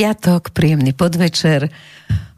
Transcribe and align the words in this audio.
piatok, 0.00 0.56
príjemný 0.56 0.96
podvečer. 0.96 1.68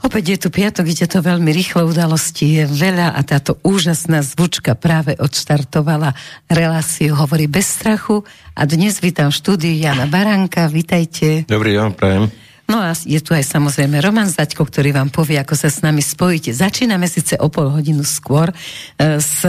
Opäť 0.02 0.34
je 0.34 0.38
tu 0.42 0.48
piatok, 0.50 0.82
ide 0.82 1.06
to 1.06 1.22
veľmi 1.22 1.54
rýchlo, 1.54 1.86
udalosti 1.86 2.58
je 2.58 2.64
veľa 2.66 3.14
a 3.14 3.20
táto 3.22 3.62
úžasná 3.62 4.18
zvučka 4.26 4.74
práve 4.74 5.14
odštartovala 5.14 6.10
reláciu 6.50 7.14
Hovorí 7.14 7.46
bez 7.46 7.70
strachu 7.70 8.26
a 8.58 8.66
dnes 8.66 8.98
vítam 8.98 9.30
v 9.30 9.38
štúdiu 9.38 9.78
Jana 9.78 10.10
Baránka, 10.10 10.66
vítajte. 10.66 11.46
Dobrý 11.46 11.78
deň, 11.78 11.94
prajem. 11.94 12.34
No 12.66 12.82
a 12.82 12.98
je 12.98 13.22
tu 13.22 13.30
aj 13.30 13.46
samozrejme 13.46 14.02
Roman 14.02 14.26
Zaďko, 14.26 14.66
ktorý 14.66 14.90
vám 14.90 15.14
povie, 15.14 15.38
ako 15.38 15.54
sa 15.54 15.70
s 15.70 15.86
nami 15.86 16.02
spojíte. 16.02 16.50
Začíname 16.50 17.06
síce 17.06 17.38
o 17.38 17.46
pol 17.46 17.70
hodinu 17.70 18.02
skôr 18.02 18.50
e, 18.50 19.22
s 19.22 19.46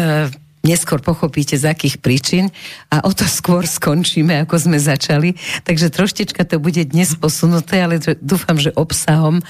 neskôr 0.63 1.03
pochopíte, 1.03 1.59
z 1.59 1.67
akých 1.67 1.99
príčin 1.99 2.47
a 2.87 3.03
o 3.03 3.11
to 3.11 3.27
skôr 3.27 3.67
skončíme, 3.67 4.47
ako 4.47 4.55
sme 4.55 4.79
začali. 4.79 5.35
Takže 5.67 5.91
troštička 5.91 6.47
to 6.47 6.57
bude 6.63 6.79
dnes 6.87 7.19
posunuté, 7.19 7.83
ale 7.83 7.99
dúfam, 8.23 8.55
že 8.55 8.71
obsahom 8.71 9.43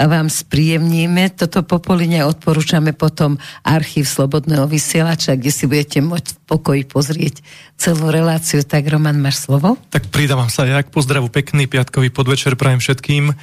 vám 0.00 0.32
spríjemníme. 0.32 1.36
Toto 1.36 1.62
popolíne 1.62 2.24
odporúčame 2.24 2.96
potom 2.96 3.36
archív 3.62 4.08
Slobodného 4.08 4.64
vysielača, 4.66 5.36
kde 5.36 5.52
si 5.52 5.68
budete 5.68 6.00
môcť 6.00 6.32
v 6.32 6.38
pokoji 6.48 6.82
pozrieť 6.88 7.44
celú 7.76 8.08
reláciu. 8.08 8.64
Tak, 8.64 8.88
Roman, 8.88 9.20
máš 9.20 9.44
slovo? 9.44 9.76
Tak 9.92 10.08
pridávam 10.10 10.48
sa 10.48 10.64
ja 10.66 10.80
k 10.80 10.90
pozdravu 10.90 11.28
pekný 11.28 11.68
piatkový 11.68 12.08
podvečer 12.08 12.56
prajem 12.56 12.80
všetkým. 12.80 13.36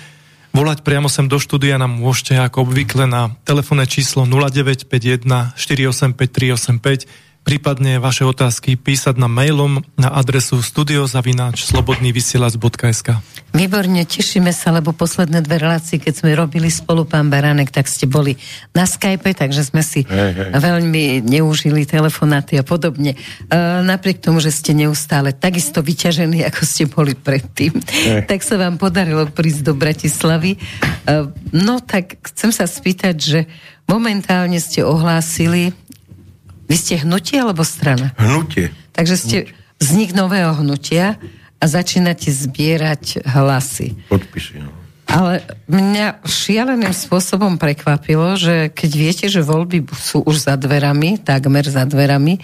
Volať 0.52 0.84
priamo 0.84 1.08
sem 1.08 1.32
do 1.32 1.40
štúdia 1.40 1.80
nám 1.80 1.96
môžete 1.96 2.36
ako 2.36 2.68
obvykle 2.68 3.08
na 3.08 3.32
telefónne 3.48 3.88
číslo 3.88 4.28
0951 4.28 5.56
485 5.56 6.12
385 6.20 7.31
prípadne 7.42 7.98
vaše 7.98 8.22
otázky 8.24 8.78
písať 8.78 9.18
na 9.18 9.26
mailom 9.26 9.82
na 9.98 10.14
adresu 10.14 10.62
studiozavináčslobodnývysielac.sk 10.62 13.18
Výborne, 13.52 14.08
tešíme 14.08 14.56
sa, 14.56 14.72
lebo 14.72 14.96
posledné 14.96 15.44
dve 15.44 15.60
relácie, 15.60 16.00
keď 16.00 16.24
sme 16.24 16.40
robili 16.40 16.72
spolu 16.72 17.04
pán 17.04 17.28
Baranek, 17.28 17.68
tak 17.68 17.92
ste 17.92 18.08
boli 18.08 18.40
na 18.72 18.88
Skype, 18.88 19.36
takže 19.36 19.68
sme 19.68 19.84
si 19.84 20.08
hey, 20.08 20.32
hey. 20.32 20.56
veľmi 20.56 21.20
neužili 21.28 21.84
telefonáty 21.84 22.56
a 22.56 22.64
podobne. 22.64 23.12
E, 23.12 23.20
napriek 23.84 24.24
tomu, 24.24 24.40
že 24.40 24.56
ste 24.56 24.72
neustále 24.72 25.36
takisto 25.36 25.84
vyťažení, 25.84 26.48
ako 26.48 26.62
ste 26.64 26.88
boli 26.88 27.12
predtým, 27.12 27.76
hey. 27.76 28.24
tak 28.24 28.40
sa 28.40 28.56
vám 28.56 28.80
podarilo 28.80 29.28
prísť 29.28 29.68
do 29.68 29.76
Bratislavy. 29.76 30.56
E, 30.56 30.60
no 31.52 31.84
tak 31.84 32.24
chcem 32.32 32.56
sa 32.56 32.64
spýtať, 32.64 33.16
že 33.20 33.52
momentálne 33.84 34.64
ste 34.64 34.88
ohlásili 34.88 35.76
vy 36.72 36.78
ste 36.80 37.04
hnutie 37.04 37.44
alebo 37.44 37.68
strana? 37.68 38.16
Hnutie. 38.16 38.72
Takže 38.96 39.16
ste 39.20 39.38
hnutie. 39.44 39.56
vznik 39.84 40.16
nového 40.16 40.56
hnutia 40.56 41.20
a 41.60 41.66
začínate 41.68 42.32
zbierať 42.32 43.28
hlasy. 43.28 44.00
Podpisy, 44.08 44.64
no. 44.64 44.72
Ale 45.12 45.44
mňa 45.68 46.24
šialeným 46.24 46.96
spôsobom 46.96 47.60
prekvapilo, 47.60 48.40
že 48.40 48.72
keď 48.72 48.92
viete, 48.96 49.26
že 49.28 49.44
voľby 49.44 49.84
sú 49.92 50.24
už 50.24 50.48
za 50.48 50.56
dverami, 50.56 51.20
takmer 51.20 51.68
za 51.68 51.84
dverami, 51.84 52.40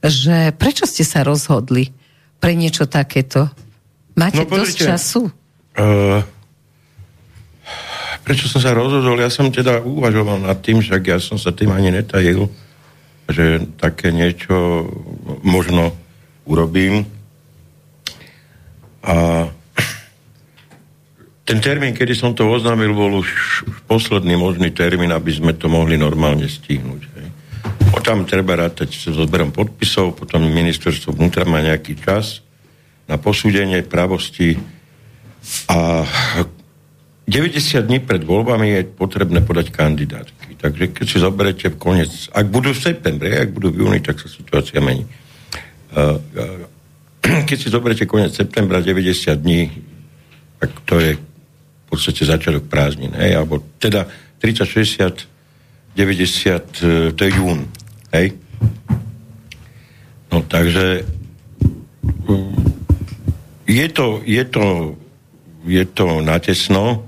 že 0.00 0.56
prečo 0.56 0.88
ste 0.88 1.04
sa 1.04 1.20
rozhodli 1.20 1.92
pre 2.40 2.56
niečo 2.56 2.88
takéto? 2.88 3.52
Máte 4.16 4.48
no, 4.48 4.56
dosť 4.56 4.76
času? 4.88 5.28
Uh, 5.76 6.24
prečo 8.24 8.48
som 8.48 8.64
sa 8.64 8.72
rozhodol? 8.72 9.20
Ja 9.20 9.28
som 9.28 9.52
teda 9.52 9.84
uvažoval 9.84 10.48
nad 10.48 10.56
tým, 10.64 10.80
že 10.80 10.96
ja 11.04 11.20
som 11.20 11.36
sa 11.36 11.52
tým 11.52 11.68
ani 11.76 11.92
netajil 11.92 12.48
že 13.28 13.68
také 13.76 14.08
niečo 14.10 14.88
možno 15.44 15.92
urobím. 16.48 17.04
A 19.04 19.46
ten 21.48 21.64
termín, 21.64 21.96
kedy 21.96 22.12
som 22.12 22.36
to 22.36 22.48
oznámil, 22.48 22.92
bol 22.92 23.24
už 23.24 23.28
posledný 23.88 24.36
možný 24.36 24.68
termín, 24.72 25.12
aby 25.12 25.32
sme 25.32 25.56
to 25.56 25.68
mohli 25.68 25.96
normálne 25.96 26.44
stihnúť. 26.44 27.08
O 27.96 28.04
tam 28.04 28.28
treba 28.28 28.52
rátať 28.56 28.92
so 28.92 29.24
zberom 29.24 29.48
podpisov, 29.48 30.12
potom 30.12 30.44
ministerstvo 30.44 31.16
vnútra 31.16 31.48
má 31.48 31.64
nejaký 31.64 31.96
čas 31.96 32.44
na 33.08 33.16
posúdenie 33.16 33.80
pravosti 33.80 34.60
a 35.72 36.04
90 37.28 37.84
dní 37.84 38.00
pred 38.00 38.24
voľbami 38.24 38.72
je 38.72 38.80
potrebné 38.88 39.44
podať 39.44 39.68
kandidátky. 39.68 40.56
Takže 40.56 40.84
keď 40.96 41.06
si 41.06 41.18
zoberete 41.20 41.66
koniec, 41.76 42.32
ak 42.32 42.48
budú 42.48 42.72
v 42.72 42.80
septembri, 42.80 43.36
ak 43.36 43.52
budú 43.52 43.68
v 43.68 43.84
júni, 43.84 44.00
tak 44.00 44.16
sa 44.16 44.32
situácia 44.32 44.80
mení. 44.80 45.04
Keď 47.20 47.56
si 47.60 47.68
zoberete 47.68 48.08
koniec 48.08 48.32
septembra 48.32 48.80
90 48.80 49.44
dní, 49.44 49.68
tak 50.56 50.72
to 50.88 50.96
je 50.96 51.20
v 51.20 51.84
podstate 51.84 52.24
začiatok 52.24 52.64
prázdnin, 52.68 53.12
hej, 53.16 53.36
alebo 53.36 53.60
teda 53.80 54.08
30, 54.40 54.64
60, 54.64 55.28
90, 55.96 57.16
to 57.16 57.20
je 57.24 57.30
jún, 57.32 57.68
hej. 58.12 58.36
No 60.28 60.44
takže 60.44 61.04
mm, 62.28 62.56
je 63.68 63.86
to, 63.88 64.20
je 64.24 64.44
to, 64.44 64.66
je 65.64 65.84
to 65.88 66.20
natesno, 66.20 67.07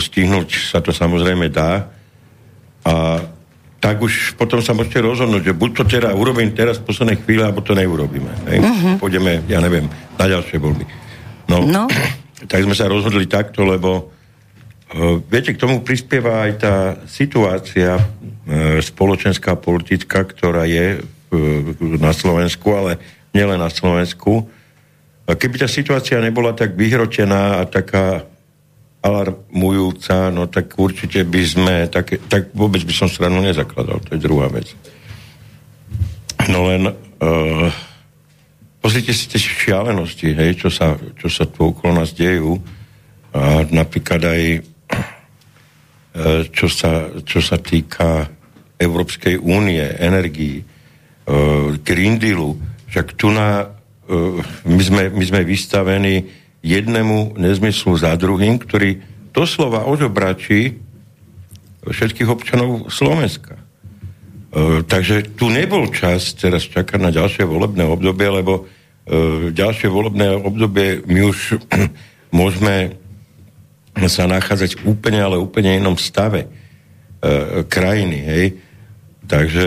stihnúť 0.00 0.74
sa 0.74 0.78
to 0.82 0.90
samozrejme 0.90 1.50
dá. 1.50 1.90
A 2.84 3.22
tak 3.84 4.00
už 4.00 4.40
potom 4.40 4.64
sa 4.64 4.72
môžete 4.72 5.04
rozhodnúť, 5.04 5.52
že 5.52 5.52
buď 5.52 5.70
to 5.76 5.82
teda 5.84 6.16
urobím 6.16 6.56
teraz 6.56 6.80
v 6.80 6.88
poslednej 6.88 7.20
chvíli, 7.20 7.44
alebo 7.44 7.60
to 7.60 7.76
neurobíme. 7.76 8.32
Hej? 8.48 8.64
Uh-huh. 8.64 8.96
Pôjdeme, 8.96 9.44
ja 9.44 9.60
neviem, 9.60 9.84
na 10.16 10.24
ďalšie 10.24 10.56
voľby. 10.56 10.88
No, 11.52 11.68
no. 11.68 11.84
tak 12.50 12.64
sme 12.64 12.72
sa 12.72 12.88
rozhodli 12.88 13.28
takto, 13.28 13.60
lebo 13.68 14.08
uh, 14.08 15.20
viete, 15.28 15.52
k 15.52 15.60
tomu 15.60 15.84
prispieva 15.84 16.48
aj 16.48 16.52
tá 16.56 16.74
situácia 17.04 18.00
uh, 18.00 18.80
spoločenská, 18.80 19.60
politická, 19.60 20.24
ktorá 20.24 20.64
je 20.64 21.04
uh, 21.04 22.00
na 22.00 22.16
Slovensku, 22.16 22.72
ale 22.72 22.96
nielen 23.36 23.60
na 23.60 23.68
Slovensku. 23.68 24.48
Keby 25.28 25.60
tá 25.60 25.68
situácia 25.68 26.20
nebola 26.24 26.56
tak 26.56 26.72
vyhrotená 26.72 27.60
a 27.60 27.68
taká 27.68 28.24
alarmujúca, 29.04 30.32
no 30.32 30.48
tak 30.48 30.80
určite 30.80 31.28
by 31.28 31.42
sme, 31.44 31.74
tak, 31.92 32.16
tak 32.24 32.56
vôbec 32.56 32.80
by 32.88 32.94
som 32.96 33.12
stranu 33.12 33.44
nezakladal, 33.44 34.00
to 34.00 34.16
je 34.16 34.24
druhá 34.24 34.48
vec. 34.48 34.72
No 36.48 36.72
len 36.72 36.88
uh, 36.88 37.68
pozrite 38.80 39.12
si 39.12 39.28
tie 39.28 39.36
šialenosti, 39.36 40.32
hej, 40.32 40.56
čo 40.56 40.72
sa, 40.72 40.96
čo 41.20 41.28
sa 41.28 41.44
tu 41.44 41.68
okolo 41.68 42.00
nás 42.00 42.16
dejú 42.16 42.56
a 43.36 43.68
napríklad 43.68 44.24
aj 44.24 44.42
uh, 46.16 46.42
čo 46.48 46.72
sa, 46.72 47.12
čo 47.28 47.44
sa 47.44 47.60
týka 47.60 48.24
Európskej 48.80 49.36
únie, 49.36 49.84
energii, 50.00 50.64
uh, 50.64 51.76
Green 51.84 52.16
Dealu, 52.16 52.56
však 52.88 53.20
tu 53.20 53.28
na, 53.28 53.68
uh, 53.68 54.40
my, 54.64 54.80
sme, 54.80 55.02
my 55.12 55.24
sme 55.28 55.40
vystavení 55.44 56.43
jednému 56.64 57.36
nezmyslu 57.36 57.92
za 58.00 58.16
druhým, 58.16 58.56
ktorý 58.56 59.04
doslova 59.36 59.84
ožobračí 59.84 60.80
všetkých 61.84 62.28
občanov 62.32 62.88
Slovenska. 62.88 63.60
E, 63.60 63.62
takže 64.80 65.36
tu 65.36 65.52
nebol 65.52 65.92
čas 65.92 66.32
teraz 66.32 66.64
čakať 66.64 66.96
na 66.96 67.12
ďalšie 67.12 67.44
volebné 67.44 67.84
obdobie, 67.84 68.40
lebo 68.40 68.64
e, 69.04 69.52
ďalšie 69.52 69.92
volebné 69.92 70.40
obdobie 70.40 71.04
my 71.04 71.20
už 71.28 71.60
môžeme 72.40 72.96
sa 74.08 74.24
nachádzať 74.24 74.82
úplne, 74.88 75.20
ale 75.20 75.36
úplne 75.36 75.76
inom 75.76 76.00
stave 76.00 76.48
e, 76.48 76.48
krajiny, 77.68 78.18
hej. 78.24 78.46
Takže 79.28 79.66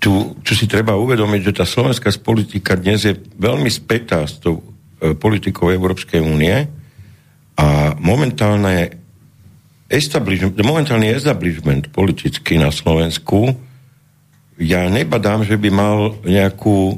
tu, 0.00 0.38
tu 0.40 0.52
si 0.54 0.66
treba 0.70 0.94
uvedomiť, 0.96 1.40
že 1.50 1.56
tá 1.56 1.64
slovenská 1.68 2.08
politika 2.22 2.78
dnes 2.78 3.04
je 3.04 3.14
veľmi 3.36 3.68
spätá 3.68 4.24
s 4.24 4.38
tou 4.38 4.75
politikou 4.98 5.68
Európskej 5.68 6.24
únie 6.24 6.66
a 7.56 7.92
momentálne 8.00 8.96
establishment, 9.88 10.56
momentálny 10.56 11.12
establishment 11.12 11.92
politický 11.92 12.56
na 12.56 12.72
Slovensku 12.72 13.54
ja 14.56 14.88
nebadám, 14.88 15.44
že 15.44 15.60
by 15.60 15.68
mal 15.68 16.16
nejakú 16.24 16.96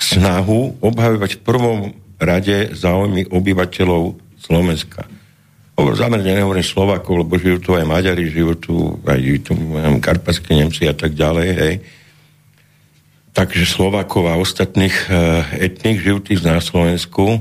snahu 0.00 0.80
obhajovať 0.80 1.36
v 1.36 1.44
prvom 1.44 1.78
rade 2.16 2.72
záujmy 2.72 3.28
obyvateľov 3.28 4.16
Slovenska. 4.40 5.04
Zámerne 5.76 6.32
nehovorím 6.32 6.64
Slovakov, 6.64 7.26
lebo 7.26 7.36
žijú 7.36 7.58
tu 7.60 7.70
aj 7.76 7.84
Maďari, 7.84 8.30
žijú 8.30 8.52
tu 8.56 8.74
aj 9.04 9.20
tu, 9.44 9.52
karpatské 10.00 10.54
Nemci 10.56 10.88
a 10.88 10.94
tak 10.94 11.12
ďalej, 11.12 11.48
hej 11.52 11.74
takže 13.32 13.64
Slovakov 13.64 14.28
a 14.28 14.38
ostatných 14.40 14.96
uh, 15.08 15.44
etných 15.56 16.04
žijúcich 16.04 16.40
na 16.44 16.60
Slovensku. 16.60 17.40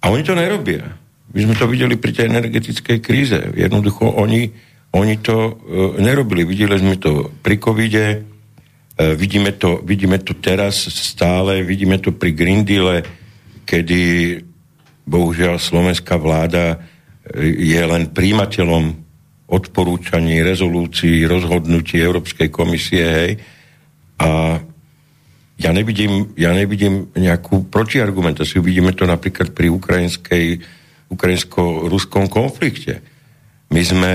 A 0.00 0.12
oni 0.12 0.22
to 0.22 0.36
nerobia. 0.36 0.96
My 1.32 1.44
sme 1.44 1.54
to 1.56 1.66
videli 1.68 1.96
pri 1.96 2.12
tej 2.12 2.28
energetickej 2.30 2.98
kríze. 3.00 3.40
Jednoducho 3.56 4.08
oni, 4.08 4.52
oni 4.92 5.14
to 5.20 5.36
uh, 5.36 5.52
nerobili. 5.96 6.44
Videli 6.44 6.76
sme 6.76 7.00
to 7.00 7.32
pri 7.40 7.56
covide, 7.56 8.06
uh, 8.20 9.12
vidíme, 9.16 9.56
to, 9.56 9.80
vidíme 9.80 10.20
to 10.20 10.36
teraz 10.36 10.88
stále, 10.92 11.64
vidíme 11.64 11.96
to 11.96 12.12
pri 12.12 12.36
Green 12.36 12.62
Deale, 12.62 13.02
kedy 13.64 14.00
bohužiaľ 15.08 15.56
slovenská 15.58 16.20
vláda 16.20 16.78
je 17.34 17.82
len 17.82 18.14
príjimateľom 18.14 18.84
odporúčaní, 19.46 20.42
rezolúcií, 20.42 21.22
rozhodnutí 21.26 21.98
Európskej 21.98 22.50
komisie, 22.50 23.04
hej. 23.06 23.32
A 24.16 24.60
ja 25.56 25.70
nevidím, 25.72 26.36
ja 26.36 26.52
nevidím 26.52 27.08
nejakú 27.16 27.68
protiargumentáciu. 27.72 28.60
Vidíme 28.60 28.92
to 28.92 29.08
napríklad 29.08 29.56
pri 29.56 29.72
ukrajinskej, 29.72 30.60
ukrajinsko-ruskom 31.08 32.28
konflikte. 32.28 33.00
My 33.72 33.80
sme 33.80 34.12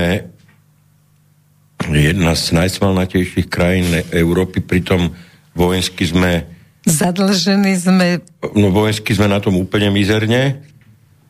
jedna 1.90 2.38
z 2.38 2.54
najsvalnatejších 2.54 3.50
krajín 3.50 3.90
Európy, 4.14 4.62
pritom 4.62 5.10
vojensky 5.58 6.06
sme... 6.06 6.46
Zadlžení 6.86 7.74
sme... 7.74 8.22
No 8.54 8.70
vojensky 8.70 9.10
sme 9.10 9.26
na 9.26 9.42
tom 9.42 9.58
úplne 9.58 9.90
mizerne, 9.90 10.62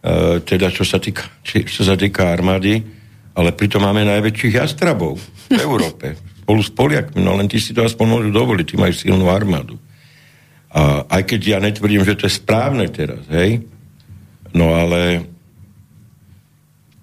e, 0.04 0.40
teda 0.44 0.68
čo 0.68 0.84
sa 0.84 1.00
týka, 1.00 1.24
či, 1.40 1.64
čo 1.64 1.88
sa 1.88 1.96
týka 1.96 2.28
armády, 2.28 2.84
ale 3.32 3.56
pritom 3.56 3.80
máme 3.80 4.04
najväčších 4.04 4.60
jastrabov 4.60 5.16
v 5.48 5.56
Európe. 5.56 6.12
Spolu 6.42 6.60
s 6.62 6.70
Poliakmi, 6.74 7.22
no 7.22 7.38
len 7.38 7.46
ty 7.46 7.62
si 7.62 7.70
to 7.70 7.86
aspoň 7.86 8.06
môžu 8.06 8.30
dovoliť, 8.34 8.66
ty 8.66 8.76
majú 8.76 8.94
silnú 8.94 9.30
armádu. 9.30 9.78
A 10.72 11.06
aj 11.06 11.22
keď 11.28 11.40
ja 11.46 11.58
netvrdím, 11.62 12.02
že 12.02 12.18
to 12.18 12.26
je 12.26 12.38
správne 12.40 12.88
teraz, 12.90 13.22
hej, 13.30 13.62
no 14.50 14.74
ale 14.74 15.22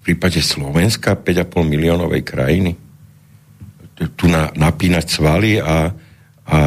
prípade 0.02 0.44
Slovenska, 0.44 1.16
5,5 1.16 1.64
miliónovej 1.64 2.22
krajiny, 2.24 2.76
tu 4.16 4.32
na, 4.32 4.48
napínať 4.56 5.12
svaly 5.12 5.60
a, 5.60 5.92
a 6.48 6.58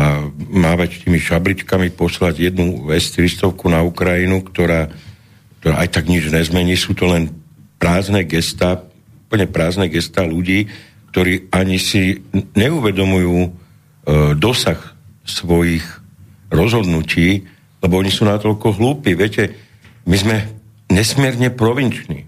mávať 0.53 1.05
tými 1.05 1.17
šabričkami, 1.17 1.89
poslať 1.97 2.53
jednu 2.53 2.89
S-400 2.93 3.57
na 3.73 3.81
Ukrajinu, 3.81 4.45
ktorá, 4.45 4.93
ktorá 5.61 5.75
aj 5.81 5.89
tak 5.97 6.05
nič 6.05 6.29
nezmení, 6.29 6.77
sú 6.77 6.93
to 6.93 7.09
len 7.09 7.33
prázdne 7.81 8.21
gesta, 8.21 8.85
úplne 9.25 9.49
prázdne 9.49 9.89
gesta 9.89 10.21
ľudí, 10.21 10.69
ktorí 11.13 11.53
ani 11.53 11.77
si 11.77 12.25
neuvedomujú 12.57 13.37
e, 13.45 13.49
dosah 14.33 14.81
svojich 15.21 15.85
rozhodnutí, 16.49 17.45
lebo 17.85 18.01
oni 18.01 18.09
sú 18.09 18.25
natoľko 18.25 18.81
hlúpi. 18.81 19.13
Viete, 19.13 19.53
my 20.09 20.17
sme 20.17 20.37
nesmierne 20.89 21.53
provinční. 21.53 22.25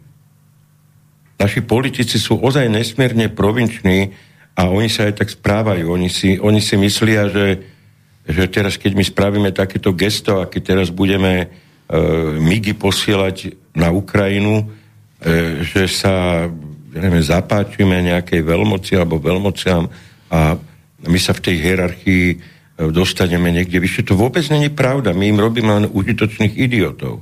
Naši 1.42 1.66
politici 1.66 2.22
sú 2.22 2.38
ozaj 2.38 2.70
nesmierne 2.70 3.26
provinční 3.34 4.14
a 4.54 4.70
oni 4.70 4.88
sa 4.88 5.10
aj 5.10 5.18
tak 5.18 5.30
správajú. 5.34 5.90
Oni 5.90 6.08
si, 6.08 6.38
oni 6.38 6.62
si 6.62 6.78
myslia, 6.78 7.26
že, 7.26 7.66
že 8.30 8.46
teraz, 8.54 8.78
keď 8.78 9.02
my 9.02 9.04
spravíme 9.04 9.50
takéto 9.50 9.98
gesto 9.98 10.46
a 10.46 10.48
keď 10.48 10.62
teraz 10.78 10.88
budeme 10.94 11.34
e, 11.42 11.48
migy 12.38 12.78
posielať 12.78 13.58
na 13.74 13.90
Ukrajinu, 13.90 14.62
e, 14.62 15.66
že 15.66 15.90
sa 15.90 16.46
neviem, 16.96 17.24
zapáčime 17.24 18.00
nejakej 18.00 18.42
veľmoci 18.42 18.96
alebo 18.96 19.20
veľmociam 19.20 19.92
a 20.32 20.56
my 21.06 21.20
sa 21.20 21.36
v 21.36 21.44
tej 21.44 21.56
hierarchii 21.60 22.26
e, 22.32 22.36
dostaneme 22.90 23.52
niekde 23.52 23.78
vyššie. 23.78 24.08
To 24.10 24.16
vôbec 24.18 24.48
není 24.48 24.72
pravda. 24.72 25.12
My 25.12 25.30
im 25.30 25.40
robíme 25.40 25.70
len 25.70 25.86
užitočných 25.92 26.56
idiotov. 26.56 27.22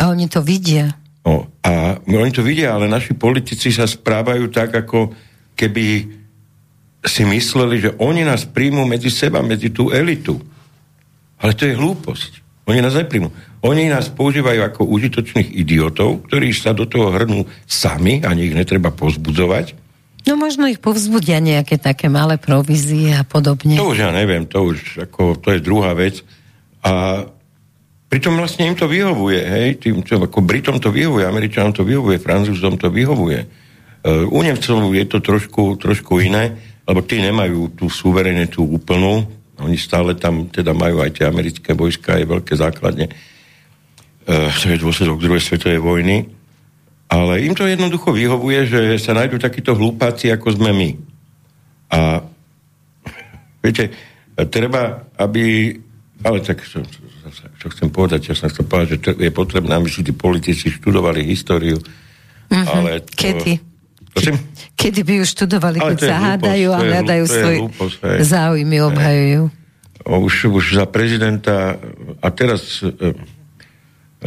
A 0.00 0.10
oni 0.10 0.26
to 0.26 0.40
vidia. 0.40 0.96
No, 1.20 1.52
a 1.60 2.00
oni 2.08 2.32
to 2.32 2.40
vidia, 2.40 2.72
ale 2.72 2.88
naši 2.88 3.12
politici 3.12 3.68
sa 3.68 3.84
správajú 3.84 4.48
tak, 4.48 4.72
ako 4.72 5.12
keby 5.52 6.08
si 7.04 7.22
mysleli, 7.28 7.76
že 7.80 7.90
oni 8.00 8.24
nás 8.24 8.48
príjmú 8.48 8.88
medzi 8.88 9.12
seba, 9.12 9.44
medzi 9.44 9.68
tú 9.68 9.92
elitu. 9.92 10.40
Ale 11.40 11.56
to 11.56 11.68
je 11.68 11.76
hlúposť. 11.76 12.40
Oni 12.68 12.80
nás 12.80 12.96
nepríjmú. 12.96 13.32
Oni 13.60 13.92
nás 13.92 14.08
používajú 14.08 14.60
ako 14.64 14.88
užitočných 14.88 15.52
idiotov, 15.52 16.24
ktorí 16.28 16.48
sa 16.56 16.72
do 16.72 16.88
toho 16.88 17.12
hrnú 17.12 17.44
sami, 17.68 18.24
ani 18.24 18.48
ich 18.48 18.56
netreba 18.56 18.88
pozbudzovať. 18.88 19.76
No 20.24 20.36
možno 20.36 20.68
ich 20.68 20.80
povzbudia 20.80 21.40
nejaké 21.40 21.76
také 21.76 22.08
malé 22.08 22.40
provízie 22.40 23.12
a 23.12 23.24
podobne. 23.24 23.76
To 23.76 23.92
už 23.92 24.00
ja 24.00 24.10
neviem, 24.12 24.48
to 24.48 24.72
už 24.72 25.08
ako, 25.08 25.36
to 25.36 25.56
je 25.56 25.60
druhá 25.64 25.92
vec. 25.92 26.24
A 26.80 27.24
pritom 28.08 28.36
vlastne 28.36 28.68
im 28.68 28.76
to 28.76 28.88
vyhovuje, 28.88 29.40
hej, 29.44 29.68
tým, 29.80 30.04
čo, 30.04 30.16
ako 30.16 30.40
Britom 30.40 30.80
to 30.80 30.88
vyhovuje, 30.88 31.28
Američanom 31.28 31.76
to 31.76 31.84
vyhovuje, 31.84 32.20
Francúzom 32.20 32.80
to 32.80 32.88
vyhovuje. 32.88 33.44
Uh, 34.00 34.24
u 34.32 34.40
Nemcov 34.40 34.88
je 34.96 35.04
to 35.04 35.20
trošku, 35.20 35.76
trošku 35.76 36.24
iné, 36.24 36.56
lebo 36.88 37.04
tí 37.04 37.20
nemajú 37.20 37.76
tú 37.76 37.92
suverenitu 37.92 38.64
úplnú, 38.64 39.28
oni 39.60 39.76
stále 39.76 40.16
tam 40.16 40.48
teda 40.48 40.72
majú 40.72 41.04
aj 41.04 41.20
tie 41.20 41.28
americké 41.28 41.76
vojska, 41.76 42.16
aj 42.16 42.24
veľké 42.24 42.56
základne 42.56 43.12
to 44.26 44.64
je 44.68 44.82
dôsledok 44.82 45.20
druhej 45.20 45.42
svetovej 45.42 45.80
vojny, 45.80 46.28
ale 47.10 47.42
im 47.42 47.58
to 47.58 47.66
jednoducho 47.66 48.14
vyhovuje, 48.14 48.70
že 48.70 48.80
sa 49.02 49.18
nájdú 49.18 49.42
takíto 49.42 49.74
hlúpáci, 49.74 50.30
ako 50.30 50.54
sme 50.54 50.70
my. 50.70 50.90
A 51.90 52.22
viete, 53.58 53.90
treba, 54.46 55.10
aby... 55.18 55.74
Ale 56.20 56.38
tak, 56.44 56.62
čo, 56.62 56.84
čo 57.58 57.66
chcem 57.72 57.88
povedať, 57.88 58.30
ja 58.30 58.34
som 58.36 58.46
chcel 58.52 58.68
povedať, 58.68 58.88
že 58.94 59.16
je 59.16 59.32
potrebné, 59.32 59.72
aby 59.74 59.88
si 59.88 60.04
tí 60.04 60.12
politici 60.14 60.70
študovali 60.70 61.24
históriu. 61.26 61.80
Mm-hmm. 62.46 62.66
Ale 62.70 62.90
to, 63.02 63.12
Kedy? 63.16 63.52
Prosím? 64.10 64.36
Kedy 64.74 65.00
by 65.06 65.12
ju 65.22 65.24
študovali, 65.24 65.78
keď 65.80 65.98
sa 65.98 66.16
hádajú 66.18 66.68
a 66.74 66.78
hľadajú 66.82 67.24
svoj 67.26 67.56
záujmy, 68.22 68.82
obhajujú. 68.84 69.42
Už, 70.00 70.34
už 70.50 70.64
za 70.80 70.86
prezidenta, 70.88 71.78
a 72.18 72.28
teraz 72.32 72.80
e, 72.82 72.90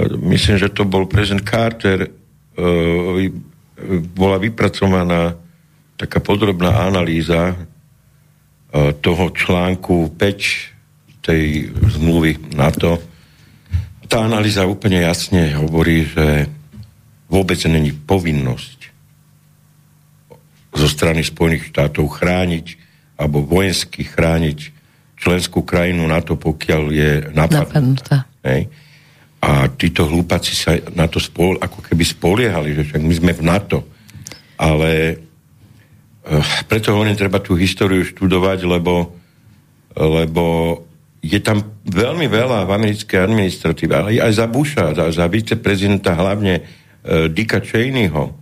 myslím, 0.02 0.58
že 0.58 0.74
to 0.74 0.90
bol 0.90 1.06
prezident 1.06 1.46
Carter, 1.46 2.10
e, 2.10 2.10
bola 4.14 4.38
vypracovaná 4.42 5.38
taká 5.98 6.18
podrobná 6.18 6.90
analýza 6.90 7.54
e, 7.54 7.56
toho 8.98 9.30
článku 9.30 10.18
5 10.18 11.24
tej 11.24 11.70
zmluvy 11.72 12.58
NATO. 12.58 13.00
Tá 14.10 14.26
analýza 14.26 14.68
úplne 14.68 15.06
jasne 15.06 15.56
hovorí, 15.56 16.10
že 16.10 16.50
vôbec 17.32 17.58
není 17.70 17.94
povinnosť 17.94 18.80
zo 20.74 20.88
strany 20.90 21.22
Spojených 21.22 21.70
štátov 21.70 22.10
chrániť 22.18 22.82
alebo 23.14 23.46
vojensky 23.46 24.04
chrániť 24.10 24.74
členskú 25.22 25.62
krajinu 25.62 26.04
NATO, 26.10 26.34
pokiaľ 26.36 26.84
je 26.90 27.12
napadnutá. 27.32 27.70
napadnutá. 27.70 28.18
Hej 28.42 28.62
a 29.44 29.68
títo 29.76 30.08
hlúpaci 30.08 30.56
sa 30.56 30.80
na 30.96 31.12
to 31.12 31.20
spol, 31.20 31.60
ako 31.60 31.84
keby 31.84 32.08
spoliehali, 32.08 32.80
že 32.80 32.88
však 32.88 33.02
my 33.04 33.14
sme 33.20 33.32
v 33.36 33.44
NATO. 33.44 33.84
Ale 34.56 34.92
uh, 36.24 36.48
preto 36.72 36.96
hovorím, 36.96 37.20
treba 37.20 37.44
tú 37.44 37.60
históriu 37.60 38.08
študovať, 38.08 38.64
lebo, 38.64 39.12
lebo 40.00 40.44
je 41.20 41.40
tam 41.44 41.60
veľmi 41.84 42.32
veľa 42.32 42.64
v 42.64 42.72
americkej 42.72 43.20
administratíve, 43.20 43.92
ale 43.92 44.24
aj 44.24 44.32
za 44.32 44.48
Busha, 44.48 44.96
za, 44.96 45.12
za 45.12 45.26
viceprezidenta 45.28 46.16
hlavne 46.16 46.64
uh, 46.64 47.28
Dicka 47.28 47.60
Cheneyho, 47.60 48.40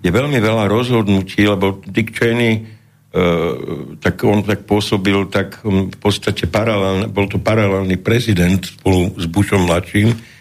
je 0.00 0.08
veľmi 0.08 0.38
veľa 0.40 0.64
rozhodnutí, 0.70 1.44
lebo 1.44 1.84
Dick 1.84 2.16
Cheney 2.16 2.64
uh, 2.64 3.98
tak 4.00 4.24
on 4.24 4.40
tak 4.40 4.64
pôsobil 4.64 5.28
tak 5.28 5.60
um, 5.60 5.92
v 5.92 5.98
podstate 6.00 6.48
paralelne, 6.48 7.12
bol 7.12 7.28
to 7.28 7.36
paralelný 7.36 8.00
prezident 8.00 8.64
spolu 8.64 9.12
s 9.18 9.28
Bushom 9.28 9.68
mladším, 9.68 10.37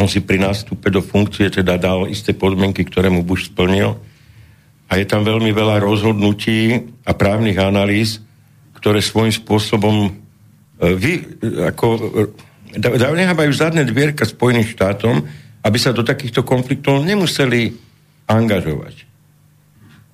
on 0.00 0.06
si 0.06 0.22
pri 0.22 0.38
nástupe 0.38 0.88
do 0.88 1.02
funkcie 1.02 1.50
teda 1.50 1.76
dal 1.76 2.06
isté 2.06 2.32
podmienky, 2.32 2.86
ktoré 2.86 3.10
mu 3.10 3.26
Bush 3.26 3.50
splnil. 3.50 3.98
A 4.90 4.98
je 4.98 5.06
tam 5.06 5.22
veľmi 5.22 5.54
veľa 5.54 5.78
rozhodnutí 5.82 6.82
a 7.06 7.14
právnych 7.14 7.58
analýz, 7.58 8.18
ktoré 8.74 8.98
svojím 8.98 9.30
spôsobom 9.30 10.08
e, 10.08 10.10
vy, 10.98 11.12
ako, 11.70 11.86
e, 12.74 12.98
nechávajú 12.98 13.52
zadné 13.54 13.86
dvierka 13.86 14.26
Spojeným 14.26 14.66
štátom, 14.66 15.22
aby 15.62 15.78
sa 15.78 15.94
do 15.94 16.02
takýchto 16.02 16.42
konfliktov 16.42 17.04
nemuseli 17.04 17.70
angažovať. 18.26 19.06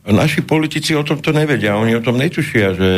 Naši 0.07 0.43
politici 0.47 0.95
o 0.95 1.03
tomto 1.03 1.35
nevedia, 1.35 1.79
oni 1.79 1.99
o 1.99 2.05
tom 2.05 2.19
netušia, 2.19 2.79
že 2.79 2.91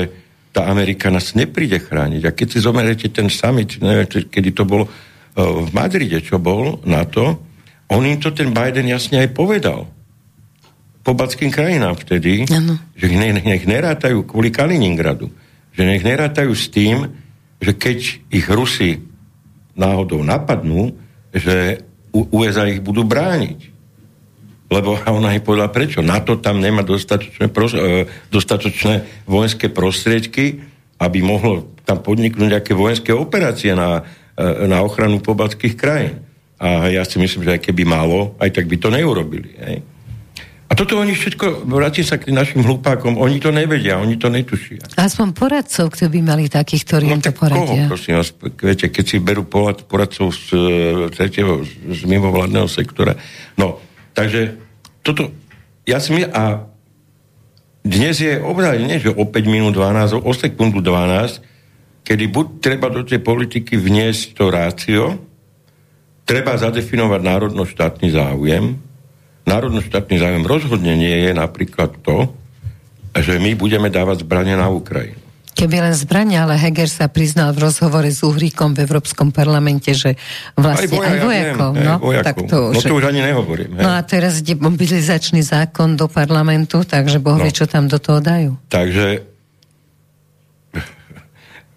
tá 0.53 0.69
Amerika 0.69 1.09
nás 1.09 1.33
nepríde 1.33 1.81
chrániť. 1.81 2.23
A 2.29 2.35
keď 2.37 2.47
si 2.53 2.59
zomerete 2.61 3.09
ten 3.09 3.33
summit, 3.33 3.81
neviem, 3.81 4.09
kedy 4.09 4.51
to 4.53 4.65
bolo, 4.69 4.89
v 5.39 5.71
Madride, 5.71 6.19
čo 6.19 6.43
bol 6.43 6.83
na 6.83 7.07
to, 7.07 7.39
on 7.89 8.03
im 8.05 8.19
to 8.19 8.35
ten 8.35 8.51
Biden 8.51 8.91
jasne 8.91 9.23
aj 9.23 9.31
povedal. 9.33 9.87
Pobalským 11.07 11.49
krajinám 11.49 11.97
vtedy, 11.97 12.45
ano. 12.53 12.77
že 12.93 13.09
nech, 13.09 13.41
nech 13.47 13.65
nerátajú 13.65 14.29
kvôli 14.29 14.53
Kaliningradu, 14.53 15.33
že 15.73 15.83
nech 15.87 16.05
nerátajú 16.05 16.53
s 16.53 16.69
tým, 16.69 17.09
že 17.63 17.73
keď 17.73 17.99
ich 18.29 18.47
Rusi 18.51 19.01
náhodou 19.79 20.21
napadnú, 20.21 20.99
že 21.33 21.87
USA 22.13 22.69
ich 22.69 22.85
budú 22.85 23.07
brániť. 23.07 23.79
Lebo 24.69 25.01
ona 25.01 25.33
ich 25.33 25.47
povedala, 25.47 25.73
prečo? 25.73 26.05
NATO 26.05 26.37
tam 26.37 26.61
nemá 26.61 26.85
dostatočné, 26.85 27.49
pros- 27.49 27.73
e, 27.73 28.05
dostatočné 28.29 29.25
vojenské 29.25 29.73
prostriedky, 29.73 30.61
aby 31.01 31.25
mohlo 31.25 31.73
tam 31.89 32.05
podniknúť 32.05 32.49
nejaké 32.53 32.77
vojenské 32.77 33.17
operácie 33.17 33.73
na, 33.73 34.05
E, 34.05 34.28
na 34.67 34.79
ochranu 34.83 35.19
pobalských 35.19 35.75
krajín. 35.75 36.23
a 36.59 36.91
ja 36.91 37.07
si 37.07 37.19
myslím, 37.23 37.47
že 37.47 37.55
aj 37.55 37.71
keby 37.71 37.87
malo, 37.87 38.35
aj 38.43 38.51
tak 38.51 38.67
by 38.67 38.77
to 38.79 38.91
neurobili. 38.91 39.55
Hej. 39.63 39.79
A 40.69 40.77
toto 40.77 41.01
oni 41.01 41.17
všetko, 41.17 41.65
vrátim 41.65 42.05
sa 42.05 42.21
k 42.21 42.29
tým 42.29 42.37
našim 42.37 42.61
hlupákom, 42.61 43.17
oni 43.17 43.41
to 43.41 43.49
nevedia, 43.49 43.97
oni 43.97 44.21
to 44.21 44.29
netušia. 44.29 44.85
Aspoň 45.01 45.33
poradcov, 45.33 45.89
kto 45.97 46.13
by 46.13 46.21
mali 46.21 46.45
takých, 46.51 46.83
ktorí 46.85 47.05
No 47.09 47.17
im 47.17 47.23
to 47.25 47.33
tak 47.33 47.41
koho, 47.41 47.49
poradia. 47.49 47.89
prosím 47.89 48.21
vás, 48.21 48.29
viete, 48.61 48.93
keď 48.93 49.05
si 49.07 49.17
berú 49.17 49.49
porad, 49.49 49.81
poradcov 49.89 50.29
z 50.37 50.47
e, 50.53 50.61
tretieho, 51.09 51.65
z 51.89 52.01
mimovládneho 52.05 52.69
sektora. 52.69 53.17
No, 53.57 53.81
takže 54.13 54.61
toto, 55.01 55.33
ja 55.89 56.05
si 56.05 56.13
myslím, 56.13 56.37
a 56.37 56.69
dnes 57.81 58.21
je 58.21 58.37
nie 58.85 58.99
že 59.01 59.09
o 59.09 59.25
5 59.25 59.33
minút 59.49 59.73
12, 59.73 60.21
o 60.21 60.33
sekundu 60.37 60.85
12, 60.85 61.41
kedy 62.03 62.25
buď 62.27 62.47
treba 62.59 62.89
do 62.89 63.03
tej 63.03 63.19
politiky 63.19 63.75
vniesť 63.75 64.35
to 64.35 64.45
rácio, 64.49 65.05
treba 66.25 66.57
zadefinovať 66.57 67.21
národno-štátny 67.21 68.09
záujem. 68.11 68.65
Národno-štátny 69.45 70.17
záujem 70.17 70.45
rozhodne 70.45 70.93
nie 70.93 71.29
je 71.29 71.33
napríklad 71.33 71.97
to, 72.05 72.29
že 73.17 73.41
my 73.41 73.57
budeme 73.57 73.89
dávať 73.89 74.23
zbranie 74.23 74.53
na 74.53 74.69
Ukrajinu. 74.69 75.17
Keby 75.59 75.91
len 75.91 75.91
zbrania, 75.91 76.47
ale 76.47 76.55
Heger 76.55 76.87
sa 76.87 77.11
priznal 77.11 77.51
v 77.51 77.67
rozhovore 77.67 78.07
s 78.07 78.23
Uhríkom 78.23 78.79
v 78.79 78.87
Európskom 78.87 79.35
parlamente, 79.35 79.91
že 79.91 80.15
vlastne 80.55 81.03
aj, 81.03 81.19
ja 81.19 81.27
vojakov. 81.27 81.73
viem, 81.75 81.83
no, 81.83 81.95
aj 81.99 81.99
vojakov. 81.99 82.27
tak 82.31 82.37
to, 82.47 82.59
no 82.71 82.79
to 82.79 82.95
už 82.95 83.05
ani 83.11 83.21
nehovorím. 83.27 83.71
Hej. 83.75 83.83
No 83.83 83.91
a 83.91 84.01
teraz 84.07 84.39
ide 84.39 84.55
mobilizačný 84.55 85.43
zákon 85.43 85.99
do 85.99 86.07
parlamentu, 86.07 86.87
takže 86.87 87.19
Boh 87.19 87.35
No. 87.35 87.43
vie, 87.43 87.51
čo 87.51 87.67
tam 87.67 87.91
do 87.91 87.99
toho 87.99 88.23
dajú. 88.23 88.55
Takže 88.71 89.27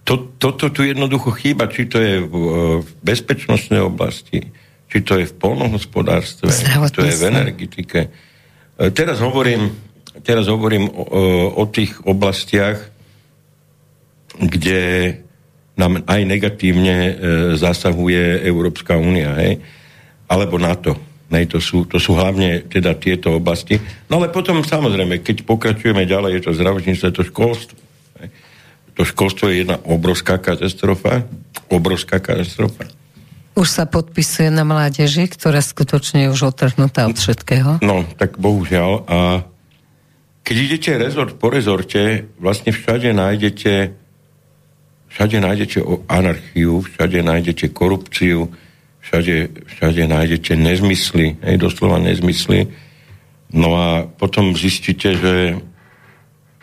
to, 0.03 0.33
toto 0.41 0.73
tu 0.73 0.81
jednoducho 0.81 1.31
chýba, 1.37 1.69
či 1.69 1.85
to 1.85 2.01
je 2.01 2.25
v, 2.25 2.33
v 2.81 2.89
bezpečnostnej 3.05 3.85
oblasti, 3.85 4.49
či 4.89 4.97
to 5.05 5.21
je 5.21 5.29
v 5.29 5.33
polnohospodárstve, 5.37 6.49
či 6.49 6.73
to 6.91 7.05
je 7.05 7.15
v 7.15 7.23
energetike. 7.29 7.99
E, 8.75 8.89
Teraz 8.91 9.21
hovorím, 9.21 9.69
teraz 10.25 10.49
hovorím 10.49 10.89
o, 10.89 11.05
o 11.53 11.63
tých 11.69 12.01
oblastiach, 12.03 12.81
kde 14.41 14.81
nám 15.77 16.03
aj 16.05 16.21
negatívne 16.25 16.95
e, 16.97 17.13
zasahuje 17.55 18.43
Európska 18.43 18.97
únia, 18.97 19.37
hej? 19.37 19.61
alebo 20.27 20.57
NATO. 20.57 20.97
Nej, 21.31 21.47
to, 21.47 21.63
sú, 21.63 21.87
to 21.87 21.95
sú 21.95 22.11
hlavne 22.19 22.67
teda 22.67 22.91
tieto 22.99 23.39
oblasti. 23.39 23.79
No 24.11 24.19
ale 24.19 24.27
potom 24.27 24.59
samozrejme, 24.67 25.23
keď 25.23 25.47
pokračujeme 25.47 26.03
ďalej, 26.03 26.31
je 26.39 26.41
to 26.43 26.57
zdravotníctvo, 26.59 27.07
je 27.07 27.15
to 27.15 27.29
školstvo. 27.31 27.80
To 28.95 29.07
školstvo 29.07 29.49
je 29.49 29.63
jedna 29.63 29.79
obrovská 29.87 30.37
katastrofa. 30.37 31.23
Obrovská 31.71 32.19
katastrofa. 32.19 32.87
Už 33.55 33.67
sa 33.67 33.83
podpisuje 33.83 34.47
na 34.47 34.63
mládeži, 34.63 35.27
ktorá 35.27 35.59
skutočne 35.59 36.27
je 36.27 36.31
už 36.31 36.55
otrhnutá 36.55 37.07
od 37.07 37.19
všetkého. 37.19 37.83
No, 37.83 38.07
tak 38.15 38.39
bohužiaľ. 38.39 38.91
A 39.07 39.17
keď 40.47 40.55
idete 40.71 40.91
rezort 40.95 41.35
po 41.35 41.51
rezorte, 41.51 42.31
vlastne 42.39 42.71
všade 42.71 43.11
nájdete 43.11 44.01
všade 45.11 45.43
nájdete 45.43 45.79
o 45.83 46.07
anarchiu, 46.07 46.81
všade 46.81 47.19
nájdete 47.19 47.75
korupciu, 47.75 48.47
všade, 49.03 49.51
všade 49.67 50.07
nájdete 50.07 50.55
nezmysly, 50.55 51.35
hej, 51.43 51.55
doslova 51.59 51.99
nezmysly. 51.99 52.71
No 53.51 53.75
a 53.75 53.87
potom 54.07 54.55
zistíte, 54.55 55.19
že, 55.19 55.59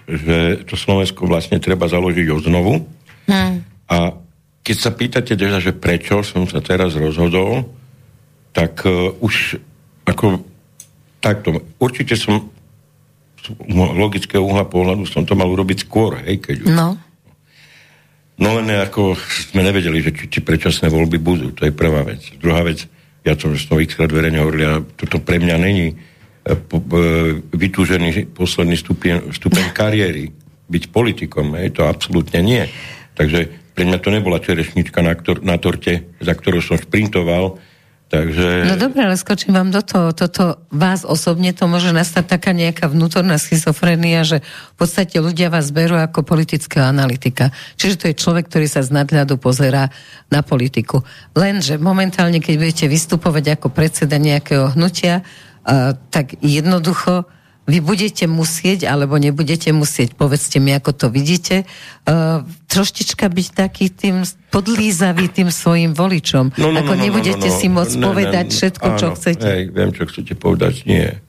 že 0.09 0.65
to 0.65 0.75
Slovensko 0.75 1.29
vlastne 1.29 1.61
treba 1.61 1.85
založiť 1.85 2.27
odnovu. 2.33 2.88
Hmm. 3.29 3.61
A 3.93 4.17
keď 4.65 4.77
sa 4.77 4.91
pýtate, 4.93 5.37
teda, 5.37 5.61
že 5.61 5.77
prečo 5.77 6.25
som 6.25 6.49
sa 6.49 6.65
teraz 6.65 6.97
rozhodol, 6.97 7.69
tak 8.57 8.83
uh, 8.88 9.12
už 9.21 9.61
ako 10.09 10.41
takto, 11.21 11.61
určite 11.77 12.17
som 12.17 12.49
z 13.38 13.55
logického 13.77 14.45
uhla 14.45 14.67
pohľadu 14.67 15.05
som 15.09 15.25
to 15.25 15.37
mal 15.37 15.49
urobiť 15.49 15.88
skôr, 15.88 16.21
hej, 16.25 16.41
keď 16.41 16.57
už. 16.65 16.73
No, 16.73 16.88
No 18.38 18.55
len 18.62 18.71
ako 18.71 19.19
sme 19.50 19.67
nevedeli, 19.67 19.99
že 19.99 20.15
či, 20.15 20.25
či 20.31 20.38
predčasné 20.38 20.87
voľby 20.87 21.19
budú, 21.19 21.50
to 21.50 21.67
je 21.67 21.75
prvá 21.75 22.07
vec. 22.07 22.23
Druhá 22.38 22.62
vec, 22.62 22.87
ja 23.27 23.35
som 23.35 23.50
som 23.59 23.83
xkrát 23.83 24.15
verejne 24.15 24.38
hovoril, 24.38 24.62
a 24.62 24.79
toto 24.95 25.19
pre 25.19 25.43
mňa 25.43 25.57
není 25.59 25.99
vytúžený 27.52 28.33
posledný 28.33 28.76
stupeň, 28.78 29.35
stupeň 29.35 29.67
kariéry. 29.78 30.33
Byť 30.69 30.93
politikom, 30.93 31.57
hej, 31.57 31.81
to 31.81 31.88
absolútne 31.88 32.45
nie. 32.45 32.64
Takže 33.17 33.73
pre 33.78 33.87
mňa 33.87 33.99
to 34.02 34.11
nebola 34.11 34.43
čerešnička 34.43 35.00
na, 35.07 35.14
ktor- 35.14 35.38
na 35.47 35.55
torte, 35.55 36.11
za 36.19 36.35
ktorú 36.35 36.59
som 36.59 36.76
šprintoval, 36.83 37.62
takže... 38.11 38.67
no 38.67 38.75
dobre, 38.75 39.07
ale 39.07 39.14
skočím 39.14 39.55
vám 39.55 39.71
do 39.71 39.78
toho. 39.87 40.11
Toto 40.11 40.67
vás 40.75 41.07
osobne 41.07 41.55
to 41.55 41.71
môže 41.71 41.95
nastať 41.95 42.26
taká 42.26 42.50
nejaká 42.50 42.90
vnútorná 42.90 43.38
schizofrenia, 43.38 44.26
že 44.26 44.43
v 44.75 44.76
podstate 44.83 45.23
ľudia 45.23 45.47
vás 45.47 45.71
berú 45.71 45.95
ako 45.95 46.26
politického 46.26 46.90
analytika. 46.90 47.55
Čiže 47.78 47.95
to 47.97 48.05
je 48.11 48.19
človek, 48.19 48.50
ktorý 48.50 48.67
sa 48.67 48.83
z 48.83 48.90
nadhľadu 48.90 49.38
pozerá 49.38 49.95
na 50.26 50.43
politiku. 50.43 51.07
Lenže 51.38 51.78
momentálne, 51.78 52.43
keď 52.43 52.55
budete 52.59 52.87
vystupovať 52.90 53.62
ako 53.62 53.71
predseda 53.71 54.19
nejakého 54.19 54.75
hnutia, 54.75 55.23
tak 56.09 56.41
jednoducho 56.41 57.29
vy 57.69 57.85
budete 57.85 58.25
musieť, 58.25 58.89
alebo 58.89 59.21
nebudete 59.21 59.77
musieť, 59.77 60.17
povedzte 60.17 60.57
mi, 60.57 60.73
ako 60.73 60.97
to 60.97 61.07
vidíte, 61.13 61.69
uh, 62.09 62.41
troštička 62.73 63.29
byť 63.29 63.49
taký 63.53 63.93
tým 63.93 64.25
podlízavý 64.49 65.29
tým 65.29 65.53
svojim 65.53 65.93
voličom. 65.93 66.57
No, 66.57 66.73
ako 66.73 66.97
nebudete 66.97 67.53
si 67.53 67.69
môcť 67.69 67.95
Ne, 67.95 68.01
ne, 68.01 68.07
povedať 68.09 68.47
všetko, 68.57 68.87
čo 68.97 69.07
áno, 69.13 69.17
chcete. 69.21 69.45
Hej, 69.45 69.63
viem, 69.77 69.91
čo 69.93 70.09
chcete 70.09 70.33
povedať. 70.33 70.89
Nie. 70.89 71.21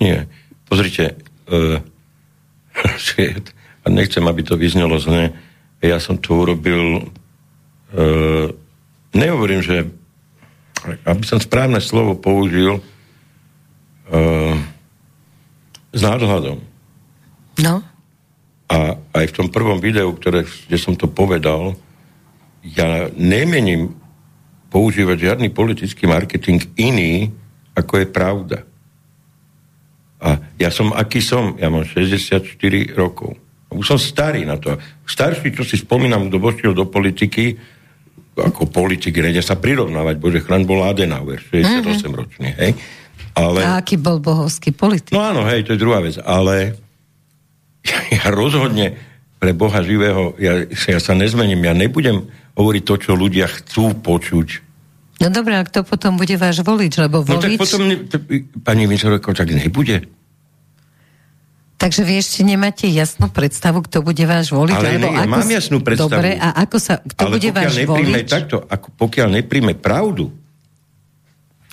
Nie. 0.00 0.24
Pozrite, 0.72 1.20
uh, 1.52 1.84
a 3.84 3.86
nechcem, 3.92 4.24
aby 4.24 4.40
to 4.40 4.56
vyznelo 4.56 4.96
zle, 4.96 5.36
ja 5.84 6.00
som 6.00 6.16
to 6.16 6.32
urobil, 6.32 7.12
uh, 7.92 8.48
nehovorím, 9.12 9.60
že 9.60 9.84
aby 11.04 11.24
som 11.28 11.36
správne 11.36 11.80
slovo 11.84 12.16
použil, 12.16 12.80
uh, 14.10 14.56
s 15.94 16.00
nadhľadom. 16.02 16.58
No, 17.62 17.74
A 18.66 18.98
aj 19.14 19.24
v 19.30 19.36
tom 19.36 19.48
prvom 19.52 19.78
videu, 19.78 20.10
ktoré, 20.10 20.42
kde 20.42 20.78
som 20.80 20.98
to 20.98 21.06
povedal, 21.06 21.78
ja 22.64 23.12
nemením 23.14 23.94
používať 24.74 25.30
žiadny 25.30 25.54
politický 25.54 26.10
marketing 26.10 26.58
iný, 26.74 27.30
ako 27.78 28.02
je 28.02 28.06
pravda. 28.10 28.58
A 30.18 30.40
ja 30.56 30.72
som, 30.72 30.90
aký 30.90 31.20
som? 31.20 31.54
Ja 31.60 31.68
mám 31.70 31.86
64 31.86 32.42
rokov. 32.96 33.36
Už 33.70 33.86
som 33.86 34.00
starý 34.00 34.48
na 34.48 34.56
to. 34.56 34.74
Starší, 35.04 35.52
čo 35.52 35.62
si 35.62 35.76
spomínam, 35.76 36.26
kto 36.26 36.38
vošiel 36.40 36.72
do 36.72 36.88
politiky, 36.88 37.58
ako 38.34 38.66
politik, 38.66 39.14
nejde 39.14 39.42
sa 39.44 39.54
prirovnávať, 39.54 40.18
bože, 40.18 40.42
chraň 40.42 40.66
bol 40.66 40.82
Adenauer, 40.82 41.38
68 41.38 42.10
ročný, 42.10 42.50
hej? 42.58 42.74
Ale... 43.34 43.60
a 43.66 43.82
aký 43.82 43.98
bol 43.98 44.22
bohovský 44.22 44.70
politik? 44.70 45.10
No 45.10 45.22
áno, 45.22 45.42
hej, 45.46 45.66
to 45.66 45.74
je 45.74 45.82
druhá 45.82 45.98
vec, 45.98 46.18
ale 46.22 46.78
ja, 47.82 47.98
ja 48.14 48.24
rozhodne 48.30 48.94
pre 49.42 49.52
Boha 49.52 49.82
živého, 49.82 50.38
ja, 50.38 50.64
ja 50.70 50.98
sa 51.02 51.12
nezmením, 51.12 51.60
ja 51.66 51.74
nebudem 51.74 52.30
hovoriť 52.54 52.82
to, 52.86 52.94
čo 52.96 53.12
ľudia 53.18 53.50
chcú 53.50 53.92
počuť. 53.98 54.48
No 55.20 55.30
dobré, 55.30 55.58
a 55.58 55.66
kto 55.66 55.84
potom 55.86 56.16
bude 56.18 56.34
váš 56.38 56.62
volič? 56.62 56.96
Lebo 56.98 57.22
No 57.22 57.38
volič... 57.38 57.58
tak 57.58 57.62
potom, 57.62 57.80
ne, 57.86 57.96
t- 58.06 58.46
pani 58.62 58.86
Vincerovko, 58.86 59.34
tak 59.34 59.50
nebude. 59.50 60.06
Takže 61.74 62.06
vy 62.06 62.22
ešte 62.22 62.40
nemáte 62.46 62.86
jasnú 62.88 63.28
predstavu, 63.28 63.84
kto 63.84 64.00
bude 64.00 64.24
váš 64.24 64.54
volič? 64.54 64.78
Ale 64.78 64.96
ne, 64.96 65.10
ja 65.10 65.26
ako 65.26 65.34
mám 65.36 65.50
jasnú 65.50 65.78
predstavu. 65.82 66.10
Dobre, 66.16 66.30
a 66.38 66.48
ako 66.64 66.76
sa, 66.80 67.02
kto 67.02 67.22
ale 67.26 67.32
bude 67.36 67.48
pokiaľ 67.50 67.60
váš 67.60 67.74
nepríjme 67.76 68.18
volič, 68.22 68.30
takto, 68.30 68.56
ako 68.64 68.86
pokiaľ 68.94 69.28
nepríjme 69.42 69.74
pravdu, 69.76 70.24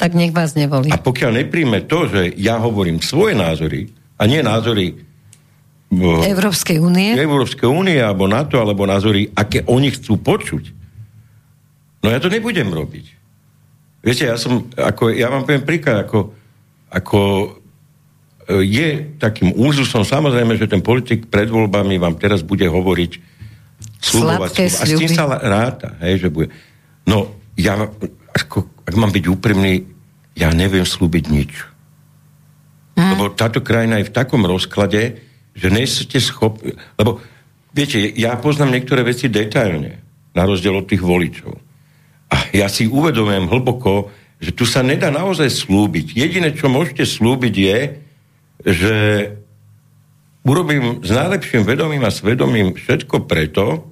tak 0.02 0.18
nech 0.18 0.34
vás 0.34 0.58
nevolí. 0.58 0.90
a 0.90 0.98
pokiaľ 0.98 1.46
nepríjme 1.46 1.86
to, 1.86 2.10
že 2.10 2.34
ja 2.42 2.58
hovorím 2.58 2.98
svoje 3.06 3.38
názory, 3.38 3.94
a 4.18 4.26
nie 4.26 4.42
názory 4.42 4.98
v- 5.94 6.26
Európskej 6.26 6.82
únie? 6.82 7.14
Európskej 7.14 7.70
únie 7.70 8.02
alebo 8.02 8.26
NATO, 8.26 8.58
alebo 8.58 8.90
názory, 8.90 9.30
aké 9.34 9.62
oni 9.70 9.94
chcú 9.94 10.18
počuť. 10.18 10.74
No 12.02 12.10
ja 12.10 12.18
to 12.18 12.34
nebudem 12.34 12.74
robiť. 12.74 13.06
Viete, 14.02 14.26
ja 14.26 14.38
som, 14.42 14.66
ako, 14.74 15.14
ja 15.14 15.30
vám 15.30 15.46
poviem 15.46 15.62
príklad, 15.62 16.10
ako, 16.10 16.34
ako 16.90 17.20
e, 17.22 17.50
je 18.66 18.90
takým 19.22 19.54
úzusom, 19.54 20.02
samozrejme, 20.02 20.58
že 20.58 20.66
ten 20.66 20.82
politik 20.82 21.30
pred 21.30 21.46
voľbami 21.46 22.02
vám 22.02 22.18
teraz 22.18 22.42
bude 22.42 22.66
hovoriť 22.66 23.12
slubovať. 24.02 24.50
A 24.66 24.86
s 24.90 24.98
tým 24.98 25.12
sa 25.14 25.30
ráta, 25.30 25.94
hej, 26.02 26.26
že 26.26 26.30
bude. 26.34 26.50
No, 27.06 27.38
ja, 27.54 27.78
ako, 28.52 28.68
ak 28.84 28.96
mám 29.00 29.16
byť 29.16 29.26
úprimný, 29.32 29.88
ja 30.36 30.52
neviem 30.52 30.84
slúbiť 30.84 31.26
nič. 31.32 31.52
Hm. 33.00 33.16
Lebo 33.16 33.24
táto 33.32 33.64
krajina 33.64 34.04
je 34.04 34.12
v 34.12 34.16
takom 34.20 34.44
rozklade, 34.44 35.24
že 35.56 35.68
nie 35.72 35.88
ste 35.88 36.20
schopní... 36.20 36.76
Lebo, 37.00 37.24
viete, 37.72 37.96
ja 38.20 38.36
poznám 38.36 38.76
niektoré 38.76 39.08
veci 39.08 39.32
detailne, 39.32 40.04
na 40.36 40.44
rozdiel 40.44 40.76
od 40.76 40.84
tých 40.84 41.00
voličov. 41.00 41.56
A 42.28 42.52
ja 42.52 42.68
si 42.68 42.92
uvedomujem 42.92 43.48
hlboko, 43.48 44.12
že 44.44 44.52
tu 44.52 44.68
sa 44.68 44.84
nedá 44.84 45.08
naozaj 45.08 45.48
slúbiť. 45.48 46.12
Jediné, 46.20 46.52
čo 46.52 46.68
môžete 46.68 47.08
slúbiť 47.08 47.56
je, 47.56 47.80
že 48.68 48.96
urobím 50.44 51.00
s 51.00 51.12
najlepším 51.12 51.64
vedomím 51.64 52.04
a 52.04 52.12
svedomím 52.12 52.76
všetko 52.76 53.32
preto, 53.32 53.88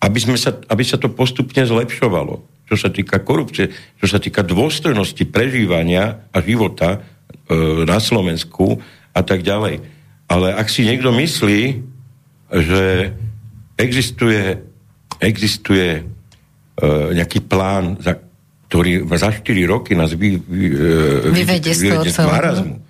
aby, 0.00 0.18
sme 0.20 0.36
sa, 0.40 0.56
aby 0.72 0.84
sa 0.84 0.96
to 0.96 1.12
postupne 1.12 1.60
zlepšovalo. 1.60 2.53
Čo 2.64 2.76
sa 2.80 2.88
týka 2.88 3.20
korupcie, 3.20 3.68
čo 4.00 4.06
sa 4.08 4.16
týka 4.16 4.40
dôstojnosti 4.40 5.20
prežívania 5.28 6.24
a 6.32 6.38
života 6.40 6.96
e, 6.96 6.98
na 7.84 8.00
Slovensku 8.00 8.80
a 9.12 9.20
tak 9.20 9.44
ďalej. 9.44 9.84
Ale 10.32 10.48
ak 10.56 10.66
si 10.72 10.88
niekto 10.88 11.12
myslí, 11.12 11.62
že 12.48 13.12
existuje, 13.76 14.64
existuje 15.20 16.00
e, 16.00 16.02
nejaký 17.14 17.44
plán, 17.44 18.00
za, 18.00 18.16
ktorý 18.72 19.06
za 19.14 19.30
4 19.30 19.44
roky 19.68 19.92
nás 19.92 20.16
vy, 20.16 20.40
vy, 20.40 20.66
e, 20.72 21.30
vyvedie 21.30 21.76
z 21.76 21.92
toho 21.92 22.26
marazmu, 22.26 22.80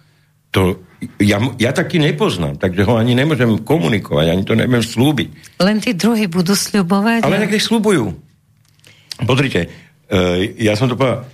to 0.55 0.79
ja, 1.21 1.37
ja 1.61 1.71
taký 1.75 2.01
nepoznám, 2.01 2.57
takže 2.57 2.87
ho 2.87 2.97
ani 2.97 3.13
nemôžem 3.13 3.61
komunikovať, 3.61 4.27
ani 4.31 4.43
to 4.47 4.55
neviem 4.57 4.81
slúbiť. 4.81 5.61
Len 5.61 5.77
tí 5.83 5.93
druhí 5.93 6.31
budú 6.31 6.57
sľubovať? 6.57 7.27
Ale 7.27 7.45
nech 7.45 7.61
slúbujú. 7.61 8.17
Pozrite, 9.23 9.71
uh, 10.11 10.43
ja 10.59 10.75
som 10.75 10.91
to 10.91 10.99
povedal, 10.99 11.29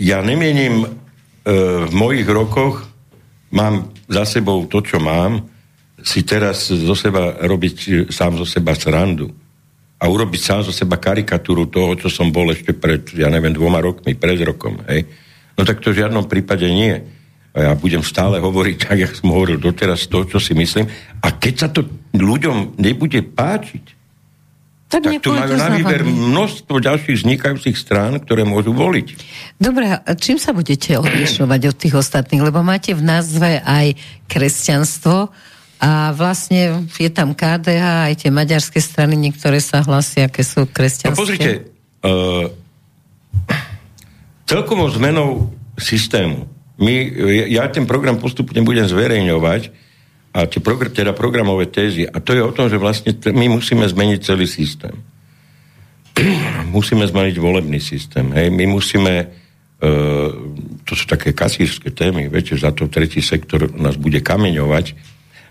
ja 0.00 0.24
nemienim 0.24 0.84
uh, 0.84 0.90
v 1.84 1.92
mojich 1.92 2.24
rokoch, 2.24 2.88
mám 3.52 3.92
za 4.08 4.24
sebou 4.24 4.64
to, 4.66 4.80
čo 4.80 4.98
mám, 4.98 5.46
si 6.04 6.20
teraz 6.26 6.68
zo 6.68 6.92
seba 6.92 7.32
robiť 7.44 8.08
sám 8.12 8.36
zo 8.36 8.44
seba 8.44 8.76
srandu 8.76 9.32
a 9.96 10.04
urobiť 10.04 10.40
sám 10.42 10.60
zo 10.68 10.72
seba 10.74 11.00
karikatúru 11.00 11.70
toho, 11.70 11.96
čo 11.96 12.12
som 12.12 12.28
bol 12.28 12.52
ešte 12.52 12.76
pred, 12.76 13.08
ja 13.16 13.32
neviem, 13.32 13.56
dvoma 13.56 13.80
rokmi, 13.80 14.12
pred 14.12 14.36
rokom, 14.44 14.84
hej. 14.84 15.08
No 15.56 15.64
tak 15.64 15.80
to 15.80 15.94
v 15.94 16.04
žiadnom 16.04 16.28
prípade 16.28 16.66
nie 16.66 16.98
a 17.54 17.70
ja 17.70 17.72
budem 17.78 18.02
stále 18.02 18.42
hovoriť 18.42 18.76
tak, 18.82 18.98
jak 18.98 19.14
som 19.14 19.30
hovoril 19.30 19.62
doteraz, 19.62 20.10
to, 20.10 20.26
čo 20.26 20.42
si 20.42 20.58
myslím. 20.58 20.90
A 21.22 21.30
keď 21.30 21.54
sa 21.54 21.68
to 21.70 21.86
ľuďom 22.10 22.82
nebude 22.82 23.22
páčiť, 23.22 23.93
tak, 24.88 25.02
tak 25.02 25.22
tu 25.24 25.34
majú 25.34 25.54
na 25.58 25.68
výber 25.74 26.06
množstvo 26.06 26.76
ďalších 26.78 27.24
vznikajúcich 27.24 27.74
strán, 27.74 28.20
ktoré 28.22 28.46
môžu 28.46 28.70
voliť. 28.70 29.06
Dobre, 29.58 29.90
a 29.90 30.10
čím 30.14 30.38
sa 30.38 30.54
budete 30.54 30.94
odlišovať 31.00 31.60
od 31.72 31.76
tých 31.76 31.94
ostatných? 31.98 32.42
Lebo 32.44 32.62
máte 32.62 32.94
v 32.94 33.02
názve 33.02 33.58
aj 33.64 33.98
kresťanstvo 34.30 35.34
a 35.82 36.14
vlastne 36.14 36.86
je 36.94 37.10
tam 37.10 37.34
KDH, 37.34 38.12
aj 38.12 38.14
tie 38.22 38.30
maďarské 38.30 38.78
strany, 38.78 39.18
niektoré 39.18 39.58
sa 39.58 39.82
hlasia, 39.82 40.30
aké 40.30 40.46
sú 40.46 40.64
kresťanské. 40.70 41.12
No 41.12 41.18
pozrite, 41.18 41.50
uh, 42.06 42.46
celkovou 44.46 44.88
zmenou 44.94 45.50
systému 45.74 46.54
my, 46.74 46.94
ja 47.54 47.70
ten 47.70 47.86
program 47.86 48.18
postupne 48.18 48.58
budem 48.66 48.86
zverejňovať 48.90 49.70
a 50.34 50.50
tie 50.50 50.58
progr- 50.58 50.90
teda 50.90 51.14
programové 51.14 51.70
tézy. 51.70 52.10
A 52.10 52.18
to 52.18 52.34
je 52.34 52.42
o 52.42 52.50
tom, 52.50 52.66
že 52.66 52.74
vlastne 52.74 53.14
t- 53.14 53.30
my 53.30 53.46
musíme 53.46 53.86
zmeniť 53.86 54.18
celý 54.18 54.50
systém. 54.50 54.98
musíme 56.76 57.06
zmeniť 57.06 57.38
volebný 57.38 57.78
systém. 57.78 58.34
Hej? 58.34 58.50
My 58.50 58.66
musíme, 58.66 59.12
e, 59.78 59.86
to 60.82 60.92
sú 60.98 61.06
také 61.06 61.30
kasírske 61.30 61.94
témy, 61.94 62.26
viete, 62.26 62.58
za 62.58 62.74
to 62.74 62.90
tretí 62.90 63.22
sektor 63.22 63.70
nás 63.78 63.94
bude 63.94 64.18
kameňovať 64.18 64.98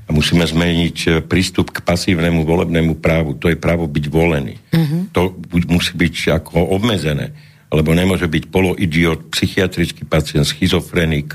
a 0.03 0.09
musíme 0.11 0.43
zmeniť 0.43 0.97
e, 1.07 1.09
prístup 1.23 1.71
k 1.71 1.79
pasívnemu 1.79 2.43
volebnému 2.43 2.99
právu. 2.99 3.39
To 3.39 3.47
je 3.47 3.55
právo 3.55 3.87
byť 3.87 4.05
volený. 4.11 4.59
Mm-hmm. 4.75 5.01
To 5.15 5.31
musí 5.71 5.95
byť 5.95 6.43
ako 6.43 6.75
obmedzené 6.75 7.53
lebo 7.73 7.97
nemôže 7.97 8.29
byť 8.29 8.53
poloidiot, 8.53 9.33
psychiatrický 9.33 10.05
pacient, 10.05 10.45
schizofrenik, 10.45 11.33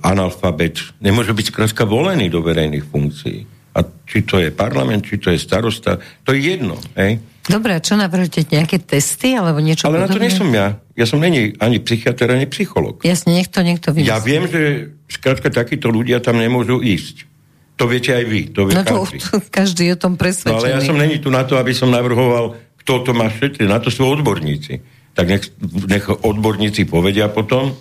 analfabet, 0.00 0.80
nemôže 1.04 1.36
byť 1.36 1.46
skrátka 1.52 1.84
volený 1.84 2.32
do 2.32 2.40
verejných 2.40 2.88
funkcií. 2.88 3.44
A 3.76 3.84
či 4.08 4.24
to 4.24 4.40
je 4.40 4.48
parlament, 4.48 5.04
či 5.04 5.20
to 5.20 5.28
je 5.28 5.36
starosta, 5.36 6.00
to 6.24 6.32
je 6.32 6.56
jedno. 6.56 6.80
Hej? 6.96 7.20
Dobre, 7.44 7.76
a 7.76 7.80
čo 7.84 8.00
navrhujete? 8.00 8.48
Nejaké 8.48 8.80
testy 8.80 9.36
alebo 9.36 9.60
niečo 9.60 9.92
Ale 9.92 10.00
podobné? 10.00 10.08
na 10.08 10.14
to 10.16 10.24
nie 10.24 10.32
som 10.32 10.48
ja. 10.48 10.80
Ja 10.96 11.04
som 11.04 11.20
není 11.20 11.52
ani 11.60 11.76
psychiatr, 11.84 12.32
ani 12.32 12.48
psycholog. 12.48 13.04
Jasne, 13.04 13.36
nech 13.36 13.52
to 13.52 13.60
niekto 13.60 13.92
vymyslí. 13.92 14.08
Ja 14.08 14.24
viem, 14.24 14.48
že 14.48 14.96
skrátka 15.12 15.52
takíto 15.52 15.92
ľudia 15.92 16.24
tam 16.24 16.40
nemôžu 16.40 16.80
ísť. 16.80 17.28
To 17.76 17.84
viete 17.84 18.16
aj 18.16 18.24
vy. 18.24 18.40
To 18.56 18.64
vie 18.64 18.72
no 18.72 18.88
to, 18.88 19.04
každý. 19.04 19.18
To, 19.20 19.36
každý 19.60 19.82
je 19.84 19.92
o 19.92 20.00
tom 20.00 20.16
presvedčený. 20.16 20.56
No, 20.56 20.64
ale 20.64 20.72
ja 20.72 20.80
som 20.80 20.96
není 20.96 21.20
tu 21.20 21.28
na 21.28 21.44
to, 21.44 21.60
aby 21.60 21.76
som 21.76 21.92
navrhoval, 21.92 22.56
kto 22.80 23.04
to 23.04 23.12
má 23.12 23.28
šetriť. 23.28 23.68
Na 23.68 23.84
to 23.84 23.92
sú 23.92 24.08
odborníci 24.08 24.96
tak 25.16 25.32
nech, 25.32 25.44
nech 25.88 26.04
odborníci 26.12 26.84
povedia 26.84 27.32
potom, 27.32 27.72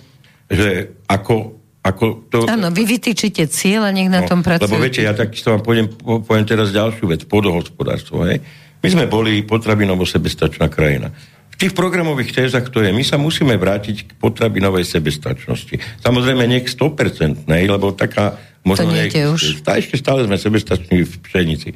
že 0.49 1.01
ako, 1.09 1.57
ako 1.81 2.03
to... 2.29 2.37
Áno, 2.45 2.69
vy 2.69 2.83
vytýčite 2.85 3.49
cieľ 3.49 3.89
a 3.89 3.91
nech 3.93 4.09
na 4.09 4.25
no, 4.25 4.29
tom 4.29 4.41
pracujete. 4.45 4.69
Lebo 4.69 4.83
viete, 4.83 5.01
ja 5.05 5.13
takisto 5.13 5.53
vám 5.53 5.61
poviem, 5.65 5.87
poviem 6.01 6.45
teraz 6.45 6.73
ďalšiu 6.73 7.05
vec, 7.09 7.21
podohospodárstvo. 7.25 8.25
Hej? 8.25 8.41
My 8.85 8.89
sme 8.93 9.05
boli 9.09 9.41
potravinovo 9.41 10.05
sebestačná 10.05 10.69
krajina. 10.69 11.09
V 11.55 11.55
tých 11.57 11.73
programových 11.73 12.35
tézach 12.35 12.67
to 12.67 12.83
je, 12.83 12.91
my 12.91 12.99
sa 12.99 13.15
musíme 13.15 13.55
vrátiť 13.55 13.95
k 14.05 14.11
potravinovej 14.19 14.83
sebestačnosti. 14.83 16.03
Samozrejme, 16.03 16.43
nech 16.51 16.67
100%, 16.67 17.47
ne, 17.47 17.57
lebo 17.63 17.95
taká 17.95 18.35
možno... 18.67 18.91
To 18.91 18.93
nie 18.93 19.07
je 19.07 19.23
už. 19.31 19.41
Ešte 19.63 19.95
stále 19.95 20.27
sme 20.27 20.35
sebestační 20.35 21.07
v 21.07 21.13
pšenici. 21.23 21.71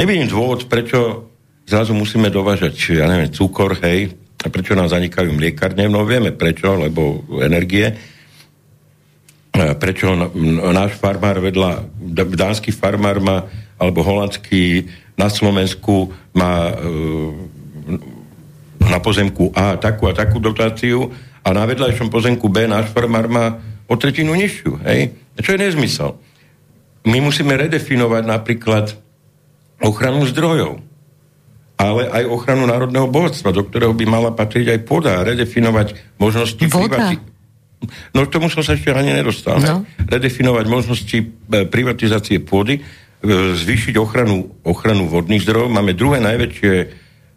Nevidím 0.00 0.32
dôvod, 0.32 0.70
prečo 0.72 1.28
zrazu 1.68 1.92
musíme 1.92 2.32
dovážať, 2.32 2.72
ja 2.96 3.04
neviem, 3.04 3.28
cukor, 3.28 3.76
hej, 3.84 4.16
a 4.38 4.46
prečo 4.46 4.78
nám 4.78 4.86
zanikajú 4.86 5.34
mliekarne? 5.34 5.90
No 5.90 6.06
vieme 6.06 6.30
prečo, 6.30 6.78
lebo 6.78 7.26
energie. 7.42 7.90
Prečo 9.58 10.14
náš 10.70 10.94
farmár 10.94 11.42
vedľa, 11.42 11.90
dánsky 12.38 12.70
farmár 12.70 13.18
má, 13.18 13.42
alebo 13.74 14.06
holandský 14.06 14.86
na 15.18 15.26
Slovensku 15.26 16.14
má 16.30 16.70
e, 16.70 16.74
na 18.86 19.02
pozemku 19.02 19.50
A 19.50 19.74
takú 19.74 20.06
a 20.06 20.14
takú 20.14 20.38
dotáciu 20.38 21.10
a 21.42 21.50
na 21.50 21.66
vedľajšom 21.66 22.06
pozemku 22.06 22.46
B 22.46 22.70
náš 22.70 22.94
farmár 22.94 23.26
má 23.26 23.58
o 23.90 23.98
tretinu 23.98 24.38
nižšiu. 24.38 24.78
Hej? 24.86 25.18
Čo 25.42 25.58
je 25.58 25.62
nezmysel? 25.66 26.14
My 27.02 27.18
musíme 27.18 27.58
redefinovať 27.58 28.22
napríklad 28.22 28.94
ochranu 29.82 30.22
zdrojov 30.30 30.87
ale 31.78 32.10
aj 32.10 32.24
ochranu 32.26 32.66
národného 32.66 33.06
bohatstva, 33.06 33.54
do 33.54 33.62
ktorého 33.62 33.94
by 33.94 34.04
mala 34.04 34.34
patriť 34.34 34.74
aj 34.74 34.80
pôda 34.82 35.22
a 35.22 35.24
redefinovať 35.24 36.18
možnosti 36.18 36.58
privatizácie. 36.58 37.22
No 38.10 38.26
k 38.26 38.32
tomu 38.34 38.50
som 38.50 38.66
sa 38.66 38.74
ešte 38.74 38.90
ani 38.90 39.14
nedostal. 39.14 39.62
No. 39.62 39.86
Redefinovať 40.10 40.66
možnosti 40.66 41.14
e, 41.14 41.26
privatizácie 41.70 42.42
pôdy, 42.42 42.82
e, 42.82 42.82
zvýšiť 43.54 43.94
ochranu, 43.94 44.50
ochranu 44.66 45.06
vodných 45.06 45.46
zdrojov. 45.46 45.70
Máme 45.70 45.94
druhé 45.94 46.18
najväčšie 46.18 46.74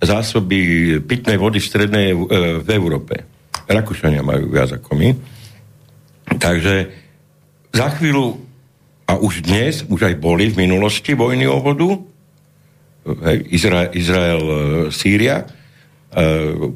zásoby 0.01 0.57
pitnej 1.05 1.37
vody 1.37 1.61
v 1.61 1.69
strednej 1.69 2.07
e, 2.09 2.17
v 2.65 2.69
Európe. 2.73 3.21
Rakúšania 3.69 4.25
majú 4.25 4.49
viac 4.49 4.73
ako 4.73 4.97
my. 4.97 5.09
Takže 6.41 6.75
za 7.69 7.87
chvíľu, 7.93 8.41
a 9.05 9.21
už 9.21 9.45
dnes, 9.45 9.85
už 9.85 10.09
aj 10.09 10.15
boli 10.17 10.49
v 10.49 10.65
minulosti 10.65 11.13
vojny 11.13 11.45
o 11.45 11.61
vodu, 11.61 12.10
Izra, 13.49 13.89
Izrael, 13.93 14.41
e, 14.41 14.57
Sýria, 14.93 15.41
e, 15.41 15.47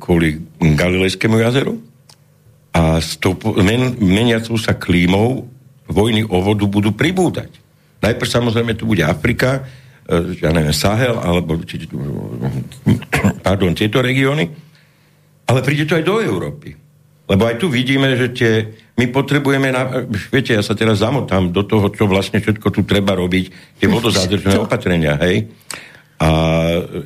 kvôli 0.02 0.42
Galilejskému 0.58 1.38
jazeru. 1.38 1.78
A 2.76 3.00
s 3.00 3.16
tou 3.22 3.38
men, 3.62 3.96
meniacou 4.02 4.58
sa 4.58 4.76
klímou 4.76 5.48
vojny 5.86 6.26
o 6.26 6.42
vodu 6.42 6.66
budú 6.66 6.92
pribúdať. 6.92 7.62
Najprv 8.02 8.30
samozrejme 8.30 8.74
tu 8.74 8.90
bude 8.90 9.06
Afrika, 9.06 9.64
e, 10.10 10.42
ja 10.42 10.50
neviem, 10.50 10.74
Sahel, 10.74 11.16
alebo 11.22 11.62
či, 11.62 11.86
pardon, 13.46 13.78
tieto 13.78 14.02
regióny, 14.02 14.50
ale 15.46 15.60
príde 15.62 15.86
to 15.86 15.94
aj 15.94 16.06
do 16.06 16.18
Európy. 16.26 16.74
Lebo 17.26 17.50
aj 17.50 17.58
tu 17.58 17.70
vidíme, 17.74 18.14
že 18.14 18.28
tie, 18.34 18.54
my 18.98 19.10
potrebujeme, 19.10 19.74
na, 19.74 20.06
viete, 20.30 20.54
ja 20.54 20.62
sa 20.62 20.78
teraz 20.78 21.02
zamotám 21.02 21.50
do 21.50 21.66
toho, 21.66 21.90
čo 21.90 22.06
vlastne 22.06 22.38
všetko 22.38 22.70
tu 22.70 22.82
treba 22.86 23.18
robiť, 23.18 23.78
tie 23.82 23.90
vodozádržné 23.90 24.62
opatrenia, 24.62 25.18
hej. 25.26 25.50
A 26.16 26.30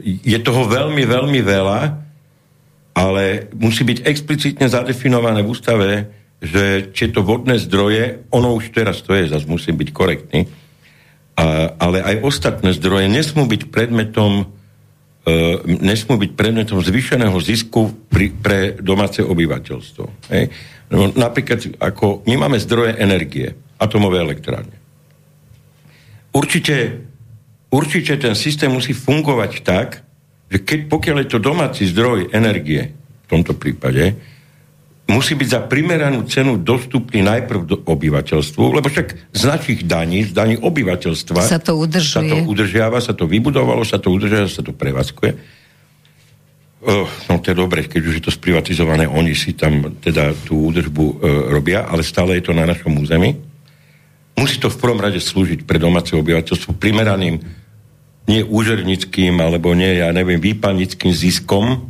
je 0.06 0.40
toho 0.42 0.70
veľmi, 0.70 1.02
veľmi 1.02 1.42
veľa, 1.42 1.80
ale 2.94 3.50
musí 3.58 3.82
byť 3.82 4.06
explicitne 4.06 4.68
zadefinované 4.70 5.42
v 5.42 5.50
ústave, 5.50 5.90
že 6.40 6.94
tieto 6.96 7.26
vodné 7.26 7.60
zdroje, 7.60 8.24
ono 8.32 8.56
už 8.56 8.72
teraz 8.72 9.04
to 9.04 9.12
je, 9.18 9.28
zase 9.28 9.50
musím 9.50 9.76
byť 9.76 9.90
korektný, 9.92 10.48
a, 11.36 11.74
ale 11.80 12.04
aj 12.04 12.24
ostatné 12.24 12.72
zdroje 12.76 13.12
nesmú 13.12 13.48
byť 13.48 13.72
predmetom 13.72 14.48
e, 15.28 15.34
nesmú 15.84 16.20
byť 16.20 16.32
predmetom 16.36 16.80
zvýšeného 16.80 17.36
zisku 17.44 17.92
pri, 18.08 18.32
pre 18.36 18.60
domáce 18.80 19.24
obyvateľstvo. 19.24 20.32
Hej? 20.32 20.52
No, 20.90 21.12
napríklad, 21.12 21.80
ako 21.80 22.24
my 22.28 22.36
máme 22.48 22.58
zdroje 22.60 22.98
energie, 23.00 23.56
atomové 23.80 24.20
elektrárne. 24.20 24.76
Určite 26.36 27.09
určite 27.70 28.18
ten 28.18 28.34
systém 28.36 28.70
musí 28.70 28.94
fungovať 28.94 29.52
tak, 29.62 30.02
že 30.50 30.62
keď, 30.66 30.80
pokiaľ 30.90 31.16
je 31.22 31.30
to 31.30 31.40
domáci 31.40 31.86
zdroj 31.86 32.34
energie 32.34 33.00
tomto 33.30 33.54
prípade, 33.54 34.18
musí 35.10 35.38
byť 35.38 35.48
za 35.50 35.62
primeranú 35.66 36.26
cenu 36.26 36.58
dostupný 36.58 37.22
najprv 37.22 37.62
do 37.66 37.78
obyvateľstvu, 37.86 38.64
lebo 38.74 38.90
však 38.90 39.34
z 39.34 39.44
našich 39.46 39.80
daní, 39.86 40.26
z 40.26 40.34
daní 40.34 40.58
obyvateľstva 40.58 41.46
sa 41.46 41.62
to, 41.62 41.78
sa 42.02 42.22
to 42.26 42.38
udržiava, 42.46 42.98
sa 43.02 43.14
to 43.14 43.30
vybudovalo, 43.30 43.86
sa 43.86 44.02
to 44.02 44.10
udržiava, 44.10 44.50
sa 44.50 44.66
to 44.66 44.74
prevádzkuje. 44.74 45.62
Oh, 46.80 47.10
no 47.28 47.44
to 47.44 47.52
je 47.52 47.58
dobre, 47.60 47.84
keď 47.92 48.02
už 48.08 48.16
je 48.22 48.24
to 48.24 48.32
sprivatizované, 48.32 49.04
oni 49.04 49.36
si 49.36 49.52
tam 49.52 50.00
teda 50.00 50.32
tú 50.48 50.72
údržbu 50.72 51.06
e, 51.06 51.14
robia, 51.52 51.84
ale 51.84 52.08
stále 52.08 52.40
je 52.40 52.48
to 52.50 52.54
na 52.56 52.64
našom 52.64 52.96
území. 52.96 53.36
Musí 54.40 54.64
to 54.64 54.72
v 54.72 54.80
prvom 54.80 54.96
rade 54.96 55.20
slúžiť 55.20 55.68
pre 55.68 55.76
domáce 55.76 56.16
obyvateľstvo 56.16 56.80
primeraným 56.80 57.59
nie 58.26 58.42
úžernickým, 58.44 59.38
alebo 59.40 59.72
nie, 59.78 60.02
ja 60.02 60.12
neviem, 60.12 60.42
výpalnickým 60.42 61.14
ziskom. 61.14 61.90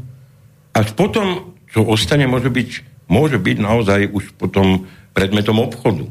Až 0.75 0.93
potom, 0.93 1.55
čo 1.71 1.87
ostane, 1.87 2.29
môže 2.29 2.51
byť, 2.51 2.69
môže 3.09 3.37
byť 3.41 3.57
naozaj 3.59 4.13
už 4.13 4.37
potom 4.37 4.85
predmetom 5.11 5.57
obchodu 5.59 6.07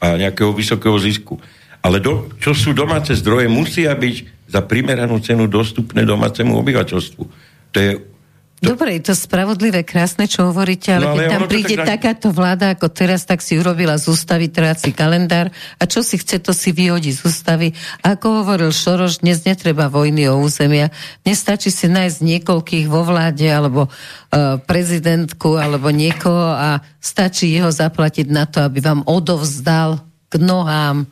a 0.00 0.16
nejakého 0.16 0.54
vysokého 0.54 0.96
zisku. 0.96 1.36
Ale 1.80 2.00
do, 2.00 2.28
čo 2.40 2.52
sú 2.52 2.76
domáce 2.76 3.12
zdroje, 3.16 3.48
musia 3.48 3.92
byť 3.96 4.48
za 4.48 4.60
primeranú 4.64 5.20
cenu 5.20 5.48
dostupné 5.48 6.04
domácemu 6.04 6.56
obyvateľstvu 6.56 7.24
to 7.70 7.76
je 7.78 7.90
to... 8.60 8.76
Dobre, 8.76 9.00
je 9.00 9.10
to 9.10 9.14
spravodlivé, 9.16 9.82
krásne, 9.82 10.28
čo 10.28 10.52
hovoríte, 10.52 10.92
ale, 10.92 11.04
no, 11.08 11.12
ale 11.16 11.20
keď 11.24 11.32
tam 11.32 11.44
príde 11.48 11.76
tak... 11.80 11.88
takáto 11.96 12.28
vláda 12.30 12.76
ako 12.76 12.92
teraz, 12.92 13.24
tak 13.24 13.40
si 13.40 13.56
urobila 13.56 13.96
z 13.96 14.12
ústavy 14.12 14.52
tráci 14.52 14.92
kalendár 14.92 15.48
a 15.80 15.82
čo 15.88 16.04
si 16.04 16.20
chce, 16.20 16.38
to 16.44 16.52
si 16.52 16.70
vyhodí 16.70 17.10
z 17.10 17.24
ústavy. 17.24 17.72
A 18.04 18.14
ako 18.20 18.44
hovoril 18.44 18.70
Šoroš, 18.70 19.24
dnes 19.24 19.42
netreba 19.48 19.88
vojny 19.88 20.28
o 20.28 20.38
územia. 20.38 20.92
Nestačí 21.24 21.72
si 21.72 21.88
nájsť 21.88 22.18
niekoľkých 22.20 22.86
vo 22.86 23.02
vláde 23.02 23.48
alebo 23.48 23.88
uh, 23.88 24.60
prezidentku 24.62 25.56
alebo 25.56 25.88
niekoho 25.88 26.52
a 26.52 26.84
stačí 27.00 27.50
jeho 27.50 27.72
zaplatiť 27.72 28.28
na 28.28 28.44
to, 28.44 28.60
aby 28.62 28.84
vám 28.84 29.02
odovzdal 29.08 30.04
k 30.30 30.36
nohám 30.36 31.08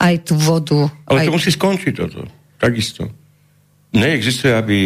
aj 0.00 0.14
tú 0.24 0.34
vodu. 0.34 0.90
Ale 1.06 1.22
aj... 1.22 1.26
to 1.30 1.36
musí 1.36 1.50
skončiť 1.54 1.92
toto. 1.94 2.26
Takisto. 2.58 3.06
Neexistuje, 3.92 4.56
aby 4.56 4.78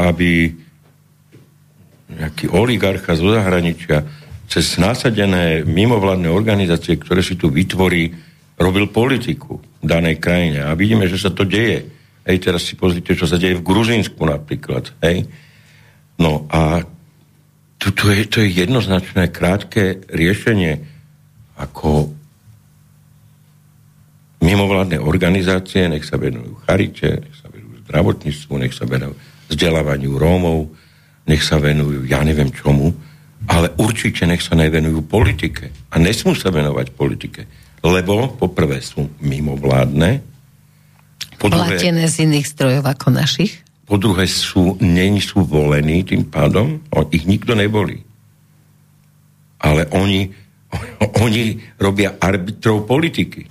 aby 0.00 0.56
nejaký 2.10 2.50
oligarcha 2.50 3.14
zo 3.14 3.30
zahraničia 3.30 4.02
cez 4.50 4.74
násadené 4.82 5.62
mimovládne 5.62 6.26
organizácie, 6.26 6.98
ktoré 6.98 7.22
si 7.22 7.38
tu 7.38 7.54
vytvorí, 7.54 8.10
robil 8.58 8.90
politiku 8.90 9.62
v 9.78 9.86
danej 9.86 10.18
krajine. 10.18 10.66
A 10.66 10.74
vidíme, 10.74 11.06
že 11.06 11.22
sa 11.22 11.30
to 11.30 11.46
deje. 11.46 11.86
Hej, 12.26 12.50
teraz 12.50 12.66
si 12.66 12.74
pozrite, 12.74 13.14
čo 13.14 13.30
sa 13.30 13.38
deje 13.38 13.56
v 13.56 13.64
Gruzínsku 13.64 14.20
napríklad. 14.20 14.90
Hej. 15.06 15.30
No 16.18 16.50
a 16.50 16.82
tu, 17.80 17.94
tu 17.96 18.12
je, 18.12 18.26
to 18.28 18.44
je 18.44 18.52
jednoznačné, 18.60 19.32
krátke 19.32 20.04
riešenie, 20.12 20.84
ako 21.56 22.12
mimovládne 24.44 25.00
organizácie, 25.00 25.88
nech 25.88 26.04
sa 26.04 26.20
venujú 26.20 26.60
charite, 26.68 27.24
nech 27.24 27.36
sa 27.40 27.48
venujú 27.48 27.86
zdravotníctvu, 27.88 28.52
nech 28.60 28.74
sa 28.76 28.84
venujú 28.84 29.16
vzdelávaniu 29.48 30.16
Rómov, 30.16 30.72
nech 31.30 31.46
sa 31.46 31.62
venujú 31.62 32.10
ja 32.10 32.26
neviem 32.26 32.50
čomu, 32.50 32.90
ale 33.46 33.70
určite 33.78 34.26
nech 34.26 34.42
sa 34.42 34.58
nevenujú 34.58 35.06
politike. 35.06 35.70
A 35.94 36.02
nesmú 36.02 36.34
sa 36.34 36.50
venovať 36.50 36.90
politike. 36.92 37.46
Lebo 37.80 38.34
poprvé 38.36 38.82
sú 38.82 39.08
mimovládne, 39.22 40.30
po 41.40 41.48
druhé, 41.48 41.80
Platené 41.80 42.04
z 42.04 42.28
iných 42.28 42.44
strojov 42.44 42.84
ako 42.84 43.16
našich? 43.16 43.64
Po 43.88 43.96
druhé 43.96 44.28
sú, 44.28 44.76
nie 44.84 45.08
sú 45.24 45.40
volení 45.40 46.04
tým 46.04 46.28
pádom, 46.28 46.84
o, 46.92 47.08
ich 47.08 47.24
nikto 47.24 47.56
neboli. 47.56 48.04
Ale 49.56 49.88
oni, 49.96 50.28
oni 51.24 51.56
robia 51.80 52.20
arbitrov 52.20 52.84
politiky. 52.84 53.48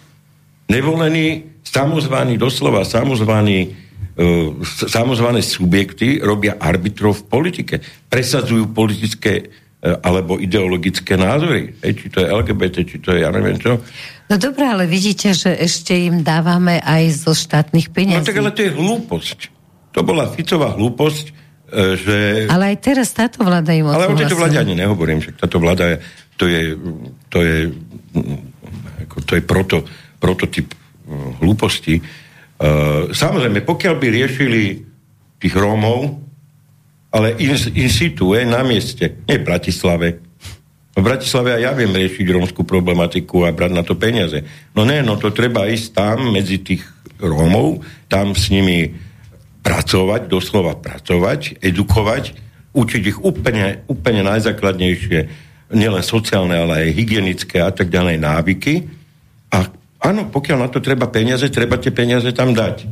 Nevolení, 0.70 1.58
samozvaní, 1.66 2.38
doslova 2.38 2.86
samozvaní 2.86 3.74
samozvané 4.66 5.40
subjekty 5.40 6.20
robia 6.20 6.60
arbitrov 6.60 7.24
v 7.24 7.28
politike. 7.32 7.76
Presadzujú 8.12 8.76
politické 8.76 9.34
e, 9.40 9.46
alebo 10.04 10.36
ideologické 10.36 11.16
názory. 11.16 11.80
Ej, 11.80 11.94
či 12.04 12.08
to 12.12 12.18
je 12.24 12.28
LGBT, 12.28 12.76
či 12.84 12.98
to 13.00 13.16
je 13.16 13.24
ja 13.24 13.32
neviem 13.32 13.56
čo. 13.56 13.80
No 14.30 14.36
dobré, 14.36 14.68
ale 14.68 14.86
vidíte, 14.86 15.32
že 15.32 15.56
ešte 15.56 15.96
im 15.96 16.22
dávame 16.22 16.84
aj 16.84 17.26
zo 17.26 17.34
štátnych 17.34 17.90
peniazí. 17.96 18.22
No 18.22 18.28
tak 18.28 18.40
ale 18.44 18.52
to 18.52 18.62
je 18.68 18.72
hlúposť. 18.76 19.40
To 19.96 20.06
bola 20.06 20.28
Ficová 20.30 20.76
hlúposť, 20.76 21.26
e, 21.26 21.34
že... 21.96 22.18
Ale 22.52 22.76
aj 22.76 22.78
teraz 22.84 23.16
táto 23.16 23.42
vláda 23.48 23.72
im 23.72 23.88
Ale 23.88 24.12
o 24.12 24.20
tejto 24.20 24.36
vláde 24.36 24.60
ani 24.60 24.76
nehovorím, 24.76 25.24
však 25.24 25.48
táto 25.48 25.64
vláda 25.64 25.96
je, 25.96 25.98
to 26.36 26.46
je, 26.46 26.62
to 27.32 27.38
je, 27.40 27.58
ako, 29.08 29.18
to 29.24 29.32
je 29.40 29.44
proto, 29.48 29.78
prototyp 30.20 30.76
hlúposti 31.40 32.04
Uh, 32.04 32.29
samozrejme, 33.16 33.64
pokiaľ 33.64 33.96
by 33.96 34.08
riešili 34.12 34.62
tých 35.40 35.56
Rómov, 35.56 36.20
ale 37.10 37.34
in, 37.42 37.56
in 37.74 37.90
situ, 37.90 38.38
je, 38.38 38.46
na 38.46 38.62
mieste, 38.62 39.26
nie 39.26 39.42
v 39.42 39.48
Bratislave. 39.48 40.08
V 40.94 41.02
Bratislave 41.02 41.58
aj 41.58 41.62
ja 41.64 41.72
viem 41.74 41.96
riešiť 41.96 42.28
rómskú 42.28 42.68
problematiku 42.68 43.48
a 43.48 43.56
brať 43.56 43.72
na 43.72 43.84
to 43.88 43.96
peniaze. 43.96 44.44
No 44.76 44.84
ne, 44.84 45.00
no 45.02 45.16
to 45.16 45.32
treba 45.32 45.66
ísť 45.66 45.88
tam 45.96 46.36
medzi 46.36 46.60
tých 46.62 46.84
Rómov, 47.18 47.82
tam 48.12 48.36
s 48.36 48.52
nimi 48.52 48.94
pracovať, 49.64 50.28
doslova 50.28 50.76
pracovať, 50.76 51.64
edukovať, 51.64 52.36
učiť 52.76 53.04
ich 53.10 53.18
úplne, 53.20 53.84
úplne 53.90 54.22
najzákladnejšie, 54.24 55.20
nielen 55.74 56.04
sociálne, 56.04 56.56
ale 56.56 56.90
aj 56.90 56.96
hygienické 56.96 57.62
a 57.62 57.72
tak 57.74 57.90
ďalej 57.90 58.18
návyky. 58.22 58.74
A 59.50 59.66
Áno, 60.00 60.32
pokiaľ 60.32 60.58
na 60.58 60.70
to 60.72 60.80
treba 60.80 61.12
peniaze, 61.12 61.52
treba 61.52 61.76
tie 61.76 61.92
peniaze 61.92 62.32
tam 62.32 62.56
dať. 62.56 62.88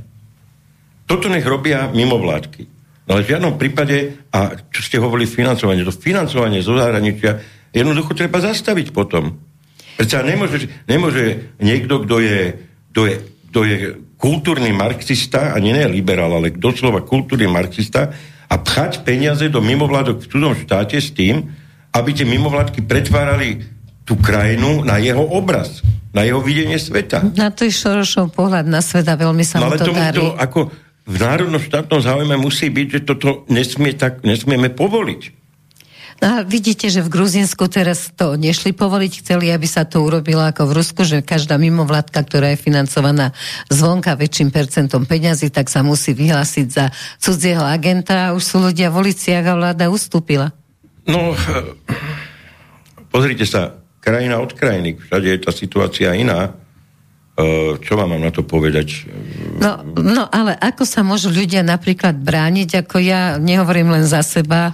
Toto 1.07 1.31
nech 1.31 1.47
robia 1.47 1.87
mimovládky. 1.87 2.63
No 3.07 3.15
ale 3.15 3.23
v 3.23 3.31
žiadnom 3.31 3.55
prípade, 3.55 4.27
a 4.35 4.59
čo 4.67 4.83
ste 4.83 4.99
hovorili, 4.99 5.23
financovanie, 5.23 5.87
to 5.87 5.95
financovanie 5.95 6.59
zo 6.59 6.75
zahraničia 6.75 7.39
jednoducho 7.71 8.11
treba 8.11 8.43
zastaviť 8.43 8.91
potom. 8.91 9.39
Prečo 9.95 10.19
nemôže, 10.21 10.67
nemôže 10.85 11.55
niekto, 11.63 12.03
kto 12.03 12.15
je, 12.19 12.39
kto 12.91 13.01
je, 13.07 13.15
kto 13.49 13.59
je 13.63 13.75
kultúrny 14.19 14.75
marxista, 14.75 15.55
a 15.55 15.57
nie, 15.63 15.71
nie 15.71 15.87
liberál, 15.87 16.35
ale 16.35 16.51
doslova 16.51 17.07
kultúrny 17.07 17.47
marxista, 17.47 18.11
a 18.47 18.55
pchať 18.59 19.07
peniaze 19.07 19.47
do 19.47 19.63
mimovládok 19.63 20.23
v 20.23 20.29
cudzom 20.31 20.53
štáte 20.55 20.99
s 20.99 21.15
tým, 21.15 21.47
aby 21.95 22.09
tie 22.11 22.27
mimovládky 22.27 22.83
pretvárali 22.83 23.76
tú 24.07 24.15
krajinu 24.15 24.87
na 24.87 24.95
jeho 25.03 25.21
obraz 25.21 25.83
na 26.17 26.25
jeho 26.25 26.41
videnie 26.41 26.81
sveta. 26.81 27.21
Na 27.37 27.53
to 27.53 27.69
je 27.69 27.73
Šorošov 27.77 28.33
pohľad 28.33 28.65
na 28.65 28.81
sveta, 28.81 29.13
veľmi 29.13 29.45
sa 29.45 29.61
no, 29.61 29.69
ale 29.69 29.77
to 29.77 29.93
darí. 29.93 30.17
To, 30.17 30.33
ako 30.33 30.73
v 31.05 31.15
národnom 31.21 31.61
štátnom 31.61 32.01
záujme 32.01 32.35
musí 32.41 32.73
byť, 32.73 32.87
že 32.89 32.99
toto 33.05 33.45
nesmie 33.53 33.93
tak, 33.93 34.25
nesmieme 34.25 34.73
povoliť. 34.73 35.45
No 36.17 36.25
a 36.33 36.37
vidíte, 36.41 36.89
že 36.89 37.05
v 37.05 37.13
Gruzinsku 37.13 37.69
teraz 37.69 38.09
to 38.17 38.33
nešli 38.41 38.73
povoliť, 38.73 39.21
chceli, 39.21 39.53
aby 39.53 39.69
sa 39.69 39.85
to 39.85 40.01
urobilo 40.01 40.41
ako 40.41 40.65
v 40.65 40.75
Rusku, 40.81 41.05
že 41.05 41.21
každá 41.21 41.61
mimovládka, 41.61 42.25
ktorá 42.25 42.57
je 42.57 42.65
financovaná 42.65 43.37
zvonka 43.69 44.17
väčším 44.17 44.49
percentom 44.49 45.05
peňazí, 45.05 45.53
tak 45.53 45.69
sa 45.69 45.85
musí 45.85 46.17
vyhlásiť 46.17 46.67
za 46.73 46.89
cudzieho 47.21 47.61
agenta 47.61 48.33
a 48.33 48.33
už 48.33 48.41
sú 48.41 48.57
ľudia 48.65 48.89
v 48.89 49.05
uliciach 49.05 49.45
a 49.45 49.53
vláda 49.53 49.93
ustúpila. 49.93 50.49
No, 51.05 51.37
pozrite 53.13 53.45
sa, 53.45 53.77
krajina 54.07 54.39
od 54.39 54.55
krajiny. 54.55 54.95
Všade 54.95 55.27
je 55.27 55.39
tá 55.43 55.51
situácia 55.51 56.15
iná. 56.15 56.55
E, 57.35 57.75
čo 57.83 57.99
vám 57.99 58.15
mám 58.15 58.23
na 58.23 58.31
to 58.31 58.47
povedať? 58.47 59.03
No, 59.59 59.83
no 59.99 60.23
ale 60.31 60.55
ako 60.55 60.87
sa 60.87 61.03
môžu 61.03 61.27
ľudia 61.27 61.59
napríklad 61.67 62.15
brániť, 62.15 62.87
ako 62.87 63.03
ja 63.03 63.35
nehovorím 63.35 63.91
len 63.91 64.07
za 64.07 64.23
seba, 64.23 64.71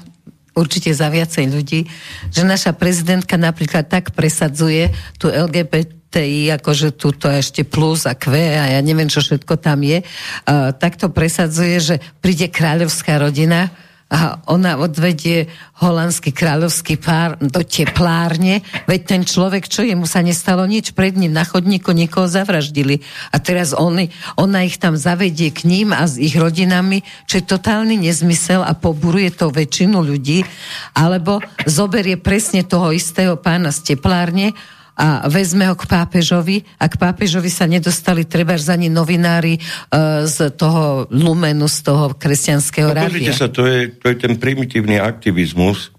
určite 0.54 0.94
za 0.94 1.10
viacej 1.10 1.50
ľudí, 1.50 1.90
že 2.30 2.46
naša 2.46 2.78
prezidentka 2.78 3.42
napríklad 3.42 3.90
tak 3.90 4.14
presadzuje 4.14 4.94
tú 5.18 5.34
LGBTI, 5.34 6.54
akože 6.62 6.94
túto 6.94 7.26
ešte 7.26 7.66
plus 7.66 8.06
a 8.06 8.14
Q 8.14 8.38
a 8.38 8.78
ja 8.78 8.80
neviem, 8.86 9.10
čo 9.10 9.26
všetko 9.26 9.58
tam 9.58 9.82
je, 9.82 10.06
uh, 10.06 10.70
tak 10.78 11.02
to 11.02 11.10
presadzuje, 11.10 11.82
že 11.82 11.96
príde 12.22 12.54
kráľovská 12.54 13.18
rodina, 13.18 13.74
a 14.14 14.38
ona 14.46 14.78
odvedie 14.78 15.50
holandský 15.82 16.30
kráľovský 16.30 17.02
pár 17.02 17.42
do 17.42 17.66
teplárne, 17.66 18.62
veď 18.86 19.02
ten 19.10 19.22
človek, 19.26 19.66
čo 19.66 19.82
jemu 19.82 20.06
sa 20.06 20.22
nestalo 20.22 20.70
nič, 20.70 20.94
pred 20.94 21.18
ním 21.18 21.34
na 21.34 21.42
chodníku 21.42 21.90
niekoho 21.98 22.30
zavraždili. 22.30 23.02
A 23.34 23.42
teraz 23.42 23.74
on, 23.74 23.98
ona 24.38 24.60
ich 24.62 24.78
tam 24.78 24.94
zavedie 24.94 25.50
k 25.50 25.66
ním 25.66 25.98
a 25.98 26.06
s 26.06 26.22
ich 26.22 26.38
rodinami, 26.38 27.02
čo 27.26 27.42
je 27.42 27.50
totálny 27.50 27.98
nezmysel 27.98 28.62
a 28.62 28.78
poburuje 28.78 29.34
to 29.34 29.50
väčšinu 29.50 30.06
ľudí, 30.06 30.46
alebo 30.94 31.42
zoberie 31.66 32.22
presne 32.22 32.62
toho 32.62 32.94
istého 32.94 33.34
pána 33.42 33.74
z 33.74 33.98
teplárne 33.98 34.54
a 34.94 35.26
vezme 35.26 35.66
ho 35.66 35.76
k 35.76 35.90
pápežovi 35.90 36.62
a 36.78 36.86
k 36.86 36.96
pápežovi 37.02 37.50
sa 37.50 37.66
nedostali 37.66 38.30
treba 38.30 38.54
ani 38.54 38.94
novinári 38.94 39.58
uh, 39.58 40.30
z 40.30 40.54
toho 40.54 41.10
lumenu, 41.10 41.66
z 41.66 41.80
toho 41.82 42.14
kresťanského 42.14 42.94
no, 42.94 42.98
rádia. 42.98 43.34
sa, 43.34 43.50
to 43.50 43.66
je, 43.66 43.90
to 43.98 44.14
je 44.14 44.16
ten 44.22 44.38
primitívny 44.38 45.02
aktivizmus, 45.02 45.90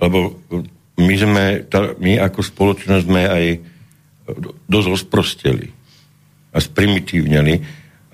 lebo 0.00 0.40
my 0.96 1.14
sme, 1.20 1.44
tá, 1.68 1.92
my 2.00 2.16
ako 2.22 2.40
spoločnosť 2.40 3.04
sme 3.04 3.22
aj 3.28 3.44
dosť 4.70 4.88
osprosteli 4.88 5.68
a 6.54 6.58
sprimitívneli. 6.62 7.60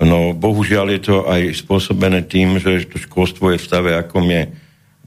No 0.00 0.32
bohužiaľ 0.32 0.96
je 0.96 1.00
to 1.12 1.16
aj 1.28 1.60
spôsobené 1.60 2.24
tým, 2.24 2.56
že 2.56 2.88
to 2.88 2.96
školstvo 2.96 3.52
je 3.52 3.60
v 3.60 3.66
stave, 3.68 3.90
akom 3.92 4.24
je. 4.26 4.48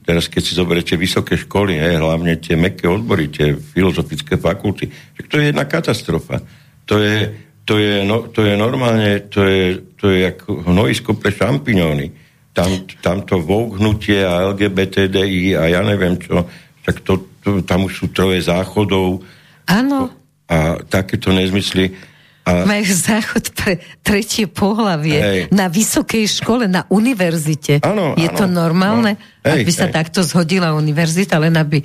Teraz 0.04 0.28
keď 0.28 0.42
si 0.44 0.52
zoberiete 0.52 1.00
vysoké 1.00 1.40
školy, 1.40 1.80
he, 1.80 1.96
hlavne 1.96 2.36
tie 2.36 2.60
meké 2.60 2.84
odbory, 2.84 3.32
tie 3.32 3.56
filozofické 3.56 4.36
fakulty, 4.36 4.92
tak 4.92 5.24
to 5.32 5.40
je 5.40 5.48
jedna 5.48 5.64
katastrofa. 5.64 6.44
To 6.84 7.00
je, 7.00 7.32
to 7.64 7.80
je, 7.80 8.04
no, 8.04 8.28
to 8.28 8.44
je 8.44 8.52
normálne, 8.52 9.24
to 9.32 9.40
je, 9.40 9.80
to 9.96 10.12
je 10.12 10.28
ako 10.28 10.68
hnojisko 10.68 11.16
pre 11.16 11.32
šampiňóny. 11.32 12.12
Tam, 12.52 12.70
tamto 13.00 13.40
vouhnutie 13.40 14.22
a 14.22 14.52
LGBTDI 14.52 15.58
a 15.58 15.72
ja 15.72 15.80
neviem 15.82 16.20
čo, 16.20 16.46
tak 16.84 17.00
to, 17.02 17.24
to, 17.40 17.64
tam 17.64 17.88
už 17.88 18.04
sú 18.04 18.06
troje 18.12 18.44
záchodov. 18.44 19.24
Áno. 19.66 20.12
A 20.46 20.78
takéto 20.84 21.32
nezmysly. 21.32 21.96
A... 22.44 22.68
Majú 22.68 22.92
záchod 22.92 23.56
pre 23.56 23.80
tretie 24.04 24.44
pohlavie 24.44 25.16
hej. 25.16 25.40
na 25.48 25.72
vysokej 25.72 26.28
škole, 26.28 26.68
na 26.68 26.84
univerzite. 26.92 27.80
Ano, 27.80 28.12
Je 28.20 28.28
ano, 28.28 28.36
to 28.36 28.44
normálne? 28.44 29.16
No, 29.16 29.48
hej, 29.48 29.64
aby 29.64 29.72
sa 29.72 29.88
hej. 29.88 29.96
takto 29.96 30.20
zhodila 30.20 30.76
univerzita, 30.76 31.40
len 31.40 31.56
aby 31.56 31.80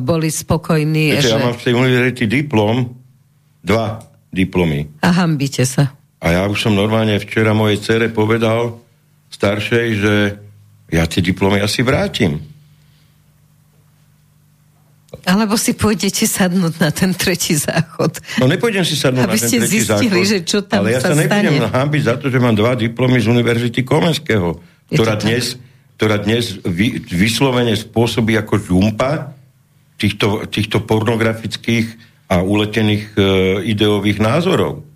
boli 0.00 0.32
spokojní. 0.32 1.12
Viete, 1.12 1.28
že... 1.28 1.36
ja 1.36 1.44
mám 1.44 1.52
v 1.52 1.60
tej 1.60 1.74
univerzite 1.76 2.24
diplom, 2.24 2.88
dva 3.60 4.00
diplomy. 4.32 4.88
A 5.04 5.12
hambite 5.12 5.68
sa. 5.68 5.92
A 6.24 6.32
ja 6.32 6.42
už 6.48 6.56
som 6.56 6.72
normálne 6.72 7.20
včera 7.20 7.52
mojej 7.52 7.76
cere 7.84 8.08
povedal, 8.08 8.80
staršej, 9.28 9.86
že 9.92 10.14
ja 10.88 11.04
tie 11.04 11.20
diplomy 11.20 11.60
asi 11.60 11.84
vrátim. 11.84 12.47
Alebo 15.24 15.56
si 15.56 15.72
pôjdete 15.72 16.28
sadnúť 16.28 16.84
na 16.84 16.92
ten 16.92 17.16
tretí 17.16 17.56
záchod. 17.56 18.20
No 18.40 18.44
nepôjdem 18.44 18.84
si 18.84 18.92
sadnúť 18.92 19.24
Aby 19.24 19.38
na 19.40 19.40
ten 19.40 19.60
tretí 19.64 19.80
zistili, 19.80 20.20
záchod. 20.20 20.28
že 20.28 20.38
čo 20.44 20.58
tam 20.64 20.84
ale 20.84 20.96
ja 20.96 21.00
sa, 21.00 21.16
sa 21.16 21.40
nebudem 21.40 21.72
hambiť 21.72 22.02
za 22.04 22.14
to, 22.20 22.28
že 22.28 22.38
mám 22.40 22.52
dva 22.52 22.76
diplomy 22.76 23.16
z 23.16 23.26
Univerzity 23.32 23.80
Komenského, 23.88 24.60
ktorá 24.92 25.16
dnes, 25.16 25.56
ktorá 25.96 26.20
dnes 26.20 26.60
vy, 26.60 27.00
vyslovene 27.08 27.72
spôsobí 27.72 28.36
ako 28.36 28.60
žumpa 28.60 29.32
týchto, 29.96 30.44
týchto 30.48 30.84
pornografických 30.84 31.88
a 32.28 32.44
uletených 32.44 33.04
e, 33.16 33.20
ideových 33.72 34.20
názorov. 34.20 34.87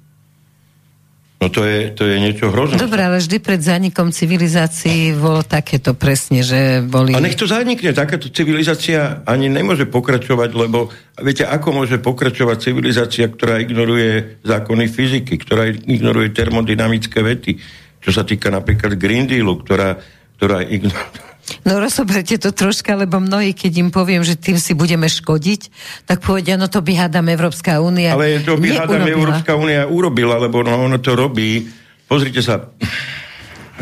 No 1.42 1.50
to 1.50 1.66
je, 1.66 1.90
to 1.90 2.06
je 2.06 2.22
niečo 2.22 2.54
hrozné. 2.54 2.78
Dobre, 2.78 3.02
ale 3.02 3.18
vždy 3.18 3.42
pred 3.42 3.58
zánikom 3.58 4.14
civilizácií 4.14 5.10
bolo 5.10 5.42
takéto 5.42 5.98
presne, 5.98 6.46
že 6.46 6.86
boli... 6.86 7.18
A 7.18 7.18
nech 7.18 7.34
to 7.34 7.50
zanikne, 7.50 7.90
takáto 7.90 8.30
civilizácia 8.30 9.26
ani 9.26 9.50
nemôže 9.50 9.90
pokračovať, 9.90 10.54
lebo 10.54 10.94
viete, 11.18 11.42
ako 11.42 11.82
môže 11.82 11.98
pokračovať 11.98 12.70
civilizácia, 12.70 13.26
ktorá 13.26 13.58
ignoruje 13.58 14.38
zákony 14.46 14.86
fyziky, 14.86 15.34
ktorá 15.42 15.66
ignoruje 15.66 16.30
termodynamické 16.30 17.18
vety, 17.18 17.58
čo 17.98 18.14
sa 18.14 18.22
týka 18.22 18.46
napríklad 18.46 18.94
Green 18.94 19.26
Dealu, 19.26 19.66
ktorá, 19.66 19.98
ktorá 20.38 20.62
ignoruje 20.62 21.31
No 21.66 21.82
rozoberte 21.82 22.38
to 22.38 22.54
troška, 22.54 22.94
lebo 22.94 23.18
mnohí, 23.18 23.50
keď 23.52 23.72
im 23.82 23.90
poviem, 23.90 24.22
že 24.22 24.38
tým 24.38 24.56
si 24.62 24.78
budeme 24.78 25.10
škodiť, 25.10 25.60
tak 26.06 26.22
povedia, 26.22 26.54
no 26.54 26.70
to 26.70 26.78
by 26.78 26.94
hádam 26.94 27.26
Európska 27.28 27.82
únia. 27.82 28.14
Ale 28.14 28.40
to 28.46 28.54
by 28.58 28.68
hádam 28.72 29.06
Európska 29.06 29.58
únia 29.58 29.86
urobila, 29.86 30.38
lebo 30.38 30.62
no, 30.62 30.78
ono 30.78 31.02
to 31.02 31.18
robí. 31.18 31.66
Pozrite 32.06 32.40
sa, 32.40 32.62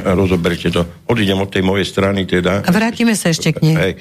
rozoberte 0.02 0.72
to. 0.72 1.04
Odídem 1.08 1.36
od 1.36 1.52
tej 1.52 1.60
mojej 1.60 1.84
strany 1.84 2.24
teda. 2.24 2.64
A 2.64 2.70
vrátime 2.72 3.12
sa 3.12 3.28
ešte 3.28 3.52
k 3.52 3.58
nej. 3.60 3.76
Hej. 3.76 3.92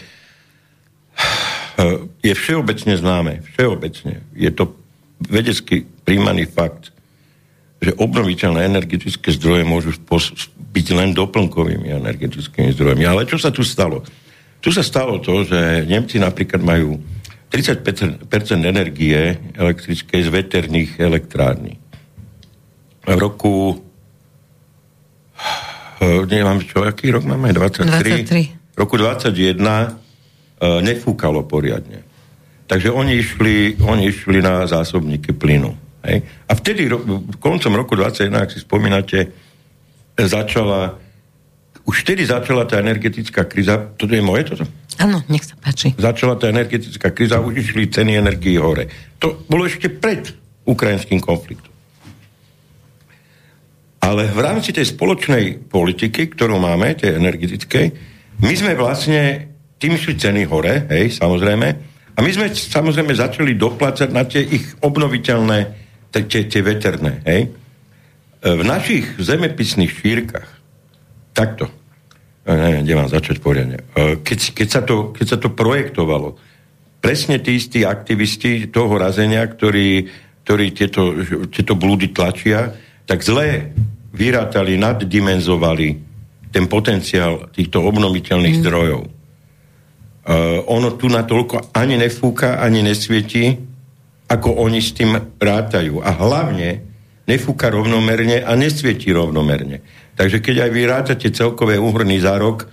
Je 2.23 2.33
všeobecne 2.35 2.95
známe, 2.99 3.33
všeobecne. 3.55 4.23
Je 4.35 4.51
to 4.51 4.75
vedecky 5.23 5.87
príjmaný 6.03 6.47
fakt, 6.47 6.91
že 7.79 7.95
obnoviteľné 7.95 8.67
energetické 8.67 9.31
zdroje 9.31 9.63
môžu 9.63 9.95
byť 10.69 10.87
len 10.93 11.09
doplnkovými 11.17 11.89
energetickými 11.89 12.73
zdrojmi. 12.77 13.03
Ale 13.05 13.25
čo 13.25 13.41
sa 13.41 13.49
tu 13.49 13.65
stalo? 13.65 14.05
Tu 14.59 14.69
sa 14.69 14.83
stalo 14.83 15.17
to, 15.23 15.47
že 15.47 15.87
Nemci 15.87 16.19
napríklad 16.19 16.61
majú 16.61 16.99
30% 17.49 18.21
energie 18.61 19.39
elektrickej 19.57 20.19
z 20.21 20.29
veterných 20.29 20.91
elektrární. 21.01 21.81
V 23.09 23.17
roku 23.17 23.81
eh, 25.97 26.21
neviem, 26.29 26.61
čo, 26.61 26.85
aký 26.85 27.09
rok 27.09 27.25
máme? 27.25 27.49
23? 27.49 28.29
23. 28.29 28.75
V 28.75 28.77
roku 28.77 28.95
21 28.95 29.33
uh, 29.33 29.65
eh, 29.65 30.79
nefúkalo 30.85 31.43
poriadne. 31.49 32.05
Takže 32.69 32.93
oni 32.93 33.17
išli, 33.17 33.81
oni 33.81 34.13
išli 34.13 34.45
na 34.45 34.69
zásobníky 34.69 35.33
plynu. 35.33 35.73
Hej? 36.05 36.21
A 36.45 36.53
vtedy, 36.53 36.85
koncom 37.41 37.73
roku 37.73 37.97
21, 37.97 38.29
ak 38.45 38.53
si 38.53 38.61
spomínate, 38.61 39.48
začala, 40.27 40.99
už 41.85 41.95
vtedy 42.03 42.25
začala 42.25 42.65
tá 42.65 42.81
energetická 42.81 43.45
kríza, 43.47 43.93
toto 43.95 44.11
je 44.11 44.23
moje 44.23 44.51
toto? 44.51 44.65
Áno, 44.99 45.23
nech 45.31 45.47
sa 45.47 45.55
páči. 45.55 45.95
Začala 45.95 46.35
tá 46.35 46.51
energetická 46.51 47.15
kríza, 47.15 47.39
už 47.39 47.63
išli 47.63 47.87
ceny 47.87 48.19
energii 48.19 48.59
hore. 48.59 48.91
To 49.23 49.47
bolo 49.47 49.63
ešte 49.63 49.87
pred 49.87 50.27
ukrajinským 50.67 51.23
konfliktom. 51.23 51.71
Ale 53.99 54.31
v 54.31 54.39
rámci 54.39 54.71
tej 54.71 54.91
spoločnej 54.91 55.67
politiky, 55.67 56.31
ktorú 56.31 56.59
máme, 56.59 56.95
tej 56.95 57.19
energetickej, 57.19 57.85
my 58.39 58.53
sme 58.55 58.75
vlastne, 58.75 59.51
tým 59.79 59.95
šli 59.99 60.15
ceny 60.15 60.47
hore, 60.47 60.87
hej, 60.87 61.15
samozrejme, 61.15 61.67
a 62.15 62.19
my 62.19 62.31
sme 62.35 62.51
samozrejme 62.51 63.15
začali 63.15 63.55
doplácať 63.55 64.09
na 64.11 64.27
tie 64.27 64.43
ich 64.43 64.75
obnoviteľné 64.83 65.59
tie, 66.11 66.43
tie 66.51 66.61
veterné, 66.63 67.23
hej? 67.23 67.47
V 68.39 68.63
našich 68.63 69.19
zemepisných 69.19 69.91
šírkach, 69.91 70.47
takto, 71.35 71.67
neviem, 72.47 72.87
kde 72.87 72.95
mám 72.95 73.11
začať 73.11 73.43
poriadne, 73.43 73.83
e, 73.93 74.15
keď, 74.23 74.39
keď, 74.55 74.67
sa 74.71 74.81
to, 74.81 75.11
keď 75.11 75.25
sa 75.27 75.37
to 75.37 75.51
projektovalo, 75.51 76.39
presne 77.03 77.39
tí 77.43 77.59
istí 77.59 77.83
aktivisti 77.83 78.71
toho 78.71 78.95
razenia, 78.95 79.43
ktorí, 79.43 80.07
ktorí 80.47 80.65
tieto, 80.71 81.19
tieto 81.51 81.75
blúdy 81.75 82.15
tlačia, 82.15 82.71
tak 83.03 83.23
zle 83.27 83.75
vyrátali, 84.15 84.79
naddimenzovali 84.79 85.87
ten 86.49 86.65
potenciál 86.65 87.51
týchto 87.53 87.83
obnoviteľných 87.83 88.57
mm. 88.57 88.63
zdrojov. 88.63 89.01
Uh, 90.29 90.61
ono 90.69 90.93
tu 90.93 91.09
natoľko 91.09 91.73
ani 91.73 91.97
nefúka, 91.97 92.61
ani 92.61 92.85
nesvieti, 92.85 93.57
ako 94.29 94.61
oni 94.61 94.77
s 94.77 94.93
tým 94.93 95.17
rátajú. 95.41 96.05
A 96.05 96.13
hlavne 96.13 96.88
nefúka 97.29 97.69
rovnomerne 97.69 98.41
a 98.41 98.57
nesvietí 98.57 99.13
rovnomerne. 99.13 99.85
Takže 100.17 100.41
keď 100.41 100.65
aj 100.65 100.71
vy 100.73 100.81
rátate 100.89 101.27
celkové 101.29 101.77
úhrný 101.77 102.17
za 102.17 102.33
rok, 102.41 102.65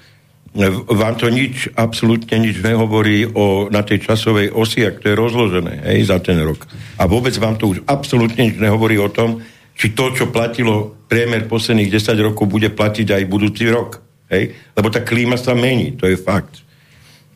vám 0.89 1.21
to 1.21 1.29
nič, 1.29 1.69
absolútne 1.77 2.41
nič 2.41 2.65
nehovorí 2.65 3.29
o, 3.29 3.69
na 3.69 3.85
tej 3.85 4.09
časovej 4.09 4.57
osi, 4.57 4.89
ak 4.89 5.05
to 5.05 5.13
je 5.13 5.21
rozložené 5.21 5.85
hej, 5.85 6.09
za 6.09 6.17
ten 6.25 6.41
rok. 6.41 6.65
A 6.97 7.05
vôbec 7.05 7.37
vám 7.37 7.61
to 7.61 7.77
už 7.77 7.85
absolútne 7.85 8.49
nič 8.49 8.57
nehovorí 8.57 8.97
o 8.97 9.13
tom, 9.13 9.45
či 9.77 9.93
to, 9.93 10.17
čo 10.17 10.33
platilo 10.33 10.97
priemer 11.13 11.45
posledných 11.45 11.93
10 11.93 12.17
rokov, 12.33 12.49
bude 12.49 12.73
platiť 12.73 13.21
aj 13.21 13.29
budúci 13.29 13.69
rok. 13.69 14.01
Hej? 14.33 14.57
Lebo 14.73 14.89
tá 14.89 15.05
klíma 15.05 15.37
sa 15.37 15.53
mení, 15.53 15.93
to 15.93 16.09
je 16.09 16.17
fakt. 16.17 16.65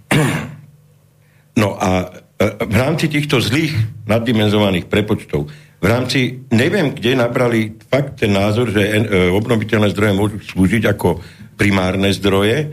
No 1.50 1.76
a 1.76 2.08
E, 2.40 2.46
v 2.64 2.76
rámci 2.80 3.12
týchto 3.12 3.36
zlých 3.36 3.76
naddimenzovaných 4.08 4.88
prepočtov, 4.88 5.52
v 5.80 5.86
rámci, 5.88 6.44
neviem, 6.52 6.92
kde 6.92 7.16
nabrali 7.16 7.72
fakt 7.88 8.20
ten 8.20 8.36
názor, 8.36 8.68
že 8.68 8.84
e, 8.84 9.32
obnoviteľné 9.32 9.88
zdroje 9.96 10.12
môžu 10.12 10.36
slúžiť 10.44 10.84
ako 10.84 11.24
primárne 11.56 12.12
zdroje, 12.12 12.68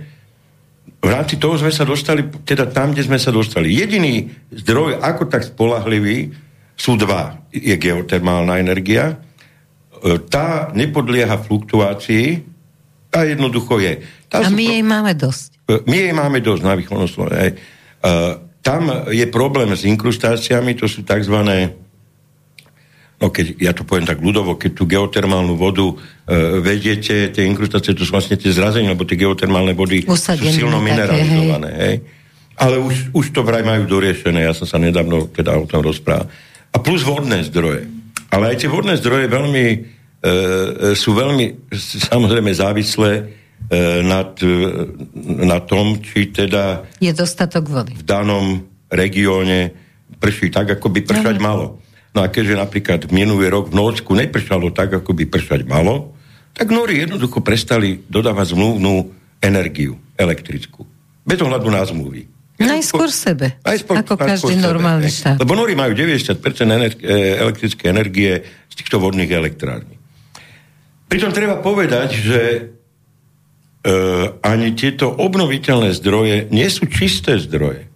v 0.98 1.10
rámci 1.14 1.40
toho 1.40 1.56
sme 1.56 1.72
sa 1.72 1.88
dostali, 1.88 2.26
teda 2.44 2.68
tam, 2.68 2.92
kde 2.92 3.08
sme 3.08 3.22
sa 3.22 3.32
dostali. 3.32 3.72
Jediný 3.72 4.28
zdroj, 4.52 5.00
ako 5.00 5.30
tak 5.30 5.46
spolahlivý, 5.46 6.34
sú 6.74 6.98
dva. 7.00 7.38
Je 7.54 7.74
geotermálna 7.80 8.60
energia, 8.60 9.16
e, 9.16 9.16
tá 10.28 10.76
nepodlieha 10.76 11.40
fluktuácii, 11.40 12.44
tá 13.08 13.24
jednoducho 13.24 13.80
je. 13.80 14.04
Tá 14.28 14.44
A 14.44 14.52
my 14.52 14.68
pro... 14.68 14.74
jej 14.76 14.84
máme 14.84 15.14
dosť. 15.16 15.50
My 15.88 15.96
jej 15.96 16.14
máme 16.14 16.40
dosť 16.44 16.64
na 16.64 16.74
východnom 16.76 17.08
Slovensku. 17.08 17.56
Tam 18.68 19.08
je 19.08 19.24
problém 19.32 19.72
s 19.72 19.88
inkrustáciami, 19.88 20.76
to 20.76 20.92
sú 20.92 21.08
tzv. 21.08 21.40
No 23.18 23.34
keď, 23.34 23.58
ja 23.58 23.74
to 23.74 23.82
poviem 23.82 24.06
tak 24.06 24.22
ľudovo, 24.22 24.62
keď 24.62 24.72
tú 24.78 24.86
geotermálnu 24.86 25.58
vodu 25.58 25.90
e, 25.90 25.96
vediete, 26.62 27.34
tie 27.34 27.50
inkrustácie, 27.50 27.98
to 27.98 28.06
sú 28.06 28.14
vlastne 28.14 28.38
tie 28.38 28.54
zrazenia, 28.54 28.94
lebo 28.94 29.10
tie 29.10 29.18
geotermálne 29.18 29.74
vody 29.74 30.06
Usadené, 30.06 30.54
sú 30.54 30.62
silno 30.62 30.78
mineralizované. 30.78 31.70
Hej. 31.74 31.82
Hej. 31.82 31.98
Ale 32.62 32.78
už, 32.78 33.18
už 33.18 33.26
to 33.34 33.42
vraj 33.42 33.66
majú 33.66 33.90
doriešené, 33.90 34.46
ja 34.46 34.54
som 34.54 34.70
sa 34.70 34.78
nedávno 34.78 35.34
teda 35.34 35.58
o 35.58 35.66
tom 35.66 35.82
rozprával. 35.82 36.30
A 36.74 36.78
plus 36.78 37.02
vodné 37.02 37.42
zdroje. 37.42 37.90
Ale 38.30 38.54
aj 38.54 38.62
tie 38.62 38.70
vodné 38.70 38.94
zdroje 39.02 39.26
veľmi, 39.26 39.66
e, 39.66 39.78
e 40.22 40.30
sú 40.94 41.18
veľmi 41.18 41.74
samozrejme 42.14 42.54
závislé 42.54 43.12
e, 43.18 43.24
nad, 44.06 44.38
e, 44.46 44.54
na 45.42 45.58
tom, 45.66 46.06
či 46.06 46.30
teda 46.30 46.86
je 47.02 47.14
dostatok 47.18 47.66
vody. 47.66 47.98
v 47.98 48.06
danom 48.06 48.62
regióne 48.94 49.74
prší 50.22 50.54
tak, 50.54 50.78
ako 50.78 50.94
by 50.94 51.00
pršať 51.02 51.36
no. 51.38 51.44
malo. 51.44 51.68
No 52.18 52.26
a 52.26 52.34
keďže 52.34 52.58
napríklad 52.58 53.14
minulý 53.14 53.54
rok 53.54 53.70
v 53.70 53.78
Norsku 53.78 54.18
nepršalo 54.18 54.74
tak, 54.74 54.90
ako 54.90 55.14
by 55.14 55.30
pršať 55.30 55.70
malo, 55.70 56.18
tak 56.58 56.74
Nori 56.74 56.98
jednoducho 56.98 57.46
prestali 57.46 58.02
dodávať 58.10 58.58
zmluvnú 58.58 59.14
energiu 59.38 60.02
elektrickú. 60.18 60.82
Bez 61.22 61.38
ohľadu 61.46 61.70
na 61.70 61.86
zmluvy. 61.86 62.26
Najskôr 62.58 63.14
sebe, 63.14 63.62
najskôr, 63.62 64.02
ako 64.02 64.18
každý 64.18 64.58
normálny 64.58 65.14
štát. 65.14 65.38
Lebo 65.38 65.54
Nori 65.54 65.78
majú 65.78 65.94
90% 65.94 66.42
energi- 66.74 67.06
e, 67.06 67.38
elektrické 67.38 67.94
energie 67.94 68.42
z 68.66 68.74
týchto 68.74 68.98
vodných 68.98 69.30
elektrární. 69.30 69.94
Pritom 71.06 71.30
treba 71.30 71.62
povedať, 71.62 72.18
že 72.18 72.42
e, 72.50 72.62
ani 74.42 74.74
tieto 74.74 75.14
obnoviteľné 75.14 75.94
zdroje 75.94 76.50
nie 76.50 76.66
sú 76.74 76.90
čisté 76.90 77.38
zdroje. 77.38 77.87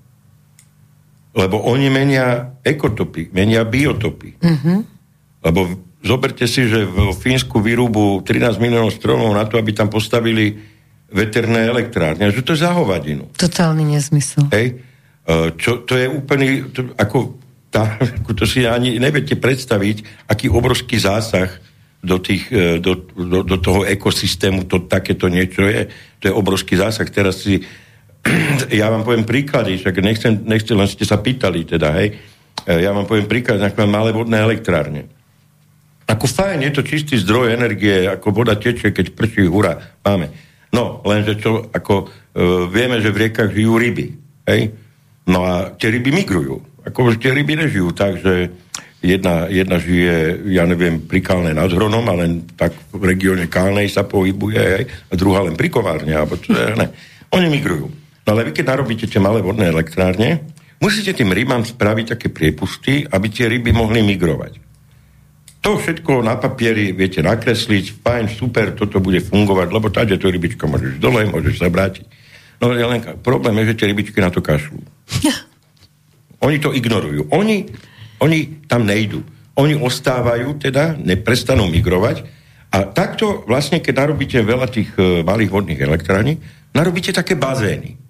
Lebo 1.32 1.64
oni 1.64 1.88
menia 1.88 2.60
ekotopy, 2.60 3.32
menia 3.32 3.64
biotopy. 3.64 4.36
Mm-hmm. 4.44 4.78
Lebo 5.48 5.60
zoberte 6.04 6.44
si, 6.50 6.68
že 6.68 6.84
v 6.84 7.16
Fínsku 7.16 7.64
vyrúbu 7.64 8.20
13 8.26 8.60
miliónov 8.60 8.92
stromov 8.92 9.32
na 9.32 9.48
to, 9.48 9.56
aby 9.56 9.72
tam 9.72 9.88
postavili 9.88 10.60
veterné 11.12 11.68
elektrárne. 11.68 12.32
Že 12.32 12.44
to 12.44 12.52
je 12.56 12.64
za 12.64 12.72
hovadinu. 12.76 13.32
Totálny 13.36 13.84
nezmysel. 13.96 14.48
Hej? 14.52 14.82
E, 15.28 15.34
čo, 15.60 15.84
to 15.84 16.00
je 16.00 16.08
úplný, 16.08 16.72
to, 16.72 16.92
ako, 16.96 17.38
tá, 17.72 18.00
ako 18.00 18.32
to 18.40 18.44
si 18.48 18.68
ani 18.68 18.98
neviete 18.98 19.38
predstaviť, 19.38 20.28
aký 20.32 20.48
obrovský 20.52 20.98
zásah 20.98 21.52
do, 22.02 22.18
tých, 22.18 22.50
e, 22.50 22.82
do, 22.82 23.08
do, 23.14 23.46
do 23.46 23.58
toho 23.62 23.86
ekosystému 23.86 24.66
to 24.66 24.90
takéto 24.90 25.30
niečo 25.30 25.68
je. 25.68 25.92
To 26.24 26.32
je 26.32 26.34
obrovský 26.34 26.80
zásah. 26.80 27.06
Teraz 27.12 27.46
si 27.46 27.62
ja 28.80 28.88
vám 28.90 29.02
poviem 29.02 29.26
príklady, 29.26 29.82
však 29.82 29.96
nechcem, 30.02 30.34
nechcem, 30.46 30.78
len 30.78 30.90
ste 30.90 31.06
sa 31.06 31.18
pýtali 31.18 31.66
teda, 31.66 31.90
hej. 31.98 32.14
E, 32.66 32.86
ja 32.86 32.94
vám 32.94 33.10
poviem 33.10 33.26
príklad, 33.26 33.62
ako 33.62 33.90
malé 33.90 34.14
vodné 34.14 34.38
elektrárne. 34.38 35.10
Ako 36.06 36.28
fajn, 36.28 36.60
je 36.68 36.72
to 36.76 36.84
čistý 36.84 37.16
zdroj 37.18 37.56
energie, 37.56 38.06
ako 38.06 38.36
voda 38.36 38.54
tečie, 38.60 38.92
keď 38.92 39.16
prší, 39.16 39.48
hura, 39.48 39.98
máme. 40.04 40.30
No, 40.72 41.04
lenže 41.04 41.40
čo, 41.42 41.72
ako 41.72 41.94
e, 42.04 42.06
vieme, 42.70 43.02
že 43.02 43.12
v 43.12 43.28
riekach 43.28 43.50
žijú 43.52 43.80
ryby, 43.82 44.08
hej. 44.48 44.72
No 45.26 45.46
a 45.46 45.74
tie 45.78 45.90
ryby 45.94 46.14
migrujú. 46.14 46.62
Ako 46.82 47.14
tie 47.18 47.30
ryby 47.30 47.54
nežijú 47.62 47.94
tak, 47.94 48.18
jedna, 49.02 49.46
jedna 49.50 49.78
žije, 49.78 50.46
ja 50.50 50.66
neviem, 50.66 51.02
pri 51.02 51.22
Kálnej 51.22 51.54
nad 51.54 51.70
Hronom, 51.70 52.06
ale 52.10 52.46
tak 52.58 52.74
v 52.94 53.04
regióne 53.06 53.46
Kálnej 53.50 53.90
sa 53.90 54.06
pohybuje, 54.06 54.62
hej, 54.62 54.84
a 55.10 55.14
druhá 55.14 55.46
len 55.46 55.58
pri 55.58 55.70
Kovárne, 55.70 56.14
alebo 56.14 56.38
čo, 56.38 56.54
ne. 56.54 56.90
Oni 57.34 57.48
migrujú. 57.50 58.01
Ale 58.32 58.48
vy 58.48 58.56
keď 58.56 58.66
narobíte 58.72 59.12
tie 59.12 59.20
malé 59.20 59.44
vodné 59.44 59.68
elektrárne, 59.68 60.40
musíte 60.80 61.12
tým 61.12 61.36
rybám 61.36 61.68
spraviť 61.68 62.16
také 62.16 62.32
priepusty, 62.32 63.04
aby 63.04 63.28
tie 63.28 63.52
ryby 63.52 63.76
mohli 63.76 64.00
migrovať. 64.00 64.56
To 65.62 65.76
všetko 65.76 66.24
na 66.24 66.40
papieri 66.40 66.96
viete 66.96 67.20
nakresliť, 67.20 68.00
fajn, 68.00 68.26
super, 68.32 68.72
toto 68.72 69.04
bude 69.04 69.20
fungovať, 69.20 69.68
lebo 69.68 69.92
tady 69.92 70.16
to 70.16 70.32
rybička 70.32 70.64
môžeš 70.64 70.96
dole, 71.04 71.28
môžeš 71.28 71.60
sa 71.60 71.68
vrátiť. 71.68 72.08
No 72.64 72.72
len 72.72 73.04
problém 73.20 73.52
je, 73.62 73.76
že 73.76 73.78
tie 73.84 73.90
rybičky 73.92 74.24
na 74.24 74.32
to 74.32 74.40
kašľú. 74.40 74.80
Oni 76.48 76.58
to 76.58 76.72
ignorujú. 76.74 77.30
Oni, 77.30 77.70
oni 78.18 78.66
tam 78.66 78.90
nejdú. 78.90 79.22
Oni 79.62 79.78
ostávajú, 79.78 80.58
teda 80.58 80.98
neprestanú 80.98 81.70
migrovať 81.70 82.26
a 82.74 82.82
takto 82.90 83.46
vlastne, 83.46 83.78
keď 83.78 83.94
narobíte 83.94 84.42
veľa 84.42 84.66
tých 84.66 84.90
uh, 84.98 85.22
malých 85.22 85.54
vodných 85.54 85.78
elektrární, 85.86 86.42
narobíte 86.74 87.14
také 87.14 87.38
bazény 87.38 88.01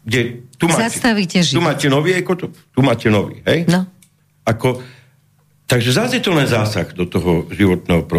kde 0.00 0.48
tu 0.56 0.64
máte, 0.68 0.88
Zastavíte 0.88 1.44
tu 1.44 1.60
máte 1.60 1.86
nový 1.92 2.16
ekotop, 2.16 2.52
tu 2.72 2.80
máte 2.80 3.12
nový, 3.12 3.44
hej? 3.44 3.68
No. 3.68 3.84
Ako, 4.48 4.80
takže 5.68 5.92
zase 5.92 6.18
je 6.18 6.24
to 6.24 6.32
len 6.32 6.48
zásah 6.48 6.88
do 6.96 7.04
toho 7.04 7.44
životného, 7.52 8.00
e, 8.00 8.08
e, 8.08 8.18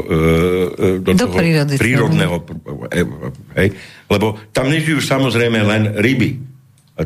do, 1.02 1.12
do 1.12 1.26
toho 1.26 1.34
prírody, 1.34 1.76
prírodného, 1.82 2.38
e, 2.94 3.02
hej? 3.58 3.68
Lebo 4.08 4.38
tam 4.54 4.70
nežijú 4.70 5.02
samozrejme 5.02 5.60
len 5.66 5.84
ryby. 5.98 6.38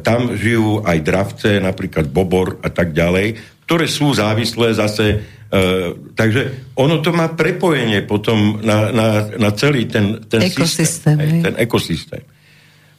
Tam 0.03 0.35
žijú 0.35 0.83
aj 0.83 0.97
dravce, 1.07 1.49
napríklad 1.63 2.11
bobor 2.11 2.59
a 2.59 2.67
tak 2.67 2.91
ďalej, 2.91 3.39
ktoré 3.63 3.87
sú 3.87 4.11
závislé 4.11 4.75
zase 4.75 5.35
Uh, 5.45 6.09
takže 6.17 6.73
ono 6.73 7.05
to 7.05 7.13
má 7.13 7.29
prepojenie 7.29 8.01
potom 8.09 8.59
na, 8.65 8.89
na, 8.89 9.07
na 9.29 9.53
celý 9.53 9.85
ten, 9.85 10.25
ten 10.25 10.41
ekosystém. 10.41 11.15
Systém, 11.15 11.17
hej, 11.21 11.41
ten 11.45 11.55
ekosystém. 11.61 12.23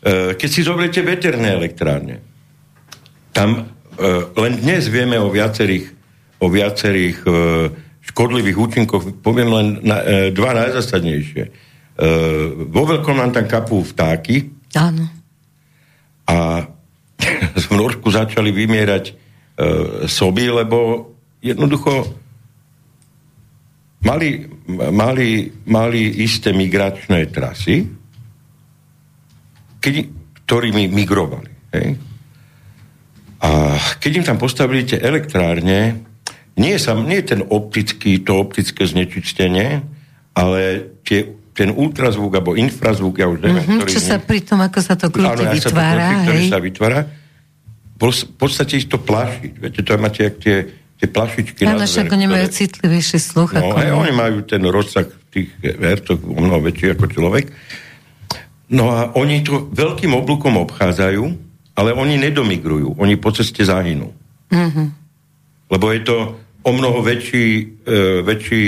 E, 0.06 0.38
keď 0.38 0.48
si 0.50 0.62
zoberiete 0.62 1.02
veterné 1.02 1.58
elektrárne, 1.58 2.22
tam 3.34 3.58
e, 3.58 3.62
len 4.38 4.54
dnes 4.62 4.86
vieme 4.86 5.18
o 5.18 5.26
viacerých, 5.34 5.90
o 6.38 6.46
viacerých 6.46 7.18
e, 7.26 7.30
škodlivých 8.06 8.54
účinkoch, 8.54 9.02
poviem 9.18 9.50
len 9.50 9.66
na, 9.82 10.30
dva 10.30 10.54
najzasadnejšie. 10.54 11.66
Vo 12.70 12.82
veľkom 12.86 13.18
nám 13.18 13.34
tam 13.34 13.50
kapú 13.50 13.82
vtáky. 13.82 14.46
Áno. 14.78 15.10
A 16.30 16.62
v 17.66 17.72
Norsku 17.74 18.06
začali 18.06 18.54
vymierať 18.54 19.10
soby, 20.06 20.54
lebo 20.54 21.10
jednoducho 21.42 22.14
mali, 24.06 24.46
mali, 24.70 25.50
mali 25.66 26.22
isté 26.22 26.54
migračné 26.54 27.26
trasy, 27.34 27.90
keď, 29.86 30.10
ktorými 30.42 30.90
migrovali. 30.90 31.46
Hej? 31.70 31.94
A 33.38 33.78
keď 34.02 34.10
im 34.18 34.24
tam 34.26 34.38
postavili 34.42 34.82
tie 34.82 34.98
elektrárne, 34.98 36.02
nie 36.58 36.72
je, 36.74 36.80
sam, 36.82 37.06
nie 37.06 37.22
je 37.22 37.38
ten 37.38 37.42
optický, 37.46 38.18
to 38.18 38.34
optické 38.34 38.82
znečistenie, 38.82 39.86
ale 40.34 40.90
tie, 41.06 41.30
ten 41.54 41.70
ultrazvuk 41.70 42.34
alebo 42.34 42.58
infrazvuk, 42.58 43.22
ja 43.22 43.30
už 43.30 43.46
neviem, 43.46 43.62
mm-hmm, 43.62 43.78
ktorý... 43.86 43.90
Čo 43.94 44.02
sa 44.02 44.16
pri 44.18 44.40
tom, 44.42 44.58
ako 44.58 44.78
sa 44.82 44.98
to 44.98 45.06
krúti, 45.14 45.46
áno, 45.46 45.54
vytvára, 45.54 45.62
sa 45.62 45.70
to 45.70 45.78
krúti, 45.78 46.16
ktorý 46.26 46.42
sa 46.50 46.58
vytvára, 46.58 47.00
v 47.96 48.36
podstate 48.36 48.72
ich 48.82 48.88
to 48.90 48.98
plaší. 49.00 49.56
Viete, 49.56 49.80
to 49.80 49.96
máte 49.96 50.20
jak 50.26 50.36
tie, 50.36 50.56
tie 51.00 51.08
plašičky 51.08 51.64
áno, 51.64 51.80
na 51.80 51.88
zver, 51.88 52.08
nemajú 52.12 52.44
ktoré... 52.48 52.56
citlivejší 52.56 53.18
sluch. 53.20 53.56
No, 53.56 53.72
ako 53.72 53.76
aj 53.80 53.90
oni 53.92 54.12
majú 54.12 54.38
ten 54.44 54.60
rozsah 54.64 55.08
tých 55.32 55.48
hercov 55.62 56.20
o 56.24 56.40
mnoho 56.40 56.60
väčší 56.60 56.96
ako 56.96 57.04
človek. 57.08 57.52
No 58.66 58.90
a 58.90 59.14
oni 59.14 59.46
to 59.46 59.70
veľkým 59.70 60.10
oblúkom 60.10 60.58
obchádzajú, 60.66 61.24
ale 61.76 61.90
oni 61.94 62.18
nedomigrujú, 62.18 62.98
oni 62.98 63.14
po 63.14 63.30
ceste 63.30 63.62
zahynú. 63.62 64.10
Mm-hmm. 64.50 64.86
Lebo 65.70 65.86
je 65.94 66.00
to 66.02 66.16
o 66.66 66.70
mnoho 66.74 66.98
väčší, 67.04 67.46
e, 67.86 67.94
väčší 68.26 68.64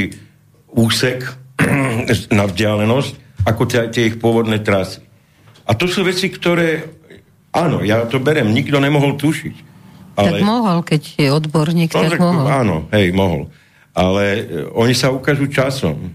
úsek 0.79 1.27
na 2.39 2.45
vzdialenosť 2.47 3.13
ako 3.49 3.63
tie, 3.67 3.91
ich 3.91 4.21
pôvodné 4.21 4.63
trasy. 4.63 5.03
A 5.67 5.75
to 5.75 5.91
sú 5.91 6.07
veci, 6.07 6.31
ktoré, 6.31 6.85
áno, 7.51 7.83
ja 7.83 8.07
to 8.07 8.23
berem, 8.23 8.55
nikto 8.55 8.79
nemohol 8.79 9.19
tušiť. 9.19 9.57
Ale... 10.19 10.43
Tak 10.43 10.47
mohol, 10.47 10.79
keď 10.83 11.03
je 11.19 11.29
odborník, 11.31 11.91
no, 11.95 12.03
tak, 12.07 12.19
tak 12.19 12.21
mohol. 12.23 12.45
Áno, 12.47 12.77
hej, 12.95 13.11
mohol. 13.15 13.51
Ale 13.95 14.25
e, 14.25 14.43
oni 14.79 14.95
sa 14.95 15.11
ukážu 15.11 15.51
časom 15.51 16.15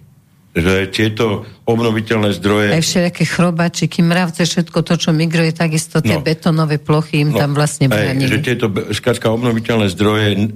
že 0.53 0.93
tieto 0.93 1.49
obnoviteľné 1.65 2.29
zdroje... 2.37 2.77
Aj 2.77 2.85
všelijaké 2.85 3.25
chrobačiky, 3.25 4.05
mravce, 4.05 4.45
všetko 4.45 4.85
to, 4.85 4.93
čo 5.01 5.09
migruje, 5.09 5.49
takisto 5.49 5.97
tie 5.97 6.21
no. 6.21 6.21
betonové 6.21 6.77
plochy 6.77 7.25
im 7.25 7.33
no. 7.33 7.41
tam 7.41 7.57
vlastne 7.57 7.89
bránili. 7.89 8.29
Že 8.29 8.45
tieto 8.45 8.69
skratka 8.93 9.33
obnoviteľné 9.33 9.89
zdroje 9.89 10.53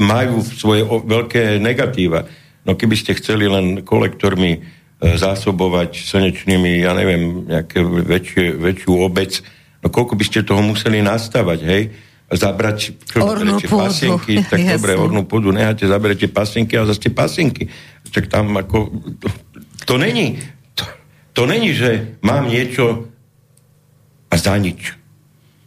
majú 0.00 0.40
svoje 0.40 0.88
veľké 0.88 1.60
negatíva. 1.60 2.24
No 2.64 2.72
keby 2.72 2.96
ste 2.96 3.12
chceli 3.20 3.44
len 3.44 3.84
kolektormi 3.84 4.52
e, 4.56 4.60
zásobovať 5.04 6.00
slnečnými, 6.00 6.80
ja 6.80 6.96
neviem, 6.96 7.44
nejaké 7.44 7.84
väčšie, 7.84 8.56
väčšiu 8.56 8.92
obec, 8.96 9.44
no 9.84 9.92
koľko 9.92 10.16
by 10.16 10.24
ste 10.24 10.48
toho 10.48 10.64
museli 10.64 11.04
nastavať, 11.04 11.60
hej? 11.68 11.82
Zabrať 12.34 12.98
ornú 13.14 13.62
pôdu. 13.62 13.86
pasienky, 13.86 14.42
tak 14.42 14.58
Jasne. 14.58 14.74
dobre, 14.76 14.92
ornú 14.98 15.22
pôdu 15.22 15.54
necháte, 15.54 15.86
zaberete 15.86 16.26
pasienky 16.26 16.74
a 16.74 16.84
zase 16.84 17.08
pasienky. 17.10 17.70
Tak 18.10 18.26
tam 18.26 18.54
ako... 18.58 18.90
To, 19.22 19.28
to 19.86 19.94
není. 19.98 20.38
To, 20.74 20.84
to 21.32 21.42
není, 21.46 21.74
že 21.74 22.18
mám 22.22 22.50
niečo 22.50 23.06
a 24.30 24.34
za 24.34 24.58
nič. 24.58 24.98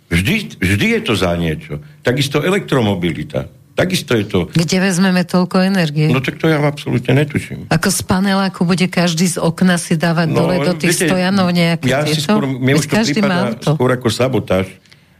Vždy, 0.07 0.59
vždy 0.59 0.85
je 0.99 1.01
to 1.03 1.13
za 1.15 1.35
niečo. 1.35 1.83
Takisto 2.03 2.39
elektromobilita. 2.39 3.51
Takisto 3.77 4.17
je 4.17 4.25
to... 4.25 4.39
Kde 4.49 4.77
vezmeme 4.81 5.21
toľko 5.21 5.61
energie? 5.61 6.09
No 6.09 6.17
tak 6.17 6.41
to 6.41 6.49
ja 6.49 6.57
absolútne 6.57 7.13
netuším. 7.13 7.69
Ako 7.69 7.93
z 7.93 8.01
paneláku 8.09 8.65
bude 8.65 8.89
každý 8.89 9.29
z 9.29 9.37
okna 9.37 9.77
si 9.77 9.93
dávať 9.93 10.33
no, 10.33 10.49
dole 10.49 10.65
do 10.65 10.73
tých 10.73 10.97
viete, 10.97 11.05
stojanov 11.13 11.53
nejaké 11.53 11.85
ja 11.85 12.01
tieto? 12.01 12.17
Si 12.17 12.25
skôr, 12.25 12.49
mne 12.49 12.73
už 12.73 12.89
to 12.89 12.97
prípada 12.97 13.53
skôr 13.61 13.91
ako 13.93 14.09
sabotáž 14.09 14.65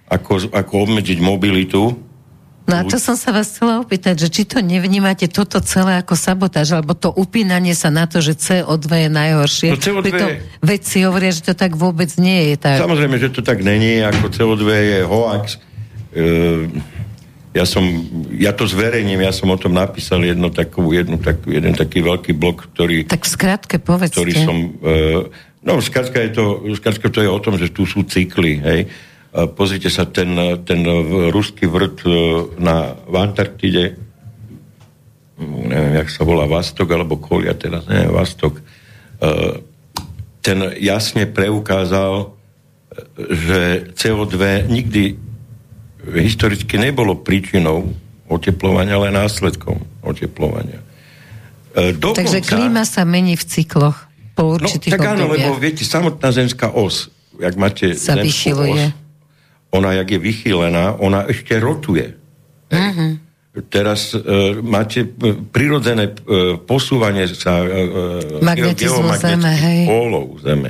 ako, 0.08 0.52
ako 0.56 0.74
obmedziť 0.88 1.20
mobilitu, 1.20 1.96
No 2.68 2.76
a 2.76 2.82
to 2.84 3.00
som 3.00 3.16
sa 3.16 3.32
vás 3.32 3.48
chcela 3.48 3.80
opýtať, 3.80 4.28
že 4.28 4.28
či 4.28 4.44
to 4.44 4.60
nevnímate 4.60 5.32
toto 5.32 5.64
celé 5.64 6.04
ako 6.04 6.20
sabotáž, 6.20 6.76
alebo 6.76 6.92
to 6.92 7.16
upínanie 7.16 7.72
sa 7.72 7.88
na 7.88 8.12
to, 8.12 8.20
že 8.20 8.36
CO2 8.36 9.08
je 9.08 9.10
najhoršie. 9.10 9.70
No 9.72 9.80
CO2 9.80 10.04
Pritom 10.04 10.30
vedci 10.60 11.08
hovoria, 11.08 11.32
že 11.32 11.48
to 11.48 11.56
tak 11.56 11.80
vôbec 11.80 12.12
nie 12.20 12.52
je. 12.52 12.56
Tak. 12.60 12.84
Samozrejme, 12.84 13.16
že 13.24 13.32
to 13.32 13.40
tak 13.40 13.64
není, 13.64 14.04
ako 14.04 14.28
CO2 14.28 14.68
je 14.68 15.00
hoax. 15.08 15.64
E, 16.12 16.28
ja 17.56 17.64
som, 17.64 17.88
ja 18.36 18.52
to 18.52 18.68
zverejním, 18.68 19.24
ja 19.24 19.32
som 19.32 19.48
o 19.48 19.56
tom 19.56 19.72
napísal 19.72 20.20
jedno 20.28 20.52
takú, 20.52 20.92
jednu, 20.92 21.24
takú, 21.24 21.56
jeden 21.56 21.72
taký 21.72 22.04
veľký 22.04 22.36
blok, 22.36 22.68
ktorý... 22.76 23.08
Tak 23.08 23.24
v 23.24 23.32
skratke 23.32 23.76
povedzte. 23.80 24.20
Ktorý 24.20 24.34
som... 24.44 24.76
E, 24.84 25.00
no, 25.64 25.80
skratka 25.80 26.20
je 26.20 26.36
to, 26.36 26.44
skratka 26.76 27.08
to 27.08 27.24
je 27.24 27.32
o 27.32 27.40
tom, 27.40 27.56
že 27.56 27.72
tu 27.72 27.88
sú 27.88 28.04
cykly, 28.04 28.60
hej. 28.60 28.92
Pozrite 29.36 29.92
sa, 29.92 30.08
ten, 30.08 30.34
ten 30.64 30.82
ruský 31.30 31.68
vrt 31.68 32.00
e, 32.08 32.12
na, 32.58 32.96
v 32.96 33.16
Antarktide, 33.20 34.00
neviem, 35.38 35.94
jak 36.00 36.10
sa 36.10 36.24
volá, 36.24 36.48
Vastok 36.48 36.90
alebo 36.96 37.20
Kolia 37.20 37.54
teraz, 37.54 37.86
neviem, 37.92 38.10
Vastok, 38.10 38.58
e, 38.58 38.64
ten 40.40 40.58
jasne 40.80 41.28
preukázal, 41.28 42.24
e, 42.24 42.28
že 43.36 43.60
CO2 43.94 44.72
nikdy 44.72 45.20
historicky 46.08 46.80
nebolo 46.80 47.20
príčinou 47.20 47.92
oteplovania, 48.32 48.96
ale 48.96 49.12
následkom 49.12 49.84
oteplovania. 50.08 50.80
Dokonca, 51.78 52.26
Takže 52.26 52.42
klíma 52.42 52.90
sa 52.90 53.06
mení 53.06 53.38
v 53.38 53.44
cykloch 53.44 54.08
po 54.34 54.58
určitých 54.58 54.94
no, 54.94 54.98
tak 54.98 55.08
áno, 55.14 55.30
lebo 55.30 55.54
viete, 55.62 55.86
samotná 55.86 56.34
zemská 56.34 56.74
os, 56.74 57.12
jak 57.38 57.54
máte 57.54 57.94
sa 57.94 58.18
zemskú 58.18 58.66
os, 58.66 59.07
ona, 59.72 59.94
jak 59.94 60.12
je 60.12 60.20
vychýlená, 60.20 60.96
ona 61.00 61.28
ešte 61.28 61.60
rotuje. 61.60 62.16
Uh-huh. 62.72 63.20
Teraz 63.58 64.14
uh, 64.14 64.22
máte 64.62 65.02
e, 65.02 65.34
prirodzené 65.34 66.14
uh, 66.14 66.62
posúvanie 66.62 67.26
sa 67.26 67.66
uh, 67.66 68.38
Zeme, 69.18 69.50
hej. 69.50 69.82
pólov 69.90 70.28
Zeme. 70.46 70.70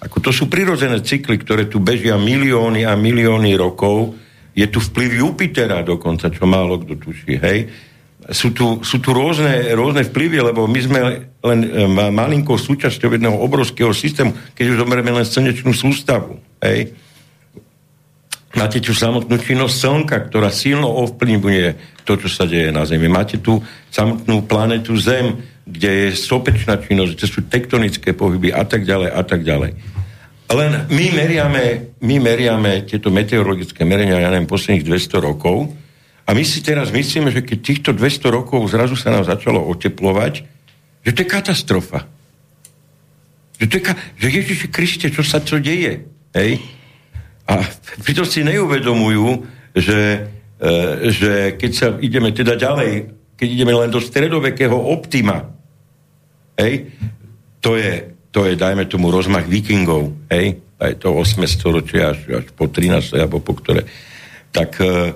Ako 0.00 0.18
to 0.18 0.30
sú 0.32 0.48
prirodzené 0.48 1.04
cykly, 1.04 1.36
ktoré 1.38 1.68
tu 1.68 1.78
bežia 1.78 2.16
milióny 2.16 2.88
a 2.88 2.96
milióny 2.96 3.52
rokov. 3.54 4.16
Je 4.56 4.64
tu 4.66 4.80
vplyv 4.80 5.22
Jupitera 5.22 5.84
dokonca, 5.84 6.32
čo 6.32 6.48
málo 6.48 6.80
kto 6.80 6.98
tuší, 6.98 7.36
hej. 7.36 7.58
Sú 8.32 8.54
tu, 8.54 8.80
sú 8.80 9.02
tu 9.02 9.12
rôzne, 9.12 9.74
rôzne 9.74 10.06
vplyvy, 10.06 10.54
lebo 10.54 10.64
my 10.70 10.80
sme 10.80 11.00
len 11.42 11.58
malinkou 12.14 12.54
súčasťou 12.54 13.12
jedného 13.12 13.34
obrovského 13.34 13.90
systému, 13.90 14.32
keď 14.54 14.64
už 14.72 14.76
zomerieme 14.78 15.10
len 15.10 15.26
slnečnú 15.26 15.74
sústavu, 15.74 16.38
hej 16.62 16.94
Máte 18.52 18.84
tu 18.84 18.92
samotnú 18.92 19.40
činnosť 19.40 19.74
Slnka, 19.74 20.28
ktorá 20.28 20.52
silno 20.52 20.92
ovplyvňuje 21.08 21.68
to, 22.04 22.20
čo 22.20 22.28
sa 22.28 22.44
deje 22.44 22.68
na 22.68 22.84
Zemi. 22.84 23.08
Máte 23.08 23.40
tu 23.40 23.64
samotnú 23.88 24.44
planetu 24.44 24.92
Zem, 25.00 25.40
kde 25.64 25.88
je 25.88 26.08
sopečná 26.12 26.76
činnosť, 26.76 27.12
kde 27.16 27.26
sú 27.26 27.40
tektonické 27.48 28.12
pohyby 28.12 28.52
a 28.52 28.68
tak 28.68 28.84
ďalej 28.84 29.08
a 29.08 29.22
tak 29.24 29.40
ďalej. 29.40 29.72
Len 30.52 30.72
my 30.92 31.06
meriame, 31.16 31.96
my 32.04 32.16
meriame 32.20 32.84
tieto 32.84 33.08
meteorologické 33.08 33.88
merenia, 33.88 34.20
ja 34.20 34.28
neviem, 34.28 34.44
posledných 34.44 34.84
200 34.84 35.16
rokov 35.16 35.72
a 36.28 36.36
my 36.36 36.44
si 36.44 36.60
teraz 36.60 36.92
myslíme, 36.92 37.32
že 37.32 37.40
keď 37.40 37.58
týchto 37.64 37.90
200 37.96 38.28
rokov 38.28 38.68
zrazu 38.68 38.92
sa 38.92 39.16
nám 39.16 39.24
začalo 39.24 39.64
oteplovať, 39.72 40.44
že 41.02 41.10
to 41.16 41.24
je 41.24 41.28
katastrofa. 41.28 42.04
Že, 43.56 43.64
to 43.64 43.74
je 43.80 43.82
ka- 43.82 44.00
že 44.20 44.28
Ježiši 44.28 44.66
Kriste, 44.68 45.08
čo 45.08 45.24
sa 45.24 45.40
to 45.40 45.56
deje? 45.56 46.04
Hej? 46.36 46.60
A 47.52 47.60
pritom 48.00 48.24
si 48.24 48.40
neuvedomujú, 48.40 49.44
že, 49.76 50.32
e, 50.56 50.72
že 51.12 51.32
keď 51.60 51.70
sa 51.76 51.86
ideme 52.00 52.32
teda 52.32 52.56
ďalej, 52.56 53.12
keď 53.36 53.48
ideme 53.48 53.76
len 53.76 53.92
do 53.92 54.00
stredovekého 54.00 54.72
optima, 54.72 55.52
hej, 56.56 56.88
to 57.60 57.76
je, 57.76 58.16
to 58.32 58.48
je, 58.48 58.56
dajme 58.56 58.88
tomu, 58.88 59.12
rozmach 59.12 59.44
vikingov, 59.44 60.16
hej, 60.32 60.64
aj 60.80 60.92
to 60.98 61.12
8. 61.12 61.44
storočie 61.44 62.00
až, 62.00 62.18
až 62.32 62.46
po 62.56 62.66
13. 62.66 63.20
alebo 63.20 63.44
po 63.44 63.52
ktoré. 63.52 63.84
Tak 64.48 64.70
e, 64.80 65.12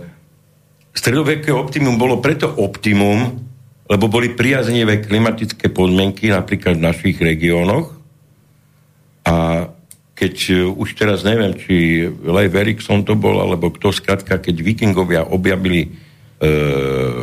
stredoveké 0.93 1.57
optimum 1.57 1.97
bolo 1.97 2.20
preto 2.20 2.53
optimum, 2.53 3.41
lebo 3.87 4.05
boli 4.11 4.34
priaznivé 4.34 5.01
klimatické 5.01 5.72
podmienky 5.72 6.28
napríklad 6.28 6.76
v 6.76 6.87
našich 6.91 7.16
regiónoch 7.16 7.95
a 9.26 9.68
keď 10.17 10.35
e, 10.49 10.55
už 10.64 10.97
teraz 10.97 11.21
neviem, 11.21 11.53
či 11.53 12.09
Leif 12.25 12.57
Erikson 12.57 13.05
to 13.05 13.12
bol, 13.12 13.37
alebo 13.37 13.69
kto 13.69 13.93
skratka, 13.93 14.41
keď 14.41 14.57
vikingovia 14.64 15.29
objavili 15.29 15.85
e, 15.85 15.89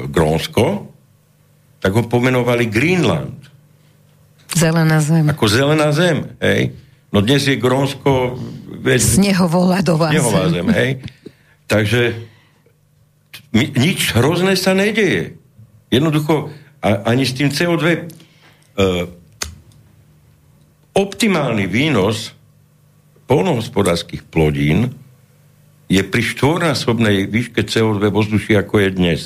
Grónsko, 0.06 0.66
tak 1.82 1.92
ho 1.98 2.06
pomenovali 2.06 2.70
Greenland. 2.70 3.50
Zelená 4.54 5.02
zem. 5.02 5.26
Ako 5.26 5.50
zelená 5.50 5.90
zem, 5.90 6.38
hej. 6.38 6.78
No 7.10 7.26
dnes 7.26 7.50
je 7.50 7.58
Grónsko... 7.58 8.38
Snehová 10.14 10.54
zem. 10.54 10.62
zem, 10.62 10.68
hej. 10.78 10.92
Takže 11.66 12.02
mi, 13.58 13.74
nič 13.74 14.14
hrozné 14.14 14.54
sa 14.54 14.78
nedeje. 14.78 15.34
Jednoducho, 15.90 16.54
a, 16.78 17.10
ani 17.10 17.26
s 17.26 17.34
tým 17.34 17.50
CO2 17.50 17.86
e, 17.90 18.00
optimálny 20.94 21.66
výnos 21.66 22.38
polnohospodárských 23.34 24.30
plodín 24.30 24.94
je 25.90 26.06
pri 26.06 26.22
štvornásobnej 26.22 27.26
výške 27.26 27.66
CO2 27.66 28.14
vzdušia, 28.14 28.62
ako 28.62 28.76
je 28.78 28.90
dnes. 28.94 29.22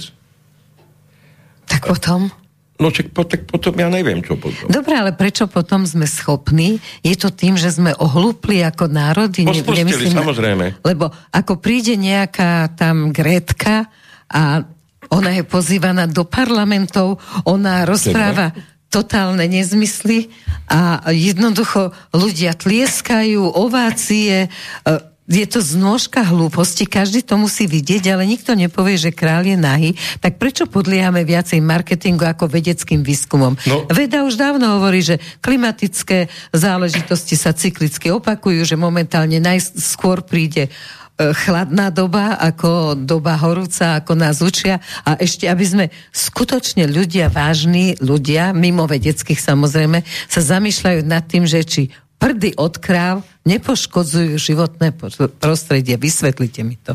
Tak 1.67 1.91
potom? 1.91 2.31
No 2.79 2.87
čak, 2.93 3.11
po, 3.11 3.27
tak 3.27 3.43
potom 3.43 3.75
ja 3.75 3.91
neviem, 3.91 4.23
čo 4.23 4.39
potom. 4.39 4.71
Dobre, 4.71 4.95
ale 4.95 5.11
prečo 5.11 5.51
potom 5.51 5.83
sme 5.83 6.07
schopní? 6.07 6.79
Je 7.03 7.19
to 7.19 7.35
tým, 7.35 7.59
že 7.59 7.75
sme 7.75 7.91
ohlúpli 7.99 8.63
ako 8.63 8.87
národy? 8.87 9.43
Pospustili, 9.43 10.07
samozrejme. 10.07 10.79
Lebo 10.87 11.11
ako 11.35 11.59
príde 11.59 11.99
nejaká 11.99 12.71
tam 12.79 13.11
Grétka 13.11 13.91
a 14.31 14.63
ona 15.11 15.35
je 15.35 15.43
pozývaná 15.43 16.07
do 16.07 16.23
parlamentov, 16.23 17.19
ona 17.43 17.83
rozpráva... 17.83 18.55
Teda? 18.55 18.75
Totálne 18.97 19.45
nezmysly 19.45 20.33
a 20.65 21.05
jednoducho 21.13 21.93
ľudia 22.17 22.57
tlieskajú, 22.57 23.53
ovácie, 23.53 24.49
e, 24.49 24.89
je 25.27 25.43
to 25.43 25.59
znôžka 25.59 26.23
hlúposti, 26.23 26.87
každý 26.87 27.19
to 27.19 27.35
musí 27.35 27.67
vidieť, 27.67 28.15
ale 28.15 28.23
nikto 28.23 28.55
nepovie, 28.55 28.95
že 28.95 29.11
král 29.11 29.43
je 29.43 29.59
nahý, 29.59 29.91
tak 30.23 30.39
prečo 30.39 30.71
podliehame 30.71 31.27
viacej 31.27 31.59
marketingu 31.59 32.23
ako 32.23 32.47
vedeckým 32.47 33.03
výskumom? 33.03 33.59
No. 33.67 33.83
Veda 33.91 34.23
už 34.23 34.39
dávno 34.39 34.79
hovorí, 34.79 35.03
že 35.03 35.19
klimatické 35.43 36.31
záležitosti 36.55 37.35
sa 37.35 37.51
cyklicky 37.51 38.07
opakujú, 38.07 38.63
že 38.63 38.79
momentálne 38.79 39.43
najskôr 39.43 40.23
príde 40.23 40.71
chladná 41.17 41.89
doba, 41.89 42.37
ako 42.37 42.93
doba 42.93 43.41
horúca, 43.41 43.97
ako 43.97 44.13
nás 44.13 44.37
učia 44.45 44.77
a 45.01 45.17
ešte, 45.17 45.49
aby 45.49 45.65
sme 45.65 45.85
skutočne 46.13 46.85
ľudia, 46.85 47.33
vážni 47.33 47.97
ľudia, 47.97 48.53
mimo 48.53 48.85
vedeckých 48.85 49.41
samozrejme, 49.41 50.05
sa 50.29 50.41
zamýšľajú 50.45 51.01
nad 51.09 51.25
tým, 51.25 51.49
že 51.49 51.65
či 51.65 51.81
prdy 52.21 52.57
od 52.61 52.77
kráv 52.77 53.25
nepoškodzujú 53.49 54.37
životné 54.37 54.93
prostredie. 55.41 55.97
Vysvetlite 55.97 56.61
mi 56.61 56.77
to. 56.77 56.93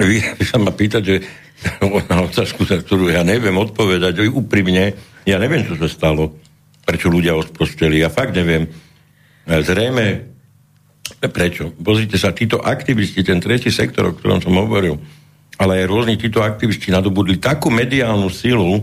Vy, 0.00 0.20
sa 0.44 0.56
ma 0.56 0.72
pýtať, 0.72 1.02
že 1.04 1.16
na 2.08 2.24
otázku, 2.24 2.64
na 2.68 2.80
ktorú 2.80 3.12
ja 3.12 3.24
neviem 3.24 3.56
odpovedať, 3.56 4.28
úprimne, 4.32 4.92
ja 5.24 5.36
neviem, 5.40 5.64
čo 5.64 5.76
sa 5.76 5.88
stalo, 5.88 6.36
prečo 6.84 7.12
ľudia 7.12 7.36
odprosteli, 7.36 8.00
ja 8.00 8.12
fakt 8.12 8.36
neviem. 8.36 8.68
Zrejme 9.46 10.35
Prečo? 11.06 11.70
Pozrite 11.78 12.18
sa, 12.18 12.34
títo 12.34 12.58
aktivisti, 12.58 13.22
ten 13.22 13.38
tretí 13.38 13.70
sektor, 13.70 14.10
o 14.10 14.16
ktorom 14.16 14.42
som 14.42 14.58
hovoril, 14.58 14.98
ale 15.56 15.82
aj 15.82 15.84
rôzni 15.86 16.18
títo 16.18 16.42
aktivisti 16.42 16.90
nadobudli 16.90 17.38
takú 17.38 17.70
mediálnu 17.70 18.28
silu, 18.28 18.82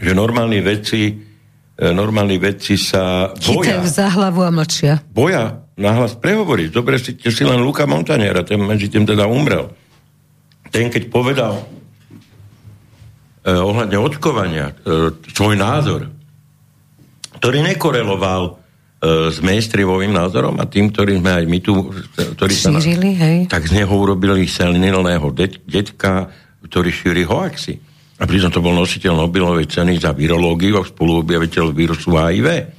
že 0.00 0.10
normálni 0.16 0.62
veci 0.62 1.10
e, 1.10 1.92
normálni 1.92 2.38
veci 2.40 2.78
sa 2.80 3.34
boja. 3.34 3.80
Chytajú 3.80 3.84
za 3.88 4.06
hlavu 4.12 4.40
a 4.46 4.50
mlčia. 4.54 5.02
Boja 5.12 5.60
nahlas 5.80 6.12
prehovoriť. 6.16 6.68
Dobre 6.68 7.00
si, 7.00 7.16
si 7.16 7.42
len 7.44 7.64
Luka 7.64 7.88
Montaniera, 7.88 8.44
ten 8.44 8.60
medzi 8.60 8.92
tým 8.92 9.08
teda 9.08 9.24
umrel. 9.24 9.72
Ten, 10.68 10.92
keď 10.92 11.08
povedal 11.08 11.64
eh, 13.42 13.56
ohľadne 13.56 13.96
očkovania 13.96 14.76
eh, 14.76 15.10
svoj 15.32 15.56
názor, 15.56 16.12
ktorý 17.40 17.64
nekoreloval 17.64 18.59
s 19.00 19.40
mainstreamovým 19.40 20.12
názorom 20.12 20.60
a 20.60 20.68
tým, 20.68 20.92
ktorý 20.92 21.24
sme 21.24 21.32
aj 21.40 21.44
my 21.48 21.58
tu 21.64 21.88
ktorí 22.36 22.52
Šírili, 22.52 23.16
sa, 23.16 23.24
hej. 23.24 23.38
tak 23.48 23.64
z 23.64 23.80
neho 23.80 23.94
urobili 23.96 24.44
senilného 24.44 25.32
det, 25.32 25.56
detka, 25.64 26.28
ktorý 26.68 26.92
šíri 26.92 27.24
hoaxy. 27.24 27.80
A 28.20 28.28
pritom 28.28 28.52
to 28.52 28.60
bol 28.60 28.76
nositeľ 28.76 29.16
Nobelovej 29.16 29.72
ceny 29.72 29.96
za 29.96 30.12
virológiu 30.12 30.76
a 30.76 30.84
spoluobjaviteľ 30.84 31.72
vírusu 31.72 32.12
HIV. 32.12 32.76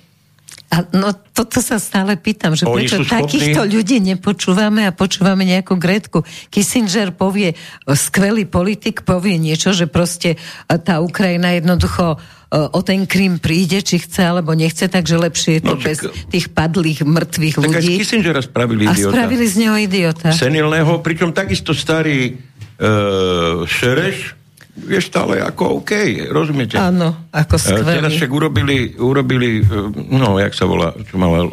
A 0.72 0.88
no 0.96 1.12
toto 1.36 1.60
sa 1.60 1.82
stále 1.82 2.16
pýtam, 2.16 2.56
že 2.56 2.64
Oni 2.64 2.88
prečo 2.88 3.02
sú 3.02 3.10
schopní- 3.10 3.20
takýchto 3.28 3.62
ľudí 3.68 3.98
nepočúvame 4.00 4.88
a 4.88 4.96
počúvame 4.96 5.44
nejakú 5.44 5.76
Gretku. 5.76 6.24
Kissinger 6.48 7.12
povie, 7.12 7.58
skvelý 7.92 8.48
politik 8.48 9.04
povie 9.04 9.36
niečo, 9.36 9.76
že 9.76 9.92
proste 9.92 10.40
e, 10.40 10.78
tá 10.80 11.04
Ukrajina 11.04 11.60
jednoducho 11.60 12.16
e, 12.16 12.18
o 12.52 12.80
ten 12.84 13.08
Krym 13.08 13.40
príde, 13.40 13.80
či 13.80 13.96
chce 13.98 14.28
alebo 14.28 14.52
nechce, 14.52 14.84
takže 14.86 15.16
lepšie 15.16 15.52
je 15.58 15.62
to 15.64 15.74
No, 15.74 15.80
bez 15.80 16.04
tých 16.28 16.52
padlých, 16.52 17.08
mŕtvych 17.08 17.56
Tak 17.56 17.64
ľudí. 17.64 17.96
Kissingera 17.96 18.44
spravili 18.44 18.84
A 18.84 18.92
idiota. 18.92 19.16
spravili 19.16 19.46
z 19.48 19.56
neho 19.58 19.76
idiota. 19.80 20.36
senilného, 20.36 21.00
pričom 21.00 21.32
takisto 21.32 21.72
starý 21.72 22.36
uh, 22.36 23.64
Šereš 23.64 24.36
je 24.72 25.00
stále 25.00 25.40
ako 25.40 25.80
OK, 25.80 25.92
rozumiete? 26.28 26.76
Áno, 26.76 27.28
ako 27.30 27.56
E, 27.56 27.60
Teraz 27.60 27.84
skvelý. 27.88 28.16
však 28.16 28.32
urobili, 28.32 28.78
urobili, 28.96 29.50
e, 29.60 29.68
no, 30.10 30.40
jak 30.40 30.56
sa 30.56 30.64
volá, 30.64 30.96
čo 31.08 31.20
mala 31.20 31.44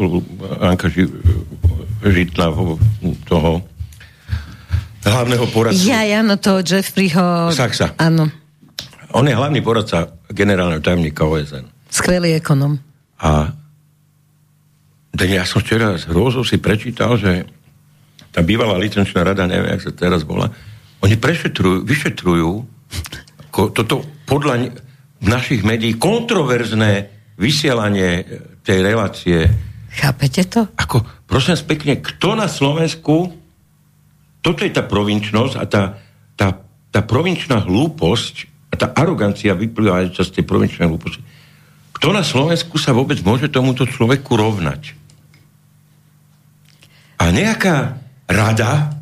Anka 0.62 0.86
Ži, 0.86 1.02
Žitná 1.98 2.54
toho 3.26 3.62
hlavného 5.02 5.46
poradcu. 5.50 5.82
Ja, 5.82 6.06
ja, 6.06 6.22
no 6.22 6.38
to 6.38 6.62
Jeffreyho... 6.62 7.50
Saxa. 7.50 7.90
Áno, 7.98 8.30
On 9.16 9.24
je 9.24 9.32
hlavný 9.32 9.64
poradca 9.64 10.12
generálneho 10.28 10.84
tajomníka 10.84 11.24
OSN. 11.24 11.64
skvelý 11.88 12.36
ekonom. 12.36 12.76
A 13.24 13.50
ja 15.16 15.42
som 15.48 15.64
včera 15.64 15.96
s 15.96 16.04
hrôzou 16.06 16.44
si 16.44 16.60
prečítal, 16.60 17.16
že 17.16 17.48
tá 18.30 18.44
bývalá 18.44 18.76
licenčná 18.76 19.24
rada, 19.24 19.48
neviem, 19.48 19.72
jak 19.74 19.88
sa 19.88 19.92
teraz 19.96 20.22
volá, 20.22 20.52
oni 21.00 21.16
prešetrujú, 21.16 21.82
vyšetrujú 21.82 22.50
ko, 23.48 23.72
toto 23.72 24.04
podľa 24.28 24.74
našich 25.24 25.64
médií 25.64 25.96
kontroverzné 25.98 27.10
vysielanie 27.38 28.10
e, 28.20 28.24
tej 28.62 28.78
relácie. 28.84 29.38
Chápete 29.94 30.46
to? 30.46 30.68
Ako, 30.78 31.02
prosím 31.26 31.58
pekne, 31.64 31.98
kto 31.98 32.38
na 32.38 32.46
Slovensku, 32.46 33.34
toto 34.44 34.60
je 34.62 34.70
tá 34.70 34.84
provinčnosť 34.86 35.54
a 35.58 35.64
tá, 35.66 35.82
tá, 36.38 36.48
tá 36.92 37.00
provinčná 37.02 37.64
hlúposť 37.64 38.47
a 38.68 38.74
tá 38.76 38.92
arogancia 38.92 39.56
vyplývajúca 39.56 40.22
z 40.22 40.30
tej 40.30 40.44
provinčnej 40.44 40.86
hlúposti. 40.88 41.24
Kto 41.96 42.14
na 42.14 42.22
Slovensku 42.22 42.78
sa 42.78 42.94
vôbec 42.94 43.18
môže 43.26 43.50
tomuto 43.50 43.82
človeku 43.88 44.38
rovnať? 44.38 44.94
A 47.18 47.34
nejaká 47.34 47.98
rada 48.30 48.94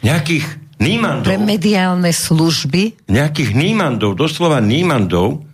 nejakých 0.00 0.46
nímandov, 0.80 1.28
Pre 1.28 1.36
mediálne 1.36 2.08
služby 2.08 3.04
nejakých 3.12 3.52
nímandov, 3.52 4.16
doslova 4.16 4.64
nímandov, 4.64 5.44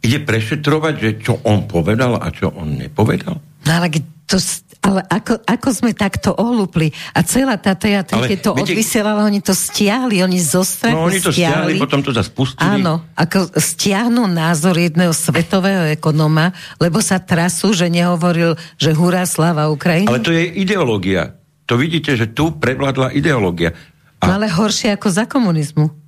ide 0.00 0.24
prešetrovať, 0.24 0.94
že 0.96 1.10
čo 1.20 1.38
on 1.44 1.68
povedal 1.68 2.16
a 2.16 2.32
čo 2.32 2.48
on 2.56 2.80
nepovedal? 2.80 3.36
No 3.68 3.70
ale, 3.70 3.92
to, 4.24 4.40
ale 4.82 5.06
ako, 5.06 5.46
ako 5.46 5.68
sme 5.70 5.94
takto 5.94 6.34
ohlúpli? 6.34 6.90
A 7.14 7.22
celá 7.22 7.54
tá 7.54 7.78
teatr, 7.78 8.18
Ale 8.18 8.26
keď 8.26 8.38
to 8.42 8.50
viete- 8.58 8.74
odvysielala, 8.74 9.22
oni 9.22 9.38
to 9.38 9.54
stiahli, 9.54 10.26
oni 10.26 10.42
zo 10.42 10.66
strachu 10.66 10.98
No 10.98 11.06
oni 11.06 11.22
to 11.22 11.30
stiahli, 11.30 11.78
potom 11.78 12.02
to 12.02 12.10
zase 12.10 12.34
pustili. 12.34 12.82
Áno, 12.82 13.06
ako 13.14 13.54
stiahnu 13.54 14.26
názor 14.26 14.74
jedného 14.74 15.14
svetového 15.14 15.86
ekonóma, 15.94 16.50
lebo 16.82 16.98
sa 16.98 17.22
trasú, 17.22 17.70
že 17.70 17.86
nehovoril, 17.86 18.58
že 18.74 18.90
hurá 18.90 19.22
sláva 19.22 19.70
Ukrajine. 19.70 20.10
Ale 20.10 20.18
to 20.18 20.34
je 20.34 20.50
ideológia. 20.50 21.38
To 21.70 21.78
vidíte, 21.78 22.18
že 22.18 22.26
tu 22.26 22.50
prevládla 22.58 23.14
ideológia. 23.14 23.70
No 24.18 24.34
ale 24.34 24.50
horšie 24.50 24.98
ako 24.98 25.08
za 25.14 25.30
komunizmu. 25.30 26.01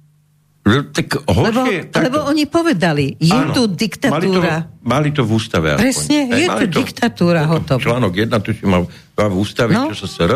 Tak 0.65 1.07
Lebo, 1.21 1.61
horšie, 1.61 1.93
takto. 1.93 2.05
lebo 2.09 2.19
oni 2.25 2.45
povedali, 2.45 3.13
je 3.15 3.37
Áno, 3.37 3.53
tu 3.53 3.69
diktatúra. 3.69 4.17
Mali 4.17 4.33
to, 4.73 4.81
mali 4.83 5.09
to 5.13 5.23
v 5.23 5.31
ústave. 5.31 5.67
aspoň. 5.71 5.83
Presne, 5.83 6.19
je 6.33 6.45
mali 6.49 6.65
tu 6.65 6.67
diktatúra, 6.75 7.41
hotovo. 7.45 7.79
Článok 7.79 8.13
1, 8.17 8.33
tuším, 8.33 8.67
mal 8.67 8.83
mal 9.13 9.29
v 9.29 9.37
ústave, 9.37 9.71
No. 9.71 9.93
čo 9.93 9.97
sa 10.01 10.09
SR, 10.09 10.33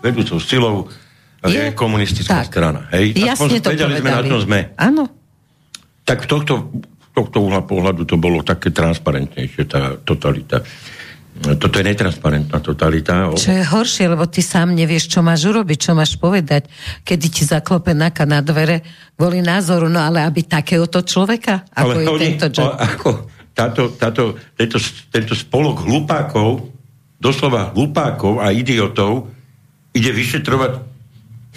vedúcou 0.00 0.40
silou 0.40 0.88
je, 1.42 1.52
je 1.52 1.70
komunistická 1.70 2.40
tak. 2.40 2.48
strana. 2.48 2.88
Hej? 2.90 3.12
Jasne 3.14 3.36
Aspoň 3.36 3.48
to 3.54 3.68
vedeli 3.68 3.94
sme, 3.94 4.08
na 4.08 4.16
povedali. 4.16 4.26
čom 4.26 4.40
sme. 4.40 4.58
Áno. 4.74 5.02
Tak 6.02 6.18
tohto, 6.24 6.52
tohto 7.12 7.36
uhla 7.38 7.60
pohľadu 7.60 8.02
to 8.02 8.16
bolo 8.16 8.40
také 8.40 8.72
transparentnejšie, 8.72 9.62
tá 9.66 9.94
totalita. 9.98 10.64
Toto 11.36 11.76
je 11.78 11.84
netransparentná 11.84 12.58
totalita. 12.64 13.30
Čo 13.36 13.52
je 13.52 13.64
horšie, 13.64 14.08
lebo 14.08 14.24
ty 14.24 14.40
sám 14.40 14.72
nevieš, 14.72 15.12
čo 15.12 15.20
máš 15.20 15.44
urobiť, 15.44 15.78
čo 15.78 15.92
máš 15.92 16.16
povedať, 16.16 16.66
kedy 17.04 17.26
ti 17.28 17.42
zaklope 17.44 17.92
naka 17.92 18.24
na 18.24 18.40
dvere 18.40 18.80
kvôli 19.14 19.44
názoru, 19.44 19.92
no 19.92 20.00
ale 20.00 20.24
aby 20.24 20.48
takéhoto 20.48 21.04
človeka, 21.04 21.68
ako 21.76 21.98
je 22.00 22.08
tento 22.16 22.46
o, 22.64 22.72
ako 22.72 23.08
táto, 23.56 23.92
táto, 23.96 24.36
tento, 24.56 24.76
tento 25.12 25.32
spolok 25.36 25.84
hlupákov, 25.84 26.72
doslova 27.20 27.72
hlupákov 27.72 28.40
a 28.40 28.52
idiotov, 28.52 29.32
ide 29.96 30.12
vyšetrovať, 30.12 30.72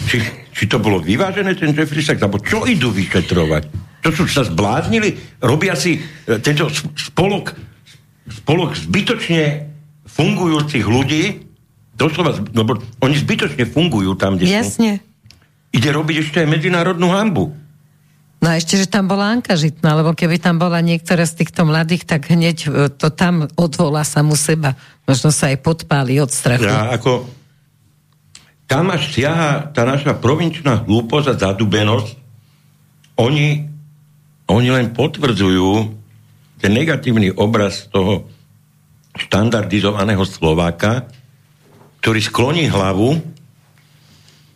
či, 0.08 0.16
či 0.56 0.64
to 0.64 0.80
bolo 0.80 1.00
vyvážené, 1.04 1.52
ten 1.56 1.76
Jeffrey 1.76 2.00
Sachs, 2.00 2.24
alebo 2.24 2.40
čo 2.40 2.64
idú 2.64 2.88
vyšetrovať? 2.88 3.90
To 4.00 4.08
sú 4.08 4.24
sa 4.24 4.48
zbláznili? 4.48 5.40
Robia 5.44 5.76
si 5.76 6.00
e, 6.00 6.40
tento 6.40 6.72
spolok, 6.96 7.52
spolok 8.24 8.72
zbytočne 8.72 9.69
fungujúcich 10.20 10.84
ľudí, 10.84 11.48
doslova, 11.96 12.36
lebo 12.52 12.76
oni 13.00 13.16
zbytočne 13.16 13.64
fungujú 13.64 14.12
tam, 14.20 14.36
kde 14.36 14.52
sú. 14.52 14.52
Jasne. 14.52 14.92
Ide 15.72 15.88
robiť 15.96 16.16
ešte 16.20 16.36
aj 16.44 16.48
medzinárodnú 16.48 17.08
hambu. 17.08 17.56
No 18.40 18.48
a 18.48 18.56
ešte, 18.56 18.80
že 18.80 18.88
tam 18.88 19.04
bola 19.04 19.36
Anka 19.36 19.52
Žitná, 19.52 20.00
lebo 20.00 20.16
keby 20.16 20.40
tam 20.40 20.56
bola 20.56 20.80
niektorá 20.80 21.28
z 21.28 21.44
týchto 21.44 21.68
mladých, 21.68 22.08
tak 22.08 22.32
hneď 22.32 22.56
e, 22.64 22.68
to 22.88 23.12
tam 23.12 23.52
odvolá 23.52 24.00
samu 24.00 24.32
seba. 24.32 24.80
Možno 25.04 25.28
sa 25.28 25.52
aj 25.52 25.60
podpáli 25.60 26.20
od 26.20 26.32
strachu. 26.32 26.64
Ja 26.68 26.92
ako... 26.92 27.28
Tam 28.64 28.86
až 28.88 29.10
siaha 29.10 29.66
tá 29.74 29.82
naša 29.82 30.14
provinčná 30.14 30.86
hlúposť 30.86 31.26
a 31.34 31.34
zadubenosť. 31.36 32.08
Oni, 33.18 33.66
oni 34.46 34.68
len 34.70 34.94
potvrdzujú 34.94 35.90
ten 36.62 36.70
negatívny 36.70 37.34
obraz 37.34 37.90
toho 37.90 38.30
štandardizovaného 39.16 40.22
Slováka, 40.22 41.06
ktorý 42.00 42.20
skloní 42.22 42.64
hlavu 42.66 43.18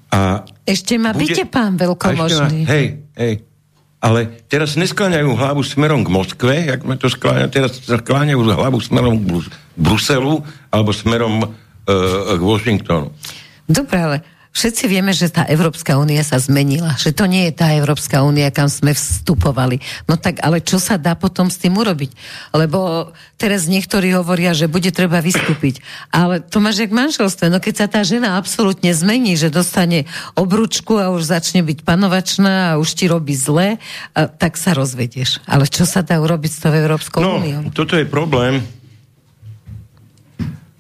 a 0.09 0.47
Ešte 0.65 0.95
ma 0.97 1.11
bude- 1.13 1.35
byte, 1.35 1.45
pán 1.51 1.75
veľkomožný. 1.77 2.65
ma- 2.65 2.71
Hej, 2.71 2.87
hej. 3.19 3.35
Ale 4.05 4.21
teraz 4.47 4.77
neskláňajú 4.77 5.33
hlavu 5.33 5.65
smerom 5.65 6.05
k 6.05 6.13
Moskve, 6.13 6.55
jak 6.69 6.85
sme 6.85 7.01
to 7.01 7.09
skláňajú, 7.09 7.49
teraz 7.49 7.73
skláňajú 7.81 8.41
hlavu 8.45 8.77
smerom 8.79 9.17
k 9.17 9.23
Brus- 9.25 9.53
Bruselu 9.75 10.45
alebo 10.69 10.93
smerom 10.93 11.41
e, 11.41 11.49
k 12.37 12.43
Washingtonu. 12.45 13.09
Dobre, 13.65 13.97
ale 13.97 14.17
všetci 14.55 14.87
vieme, 14.87 15.11
že 15.11 15.29
tá 15.29 15.43
Európska 15.51 15.99
únia 15.99 16.23
sa 16.23 16.39
zmenila, 16.39 16.95
že 16.95 17.11
to 17.11 17.27
nie 17.27 17.51
je 17.51 17.59
tá 17.59 17.75
Európska 17.75 18.23
únia, 18.23 18.55
kam 18.55 18.71
sme 18.71 18.95
vstupovali. 18.95 19.83
No 20.07 20.15
tak, 20.15 20.39
ale 20.41 20.63
čo 20.63 20.79
sa 20.79 20.95
dá 20.95 21.19
potom 21.19 21.51
s 21.51 21.59
tým 21.59 21.75
urobiť? 21.75 22.15
Lebo 22.55 23.11
teraz 23.35 23.67
niektorí 23.67 24.15
hovoria, 24.15 24.55
že 24.55 24.71
bude 24.71 24.95
treba 24.95 25.19
vystúpiť. 25.19 25.83
Ale 26.15 26.39
to 26.39 26.63
máš 26.63 26.87
jak 26.87 26.95
manželstve. 26.95 27.51
No 27.51 27.59
keď 27.59 27.75
sa 27.75 27.87
tá 27.91 28.01
žena 28.07 28.39
absolútne 28.39 28.95
zmení, 28.95 29.35
že 29.35 29.51
dostane 29.51 30.07
obručku 30.39 31.03
a 31.03 31.11
už 31.11 31.27
začne 31.27 31.67
byť 31.67 31.83
panovačná 31.83 32.73
a 32.73 32.79
už 32.79 32.95
ti 32.95 33.11
robí 33.11 33.35
zle, 33.35 33.83
tak 34.15 34.55
sa 34.55 34.71
rozvedieš. 34.73 35.43
Ale 35.51 35.67
čo 35.67 35.83
sa 35.83 36.07
dá 36.07 36.23
urobiť 36.23 36.51
s 36.55 36.59
tou 36.63 36.71
Európskou 36.71 37.21
No, 37.21 37.43
úniou? 37.43 37.75
toto 37.75 37.99
je 37.99 38.07
problém. 38.07 38.63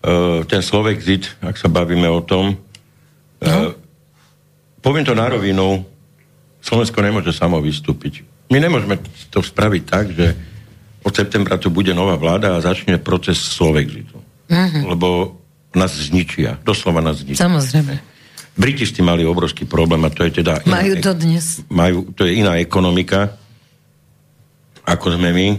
Uh, 0.04 0.44
ten 0.46 0.60
Slovexit, 0.60 1.32
ak 1.40 1.56
sa 1.56 1.66
bavíme 1.66 2.04
o 2.06 2.20
tom. 2.20 2.60
Uh, 3.43 3.74
poviem 4.85 5.05
to 5.07 5.16
na 5.16 5.26
rovinu, 5.30 5.82
Slovensko 6.64 7.01
nemôže 7.05 7.32
samo 7.35 7.61
vystúpiť. 7.61 8.24
My 8.53 8.61
nemôžeme 8.61 9.01
to 9.32 9.41
spraviť 9.41 9.82
tak, 9.85 10.12
že 10.12 10.37
od 11.05 11.12
septembra 11.12 11.61
tu 11.61 11.68
bude 11.68 11.93
nová 11.93 12.16
vláda 12.16 12.57
a 12.57 12.64
začne 12.64 12.97
proces 12.97 13.37
Slovexitu. 13.37 14.16
Uh-huh. 14.49 14.82
Lebo 14.97 15.09
nás 15.76 15.93
zničia. 15.93 16.57
Doslova 16.64 17.05
nás 17.05 17.20
zničia. 17.20 17.45
Samozrejme. 17.45 18.01
Briti 18.55 18.87
s 18.87 18.95
tým 18.95 19.11
mali 19.11 19.26
obrovský 19.26 19.66
problém 19.66 20.01
a 20.07 20.11
to 20.14 20.24
je 20.24 20.41
teda... 20.41 20.62
iná 20.64 20.80
Majú 20.80 20.93
ek- 20.97 21.05
dodnes. 21.05 21.47
Majú, 21.68 21.99
to 22.14 22.22
je 22.24 22.39
iná 22.39 22.57
ekonomika, 22.57 23.35
ako 24.87 25.18
sme 25.18 25.35
my. 25.35 25.49
E, 25.53 25.59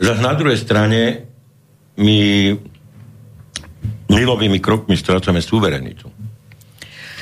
zase 0.00 0.20
na 0.24 0.32
druhej 0.32 0.58
strane 0.58 1.28
my 2.00 2.18
milovými 4.08 4.58
krokmi 4.58 4.96
strácame 4.96 5.44
suverenitu. 5.44 6.08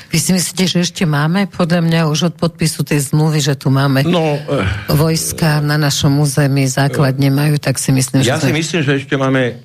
Vy 0.07 0.18
si 0.22 0.30
myslíte, 0.30 0.64
že 0.70 0.78
ešte 0.86 1.02
máme? 1.02 1.50
Podľa 1.50 1.80
mňa 1.82 2.00
už 2.07 2.30
od 2.30 2.34
podpisu 2.38 2.86
tej 2.86 3.11
zmluvy, 3.11 3.42
že 3.42 3.59
tu 3.59 3.74
máme 3.74 4.07
No, 4.07 4.38
e, 4.38 4.94
vojska 4.94 5.59
na 5.61 5.74
našom 5.76 6.22
území, 6.22 6.70
základne 6.70 7.28
majú, 7.28 7.59
tak 7.59 7.76
si 7.76 7.90
myslím, 7.90 8.22
ja 8.22 8.38
že... 8.38 8.48
si 8.48 8.52
myslím, 8.54 8.80
že 8.86 8.92
ešte 9.02 9.18
máme 9.18 9.59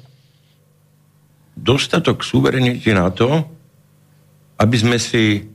dostatok 1.53 2.25
suverenity 2.25 2.89
na 2.89 3.13
to, 3.13 3.45
aby 4.57 4.75
sme 4.77 4.97
si 4.97 5.45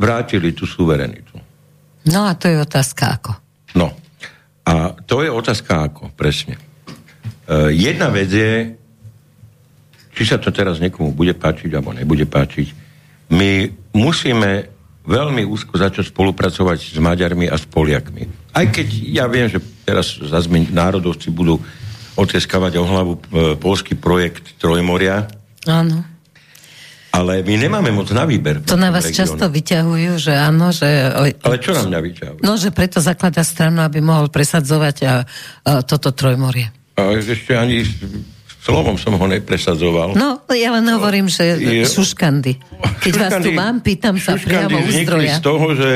vrátili 0.00 0.56
tú 0.56 0.64
suverenitu. 0.64 1.36
No 2.08 2.24
a 2.24 2.32
to 2.32 2.48
je 2.48 2.56
otázka 2.56 3.20
ako. 3.20 3.32
No. 3.76 3.92
A 4.64 4.96
to 5.04 5.20
je 5.20 5.28
otázka 5.28 5.92
ako, 5.92 6.12
presne. 6.16 6.56
E, 7.44 7.76
jedna 7.76 8.08
vec 8.08 8.32
je 8.32 8.78
či 10.18 10.26
sa 10.26 10.34
to 10.34 10.50
teraz 10.50 10.82
niekomu 10.82 11.14
bude 11.14 11.30
páčiť 11.30 11.70
alebo 11.78 11.94
nebude 11.94 12.26
páčiť, 12.26 12.87
my 13.28 13.68
musíme 13.92 14.68
veľmi 15.08 15.42
úzko 15.48 15.80
začať 15.80 16.12
spolupracovať 16.12 16.78
s 16.96 16.98
Maďarmi 17.00 17.48
a 17.48 17.56
s 17.56 17.64
Poliakmi. 17.64 18.28
Aj 18.52 18.66
keď 18.68 18.86
ja 19.08 19.24
viem, 19.24 19.48
že 19.48 19.60
teraz 19.88 20.20
zase 20.20 20.48
národovci 20.68 21.32
budú 21.32 21.56
otieskavať 22.18 22.72
o 22.76 22.84
hlavu 22.84 23.12
e, 23.14 23.20
polský 23.56 23.96
projekt 23.96 24.58
Trojmoria. 24.60 25.30
Áno. 25.64 26.04
Ale 27.08 27.40
my 27.40 27.54
nemáme 27.56 27.88
moc 27.88 28.12
na 28.12 28.28
výber. 28.28 28.60
To 28.68 28.76
na 28.76 28.92
vás 28.92 29.08
regióne. 29.08 29.20
často 29.24 29.44
vyťahujú, 29.48 30.12
že 30.20 30.32
áno, 30.36 30.68
že... 30.76 30.86
Ale 31.40 31.56
čo 31.56 31.72
nám 31.72 31.88
mňa 31.88 32.00
vyťahujú? 32.04 32.40
No, 32.44 32.60
že 32.60 32.68
preto 32.68 33.00
zaklada 33.00 33.40
stranu, 33.40 33.80
aby 33.80 34.04
mohol 34.04 34.28
presadzovať 34.28 34.96
a, 35.08 35.14
a 35.64 35.80
toto 35.88 36.12
Trojmorie. 36.12 36.68
A 37.00 37.16
ešte 37.16 37.56
ani 37.56 37.80
slovom 38.68 39.00
som 39.00 39.16
ho 39.16 39.26
nepresadzoval. 39.26 40.12
No, 40.12 40.44
ja 40.52 40.76
len 40.76 40.84
hovorím, 40.92 41.32
že 41.32 41.56
je, 41.56 41.88
šuškandy. 41.88 42.52
Keď 43.00 43.12
šuškandy, 43.16 43.16
vás 43.16 43.32
tu 43.40 43.50
mám, 43.56 43.76
pýtam 43.80 44.20
sa 44.20 44.36
priamo 44.36 44.84
u 44.84 44.90
zdroja. 44.92 45.32
z 45.32 45.40
toho, 45.40 45.66
že, 45.72 45.92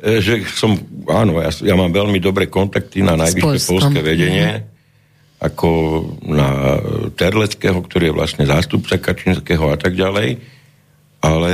e, 0.00 0.24
že 0.24 0.40
som, 0.48 0.72
áno, 1.04 1.44
ja, 1.44 1.52
ja 1.52 1.76
mám 1.76 1.92
veľmi 1.92 2.16
dobré 2.16 2.48
kontakty 2.48 3.04
na 3.04 3.12
najvyššie 3.12 3.68
polské 3.68 4.00
vedenie, 4.00 4.64
ako 5.36 5.68
na 6.24 6.80
Terleckého, 7.12 7.78
ktorý 7.84 8.10
je 8.10 8.16
vlastne 8.16 8.44
zástupca 8.48 8.96
Kačinského 8.96 9.68
a 9.68 9.76
tak 9.76 9.92
ďalej, 9.92 10.40
ale 11.20 11.52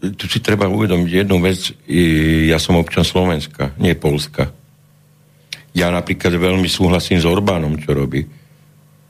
tu 0.00 0.24
si 0.28 0.44
treba 0.44 0.68
uvedomiť 0.68 1.24
jednu 1.24 1.40
vec, 1.40 1.72
ja 2.48 2.56
som 2.60 2.76
občan 2.76 3.04
Slovenska, 3.04 3.72
nie 3.80 3.96
Polska. 3.96 4.52
Ja 5.76 5.88
napríklad 5.92 6.36
veľmi 6.36 6.68
súhlasím 6.68 7.20
s 7.20 7.26
Orbánom, 7.28 7.80
čo 7.80 7.96
robí 7.96 8.39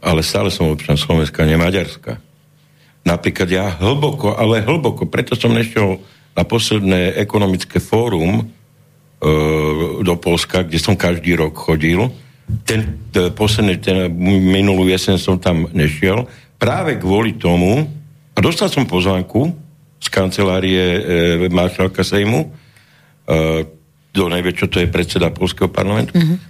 ale 0.01 0.25
stále 0.25 0.49
som 0.49 0.73
občan 0.73 0.97
Slovenska, 0.97 1.45
nie 1.45 1.61
Maďarska. 1.61 2.17
Napríklad 3.05 3.49
ja 3.49 3.65
hlboko, 3.81 4.37
ale 4.37 4.65
hlboko, 4.65 5.09
preto 5.09 5.37
som 5.37 5.53
nešiel 5.53 6.01
na 6.37 6.43
posledné 6.45 7.17
ekonomické 7.17 7.81
fórum 7.81 8.41
e, 8.41 8.45
do 10.05 10.15
Polska, 10.21 10.65
kde 10.65 10.81
som 10.81 10.97
každý 10.97 11.37
rok 11.37 11.57
chodil. 11.57 12.13
Ten, 12.65 13.09
ten 13.13 13.33
posledný, 13.33 13.81
ten 13.81 14.11
minulú 14.53 14.89
jesen 14.89 15.17
som 15.17 15.41
tam 15.41 15.69
nešiel, 15.73 16.29
práve 16.61 17.01
kvôli 17.01 17.41
tomu, 17.41 17.89
a 18.37 18.39
dostal 18.41 18.69
som 18.73 18.89
pozvánku 18.89 19.53
z 20.01 20.09
kancelárie 20.09 20.81
e, 20.81 21.01
maršalka 21.49 22.05
Sejmu, 22.05 22.41
e, 22.45 22.49
do 24.11 24.27
nevie, 24.27 24.53
čo 24.53 24.67
to 24.67 24.83
je 24.83 24.91
predseda 24.91 25.31
Polského 25.31 25.71
parlamentu, 25.71 26.17
mm-hmm 26.17 26.50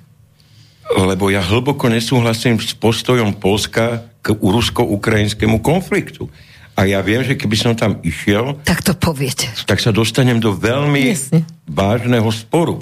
lebo 0.91 1.31
ja 1.31 1.39
hlboko 1.39 1.87
nesúhlasím 1.87 2.59
s 2.59 2.75
postojom 2.75 3.39
Polska 3.39 4.11
k 4.21 4.27
rusko-ukrajinskému 4.35 5.63
konfliktu. 5.63 6.27
A 6.75 6.89
ja 6.89 7.05
viem, 7.05 7.21
že 7.21 7.37
keby 7.37 7.57
som 7.59 7.73
tam 7.77 8.01
išiel... 8.01 8.57
Tak 8.65 8.81
to 8.81 8.97
poviete. 8.97 9.53
Tak 9.69 9.79
sa 9.79 9.93
dostanem 9.93 10.41
do 10.41 10.57
veľmi 10.57 11.13
Jasne. 11.13 11.45
vážneho 11.69 12.27
sporu. 12.33 12.81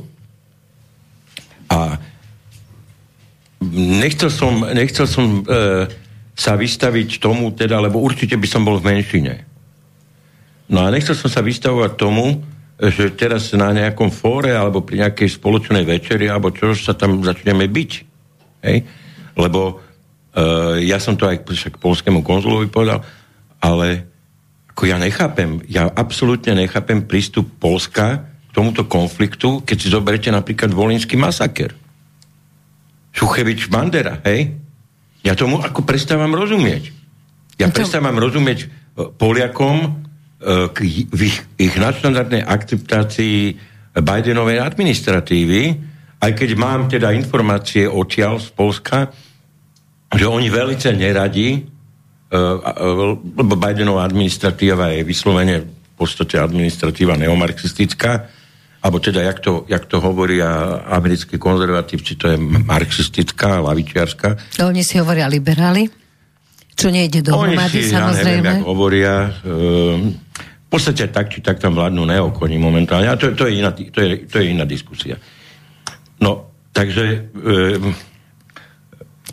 A 1.67 1.99
nechcel 3.75 4.31
som, 4.31 4.63
nechcel 4.71 5.05
som 5.11 5.43
e, 5.43 5.91
sa 6.39 6.55
vystaviť 6.55 7.19
tomu, 7.19 7.51
teda, 7.51 7.83
lebo 7.83 7.99
určite 7.99 8.39
by 8.39 8.47
som 8.47 8.63
bol 8.63 8.79
v 8.79 8.95
menšine. 8.95 9.35
No 10.71 10.85
a 10.85 10.93
nechcel 10.95 11.19
som 11.19 11.27
sa 11.27 11.43
vystavovať 11.43 11.99
tomu, 11.99 12.45
že 12.79 13.11
teraz 13.19 13.51
na 13.59 13.75
nejakom 13.75 14.15
fóre 14.15 14.55
alebo 14.55 14.87
pri 14.87 15.03
nejakej 15.03 15.35
spoločnej 15.35 15.83
večeri 15.83 16.31
alebo 16.31 16.55
čo 16.55 16.79
sa 16.79 16.95
tam 16.95 17.19
začneme 17.27 17.67
byť. 17.67 17.91
Hej? 18.63 18.87
Lebo 19.35 19.61
uh, 19.75 20.79
ja 20.79 21.03
som 21.03 21.19
to 21.19 21.27
aj 21.27 21.43
k 21.43 21.77
polskému 21.83 22.23
konzulovi 22.23 22.71
povedal, 22.71 23.03
ale 23.59 24.07
ako 24.71 24.87
ja 24.87 24.95
nechápem, 24.95 25.59
ja 25.67 25.91
absolútne 25.91 26.55
nechápem 26.55 27.03
prístup 27.03 27.51
Polska 27.59 28.23
k 28.23 28.51
tomuto 28.55 28.87
konfliktu, 28.87 29.67
keď 29.67 29.77
si 29.77 29.91
zoberete 29.91 30.31
napríklad 30.31 30.71
volinský 30.71 31.19
masaker. 31.19 31.75
Šuchevič 33.11 33.67
Bandera, 33.67 34.23
hej? 34.23 34.55
Ja 35.27 35.35
tomu 35.35 35.59
ako 35.59 35.83
prestávam 35.83 36.31
rozumieť. 36.31 36.95
Ja 37.59 37.75
to... 37.75 37.83
prestávam 37.83 38.15
rozumieť 38.23 38.59
e, 38.63 38.67
Poliakom, 39.19 40.07
k 40.39 40.77
ich, 40.87 41.39
ich 41.59 41.75
nadštandardnej 41.75 42.47
akceptácii 42.47 43.59
Bidenovej 43.99 44.63
administratívy, 44.63 45.63
aj 46.23 46.33
keď 46.35 46.51
mám 46.55 46.87
teda 46.87 47.11
informácie 47.11 47.91
odtiaľ 47.91 48.39
z 48.39 48.49
Polska, 48.55 49.11
že 50.15 50.27
oni 50.27 50.47
velice 50.47 50.95
neradi, 50.95 51.67
lebo 53.35 53.55
Bidenová 53.59 54.07
administratíva 54.07 54.95
je 54.95 55.03
vyslovene 55.03 55.57
v 55.67 55.95
podstate 55.99 56.39
administratíva 56.39 57.19
neomarxistická, 57.19 58.13
alebo 58.79 59.03
teda, 59.03 59.27
jak 59.27 59.43
to, 59.43 59.67
jak 59.67 59.91
to 59.91 59.99
hovoria 59.99 60.87
americkí 60.87 61.35
konzervatívci, 61.35 62.15
to 62.15 62.31
je 62.31 62.39
marxistická, 62.39 63.59
lavičiarská. 63.59 64.63
Oni 64.63 64.87
si 64.87 65.03
hovoria 65.03 65.27
liberáli? 65.27 65.98
Čo 66.79 66.95
nejde 66.95 67.27
dohromady, 67.27 67.91
samozrejme. 67.91 68.47
Ja 68.47 68.55
neviem, 68.55 68.63
hovoria. 68.63 69.35
Um, 69.43 70.15
v 70.39 70.69
podstate 70.71 71.11
tak, 71.11 71.35
či 71.35 71.43
tak 71.43 71.59
tam 71.59 71.75
vládnu 71.75 72.07
neokoni 72.07 72.55
momentálne. 72.55 73.11
A 73.11 73.19
to, 73.19 73.35
to, 73.35 73.51
je, 73.51 73.59
iná, 73.59 73.75
to, 73.75 73.99
je, 73.99 74.31
to 74.31 74.37
je 74.39 74.45
iná 74.47 74.63
diskusia. 74.63 75.19
No, 76.23 76.55
takže... 76.71 77.35
Um, 77.35 77.99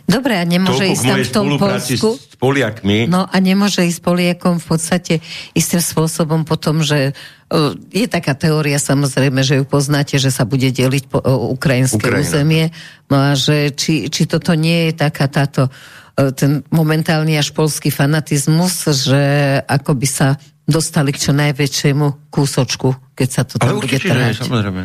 Dobre, 0.06 0.38
a 0.38 0.46
nemôže 0.46 0.86
ísť 0.86 1.02
tam 1.02 1.18
v 1.18 1.30
tom 1.34 1.46
Polsku? 1.58 2.08
S 2.14 2.34
Poliakmi. 2.38 3.10
No 3.10 3.26
a 3.26 3.36
nemôže 3.42 3.82
ísť 3.82 4.06
Poliakom 4.06 4.62
v 4.62 4.66
podstate 4.66 5.14
istým 5.50 5.82
spôsobom 5.82 6.46
potom, 6.46 6.82
že 6.82 7.10
uh, 7.10 7.74
je 7.90 8.06
taká 8.06 8.38
teória 8.38 8.78
samozrejme, 8.78 9.42
že 9.42 9.62
ju 9.62 9.64
poznáte, 9.66 10.18
že 10.18 10.30
sa 10.30 10.46
bude 10.46 10.70
deliť 10.70 11.04
po, 11.10 11.18
uh, 11.22 11.50
ukrajinské 11.54 12.10
Ukrajina. 12.10 12.22
územie. 12.22 12.64
No 13.10 13.18
a 13.18 13.38
že 13.38 13.74
či, 13.74 14.06
či 14.10 14.30
toto 14.30 14.54
nie 14.54 14.90
je 14.90 14.92
taká 14.98 15.26
táto 15.26 15.70
E, 15.70 16.05
ten 16.16 16.64
momentálny 16.72 17.36
až 17.36 17.52
polský 17.52 17.92
fanatizmus, 17.92 18.88
že 18.88 19.22
ako 19.68 19.92
by 19.92 20.08
sa 20.08 20.28
dostali 20.64 21.12
k 21.12 21.28
čo 21.28 21.32
najväčšiemu 21.36 22.32
kúsočku, 22.32 23.12
keď 23.12 23.28
sa 23.28 23.42
to 23.44 23.60
tam 23.60 23.76
Ale 23.76 23.84
bude 23.84 24.00
trhať. 24.00 24.34
Nie, 24.34 24.40
samozrejme. 24.40 24.82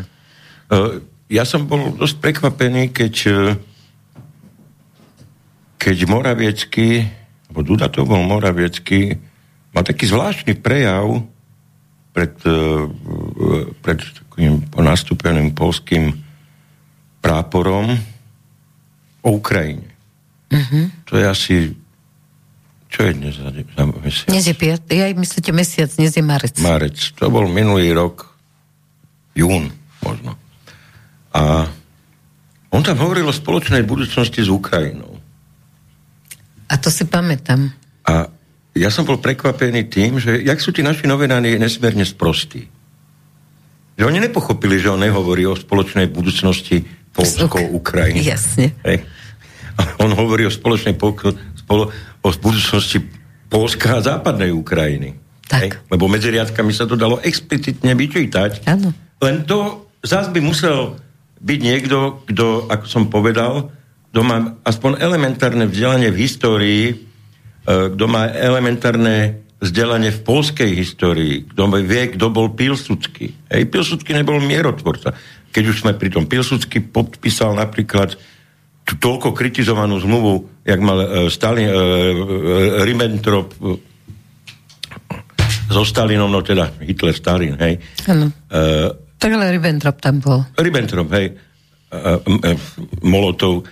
Uh, 0.72 1.00
ja 1.32 1.48
som 1.48 1.66
bol 1.66 1.96
dosť 1.96 2.20
prekvapený, 2.20 2.92
keď 2.92 3.14
uh, 3.32 3.56
keď 5.82 5.98
Moraviecky, 6.06 7.10
alebo 7.50 7.60
Duda 7.66 7.90
to 7.90 8.06
bol 8.06 8.22
Moraviecky, 8.22 9.18
mal 9.74 9.82
taký 9.82 10.06
zvláštny 10.06 10.62
prejav 10.62 11.26
pred, 12.14 12.38
pred 13.82 13.98
takým 13.98 14.62
nastúpeným 14.78 15.58
polským 15.58 16.14
práporom 17.18 17.98
o 19.26 19.30
Ukrajine. 19.42 19.91
Uh-huh. 20.52 20.92
To 21.08 21.14
je 21.18 21.26
asi... 21.26 21.56
Čo 22.92 23.08
je 23.08 23.12
dnes 23.16 23.32
za, 23.40 23.48
za 23.56 23.84
mesiac? 24.04 24.28
Dnes 24.28 24.46
je 24.52 24.56
piat, 24.56 24.84
ja 24.92 25.08
myslíte 25.16 25.56
mesiac, 25.56 25.88
dnes 25.96 26.12
je 26.12 26.20
marec. 26.20 26.60
Marec. 26.60 27.00
To 27.24 27.32
bol 27.32 27.48
minulý 27.48 27.96
rok, 27.96 28.28
jún 29.32 29.72
možno. 30.04 30.36
A 31.32 31.72
on 32.68 32.84
tam 32.84 33.00
hovoril 33.00 33.24
o 33.24 33.32
spoločnej 33.32 33.88
budúcnosti 33.88 34.44
s 34.44 34.52
Ukrajinou. 34.52 35.24
A 36.68 36.76
to 36.76 36.92
si 36.92 37.08
pamätám. 37.08 37.72
A 38.04 38.28
ja 38.76 38.92
som 38.92 39.08
bol 39.08 39.24
prekvapený 39.24 39.88
tým, 39.88 40.20
že 40.20 40.44
jak 40.44 40.60
sú 40.60 40.76
tí 40.76 40.84
naši 40.84 41.08
novinári 41.08 41.56
nesmierne 41.56 42.04
sprostí. 42.04 42.68
Že 43.96 44.04
oni 44.04 44.20
nepochopili, 44.24 44.80
že 44.80 44.92
on 44.92 45.00
nehovorí 45.00 45.48
o 45.48 45.56
spoločnej 45.56 46.12
budúcnosti 46.12 46.84
Polsko-Ukrajiny. 47.16 48.24
Jasne. 48.24 48.76
Hej. 48.84 49.04
On 50.04 50.12
hovorí 50.14 50.46
o 50.48 50.54
spoločnej 50.54 50.96
pokl- 50.96 51.38
spolo- 51.58 51.90
o 52.22 52.30
budúcnosti 52.30 53.02
Polska 53.52 54.00
a 54.00 54.06
západnej 54.06 54.54
Ukrajiny. 54.54 55.18
Tak. 55.52 55.62
Hej? 55.62 55.70
Lebo 55.92 56.08
medzi 56.08 56.32
riadkami 56.32 56.72
sa 56.72 56.88
to 56.88 56.96
dalo 56.96 57.20
explicitne 57.20 57.92
vyčítať. 57.92 58.64
Áno. 58.64 58.96
Len 59.20 59.44
to 59.44 59.92
zás 60.00 60.32
by 60.32 60.40
musel 60.40 60.96
byť 61.42 61.60
niekto, 61.60 62.24
kto, 62.30 62.72
ako 62.72 62.86
som 62.88 63.04
povedal, 63.12 63.74
kto 64.14 64.20
má 64.24 64.56
aspoň 64.64 65.02
elementárne 65.02 65.68
vzdelanie 65.68 66.10
v 66.14 66.22
histórii, 66.24 66.86
e, 66.92 66.96
kto 67.66 68.06
má 68.08 68.30
elementárne 68.30 69.44
vzdelanie 69.62 70.10
v 70.10 70.24
polskej 70.26 70.72
histórii, 70.74 71.46
kto 71.46 71.70
vie, 71.86 72.04
kto 72.18 72.34
bol 72.34 72.50
Pilsudský. 72.54 73.52
Hej, 73.52 73.70
Pilsudský 73.70 74.18
nebol 74.18 74.42
mierotvorca. 74.42 75.14
Keď 75.54 75.64
už 75.70 75.78
sme 75.86 75.94
pri 75.94 76.10
tom, 76.10 76.26
Pilsudský 76.26 76.82
podpísal 76.82 77.54
napríklad 77.54 78.18
toľko 78.86 79.32
kritizovanú 79.32 79.98
zmluvu, 80.02 80.64
jak 80.68 80.80
mal 80.84 80.98
uh, 81.00 81.08
Stalin, 81.32 81.70
uh, 81.70 82.84
Ribbentrop 82.84 83.48
uh, 83.62 83.78
so 85.72 85.88
Stalinom, 85.88 86.28
no 86.28 86.44
teda 86.44 86.68
Hitler, 86.84 87.16
Stalin, 87.16 87.56
hej. 87.62 87.80
Ano. 88.12 88.34
Uh, 88.52 88.92
tak 89.16 89.32
ale 89.38 89.54
Ribbentrop 89.56 90.02
tam 90.04 90.20
bol. 90.20 90.44
Ribbentrop, 90.60 91.08
hej. 91.16 91.38
Uh, 91.92 92.20
uh, 92.20 92.58
Molotov, 93.06 93.64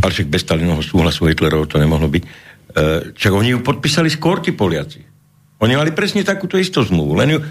ale 0.00 0.10
však 0.10 0.28
bez 0.32 0.40
Stalinovho 0.46 0.80
súhlasu 0.80 1.28
Hitlerov 1.28 1.68
to 1.68 1.76
nemohlo 1.76 2.08
byť. 2.08 2.24
čak 3.16 3.32
oni 3.32 3.56
ju 3.56 3.64
podpísali 3.64 4.08
skôr 4.12 4.40
tí 4.40 4.52
Poliaci. 4.52 5.00
Oni 5.56 5.72
mali 5.72 5.96
presne 5.96 6.20
takúto 6.20 6.60
istú 6.60 6.84
zmluvu, 6.84 7.16
len 7.16 7.28
ju, 7.32 7.38
e, 7.40 7.44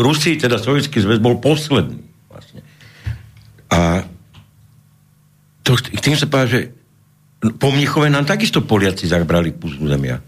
Rusi, 0.00 0.40
teda 0.40 0.56
Sovietský 0.56 1.04
zväz, 1.04 1.20
bol 1.20 1.36
posledný. 1.36 2.00
Vlastne. 2.32 2.64
A 3.68 4.00
to, 5.70 5.94
tým 6.02 6.18
sa 6.18 6.26
povedal, 6.26 6.50
že 6.50 6.60
po 7.56 7.72
Mnichove 7.72 8.12
nám 8.12 8.28
takisto 8.28 8.60
Poliaci 8.60 9.08
zabrali 9.08 9.54
kus 9.56 9.78
územia. 9.80 10.20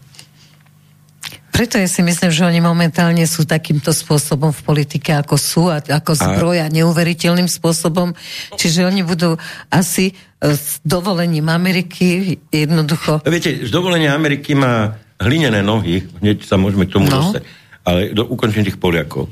Preto 1.52 1.76
ja 1.76 1.84
si 1.84 2.00
myslím, 2.00 2.32
že 2.32 2.48
oni 2.48 2.64
momentálne 2.64 3.28
sú 3.28 3.44
takýmto 3.44 3.92
spôsobom 3.92 4.56
v 4.56 4.60
politike, 4.64 5.12
ako 5.12 5.36
sú, 5.36 5.68
a 5.68 5.84
ako 5.84 6.16
zbroja 6.16 6.66
a... 6.66 6.72
neuveriteľným 6.72 7.44
spôsobom. 7.44 8.16
Čiže 8.56 8.88
oni 8.88 9.04
budú 9.04 9.36
asi 9.68 10.10
e, 10.10 10.12
s 10.56 10.80
dovolením 10.80 11.52
Ameriky 11.52 12.40
jednoducho... 12.48 13.20
Viete, 13.28 13.68
z 13.68 13.70
dovolenia 13.70 14.16
Ameriky 14.16 14.56
má 14.56 14.96
hlinené 15.20 15.60
nohy, 15.60 16.08
hneď 16.24 16.40
sa 16.48 16.56
môžeme 16.56 16.88
k 16.88 16.96
tomu 16.96 17.12
no. 17.12 17.20
dostať, 17.20 17.44
ale 17.84 18.16
do 18.16 18.24
ukončenia 18.32 18.72
tých 18.72 18.80
Poliakov. 18.80 19.28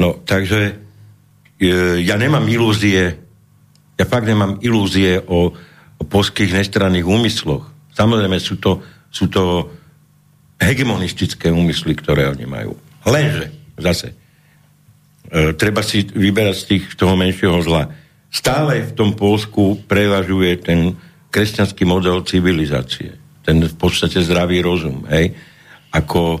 No, 0.00 0.16
takže 0.24 0.80
e, 1.60 2.00
ja 2.00 2.16
nemám 2.16 2.48
ilúzie, 2.48 3.20
ja 4.00 4.08
fakt 4.08 4.24
nemám 4.24 4.56
ilúzie 4.64 5.20
o, 5.20 5.52
o 6.00 6.02
polských 6.08 6.56
nestranných 6.56 7.04
úmysloch. 7.04 7.68
Samozrejme 7.92 8.40
sú 8.40 8.56
to, 8.56 8.80
sú 9.12 9.28
to 9.28 9.68
hegemonistické 10.56 11.52
úmysly, 11.52 11.92
ktoré 11.92 12.32
oni 12.32 12.48
majú. 12.48 12.72
Lenže, 13.04 13.76
zase, 13.76 14.16
e, 15.28 15.52
treba 15.52 15.84
si 15.84 16.08
vyberať 16.08 16.56
z, 16.56 16.64
tých, 16.64 16.84
toho 16.96 17.12
menšieho 17.12 17.60
zla. 17.60 17.92
Stále 18.32 18.88
v 18.88 18.96
tom 18.96 19.12
Polsku 19.12 19.84
prevažuje 19.84 20.64
ten 20.64 20.96
kresťanský 21.28 21.84
model 21.84 22.24
civilizácie. 22.24 23.20
Ten 23.44 23.60
v 23.60 23.76
podstate 23.76 24.24
zdravý 24.24 24.64
rozum. 24.64 25.04
Hej? 25.12 25.36
Ako 25.92 26.40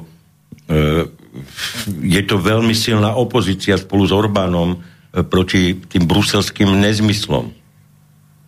je 2.08 2.22
to 2.24 2.40
veľmi 2.40 2.72
silná 2.72 3.20
opozícia 3.20 3.76
spolu 3.76 4.08
s 4.08 4.12
Orbánom 4.16 4.80
proti 5.10 5.74
tým 5.90 6.06
bruselským 6.06 6.70
nezmyslom. 6.78 7.50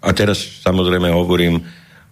A 0.02 0.08
teraz 0.14 0.62
samozrejme 0.62 1.10
hovorím 1.10 1.62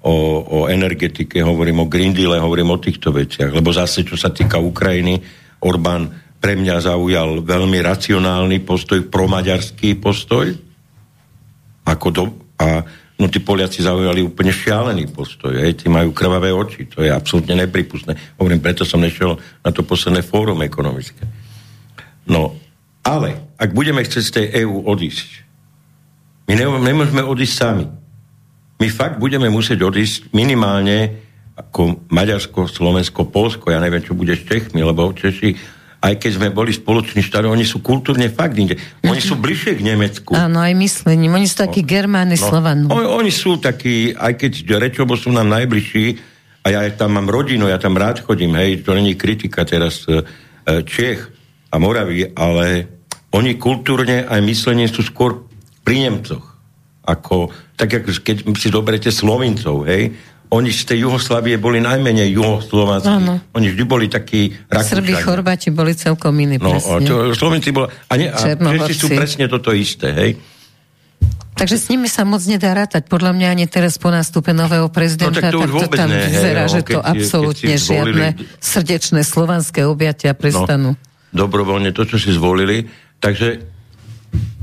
o, 0.02 0.14
o 0.42 0.58
energetike, 0.66 1.42
hovorím 1.42 1.86
o 1.86 1.90
Green 1.90 2.14
Deal, 2.14 2.38
hovorím 2.38 2.74
o 2.74 2.82
týchto 2.82 3.14
veciach. 3.14 3.50
Lebo 3.50 3.70
zase, 3.70 4.02
čo 4.02 4.18
sa 4.18 4.30
týka 4.30 4.58
Ukrajiny, 4.58 5.22
Orbán 5.62 6.10
pre 6.40 6.56
mňa 6.56 6.88
zaujal 6.88 7.44
veľmi 7.44 7.78
racionálny 7.84 8.64
postoj, 8.64 9.04
promaďarský 9.12 10.00
postoj. 10.00 10.48
Ako 11.84 12.06
do, 12.10 12.22
a 12.56 12.80
no 13.20 13.28
tí 13.28 13.44
Poliaci 13.44 13.84
zaujali 13.84 14.24
úplne 14.24 14.48
šialený 14.48 15.12
postoj. 15.12 15.52
Hej, 15.52 15.84
tí 15.84 15.86
majú 15.92 16.16
krvavé 16.16 16.48
oči. 16.48 16.88
To 16.96 17.04
je 17.04 17.12
absolútne 17.12 17.60
nepripustné. 17.60 18.16
Hovorím, 18.40 18.64
preto 18.64 18.88
som 18.88 19.04
nešiel 19.04 19.36
na 19.60 19.70
to 19.70 19.84
posledné 19.84 20.24
fórum 20.24 20.64
ekonomické. 20.64 21.28
No, 22.24 22.56
ale 23.06 23.54
ak 23.56 23.70
budeme 23.72 24.04
chcieť 24.04 24.24
z 24.24 24.34
tej 24.34 24.46
EÚ 24.64 24.84
odísť, 24.84 25.28
my 26.50 26.54
nemôžeme 26.58 27.22
odísť 27.22 27.54
sami 27.54 27.86
my 28.80 28.88
fakt 28.88 29.20
budeme 29.20 29.52
musieť 29.52 29.84
odísť 29.84 30.32
minimálne 30.32 31.20
ako 31.52 32.08
Maďarsko, 32.08 32.64
Slovensko, 32.64 33.28
Polsko, 33.28 33.68
ja 33.68 33.76
neviem, 33.76 34.00
čo 34.00 34.16
bude 34.16 34.32
s 34.32 34.40
Čechmi, 34.48 34.80
lebo 34.80 35.12
Češi, 35.12 35.52
aj 36.00 36.16
keď 36.16 36.30
sme 36.40 36.48
boli 36.48 36.72
spoloční 36.72 37.20
štát, 37.20 37.44
oni 37.44 37.68
sú 37.68 37.84
kultúrne 37.84 38.32
fakt 38.32 38.56
inde. 38.56 38.80
Oni 39.04 39.20
sú 39.20 39.36
bližšie 39.36 39.76
k 39.76 39.84
Nemecku. 39.84 40.32
Áno, 40.32 40.64
aj 40.64 40.72
myslením. 40.72 41.36
Oni 41.36 41.44
sú 41.44 41.60
takí 41.60 41.84
no, 41.84 41.88
germáni, 41.92 42.40
no, 42.40 42.48
Slovanu. 42.48 42.88
Oni, 42.88 43.28
oni 43.28 43.28
sú 43.28 43.60
takí, 43.60 44.16
aj 44.16 44.40
keď 44.40 44.80
rečovo 44.80 45.12
sú 45.20 45.28
nám 45.28 45.52
najbližší, 45.52 46.32
a 46.60 46.72
ja 46.72 46.80
tam 46.92 47.20
mám 47.20 47.28
rodinu, 47.28 47.68
ja 47.68 47.76
tam 47.76 47.96
rád 47.96 48.24
chodím, 48.24 48.56
hej, 48.56 48.84
to 48.84 48.92
není 48.92 49.16
kritika 49.16 49.64
teraz 49.64 50.04
e, 50.08 50.20
e, 50.20 50.84
Čech 50.84 51.39
a 51.70 51.74
Moravy, 51.78 52.34
ale 52.34 52.90
oni 53.30 53.54
kultúrne 53.54 54.26
aj 54.26 54.40
myslením 54.42 54.90
sú 54.90 55.06
skôr 55.06 55.46
pri 55.86 56.10
Nemcoch. 56.10 56.42
Ako 57.06 57.50
tak 57.78 58.04
ako 58.04 58.12
keď 58.20 58.36
si 58.60 58.68
zoberete 58.68 59.08
Slovincov, 59.08 59.88
hej, 59.88 60.12
oni 60.50 60.74
z 60.74 60.82
tej 60.82 61.06
Juhoslavie 61.06 61.56
boli 61.62 61.78
najmenej 61.78 62.34
juhoslovanskí. 62.34 63.54
Oni 63.54 63.66
vždy 63.70 63.84
boli 63.86 64.10
takí 64.10 64.50
Rakúšania. 64.66 64.98
Srbi, 64.98 65.12
Chorváti 65.22 65.68
boli 65.70 65.94
celkom 65.94 66.34
iní, 66.42 66.58
no, 66.58 66.74
presne. 66.74 67.06
Čo, 67.06 67.14
Slovenci 67.38 67.70
boli... 67.70 67.86
A, 67.86 68.12
ne, 68.18 68.34
a 68.34 68.36
sú 68.90 69.08
presne 69.14 69.46
toto 69.46 69.70
isté, 69.70 70.10
hej. 70.10 70.30
Takže 71.54 71.76
s 71.76 71.86
nimi 71.92 72.10
sa 72.10 72.26
moc 72.26 72.42
nedá 72.50 72.72
rátať. 72.74 73.06
Podľa 73.06 73.36
mňa 73.36 73.46
ani 73.52 73.64
teraz 73.70 73.94
po 74.00 74.10
nástupe 74.10 74.50
nového 74.50 74.90
prezidenta, 74.90 75.38
no, 75.38 75.44
tak 75.44 75.52
to, 75.54 75.60
tak 75.60 75.70
to 75.70 75.88
tam 75.92 76.10
ne, 76.10 76.18
vyzerá, 76.18 76.64
hej, 76.66 76.72
že 76.72 76.80
keď, 76.82 76.94
to 76.96 77.00
absolútne 77.04 77.74
žiadne 77.78 78.26
srdečné 78.58 79.20
slovanské 79.22 79.86
objatia 79.86 80.34
prestanú. 80.34 80.98
No, 80.98 81.09
dobrovoľne 81.30 81.94
to, 81.94 82.02
čo 82.06 82.18
si 82.18 82.34
zvolili. 82.34 82.82
Takže 83.18 83.48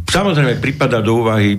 samozrejme 0.07 0.59
prípada 0.59 0.99
do 0.99 1.24
úvahy 1.24 1.55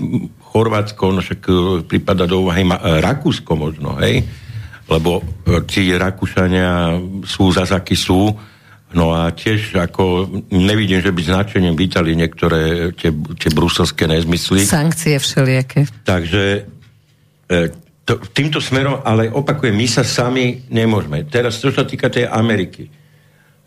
Chorvátsko, 0.49 1.13
no 1.13 1.21
však 1.21 1.41
e, 1.45 1.53
prípada 1.85 2.25
do 2.25 2.49
úvahy 2.49 2.65
e, 2.65 2.73
Rakúsko 3.01 3.53
možno, 3.57 3.97
hej? 4.01 4.25
Lebo 4.89 5.21
e, 5.21 5.23
tí 5.69 5.93
Rakúšania 5.93 6.97
sú 7.25 7.53
zasaky 7.53 7.97
sú, 7.97 8.33
no 8.97 9.13
a 9.13 9.29
tiež 9.37 9.77
ako 9.77 10.29
nevidím, 10.49 11.05
že 11.05 11.13
by 11.13 11.21
značením 11.21 11.77
vítali 11.77 12.17
niektoré 12.17 12.93
tie, 12.97 13.13
tie 13.13 13.51
bruselské 13.53 14.09
nezmysly. 14.09 14.65
Sankcie 14.65 15.21
všelijaké. 15.21 15.85
Takže 16.09 16.65
to, 18.09 18.17
týmto 18.33 18.61
smerom, 18.61 19.05
ale 19.05 19.29
opakujem, 19.29 19.77
my 19.77 19.85
sa 19.85 20.01
sami 20.01 20.65
nemôžeme. 20.73 21.29
Teraz, 21.29 21.61
čo 21.61 21.69
sa 21.69 21.85
týka 21.85 22.09
tej 22.09 22.25
Ameriky. 22.25 22.89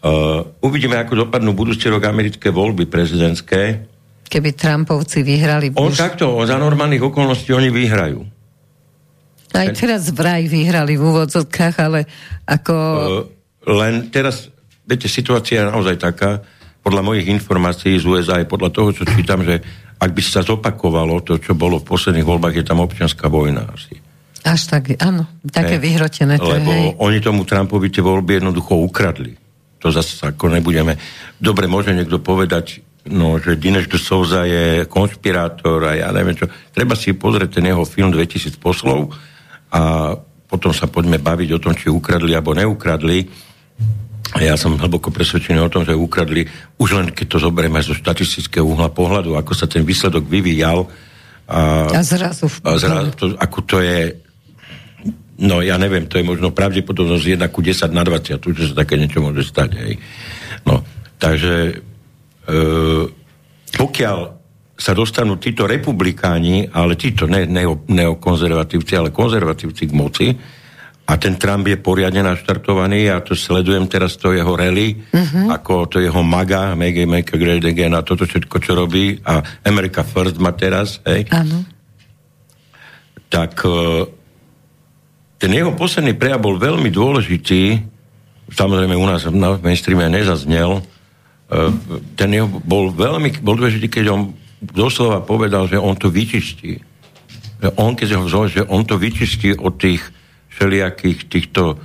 Uh, 0.01 0.49
uvidíme, 0.65 0.97
ako 0.97 1.29
dopadnú 1.29 1.53
budúci 1.53 1.85
rok 1.85 2.01
americké 2.09 2.49
voľby 2.49 2.89
prezidentské 2.89 3.91
keby 4.31 4.55
Trumpovci 4.55 5.27
vyhrali. 5.27 5.75
On 5.75 5.91
už... 5.91 5.99
takto, 5.99 6.39
za 6.47 6.55
normálnych 6.55 7.03
okolností 7.03 7.51
oni 7.51 7.67
vyhrajú. 7.67 8.23
Aj 9.51 9.67
teraz 9.75 10.07
vraj 10.15 10.47
vyhrali 10.47 10.95
v 10.95 11.03
úvodzovkách, 11.03 11.75
ale 11.83 12.07
ako... 12.47 12.73
Uh, 13.67 13.75
len 13.75 14.07
teraz, 14.07 14.47
viete, 14.87 15.11
situácia 15.11 15.59
je 15.59 15.67
naozaj 15.67 15.99
taká, 15.99 16.39
podľa 16.79 17.03
mojich 17.03 17.27
informácií 17.27 17.99
z 17.99 18.07
USA 18.07 18.39
aj 18.39 18.47
podľa 18.47 18.71
toho, 18.71 18.89
čo 18.95 19.03
čítam, 19.03 19.43
že 19.43 19.59
ak 19.99 20.09
by 20.15 20.21
sa 20.23 20.41
zopakovalo 20.41 21.19
to, 21.27 21.35
čo 21.37 21.51
bolo 21.51 21.83
v 21.83 21.91
posledných 21.91 22.25
voľbách, 22.25 22.55
je 22.55 22.65
tam 22.65 22.79
občianská 22.79 23.27
vojna 23.27 23.67
asi. 23.67 23.99
Až 24.41 24.71
tak, 24.71 24.97
áno, 24.97 25.27
také 25.51 25.77
hej. 25.77 25.83
vyhrotené. 25.83 26.41
To 26.41 26.49
Lebo 26.49 26.71
hej. 26.71 26.97
oni 26.97 27.19
tomu 27.21 27.45
Trumpovi 27.45 27.93
tie 27.93 28.01
voľby 28.01 28.41
jednoducho 28.41 28.73
ukradli. 28.81 29.37
To 29.81 29.89
zase 29.89 30.21
ako 30.21 30.53
nebudeme... 30.53 30.95
Dobre, 31.41 31.65
môže 31.65 31.91
niekto 31.91 32.21
povedať, 32.21 32.85
no, 33.09 33.41
že 33.41 33.57
Dinesh 33.57 33.89
de 33.89 33.97
Souza 33.97 34.45
je 34.45 34.85
konšpirátor 34.85 35.81
a 35.89 35.97
ja 35.97 36.13
neviem 36.13 36.37
čo. 36.37 36.45
Treba 36.69 36.93
si 36.93 37.17
pozrieť 37.17 37.57
ten 37.57 37.65
jeho 37.73 37.81
film 37.83 38.13
2000 38.13 38.61
poslov 38.61 39.09
a 39.73 40.13
potom 40.45 40.75
sa 40.75 40.85
poďme 40.85 41.17
baviť 41.17 41.49
o 41.55 41.61
tom, 41.63 41.73
či 41.73 41.89
ukradli 41.89 42.35
alebo 42.37 42.53
neukradli. 42.53 43.25
Ja 44.37 44.55
som 44.55 44.79
hlboko 44.79 45.11
presvedčený 45.11 45.59
o 45.59 45.71
tom, 45.71 45.83
že 45.83 45.97
ukradli, 45.97 46.47
už 46.79 46.89
len 46.95 47.07
keď 47.11 47.25
to 47.35 47.37
zoberieme 47.39 47.81
zo 47.83 47.97
štatistického 47.97 48.63
uhla 48.63 48.87
pohľadu, 48.91 49.35
ako 49.35 49.51
sa 49.51 49.67
ten 49.67 49.83
výsledok 49.83 50.23
vyvíjal. 50.27 50.87
A, 51.51 51.89
a 51.91 52.03
zrazu. 52.05 52.47
A 52.63 52.79
zrazu 52.79 53.11
to, 53.17 53.25
ako 53.35 53.59
to 53.67 53.77
je 53.83 54.15
no 55.39 55.63
ja 55.63 55.79
neviem, 55.79 56.09
to 56.09 56.19
je 56.19 56.25
možno 56.25 56.51
pravdepodobnosť 56.51 57.39
1 57.39 57.55
ku 57.55 57.63
10 57.63 57.93
na 57.93 58.03
20, 58.03 58.41
že 58.41 58.65
sa 58.71 58.75
také 58.83 58.99
niečo 58.99 59.23
môže 59.23 59.47
stať. 59.47 59.69
Hej. 59.79 59.93
No, 60.67 60.83
takže 61.21 61.85
E, 62.41 62.59
pokiaľ 63.71 64.19
sa 64.75 64.91
dostanú 64.97 65.37
títo 65.37 65.69
republikáni, 65.69 66.65
ale 66.73 66.97
títo 66.97 67.29
ne, 67.29 67.45
neo, 67.45 67.85
neokonzervatívci, 67.85 68.97
ale 68.97 69.13
konzervatívci 69.13 69.83
k 69.85 69.93
moci, 69.93 70.27
a 71.01 71.17
ten 71.19 71.35
Trump 71.35 71.67
je 71.67 71.75
poriadne 71.75 72.23
naštartovaný, 72.23 73.11
ja 73.11 73.19
to 73.19 73.35
sledujem 73.35 73.85
teraz 73.91 74.15
to 74.15 74.31
jeho 74.31 74.53
rally, 74.55 74.95
uh-huh. 74.95 75.51
ako 75.51 75.85
to 75.91 75.97
jeho 75.99 76.23
MAGA, 76.23 76.73
Make, 76.73 77.03
Make 77.03 77.35
Great 77.35 77.67
Again 77.67 77.93
a 77.93 78.05
toto 78.05 78.23
všetko, 78.23 78.55
čo 78.63 78.71
robí 78.79 79.19
a 79.27 79.43
America 79.67 80.07
First 80.07 80.39
má 80.39 80.55
teraz, 80.55 81.03
hej. 81.03 81.27
Áno. 81.35 81.67
Tak 83.27 83.53
e, 83.59 83.71
ten 85.41 85.49
jeho 85.49 85.73
posledný 85.73 86.13
prejav 86.13 86.37
bol 86.37 86.61
veľmi 86.61 86.93
dôležitý, 86.93 87.81
samozrejme 88.53 88.93
u 88.93 89.05
nás 89.09 89.25
na 89.25 89.57
mainstreame 89.57 90.05
nezaznel, 90.05 90.85
E, 91.51 91.67
ten 92.15 92.31
jeho 92.31 92.47
bol 92.47 92.95
veľmi 92.95 93.43
bol 93.43 93.59
dôležitý, 93.59 93.91
keď 93.91 94.05
on 94.15 94.21
doslova 94.63 95.19
povedal, 95.19 95.67
že 95.67 95.75
on 95.75 95.99
to 95.99 96.07
vyčistí. 96.07 96.79
On, 97.75 97.93
keď 97.93 98.17
ho 98.17 98.25
vzal, 98.25 98.47
že 98.47 98.61
on 98.71 98.87
to 98.87 98.95
vyčistí 98.95 99.53
od 99.53 99.75
tých 99.75 100.01
všelijakých 100.47 101.27
týchto, 101.27 101.75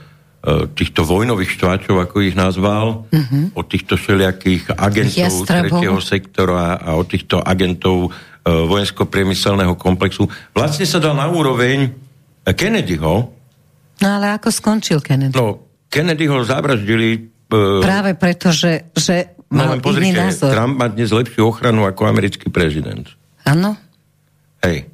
e, 0.47 0.71
týchto 0.71 1.03
vojnových 1.03 1.51
štváčov, 1.59 1.99
ako 1.99 2.23
ich 2.23 2.39
nazval, 2.39 3.11
mm-hmm. 3.11 3.59
od 3.59 3.67
týchto 3.67 3.99
všelijakých 3.99 4.79
agentov 4.79 5.35
Jastrabov. 5.35 5.51
tretieho 5.51 5.99
sektora 5.99 6.79
a 6.79 6.95
od 6.95 7.07
týchto 7.11 7.43
agentov 7.43 7.97
e, 8.07 8.11
vojensko-priemyselného 8.47 9.75
komplexu. 9.75 10.31
Vlastne 10.55 10.87
sa 10.87 11.03
dal 11.03 11.19
na 11.19 11.27
úroveň 11.27 11.91
Kennedyho. 12.47 13.35
No 14.03 14.21
ale 14.21 14.37
ako 14.37 14.53
skončil 14.53 15.01
Kennedy? 15.01 15.37
No, 15.37 15.65
Kennedy 15.89 16.29
ho 16.29 16.45
zavraždili... 16.45 17.33
Uh, 17.49 17.81
Práve 17.81 18.19
preto, 18.19 18.51
že, 18.51 18.91
že 18.93 19.39
mal 19.49 19.79
no, 19.79 19.83
pozrite, 19.83 20.13
iný 20.13 20.19
názor. 20.19 20.51
Trump 20.51 20.75
má 20.77 20.91
dnes 20.91 21.15
lepšiu 21.15 21.47
ochranu 21.47 21.87
ako 21.87 22.11
americký 22.11 22.51
prezident. 22.51 23.07
Áno. 23.47 23.79
Hej. 24.67 24.91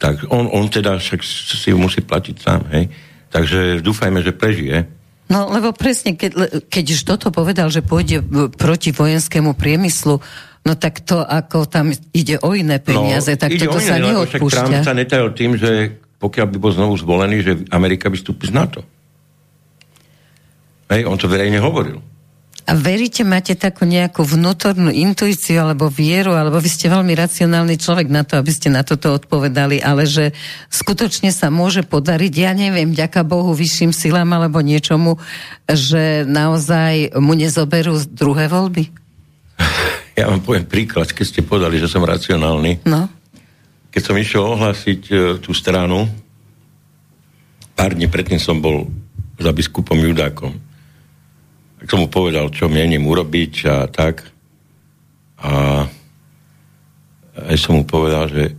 Tak 0.00 0.32
on, 0.32 0.48
on 0.48 0.66
teda 0.72 0.96
však 0.96 1.20
si 1.22 1.68
ju 1.70 1.76
musí 1.76 2.00
platiť 2.00 2.36
sám, 2.40 2.64
hej. 2.72 2.88
Takže 3.28 3.84
dúfajme, 3.84 4.24
že 4.24 4.32
prežije. 4.32 4.88
No, 5.28 5.48
lebo 5.48 5.72
presne, 5.72 6.16
keď, 6.16 6.64
keď 6.68 6.84
už 6.96 7.00
toto 7.04 7.28
povedal, 7.32 7.68
že 7.72 7.80
pôjde 7.80 8.20
proti 8.56 8.92
vojenskému 8.92 9.56
priemyslu, 9.56 10.20
no 10.64 10.72
tak 10.76 11.04
to, 11.04 11.20
ako 11.20 11.68
tam 11.68 11.92
ide 12.12 12.40
o 12.40 12.52
iné 12.56 12.80
peniaze, 12.80 13.32
no, 13.32 13.40
tak 13.40 13.56
toto 13.56 13.80
iné, 13.80 13.88
sa 13.88 13.96
neodpúšťa. 14.00 14.56
Trump 14.56 14.76
sa 14.84 14.92
netajil 14.96 15.28
tým, 15.36 15.52
že 15.56 16.00
pokiaľ 16.24 16.46
by 16.48 16.56
bol 16.56 16.72
znovu 16.72 16.96
zvolený, 16.96 17.36
že 17.44 17.52
Amerika 17.68 18.08
vystúpi 18.08 18.48
z 18.48 18.56
NATO. 18.56 18.80
Hej, 20.88 21.04
on 21.04 21.20
to 21.20 21.28
verejne 21.28 21.60
hovoril. 21.60 22.00
A 22.64 22.72
veríte, 22.72 23.28
máte 23.28 23.52
takú 23.52 23.84
nejakú 23.84 24.24
vnútornú 24.24 24.88
intuíciu 24.88 25.60
alebo 25.60 25.92
vieru, 25.92 26.32
alebo 26.32 26.56
vy 26.56 26.72
ste 26.72 26.88
veľmi 26.88 27.12
racionálny 27.12 27.76
človek 27.76 28.08
na 28.08 28.24
to, 28.24 28.40
aby 28.40 28.48
ste 28.48 28.72
na 28.72 28.80
toto 28.80 29.12
odpovedali, 29.12 29.84
ale 29.84 30.08
že 30.08 30.32
skutočne 30.72 31.28
sa 31.28 31.52
môže 31.52 31.84
podariť, 31.84 32.32
ja 32.32 32.56
neviem, 32.56 32.96
ďaká 32.96 33.20
Bohu, 33.20 33.52
vyšším 33.52 33.92
silám 33.92 34.32
alebo 34.32 34.64
niečomu, 34.64 35.20
že 35.68 36.24
naozaj 36.24 37.20
mu 37.20 37.36
nezoberú 37.36 38.00
druhé 38.08 38.48
voľby? 38.48 38.88
Ja 40.14 40.30
vám 40.30 40.46
poviem 40.46 40.62
príklad, 40.62 41.10
keď 41.10 41.26
ste 41.26 41.42
podali, 41.42 41.74
že 41.82 41.90
som 41.90 41.98
racionálny. 42.06 42.86
No. 42.86 43.10
Keď 43.94 44.02
som 44.02 44.18
išiel 44.18 44.42
ohlásiť 44.42 45.00
e, 45.06 45.14
tú 45.38 45.54
stranu, 45.54 46.10
pár 47.78 47.94
dní 47.94 48.10
predtým 48.10 48.42
som 48.42 48.58
bol 48.58 48.90
za 49.38 49.54
biskupom 49.54 49.94
Judákom 49.94 50.58
tak 51.84 51.92
som 51.92 52.00
mu 52.00 52.08
povedal, 52.08 52.48
čo 52.48 52.64
mienim 52.64 53.04
urobiť 53.04 53.54
a 53.68 53.84
tak. 53.92 54.24
A 55.44 55.84
aj 57.44 57.56
som 57.60 57.76
mu 57.76 57.84
povedal, 57.84 58.24
že 58.32 58.56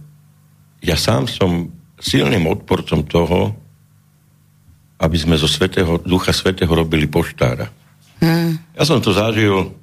ja 0.85 0.93
sám 0.93 1.25
som 1.25 1.73
silným 1.97 2.45
odporcom 2.45 3.01
toho, 3.01 3.49
aby 5.01 5.17
sme 5.17 5.41
zo 5.41 5.49
svetého, 5.49 5.97
ducha 6.05 6.29
svetého 6.37 6.69
robili 6.69 7.09
poštára. 7.09 7.65
Hmm. 8.21 8.61
Ja 8.77 8.85
som 8.85 9.01
to 9.01 9.09
zažil 9.09 9.73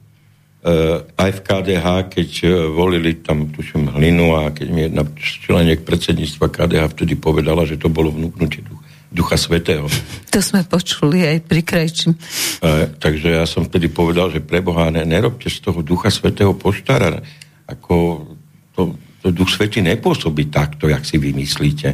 aj 1.19 1.31
v 1.35 1.41
KDH, 1.43 1.87
keď 2.07 2.31
uh, 2.47 2.51
volili 2.71 3.19
tam, 3.19 3.51
tuším, 3.51 3.99
hlinu 3.99 4.39
a 4.39 4.55
keď 4.55 4.69
mi 4.71 4.87
jedna 4.87 5.03
členiek 5.19 5.83
predsedníctva 5.83 6.47
KDH 6.55 6.95
vtedy 6.95 7.19
povedala, 7.19 7.67
že 7.67 7.75
to 7.75 7.91
bolo 7.91 8.15
vnúknutie 8.15 8.63
ducha 8.63 8.83
Ducha 9.13 9.37
Svetého. 9.37 9.85
To 10.33 10.41
sme 10.41 10.65
počuli 10.65 11.21
aj 11.21 11.45
pri 11.45 11.61
krajčím. 11.61 12.17
E, 12.17 12.89
takže 12.97 13.29
ja 13.37 13.45
som 13.45 13.69
vtedy 13.69 13.93
povedal, 13.93 14.33
že 14.33 14.41
preboha, 14.41 14.89
ne, 14.89 15.05
nerobte 15.05 15.53
z 15.53 15.61
toho 15.61 15.85
Ducha 15.85 16.09
Svetého 16.09 16.57
poštára. 16.57 17.21
Ako 17.69 18.25
to, 18.73 18.97
to 19.21 19.29
Duch 19.29 19.53
Svetý 19.53 19.85
nepôsobí 19.85 20.49
takto, 20.49 20.89
jak 20.89 21.05
si 21.05 21.21
vymyslíte. 21.21 21.89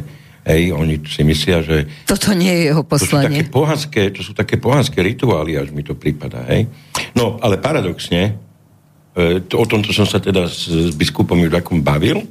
Hej, 0.47 0.71
oni 0.71 1.03
si 1.03 1.27
myslia, 1.27 1.59
že... 1.59 2.07
Toto 2.07 2.31
nie 2.31 2.55
je 2.55 2.61
jeho 2.71 2.87
poslanie. 2.87 3.27
To 3.27 3.27
sú 3.27 3.35
také 3.35 3.43
pohanské, 3.51 4.01
to 4.15 4.21
sú 4.23 4.31
také 4.31 4.55
pohanské 4.55 5.03
rituály, 5.03 5.59
až 5.59 5.75
mi 5.75 5.83
to 5.83 5.99
prípada. 5.99 6.47
Hej. 6.47 6.71
No, 7.11 7.35
ale 7.43 7.59
paradoxne, 7.59 8.48
o 9.53 9.65
tomto 9.65 9.91
som 9.91 10.07
sa 10.07 10.21
teda 10.21 10.47
s, 10.47 10.69
s 10.69 10.93
biskupom 10.95 11.37
Judakom 11.39 11.83
bavil 11.83 12.23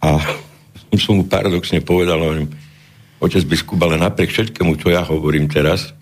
a 0.00 0.18
som 1.04 1.20
mu 1.20 1.24
paradoxne 1.26 1.82
povedal, 1.82 2.18
hovorím, 2.20 2.50
otec 3.20 3.44
biskup, 3.44 3.78
ale 3.84 4.00
napriek 4.00 4.32
všetkému, 4.32 4.80
čo 4.80 4.88
ja 4.90 5.04
hovorím 5.04 5.46
teraz, 5.46 5.92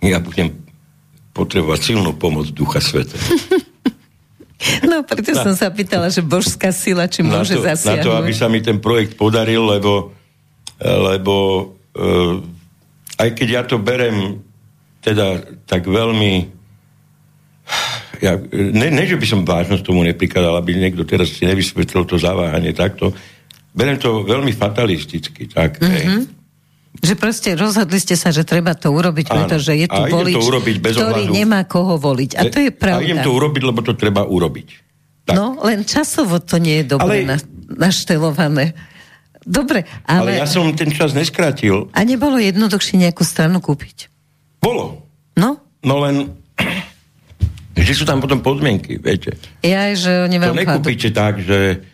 ja 0.00 0.18
budem 0.22 0.54
potrebovať 1.36 1.94
silnú 1.94 2.16
pomoc 2.16 2.50
Ducha 2.50 2.82
Sveta. 2.82 3.18
No, 4.82 5.06
preto 5.06 5.38
som 5.38 5.54
sa 5.54 5.70
pýtala, 5.70 6.10
že 6.10 6.18
božská 6.18 6.74
sila, 6.74 7.06
či 7.06 7.22
môže 7.22 7.54
na 7.54 7.62
to, 7.62 7.66
zasiahnuť. 7.70 8.02
Na 8.02 8.06
to, 8.10 8.18
aby 8.18 8.32
sa 8.34 8.50
mi 8.50 8.58
ten 8.58 8.82
projekt 8.82 9.14
podaril, 9.14 9.62
lebo, 9.62 10.10
lebo 10.82 11.34
uh, 11.94 12.42
aj 13.22 13.38
keď 13.38 13.48
ja 13.48 13.62
to 13.62 13.78
berem 13.78 14.42
teda 14.98 15.46
tak 15.62 15.86
veľmi 15.86 16.57
ja, 18.22 18.38
ne, 18.52 18.88
ne, 18.90 19.04
že 19.06 19.16
by 19.16 19.26
som 19.26 19.40
vážnosť 19.46 19.82
tomu 19.82 20.02
neprikladal, 20.04 20.58
aby 20.58 20.74
niekto 20.74 21.06
teraz 21.06 21.32
si 21.34 21.46
nevysvetlil 21.46 22.04
to 22.04 22.18
zaváhanie 22.18 22.74
takto, 22.74 23.14
berem 23.74 23.98
to 23.98 24.26
veľmi 24.26 24.50
fatalisticky. 24.54 25.46
Tak, 25.50 25.78
mm-hmm. 25.78 26.38
Že 26.98 27.14
proste 27.14 27.54
rozhodli 27.54 28.00
ste 28.02 28.18
sa, 28.18 28.34
že 28.34 28.42
treba 28.42 28.74
to 28.74 28.90
urobiť, 28.90 29.26
pretože 29.30 29.70
je 29.76 29.86
tu 29.86 30.00
volič, 30.08 30.34
to 30.34 30.42
urobiť 30.42 30.76
bez 30.82 30.94
ktorý 30.98 31.30
ohľadu. 31.30 31.36
nemá 31.36 31.60
koho 31.62 31.94
voliť. 31.94 32.30
A 32.34 32.42
to 32.50 32.58
je 32.58 32.70
pravda. 32.74 33.04
A 33.04 33.06
idem 33.06 33.20
to 33.22 33.30
urobiť, 33.30 33.62
lebo 33.62 33.80
to 33.86 33.94
treba 33.94 34.26
urobiť. 34.26 34.68
Tak. 35.30 35.34
No, 35.36 35.60
len 35.62 35.84
časovo 35.86 36.42
to 36.42 36.58
nie 36.58 36.82
je 36.82 36.98
dobre 36.98 37.22
ale... 37.22 37.28
na, 37.28 37.36
naštelované. 37.70 38.74
Dobre, 39.46 39.86
ale... 40.08 40.34
Ale 40.34 40.42
ja 40.42 40.48
som 40.48 40.66
ten 40.74 40.90
čas 40.90 41.14
neskrátil. 41.14 41.86
A 41.94 42.02
nebolo 42.02 42.40
jednoduchšie 42.40 42.98
nejakú 42.98 43.22
stranu 43.22 43.62
kúpiť? 43.62 44.10
Bolo. 44.58 45.06
No? 45.38 45.60
No 45.84 45.94
len... 46.02 46.34
Vždy 47.78 47.92
sú 47.94 48.04
tam 48.04 48.18
potom 48.18 48.42
podmienky, 48.42 48.98
viete. 48.98 49.38
Ja, 49.62 49.94
že 49.94 50.26
oni 50.26 50.36
vám 50.42 50.50
To 50.50 50.58
nekúpite 50.58 51.14
tak, 51.14 51.38
že 51.38 51.86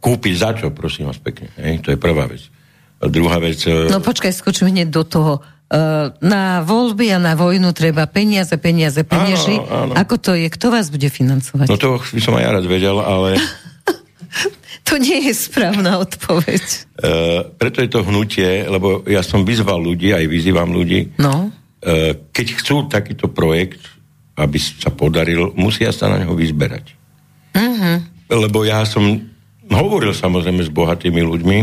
kúpiť 0.00 0.34
za 0.36 0.50
čo, 0.56 0.68
prosím 0.70 1.08
vás 1.08 1.20
pekne. 1.20 1.48
Hej? 1.56 1.84
To 1.84 1.88
je 1.92 1.98
prvá 1.98 2.28
vec. 2.28 2.44
A 3.00 3.08
druhá 3.08 3.40
vec... 3.40 3.60
E, 3.64 3.88
no 3.88 4.00
počkaj, 4.00 4.32
skočím 4.32 4.72
hneď 4.72 4.88
do 4.92 5.04
toho. 5.04 5.32
Uh, 5.64 6.12
na 6.20 6.60
voľby 6.60 7.08
a 7.10 7.18
na 7.18 7.34
vojnu 7.34 7.72
treba 7.72 8.04
peniaze, 8.04 8.52
peniaze, 8.60 9.00
penieži. 9.00 9.58
Áno, 9.58 9.90
áno. 9.90 9.92
Ako 9.96 10.20
to 10.20 10.36
je? 10.36 10.46
Kto 10.52 10.70
vás 10.70 10.92
bude 10.92 11.08
financovať? 11.08 11.66
No 11.66 11.80
to 11.80 11.98
by 11.98 12.20
som 12.20 12.36
aj 12.36 12.44
ja 12.44 12.50
rád 12.52 12.66
vedel, 12.68 12.96
ale... 13.00 13.40
to 14.88 15.00
nie 15.00 15.24
je 15.24 15.34
správna 15.34 15.98
odpoveď. 16.04 16.62
Uh, 17.00 17.48
preto 17.56 17.80
je 17.80 17.90
to 17.90 18.04
hnutie, 18.06 18.68
lebo 18.68 19.02
ja 19.08 19.24
som 19.24 19.42
vyzval 19.42 19.80
ľudí, 19.80 20.12
aj 20.12 20.28
vyzývam 20.28 20.68
ľudí, 20.70 21.16
no. 21.16 21.48
uh, 21.48 22.12
keď 22.30 22.46
chcú 22.60 22.86
takýto 22.86 23.32
projekt, 23.32 23.93
aby 24.34 24.58
sa 24.58 24.90
podaril, 24.90 25.54
musia 25.54 25.94
sa 25.94 26.10
na 26.10 26.18
neho 26.18 26.34
vyzberať. 26.34 26.94
Uh-huh. 27.54 27.96
Lebo 28.34 28.66
ja 28.66 28.82
som 28.82 29.02
hovoril 29.70 30.10
samozrejme 30.10 30.66
s 30.66 30.70
bohatými 30.70 31.22
ľuďmi. 31.22 31.58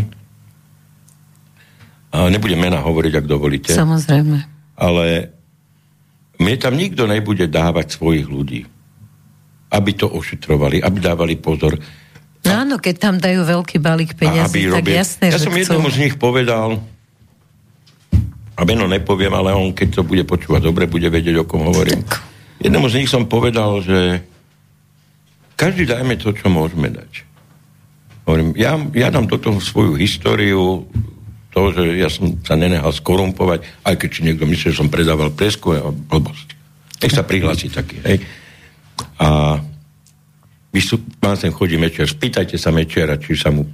A 2.12 2.28
nebudem 2.28 2.60
mena 2.60 2.80
hovoriť, 2.80 3.14
ak 3.24 3.26
dovolíte. 3.28 3.72
Samozrejme. 3.72 4.38
Ale 4.80 5.32
mne 6.40 6.56
tam 6.60 6.76
nikto 6.76 7.08
nebude 7.08 7.48
dávať 7.48 8.00
svojich 8.00 8.28
ľudí. 8.28 8.68
Aby 9.72 9.92
to 9.96 10.12
ošetrovali, 10.12 10.84
aby 10.84 10.98
dávali 11.00 11.36
pozor. 11.40 11.80
No 12.44 12.52
áno, 12.52 12.76
keď 12.82 12.96
tam 13.00 13.16
dajú 13.22 13.48
veľký 13.48 13.78
balík 13.80 14.20
peniazí, 14.20 14.68
tak 14.68 14.84
robili... 14.84 14.98
jasné, 14.98 15.26
Ja 15.32 15.40
som 15.40 15.54
chcú... 15.54 15.62
jednému 15.62 15.90
z 15.94 15.98
nich 16.08 16.16
povedal, 16.18 16.82
a 18.58 18.62
meno 18.68 18.86
nepoviem, 18.86 19.32
ale 19.32 19.56
on, 19.56 19.72
keď 19.72 20.02
to 20.02 20.02
bude 20.04 20.22
počúvať 20.28 20.62
dobre, 20.68 20.86
bude 20.86 21.08
vedieť, 21.08 21.42
o 21.42 21.46
kom 21.48 21.66
hovorím. 21.66 22.04
Jednému 22.62 22.88
z 22.90 22.98
nich 23.02 23.10
som 23.10 23.26
povedal, 23.26 23.82
že 23.82 24.22
každý 25.58 25.90
dajme 25.90 26.18
to, 26.18 26.34
čo 26.34 26.48
môžeme 26.50 26.90
dať. 26.94 27.26
Hovorím, 28.26 28.54
ja, 28.54 28.78
ja 28.94 29.10
dám 29.10 29.26
do 29.26 29.42
toho 29.42 29.58
svoju 29.58 29.98
históriu, 29.98 30.86
to, 31.52 31.62
že 31.76 31.84
ja 32.00 32.08
som 32.08 32.38
sa 32.46 32.56
nenehal 32.56 32.94
skorumpovať, 32.94 33.66
aj 33.84 33.96
keď 33.98 34.10
či 34.10 34.22
niekto 34.24 34.46
myslí, 34.48 34.72
že 34.72 34.80
som 34.80 34.94
predával 34.94 35.34
presku 35.34 35.76
a 35.76 35.90
blbosť. 35.92 36.56
Nech 37.02 37.14
sa 37.14 37.26
prihlási 37.26 37.68
taký, 37.74 38.00
hej. 38.06 38.18
A 39.20 39.60
pán 41.20 41.36
sem 41.36 41.52
chodí 41.52 41.76
Mečiar, 41.76 42.08
spýtajte 42.08 42.56
sa 42.56 42.72
Mečiara, 42.72 43.20
či 43.20 43.36
sa 43.36 43.52
mu 43.52 43.68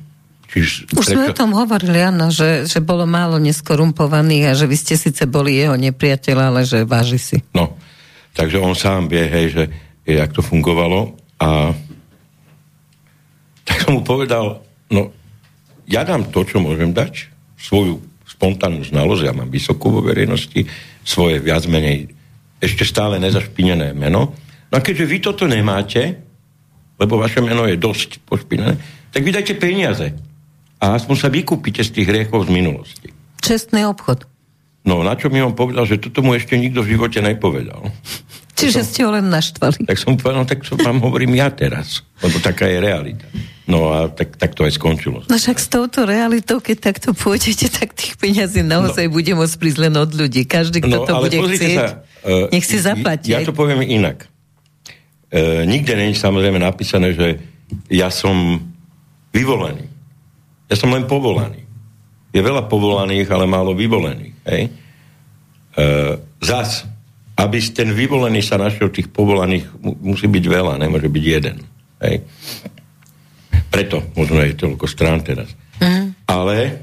Čiž 0.48 0.96
Už 0.96 1.12
sme 1.12 1.28
o 1.28 1.36
tom 1.36 1.52
hovorili, 1.52 2.00
áno, 2.00 2.32
že, 2.32 2.64
že 2.64 2.80
bolo 2.80 3.04
málo 3.04 3.36
neskorumpovaných 3.36 4.44
a 4.48 4.54
že 4.56 4.64
vy 4.64 4.76
ste 4.80 4.96
síce 4.96 5.28
boli 5.28 5.60
jeho 5.60 5.76
nepriateľ, 5.76 6.38
ale 6.40 6.62
že 6.64 6.88
váži 6.88 7.20
si. 7.20 7.38
No, 7.52 7.76
takže 8.34 8.58
on 8.60 8.76
sám 8.76 9.08
vie, 9.08 9.24
hej, 9.28 9.48
že 9.54 9.64
jak 10.08 10.32
to 10.32 10.42
fungovalo 10.42 11.16
a 11.40 11.76
tak 13.68 13.84
som 13.84 14.00
mu 14.00 14.02
povedal, 14.02 14.64
no 14.88 15.12
ja 15.88 16.08
dám 16.08 16.32
to, 16.32 16.48
čo 16.48 16.64
môžem 16.64 16.96
dať, 16.96 17.32
svoju 17.60 18.00
spontánnu 18.28 18.84
znalosť, 18.88 19.24
ja 19.24 19.34
mám 19.36 19.52
vysokú 19.52 19.92
vo 19.92 20.02
verejnosti, 20.04 20.68
svoje 21.04 21.40
viac 21.40 21.64
menej 21.68 22.12
ešte 22.60 22.84
stále 22.84 23.22
nezašpinené 23.22 23.96
meno. 23.96 24.36
No 24.68 24.74
a 24.76 24.84
keďže 24.84 25.06
vy 25.08 25.18
toto 25.24 25.44
nemáte, 25.48 26.20
lebo 27.00 27.22
vaše 27.22 27.40
meno 27.40 27.64
je 27.70 27.80
dosť 27.80 28.24
pošpinené, 28.26 28.76
tak 29.14 29.22
vy 29.24 29.32
dajte 29.32 29.56
peniaze. 29.56 30.12
A 30.78 30.94
aspoň 30.94 31.16
sa 31.18 31.30
vykúpite 31.32 31.82
z 31.82 31.94
tých 31.94 32.08
hriechov 32.10 32.46
z 32.46 32.54
minulosti. 32.54 33.10
Čestný 33.42 33.88
obchod. 33.88 34.28
No, 34.88 35.04
na 35.04 35.20
čo 35.20 35.28
mi 35.28 35.44
on 35.44 35.52
povedal, 35.52 35.84
že 35.84 36.00
toto 36.00 36.24
mu 36.24 36.32
ešte 36.32 36.56
nikto 36.56 36.80
v 36.80 36.96
živote 36.96 37.20
nepovedal. 37.20 37.92
Čiže 38.56 38.88
ste 38.88 39.04
ho 39.04 39.12
len 39.12 39.28
naštvali. 39.28 39.84
Tak 39.84 40.00
som 40.00 40.16
povedal, 40.16 40.42
no 40.42 40.48
tak 40.48 40.64
to 40.64 40.80
vám 40.80 41.04
hovorím 41.04 41.36
ja 41.36 41.52
teraz, 41.52 42.08
lebo 42.24 42.40
taká 42.40 42.66
je 42.72 42.80
realita. 42.80 43.28
No 43.68 43.92
a 43.92 44.08
tak, 44.08 44.40
tak 44.40 44.56
to 44.56 44.64
aj 44.64 44.80
skončilo. 44.80 45.28
No 45.28 45.36
však 45.36 45.60
s 45.60 45.68
touto 45.68 46.08
realitou, 46.08 46.64
keď 46.64 46.96
takto 46.96 47.12
pôjdete, 47.12 47.68
tak 47.68 47.92
tých 47.94 48.16
peňazí 48.16 48.64
naozaj 48.64 49.12
no. 49.12 49.20
bude 49.20 49.32
môcť 49.36 49.56
prísť 49.60 49.80
len 49.84 49.94
od 50.00 50.10
ľudí. 50.16 50.48
Každý, 50.48 50.80
kto 50.80 50.96
no, 50.96 51.06
to 51.06 51.14
bude 51.20 51.36
chcieť, 51.36 51.76
sa, 51.76 51.88
uh, 52.24 52.48
nech 52.48 52.64
si 52.64 52.80
zaplatí. 52.80 53.36
Ja 53.36 53.44
to 53.44 53.52
poviem 53.52 53.84
inak. 53.84 54.32
Uh, 55.28 55.68
nikde 55.68 56.00
není 56.00 56.16
samozrejme 56.16 56.64
napísané, 56.64 57.12
že 57.12 57.44
ja 57.92 58.08
som 58.08 58.64
vyvolený. 59.36 59.84
Ja 60.72 60.80
som 60.80 60.96
len 60.96 61.04
povolaný. 61.04 61.68
Je 62.32 62.40
veľa 62.40 62.72
povolaných, 62.72 63.28
ale 63.28 63.46
málo 63.52 63.76
vyvolených. 63.76 64.37
Hej? 64.48 64.64
Uh, 65.78 66.18
zas, 66.42 66.90
aby 67.38 67.62
ten 67.70 67.94
vyvolený 67.94 68.42
sa 68.42 68.58
našiel 68.58 68.90
tých 68.90 69.14
povolaných, 69.14 69.70
musí 69.82 70.26
byť 70.26 70.46
veľa, 70.50 70.82
nemôže 70.82 71.06
byť 71.06 71.24
jeden. 71.24 71.62
Hej. 72.02 72.26
Preto 73.70 74.02
možno 74.18 74.42
je 74.42 74.58
toľko 74.58 74.86
strán 74.90 75.22
teraz. 75.22 75.54
Mm. 75.78 76.18
Ale 76.26 76.56
e, 76.66 76.74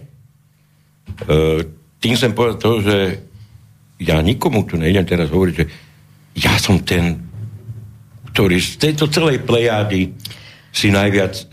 tým 1.99 2.15
som 2.15 2.31
povedal 2.31 2.59
to, 2.63 2.71
že 2.87 2.99
ja 3.99 4.23
nikomu 4.23 4.63
tu 4.63 4.79
nejdem 4.79 5.07
teraz 5.07 5.31
hovoriť, 5.31 5.55
že 5.59 5.67
ja 6.39 6.55
som 6.59 6.83
ten, 6.83 7.19
ktorý 8.31 8.59
z 8.59 8.79
tejto 8.79 9.11
celej 9.11 9.43
plejády 9.43 10.15
si 10.75 10.91
najviac 10.91 11.35
e, 11.35 11.45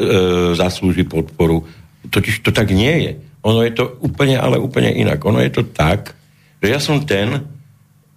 zaslúži 0.58 1.06
podporu. 1.06 1.66
Totiž 2.10 2.42
to 2.42 2.54
tak 2.54 2.74
nie 2.74 3.10
je. 3.10 3.12
Ono 3.42 3.60
je 3.66 3.74
to 3.74 3.98
úplne, 4.06 4.38
ale 4.38 4.62
úplne 4.62 4.94
inak. 4.94 5.22
Ono 5.26 5.42
je 5.42 5.52
to 5.52 5.64
tak, 5.70 6.14
že 6.62 6.68
ja 6.70 6.78
som 6.78 7.02
ten, 7.02 7.42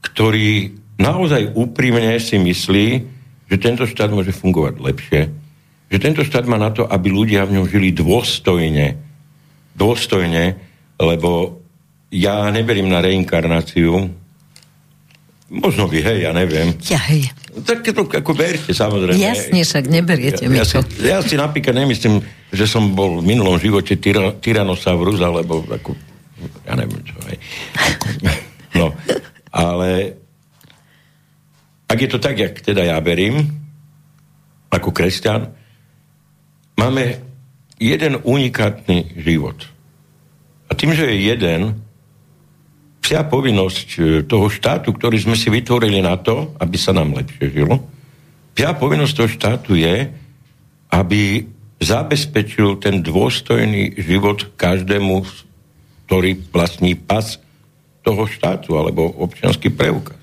ktorý 0.04 0.76
naozaj 1.00 1.56
úprimne 1.56 2.20
si 2.20 2.36
myslí, 2.36 2.86
že 3.48 3.56
tento 3.56 3.88
štát 3.88 4.12
môže 4.12 4.36
fungovať 4.36 4.74
lepšie, 4.80 5.20
že 5.88 5.98
tento 6.00 6.24
štát 6.24 6.44
má 6.44 6.60
na 6.60 6.72
to, 6.72 6.84
aby 6.84 7.08
ľudia 7.08 7.48
v 7.48 7.60
ňom 7.60 7.66
žili 7.68 7.92
dôstojne, 7.92 8.98
dôstojne, 9.76 10.44
lebo 11.00 11.60
ja 12.14 12.46
neverím 12.52 12.92
na 12.92 13.02
reinkarnáciu, 13.02 14.12
možno 15.54 15.86
vy, 15.86 16.02
hej, 16.02 16.26
ja 16.26 16.34
neviem. 16.34 16.74
Ja, 16.90 16.98
hej. 17.06 17.30
Tak 17.62 17.86
to 17.86 18.02
ako 18.02 18.34
verte, 18.34 18.74
samozrejme. 18.74 19.14
Jasne, 19.14 19.62
však 19.62 19.86
neberiete 19.86 20.44
ja, 20.44 20.50
mi 20.50 20.58
ja 20.58 20.66
to. 20.66 20.82
Si, 20.82 21.06
ja 21.06 21.18
si 21.22 21.38
napríklad 21.38 21.78
nemyslím, 21.78 22.18
že 22.50 22.66
som 22.66 22.92
bol 22.98 23.22
v 23.22 23.30
minulom 23.30 23.54
živote 23.62 23.94
tyra, 23.94 24.34
Tyrannosaurus, 24.34 25.22
alebo 25.22 25.62
ako, 25.70 25.94
ja 26.66 26.74
neviem 26.74 27.02
čo, 27.06 27.16
hej. 27.30 27.38
No, 28.74 28.90
ale 29.54 30.18
ak 31.86 31.98
je 32.02 32.10
to 32.10 32.18
tak, 32.18 32.34
jak 32.34 32.58
teda 32.58 32.82
ja 32.82 32.98
verím, 32.98 33.46
ako 34.66 34.90
kresťan, 34.90 35.54
máme 36.74 37.22
jeden 37.78 38.18
unikátny 38.18 39.14
život. 39.22 39.70
A 40.66 40.74
tým, 40.74 40.90
že 40.90 41.06
je 41.06 41.30
jeden, 41.30 41.83
vsia 43.04 43.20
povinnosť 43.28 43.88
e, 43.94 44.00
toho 44.24 44.48
štátu, 44.48 44.96
ktorý 44.96 45.20
sme 45.20 45.36
si 45.36 45.52
vytvorili 45.52 46.00
na 46.00 46.16
to, 46.16 46.56
aby 46.56 46.80
sa 46.80 46.96
nám 46.96 47.12
lepšie 47.12 47.52
žilo, 47.52 47.84
vsia 48.56 48.72
povinnosť 48.72 49.12
toho 49.12 49.28
štátu 49.28 49.70
je, 49.76 50.08
aby 50.88 51.44
zabezpečil 51.84 52.80
ten 52.80 53.04
dôstojný 53.04 53.92
život 54.00 54.56
každému, 54.56 55.20
ktorý 56.08 56.40
vlastní 56.48 56.96
pas 56.96 57.36
toho 58.00 58.24
štátu 58.24 58.72
alebo 58.80 59.04
občianský 59.20 59.68
preukaz. 59.68 60.16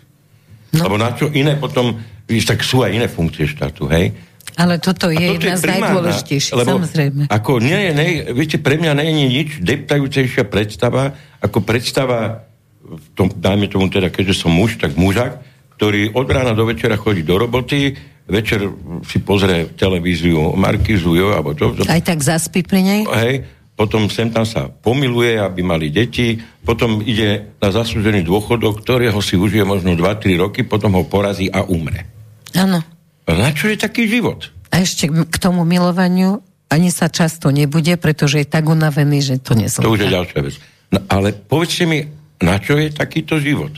No. 0.73 0.89
Lebo 0.89 0.97
na 0.97 1.13
čo 1.13 1.29
iné 1.29 1.53
potom, 1.61 2.01
víš, 2.25 2.49
tak 2.49 2.65
sú 2.65 2.81
aj 2.81 2.97
iné 2.97 3.05
funkcie 3.05 3.45
štátu, 3.45 3.85
hej? 3.93 4.09
Ale 4.57 4.81
toto 4.81 5.07
je 5.13 5.37
jedna 5.37 5.55
z 5.55 5.63
najdôležitejších, 5.69 6.65
samozrejme. 6.65 7.21
Ako 7.29 7.61
nie, 7.61 7.93
nie, 7.93 8.25
viete, 8.35 8.57
pre 8.59 8.75
mňa 8.81 8.91
nie 8.99 9.07
je 9.07 9.27
nič 9.29 9.49
deptajúcejšia 9.63 10.43
predstava, 10.49 11.13
ako 11.39 11.63
predstava, 11.63 12.50
v 12.91 13.07
tom, 13.15 13.31
dajme 13.31 13.71
tomu 13.71 13.87
teda, 13.87 14.11
keďže 14.11 14.43
som 14.43 14.51
muž, 14.51 14.75
tak 14.75 14.99
mužak, 14.99 15.39
ktorý 15.79 16.11
od 16.11 16.27
rána 16.27 16.51
do 16.51 16.67
večera 16.67 16.99
chodí 16.99 17.23
do 17.23 17.39
roboty, 17.39 17.95
večer 18.27 18.67
si 19.07 19.23
pozrie 19.23 19.71
televíziu 19.73 20.53
Markizu, 20.53 21.15
jo, 21.15 21.27
alebo 21.31 21.55
čo. 21.55 21.71
Aj 21.87 22.03
tak 22.03 22.19
zaspí 22.19 22.61
pri 22.61 22.81
nej? 22.83 23.01
Hej, 23.07 23.47
potom 23.73 24.11
sem 24.11 24.29
tam 24.29 24.45
sa 24.45 24.69
pomiluje, 24.69 25.41
aby 25.41 25.65
mali 25.65 25.89
deti, 25.89 26.37
potom 26.61 27.01
ide 27.01 27.57
na 27.57 27.73
zaslúžený 27.73 28.21
dôchodok, 28.21 28.85
ktorého 28.85 29.17
si 29.25 29.39
užije 29.39 29.65
možno 29.65 29.97
2-3 29.97 30.37
roky, 30.37 30.61
potom 30.61 30.93
ho 30.99 31.03
porazí 31.07 31.49
a 31.49 31.65
umre. 31.65 32.05
Áno. 32.53 32.83
Na 33.25 33.49
čo 33.55 33.71
je 33.71 33.79
taký 33.79 34.05
život? 34.11 34.51
A 34.69 34.83
ešte 34.83 35.07
k 35.07 35.35
tomu 35.39 35.63
milovaniu 35.63 36.43
ani 36.71 36.87
sa 36.87 37.11
často 37.11 37.51
nebude, 37.51 37.99
pretože 37.99 38.43
je 38.43 38.47
tak 38.47 38.63
unavený, 38.69 39.19
že 39.19 39.35
to 39.43 39.57
nezvládne. 39.57 39.87
To 39.87 39.95
už 39.97 40.01
je 40.07 40.15
ďalšia 40.15 40.39
vec. 40.39 40.55
No, 40.91 40.99
ale 41.11 41.35
povedzte 41.35 41.83
mi, 41.83 42.07
na 42.41 42.57
čo 42.57 42.75
je 42.77 42.89
takýto 42.89 43.37
život? 43.37 43.71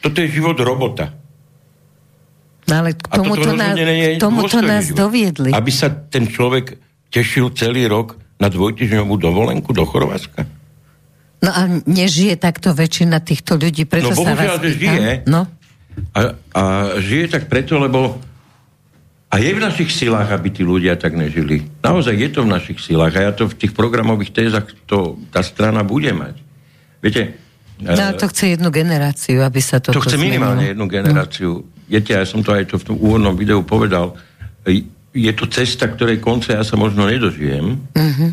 Toto 0.00 0.20
je 0.20 0.28
život 0.28 0.56
robota. 0.60 1.12
No 2.68 2.86
ale 2.86 2.94
k 2.94 3.02
tomuto, 3.10 3.50
nás, 3.56 3.74
tomuto 4.20 4.58
nás 4.62 4.94
doviedli. 4.94 5.50
Aby 5.50 5.72
sa 5.74 5.90
ten 5.90 6.30
človek 6.30 6.78
tešil 7.10 7.50
celý 7.56 7.90
rok 7.90 8.14
na 8.38 8.46
dvojtyžňovú 8.46 9.18
dovolenku 9.18 9.74
do 9.74 9.82
Chorvátska? 9.82 10.46
No 11.40 11.50
a 11.50 11.66
nežije 11.88 12.36
takto 12.36 12.76
väčšina 12.76 13.18
týchto 13.24 13.56
ľudí, 13.56 13.88
preto 13.88 14.12
no, 14.12 14.22
sa 14.22 14.36
vás 14.36 14.60
že 14.60 14.76
žije. 14.76 15.24
No. 15.26 15.48
A, 16.14 16.20
a 16.52 16.62
žije 17.00 17.32
tak 17.32 17.48
preto, 17.50 17.80
lebo 17.80 18.20
a 19.30 19.38
je 19.38 19.50
v 19.54 19.62
našich 19.62 19.90
silách, 19.94 20.30
aby 20.30 20.50
tí 20.52 20.62
ľudia 20.66 20.98
tak 20.98 21.14
nežili. 21.14 21.62
Naozaj 21.80 22.14
je 22.18 22.28
to 22.34 22.40
v 22.44 22.52
našich 22.52 22.78
silách 22.82 23.14
a 23.14 23.30
ja 23.30 23.32
to 23.32 23.46
v 23.48 23.56
tých 23.56 23.72
programových 23.72 24.34
tézach 24.34 24.66
to, 24.84 25.16
tá 25.32 25.40
strana 25.40 25.80
bude 25.80 26.12
mať. 26.12 26.36
Viete... 27.00 27.39
No, 27.80 28.12
to 28.16 28.28
chce 28.28 28.60
jednu 28.60 28.68
generáciu, 28.68 29.40
aby 29.40 29.60
sa 29.64 29.80
to... 29.80 29.92
To 29.96 30.04
chce 30.04 30.20
minimálne 30.20 30.76
jednu 30.76 30.84
generáciu. 30.84 31.64
No. 31.64 31.88
Viete, 31.90 32.12
ja 32.14 32.22
som 32.28 32.44
to 32.44 32.52
aj 32.52 32.70
to 32.70 32.76
v 32.78 32.84
tom 32.92 32.96
úvodnom 33.00 33.34
videu 33.34 33.64
povedal 33.64 34.14
je 35.10 35.32
to 35.34 35.46
cesta, 35.50 35.90
ktorej 35.90 36.22
konce 36.22 36.54
ja 36.54 36.62
sa 36.62 36.78
možno 36.78 37.06
nedožijem, 37.10 37.82
uh-huh. 37.82 38.30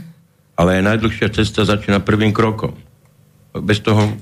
ale 0.57 0.77
aj 0.77 0.83
najdlhšia 0.93 1.33
cesta 1.33 1.65
začína 1.65 2.05
prvým 2.05 2.29
krokom. 2.29 2.77
Bez 3.57 3.81
toho, 3.81 4.13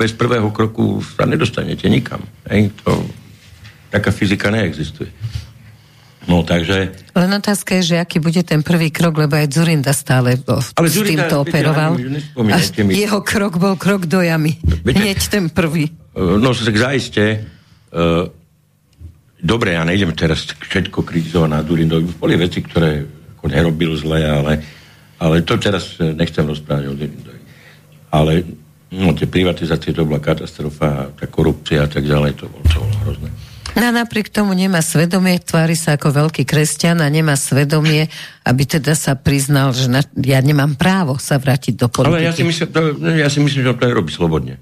bez 0.00 0.16
prvého 0.16 0.48
kroku 0.48 1.04
sa 1.04 1.28
nedostanete 1.28 1.84
nikam. 1.92 2.24
Hej? 2.48 2.72
To, 2.84 3.04
taká 3.92 4.08
fyzika 4.08 4.48
neexistuje. 4.48 5.12
No, 6.30 6.46
takže... 6.46 6.94
Len 7.18 7.30
otázka 7.34 7.82
je, 7.82 7.94
že 7.94 7.96
aký 7.98 8.22
bude 8.22 8.38
ten 8.46 8.62
prvý 8.62 8.94
krok, 8.94 9.18
lebo 9.18 9.34
aj 9.34 9.50
Zurinda 9.50 9.90
stále 9.90 10.38
Ale 10.46 10.86
s 10.86 10.94
Zurinda, 10.94 11.26
týmto 11.26 11.42
operoval. 11.42 11.98
A 12.46 12.56
jeho 12.94 13.20
krok 13.26 13.58
bol 13.58 13.74
krok 13.74 14.06
do 14.06 14.22
jamy. 14.22 14.54
Viete, 14.86 15.02
Hneď 15.02 15.18
ten 15.26 15.50
prvý. 15.50 15.90
No, 16.14 16.54
tak 16.54 16.76
zaiste, 16.78 17.42
uh, 17.90 18.30
dobre, 19.42 19.74
ja 19.74 19.82
nejdem 19.82 20.14
teraz 20.14 20.46
všetko 20.46 21.02
kritizovať 21.02 21.50
na 21.50 21.60
Durindovi. 21.66 22.06
Boli 22.14 22.38
veci, 22.38 22.62
ktoré 22.62 23.02
ako 23.38 23.46
nerobil 23.50 23.90
zle, 23.98 24.22
ale, 24.22 24.52
ale 25.18 25.42
to 25.42 25.58
teraz 25.58 25.98
nechcem 25.98 26.46
rozprávať 26.46 26.84
o 26.86 26.94
Durindovi. 26.94 27.42
Ale 28.14 28.32
no, 28.94 29.10
tie 29.16 29.26
privatizácie, 29.26 29.90
to 29.90 30.06
bola 30.06 30.22
katastrofa, 30.22 31.10
tá 31.18 31.26
korupcia 31.26 31.82
a 31.82 31.88
tak 31.90 32.06
ďalej, 32.06 32.38
to 32.38 32.46
bolo, 32.46 32.64
to 32.70 32.78
bolo 32.78 32.96
hrozné. 33.02 33.30
No 33.72 33.88
napriek 33.88 34.28
tomu 34.28 34.52
nemá 34.52 34.84
svedomie, 34.84 35.40
tvári 35.40 35.72
sa 35.72 35.96
ako 35.96 36.12
veľký 36.12 36.44
kresťan 36.44 37.00
a 37.00 37.08
nemá 37.08 37.40
svedomie, 37.40 38.12
aby 38.44 38.62
teda 38.68 38.92
sa 38.92 39.16
priznal, 39.16 39.72
že 39.72 39.88
na, 39.88 40.04
ja 40.20 40.44
nemám 40.44 40.76
právo 40.76 41.16
sa 41.16 41.40
vrátiť 41.40 41.80
do 41.80 41.88
politiky. 41.88 42.20
Ale 42.20 42.28
ja 42.28 42.32
si 42.36 42.44
myslím, 42.44 42.68
to, 42.68 42.80
ja 43.16 43.28
si 43.32 43.38
myslím 43.40 43.60
že 43.64 43.72
to 43.72 43.84
nerobí 43.88 44.12
slobodne. 44.12 44.60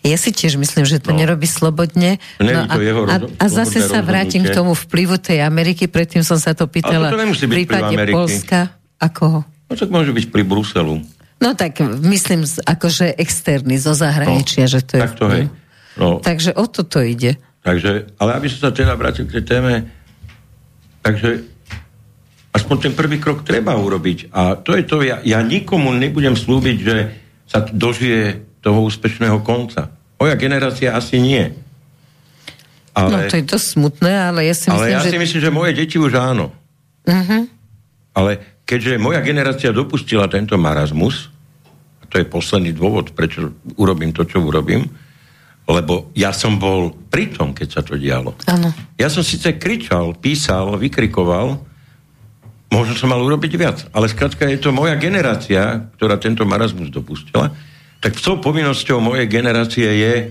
Ja 0.00 0.16
si 0.16 0.32
tiež 0.32 0.56
myslím, 0.56 0.88
že 0.88 0.96
to 1.02 1.12
no. 1.12 1.20
nerobí 1.20 1.44
slobodne. 1.44 2.16
No 2.40 2.64
a, 2.64 2.74
jeho 2.80 3.04
a, 3.04 3.20
a 3.20 3.44
zase 3.52 3.84
sa 3.84 4.00
vrátim 4.00 4.40
k 4.40 4.54
tomu 4.54 4.72
vplyvu 4.72 5.20
tej 5.20 5.44
Ameriky, 5.44 5.90
predtým 5.90 6.24
som 6.24 6.40
sa 6.40 6.56
to 6.56 6.64
pýtala 6.70 7.12
to 7.12 7.18
v 7.18 7.50
prípade 7.50 7.92
Polska. 8.08 8.72
Ako? 8.96 9.44
No 9.44 9.72
tak 9.76 9.90
môže 9.92 10.14
byť 10.14 10.32
pri 10.32 10.42
Bruselu. 10.46 11.04
No 11.40 11.56
tak 11.56 11.80
myslím, 12.04 12.44
akože 12.44 13.16
externý 13.16 13.80
zo 13.80 13.96
zahraničia, 13.96 14.68
no, 14.68 14.72
že 14.72 14.80
to 14.84 14.92
je... 14.96 15.02
Tak 15.04 15.14
to 15.16 15.26
je. 15.32 15.42
No. 15.98 16.22
Takže 16.22 16.54
o 16.54 16.66
toto 16.70 17.02
ide. 17.02 17.40
Takže, 17.60 18.14
ale 18.16 18.30
aby 18.38 18.46
som 18.46 18.68
sa 18.68 18.70
teda 18.70 18.96
vrátil 18.96 19.28
k 19.28 19.40
tej 19.40 19.44
téme, 19.44 19.74
takže 21.04 21.44
aspoň 22.56 22.76
ten 22.78 22.92
prvý 22.96 23.20
krok 23.20 23.44
treba 23.44 23.76
urobiť. 23.76 24.32
A 24.32 24.56
to 24.56 24.74
je 24.74 24.84
to, 24.86 25.02
ja, 25.04 25.20
ja 25.22 25.44
nikomu 25.44 25.92
nebudem 25.94 26.34
slúbiť, 26.34 26.76
že 26.80 26.96
sa 27.50 27.66
dožije 27.66 28.40
toho 28.62 28.86
úspešného 28.86 29.42
konca. 29.42 29.90
Moja 30.20 30.36
generácia 30.36 30.92
asi 30.92 31.18
nie. 31.18 31.42
Ale, 32.92 33.10
no 33.10 33.18
to 33.30 33.38
je 33.38 33.46
to 33.46 33.58
smutné, 33.58 34.12
ale 34.12 34.50
ja 34.50 34.54
si 34.54 34.68
myslím, 34.68 34.76
ale 34.76 34.94
ja 34.94 35.00
že... 35.00 35.10
si 35.14 35.18
myslím, 35.18 35.40
že 35.40 35.50
moje 35.50 35.72
deti 35.78 35.96
už 35.96 36.12
áno. 36.18 36.52
Uh-huh. 37.06 37.42
Ale 38.12 38.62
keďže 38.66 38.98
moja 38.98 39.22
generácia 39.22 39.70
dopustila 39.70 40.26
tento 40.26 40.58
marazmus, 40.58 41.30
a 42.02 42.04
to 42.10 42.18
je 42.18 42.26
posledný 42.26 42.74
dôvod, 42.74 43.14
prečo 43.14 43.54
urobím 43.78 44.10
to, 44.10 44.26
čo 44.26 44.42
urobím, 44.42 44.90
lebo 45.70 46.10
ja 46.18 46.34
som 46.34 46.58
bol 46.58 46.94
pri 47.10 47.30
tom, 47.34 47.54
keď 47.54 47.68
sa 47.70 47.80
to 47.86 47.94
dialo. 47.94 48.34
Áno. 48.50 48.70
Ja 48.98 49.06
som 49.10 49.22
síce 49.22 49.54
kričal, 49.56 50.18
písal, 50.18 50.74
vykrikoval, 50.78 51.58
možno 52.70 52.94
som 52.94 53.10
mal 53.10 53.20
urobiť 53.22 53.52
viac, 53.58 53.78
ale 53.90 54.06
skrátka 54.06 54.46
je 54.46 54.62
to 54.62 54.70
moja 54.70 54.94
generácia, 54.98 55.90
ktorá 55.98 56.16
tento 56.16 56.46
marazmus 56.46 56.90
dopustila, 56.94 57.50
tak 58.00 58.16
tou 58.16 58.38
povinnosťou 58.40 59.02
mojej 59.02 59.26
generácie 59.28 59.84
je 59.84 60.14
e, 60.24 60.28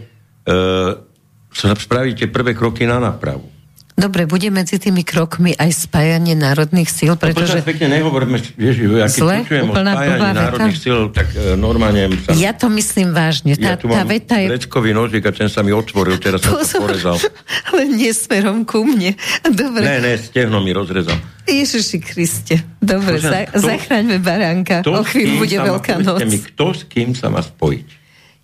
spraviť 1.54 2.14
tie 2.26 2.28
prvé 2.32 2.58
kroky 2.58 2.88
na 2.88 2.98
nápravu. 2.98 3.59
Dobre, 4.00 4.24
bude 4.24 4.48
medzi 4.48 4.80
tými 4.80 5.04
krokmi 5.04 5.52
aj 5.60 5.92
spájanie 5.92 6.32
národných 6.32 6.88
síl, 6.88 7.20
pretože... 7.20 7.60
No, 7.60 7.68
pekne 7.68 8.00
nehovoríme, 8.00 8.40
vieš, 8.56 8.76
ja 8.88 9.12
keď 9.12 9.20
Zle, 9.20 9.36
počujem 9.44 9.68
o 9.68 9.74
spájaní 9.76 10.08
blbá 10.16 10.30
veta. 10.32 10.40
národných 10.40 10.78
síl, 10.80 10.98
tak 11.12 11.28
e, 11.36 11.60
normálne 11.60 12.02
sa... 12.24 12.32
Ja 12.40 12.56
to 12.56 12.72
myslím 12.72 13.12
vážne. 13.12 13.60
Tá, 13.60 13.76
ja 13.76 13.76
tu 13.76 13.92
tá 13.92 14.00
mám 14.00 14.08
veta 14.08 14.40
je... 14.40 14.48
vreckový 14.56 14.96
nožík 14.96 15.28
a 15.28 15.32
ten 15.36 15.52
sa 15.52 15.60
mi 15.60 15.76
otvoril, 15.76 16.16
teraz 16.16 16.40
som 16.40 16.56
to 16.56 16.64
Pozor, 16.64 16.80
porezal. 16.88 17.18
ale 17.76 17.82
nie 17.92 18.16
smerom 18.16 18.64
ku 18.64 18.88
mne. 18.88 19.20
Dobre. 19.44 19.84
Ne, 19.84 19.98
ne, 20.00 20.14
stehno 20.16 20.64
mi 20.64 20.72
rozrezal. 20.72 21.20
Ježiši 21.44 21.98
Kriste. 22.00 22.56
Dobre, 22.80 23.20
Prosím, 23.20 23.36
za, 23.36 23.40
kto- 23.52 23.60
zachraňme 23.68 24.18
baránka. 24.24 24.76
O 24.88 25.04
chvíľu 25.04 25.44
bude 25.44 25.58
veľká 25.60 26.00
noc. 26.00 26.24
Mi, 26.24 26.40
kto 26.40 26.72
s 26.72 26.88
kým 26.88 27.12
sa 27.12 27.28
má 27.28 27.44
spojiť? 27.44 27.99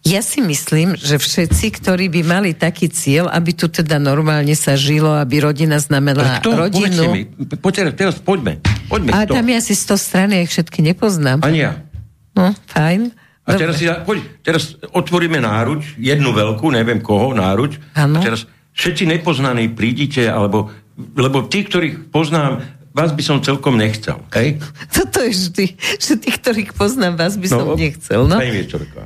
Ja 0.05 0.21
si 0.21 0.37
myslím, 0.37 0.93
že 0.93 1.17
všetci, 1.17 1.81
ktorí 1.81 2.13
by 2.13 2.21
mali 2.21 2.53
taký 2.53 2.93
cieľ, 2.93 3.25
aby 3.33 3.57
tu 3.57 3.65
teda 3.73 3.97
normálne 3.97 4.53
sa 4.53 4.77
žilo, 4.77 5.09
aby 5.17 5.41
rodina 5.41 5.81
znamenala? 5.81 6.45
Povedzte 6.45 6.61
rodinu. 6.61 7.03
mi. 7.09 7.25
Poďte, 7.57 7.97
teraz 7.97 8.21
poďme. 8.21 8.61
Poďme, 8.85 9.09
A 9.17 9.25
kto? 9.25 9.33
tam 9.33 9.45
je 9.49 9.55
asi 9.57 9.73
100 9.73 9.97
strany, 9.97 10.31
ja 10.37 10.41
ich 10.45 10.53
všetky 10.53 10.85
nepoznám. 10.85 11.41
Ani 11.41 11.65
ja. 11.65 11.81
No, 12.37 12.53
fajn. 12.69 13.17
A 13.45 13.57
teraz, 13.57 13.81
si, 13.81 13.89
poď, 13.89 14.17
teraz 14.45 14.77
otvoríme 14.93 15.41
náruč, 15.41 15.97
jednu 15.97 16.37
veľkú, 16.37 16.69
neviem 16.69 17.01
koho, 17.01 17.33
náruč. 17.33 17.81
Áno. 17.97 18.21
A 18.21 18.25
teraz 18.25 18.45
všetci 18.77 19.09
nepoznaní 19.09 19.73
prídite, 19.73 20.29
alebo, 20.29 20.69
lebo 21.17 21.49
tí, 21.49 21.65
ktorých 21.65 22.13
poznám, 22.13 22.61
vás 22.93 23.09
by 23.09 23.23
som 23.25 23.41
celkom 23.41 23.77
nechcel. 23.77 24.21
Hej? 24.37 24.61
Toto 24.95 25.17
je 25.25 25.33
vždy, 25.33 25.65
že 25.97 26.13
tých, 26.21 26.37
ktorých 26.45 26.71
poznám, 26.77 27.17
vás 27.17 27.41
by 27.41 27.47
som 27.49 27.73
nechcel. 27.73 28.29
No? 28.29 28.37
Pani 28.37 28.53
Viečorková, 28.53 29.05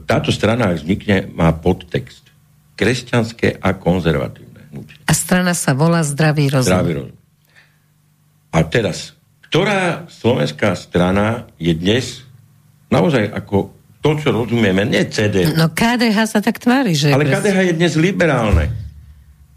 táto 0.00 0.32
strana 0.32 0.72
ak 0.72 0.80
vznikne, 0.80 1.28
má 1.36 1.52
podtext. 1.52 2.24
Kresťanské 2.72 3.60
a 3.60 3.76
konzervatívne 3.76 4.72
hnutie. 4.72 4.96
A 5.04 5.12
strana 5.12 5.52
sa 5.52 5.76
volá 5.76 6.00
Zdravý 6.00 6.48
rozum. 6.48 6.72
Zdravý 6.72 6.92
rozum. 6.96 7.16
A 8.52 8.58
teraz, 8.68 9.12
ktorá 9.48 10.08
slovenská 10.08 10.72
strana 10.76 11.48
je 11.60 11.72
dnes 11.76 12.24
naozaj 12.92 13.32
ako 13.32 13.72
to, 14.02 14.18
čo 14.18 14.28
rozumieme, 14.34 14.82
nie 14.82 15.06
CD, 15.08 15.46
No 15.54 15.70
KDH 15.70 16.18
sa 16.26 16.40
tak 16.42 16.58
tvári, 16.58 16.92
že... 16.92 17.14
ale 17.14 17.30
KDH 17.30 17.70
je 17.70 17.74
dnes 17.78 17.94
liberálne. 17.94 18.66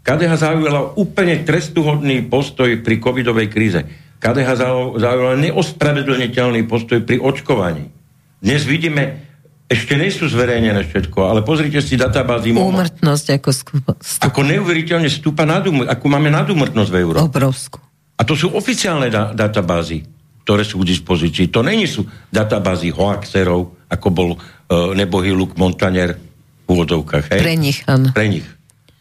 KDH 0.06 0.32
zaujala 0.38 0.94
úplne 0.94 1.42
trestuhodný 1.42 2.22
postoj 2.30 2.70
pri 2.78 3.02
covidovej 3.02 3.50
kríze. 3.50 3.82
KDH 4.22 4.48
zau- 4.54 4.94
zaujala 5.02 5.34
neospravedlniteľný 5.42 6.62
postoj 6.70 7.02
pri 7.02 7.18
očkovaní. 7.18 7.90
Dnes 8.38 8.62
vidíme, 8.62 9.25
ešte 9.66 9.98
nie 9.98 10.14
sú 10.14 10.30
zverejnené 10.30 10.86
všetko, 10.86 11.18
ale 11.26 11.42
pozrite 11.42 11.82
si 11.82 11.98
databázy 11.98 12.54
MOMA. 12.54 12.86
Úmrtnosť 12.86 13.26
ako 13.42 13.50
stup- 13.50 13.98
Ako 14.22 14.40
neuveriteľne 14.46 15.10
stúpa 15.10 15.42
nadum- 15.42 15.82
ako 15.86 16.04
máme 16.06 16.30
nadumrtnosť 16.30 16.90
v 16.90 16.98
Európe. 17.02 17.26
obrovskú. 17.26 17.82
A 18.16 18.22
to 18.22 18.38
sú 18.38 18.54
oficiálne 18.54 19.10
da- 19.10 19.34
databázy, 19.34 20.06
ktoré 20.46 20.62
sú 20.62 20.78
k 20.80 20.88
dispozícii. 20.94 21.50
To 21.50 21.66
není 21.66 21.90
sú 21.90 22.06
databázy 22.30 22.94
hoaxerov, 22.94 23.90
ako 23.90 24.08
bol 24.14 24.30
uh, 24.38 24.94
nebohý 24.94 25.34
Luke 25.34 25.58
Montaner 25.58 26.14
v 26.14 26.66
úvodovkách. 26.70 27.34
Hej? 27.34 27.40
Pre 27.42 27.54
nich, 27.58 27.82
áno. 27.90 28.14
Pre 28.14 28.26
nich. 28.30 28.46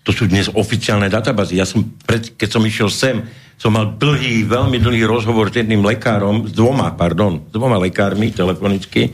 To 0.05 0.13
sú 0.13 0.26
dnes 0.26 0.49
oficiálne 0.49 1.09
databázy. 1.09 1.57
Ja 1.61 1.66
som, 1.66 1.86
pred, 2.05 2.34
keď 2.38 2.49
som 2.49 2.61
išiel 2.66 2.89
sem, 2.89 3.16
som 3.57 3.74
mal 3.74 3.93
dlhý, 3.97 4.45
veľmi 4.45 4.78
dlhý 4.82 5.05
rozhovor 5.05 5.49
s 5.49 5.61
jedným 5.61 5.82
lekárom, 5.82 6.49
s 6.49 6.53
dvoma, 6.53 6.93
pardon, 6.93 7.41
s 7.45 7.53
dvoma 7.53 7.78
lekármi 7.82 8.30
telefonicky, 8.34 9.13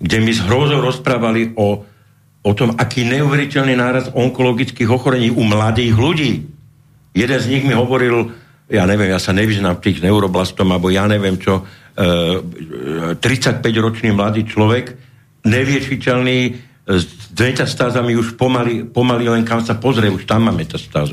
kde 0.00 0.16
mi 0.24 0.32
s 0.32 0.40
hrôzou 0.40 0.80
rozprávali 0.80 1.52
o, 1.60 1.84
o 2.40 2.52
tom, 2.56 2.72
aký 2.80 3.04
neuveriteľný 3.04 3.76
náraz 3.76 4.08
onkologických 4.16 4.88
ochorení 4.88 5.28
u 5.28 5.44
mladých 5.44 5.94
ľudí. 5.94 6.32
Jeden 7.12 7.38
z 7.38 7.46
nich 7.52 7.64
mi 7.68 7.76
hovoril, 7.76 8.32
ja 8.72 8.88
neviem, 8.88 9.12
ja 9.12 9.20
sa 9.20 9.36
nevyznám 9.36 9.84
tých 9.84 10.00
neuroblastom, 10.00 10.72
alebo 10.72 10.88
ja 10.88 11.04
neviem 11.04 11.36
čo, 11.36 11.68
e, 11.92 13.20
35-ročný 13.20 14.16
mladý 14.16 14.48
človek, 14.48 14.96
neviečiteľný, 15.44 16.38
e, 16.48 16.52
s 16.96 17.28
metastázami 17.36 18.16
už 18.16 18.40
pomaly, 18.40 18.88
pomaly 18.88 19.28
len 19.28 19.44
kam 19.44 19.60
sa 19.60 19.76
pozrie, 19.76 20.08
už 20.08 20.24
tam 20.24 20.48
má 20.48 20.52
metastázu. 20.54 21.12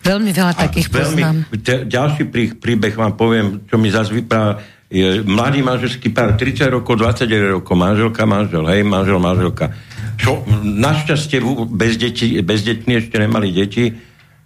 Veľmi 0.00 0.32
veľa 0.32 0.56
takých 0.56 0.88
poznám. 0.88 1.44
te, 1.60 1.84
ďalší 1.84 2.32
prí, 2.32 2.56
príbeh 2.56 2.96
vám 2.96 3.14
poviem, 3.20 3.68
čo 3.68 3.76
mi 3.76 3.92
zase 3.92 4.16
vypráva, 4.16 4.56
je 4.90 5.22
mladý 5.22 5.62
manželský 5.62 6.10
pár, 6.10 6.34
30 6.34 6.66
rokov, 6.74 6.98
29 6.98 7.62
rokov, 7.62 7.74
manželka, 7.78 8.26
manžel, 8.26 8.66
hej, 8.66 8.82
manžel, 8.82 9.22
manželka. 9.22 9.70
Čo 10.18 10.42
našťastie 10.66 11.38
bez 11.70 11.94
detí, 11.94 12.34
bez 12.42 12.66
detí 12.66 12.90
ešte 12.90 13.22
nemali 13.22 13.54
deti, 13.54 13.94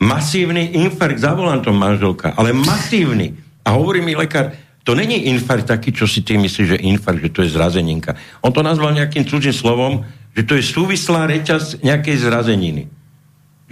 masívny 0.05 0.77
infarkt 0.85 1.25
za 1.25 1.33
volantom 1.33 1.73
manželka, 1.73 2.37
ale 2.37 2.53
masívny. 2.53 3.33
A 3.65 3.73
hovorí 3.73 4.05
mi 4.05 4.13
lekár, 4.13 4.53
to 4.85 4.93
není 4.93 5.33
infarkt 5.33 5.73
taký, 5.73 5.97
čo 5.97 6.05
si 6.05 6.21
ty 6.21 6.37
myslíš, 6.37 6.77
že 6.77 6.85
infarkt, 6.85 7.25
že 7.25 7.33
to 7.33 7.41
je 7.41 7.57
zrazeninka. 7.57 8.13
On 8.45 8.53
to 8.53 8.61
nazval 8.61 8.93
nejakým 8.93 9.25
cudzím 9.25 9.57
slovom, 9.57 10.05
že 10.37 10.45
to 10.45 10.61
je 10.61 10.65
súvislá 10.67 11.25
reťaz 11.25 11.81
nejakej 11.81 12.21
zrazeniny. 12.21 12.85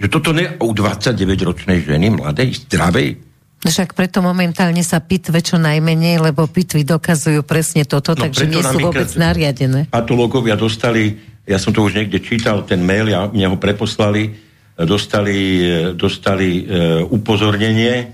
Že 0.01 0.07
toto 0.09 0.33
ne 0.33 0.57
u 0.57 0.73
29-ročnej 0.73 1.85
ženy, 1.85 2.17
mladej, 2.17 2.65
zdravej, 2.65 3.32
Však 3.63 3.95
preto 3.95 4.19
momentálne 4.19 4.83
sa 4.83 4.99
pitve 4.99 5.39
čo 5.39 5.55
najmenej, 5.55 6.19
lebo 6.19 6.47
pitvy 6.51 6.83
dokazujú 6.83 7.47
presne 7.47 7.87
toto, 7.87 8.11
No, 8.11 8.27
takže 8.27 8.45
nie 8.51 8.59
sú 8.59 8.77
vôbec 8.83 9.07
nariadené. 9.15 9.87
patológovia 9.87 10.59
dostali, 10.59 11.15
ja 11.47 11.55
som 11.55 11.71
to 11.71 11.79
už 11.83 11.95
niekde 11.95 12.19
čítal, 12.19 12.67
ten 12.67 12.83
mail, 12.83 13.07
ja, 13.07 13.31
mne 13.31 13.55
ho 13.55 13.57
preposlali, 13.57 14.35
dostali, 14.75 15.63
dostali 15.95 16.67
e, 16.67 17.07
upozornenie, 17.07 18.11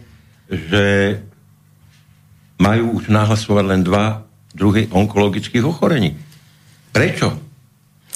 že 0.50 0.86
majú 2.60 3.00
už 3.02 3.10
nahlasovať 3.10 3.66
len 3.66 3.82
dva 3.82 4.22
druhy 4.52 4.90
onkologických 4.92 5.64
ochorení. 5.66 6.14
Prečo? 6.92 7.32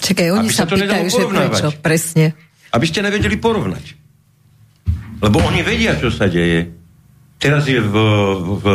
Čakaj, 0.03 0.27
oni 0.35 0.49
Aby 0.49 0.53
sa 0.53 0.65
sa 0.67 0.75
pýtajú, 0.75 1.05
že 1.07 1.23
prečo, 1.29 1.69
presne. 1.79 2.25
Aby 2.73 2.85
ste 2.89 2.99
nevedeli 3.05 3.37
porovnať. 3.39 3.85
Lebo 5.23 5.39
oni 5.39 5.63
vedia, 5.63 5.95
čo 5.95 6.11
sa 6.11 6.27
deje. 6.27 6.82
Teraz 7.43 7.67
je 7.67 7.75
v, 7.75 7.95
v 8.63 8.65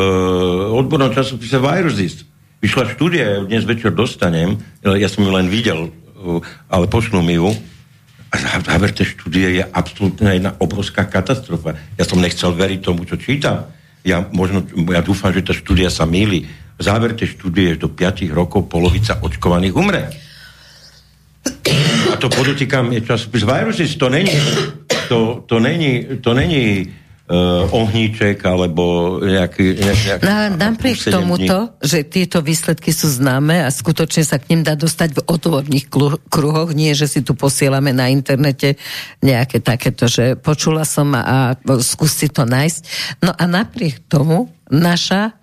odbornom 0.76 1.08
časopise 1.08 1.56
Viruses. 1.56 2.28
Vyšla 2.60 2.92
štúdia, 2.92 3.40
dnes 3.48 3.64
večer 3.64 3.96
dostanem, 3.96 4.60
ja 4.84 5.08
som 5.08 5.24
ju 5.24 5.32
len 5.32 5.48
videl, 5.48 5.88
uh, 5.88 6.44
ale 6.68 6.84
pošlú 6.84 7.24
mi 7.24 7.40
ju. 7.40 7.48
A 8.28 8.34
zá- 8.36 8.60
záver 8.60 8.92
tej 8.92 9.16
štúdie 9.16 9.56
je 9.56 9.64
absolútne 9.64 10.36
jedna 10.36 10.52
obrovská 10.60 11.08
katastrofa. 11.08 11.80
Ja 11.96 12.04
som 12.04 12.20
nechcel 12.20 12.52
veriť 12.52 12.84
tomu, 12.84 13.08
čo 13.08 13.16
čítam. 13.16 13.72
Ja, 14.04 14.28
možno, 14.36 14.60
ja 14.92 15.00
dúfam, 15.00 15.32
že 15.32 15.48
tá 15.48 15.56
štúdia 15.56 15.88
sa 15.88 16.04
míli. 16.04 16.44
Záver 16.76 17.16
tej 17.16 17.40
štúdie 17.40 17.72
je, 17.72 17.80
do 17.80 17.88
5 17.88 18.28
rokov 18.36 18.68
polovica 18.68 19.16
očkovaných 19.16 19.72
umre. 19.72 20.12
A 22.12 22.20
to 22.20 22.28
podotýkam, 22.28 22.92
je 22.92 23.00
časopis 23.00 23.48
Viruses, 23.48 23.96
to 23.96 24.12
není, 24.12 24.36
to, 25.08 25.40
to 25.48 25.56
není, 25.56 26.20
to 26.20 26.36
není 26.36 26.84
uh, 27.28 27.68
ohníček 27.70 28.40
alebo 28.48 29.16
nejaký... 29.20 29.76
nejaký 29.78 30.06
No, 30.24 30.34
napriek 30.56 30.96
sedem 30.96 31.12
dní. 31.12 31.14
tomuto, 31.14 31.56
že 31.84 32.04
tieto 32.08 32.40
výsledky 32.40 32.90
sú 32.90 33.06
známe 33.08 33.62
a 33.62 33.68
skutočne 33.68 34.24
sa 34.24 34.40
k 34.40 34.56
ním 34.56 34.64
dá 34.64 34.74
dostať 34.74 35.20
v 35.20 35.24
odborných 35.28 35.86
kruhoch, 36.32 36.72
nie, 36.72 36.96
že 36.96 37.06
si 37.06 37.20
tu 37.20 37.36
posielame 37.36 37.92
na 37.92 38.08
internete 38.08 38.80
nejaké 39.20 39.60
takéto, 39.60 40.08
že 40.08 40.34
počula 40.40 40.88
som 40.88 41.12
a, 41.12 41.22
a 41.22 41.36
skús 41.84 42.16
si 42.16 42.32
to 42.32 42.48
nájsť. 42.48 42.80
No 43.20 43.36
a 43.36 43.44
napriek 43.44 44.08
tomu 44.08 44.48
naša 44.72 45.36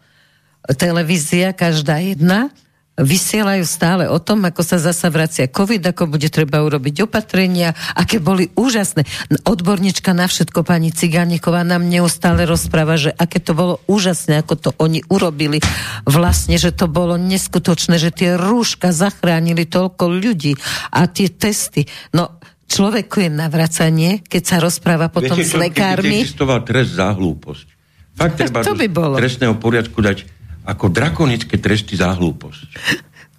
televízia, 0.73 1.53
každá 1.53 2.01
jedna, 2.01 2.49
vysielajú 2.95 3.63
stále 3.67 4.03
o 4.07 4.15
tom, 4.23 4.47
ako 4.47 4.63
sa 4.63 4.79
zasa 4.79 5.11
vracia 5.11 5.51
COVID, 5.51 5.91
ako 5.91 6.07
bude 6.07 6.31
treba 6.31 6.63
urobiť 6.63 7.03
opatrenia, 7.03 7.75
aké 7.91 8.23
boli 8.23 8.47
úžasné. 8.55 9.03
Odborníčka 9.43 10.15
na 10.15 10.31
všetko, 10.31 10.63
pani 10.63 10.95
Cigániková, 10.95 11.67
nám 11.67 11.91
neustále 11.91 12.47
rozpráva, 12.47 12.95
že 12.95 13.11
aké 13.11 13.43
to 13.43 13.51
bolo 13.51 13.83
úžasné, 13.91 14.39
ako 14.39 14.53
to 14.55 14.69
oni 14.79 15.03
urobili. 15.11 15.59
Vlastne, 16.07 16.55
že 16.55 16.71
to 16.71 16.87
bolo 16.87 17.19
neskutočné, 17.19 17.99
že 17.99 18.15
tie 18.15 18.39
rúška 18.39 18.95
zachránili 18.95 19.67
toľko 19.67 20.07
ľudí 20.07 20.55
a 20.95 21.11
tie 21.11 21.27
testy. 21.27 21.83
No, 22.15 22.39
človeku 22.71 23.27
je 23.27 23.29
navracanie, 23.29 24.23
keď 24.23 24.43
sa 24.47 24.57
rozpráva 24.63 25.11
potom 25.11 25.35
Viete, 25.35 25.51
s 25.51 25.53
lekármi. 25.59 26.23
Keby 26.23 26.31
existoval 26.31 26.59
trest 26.63 26.95
za 26.95 27.11
hlúposť. 27.11 27.67
Fakt 28.15 28.39
Tak 28.39 28.47
treba 28.47 28.59
to 28.63 28.79
by 28.79 28.87
bolo. 28.87 29.19
trestného 29.19 29.59
poriadku 29.59 29.99
dať 29.99 30.34
ako 30.65 30.89
drakonické 30.89 31.61
tresty 31.61 31.93
za 31.95 32.11
hlúposť. 32.17 32.69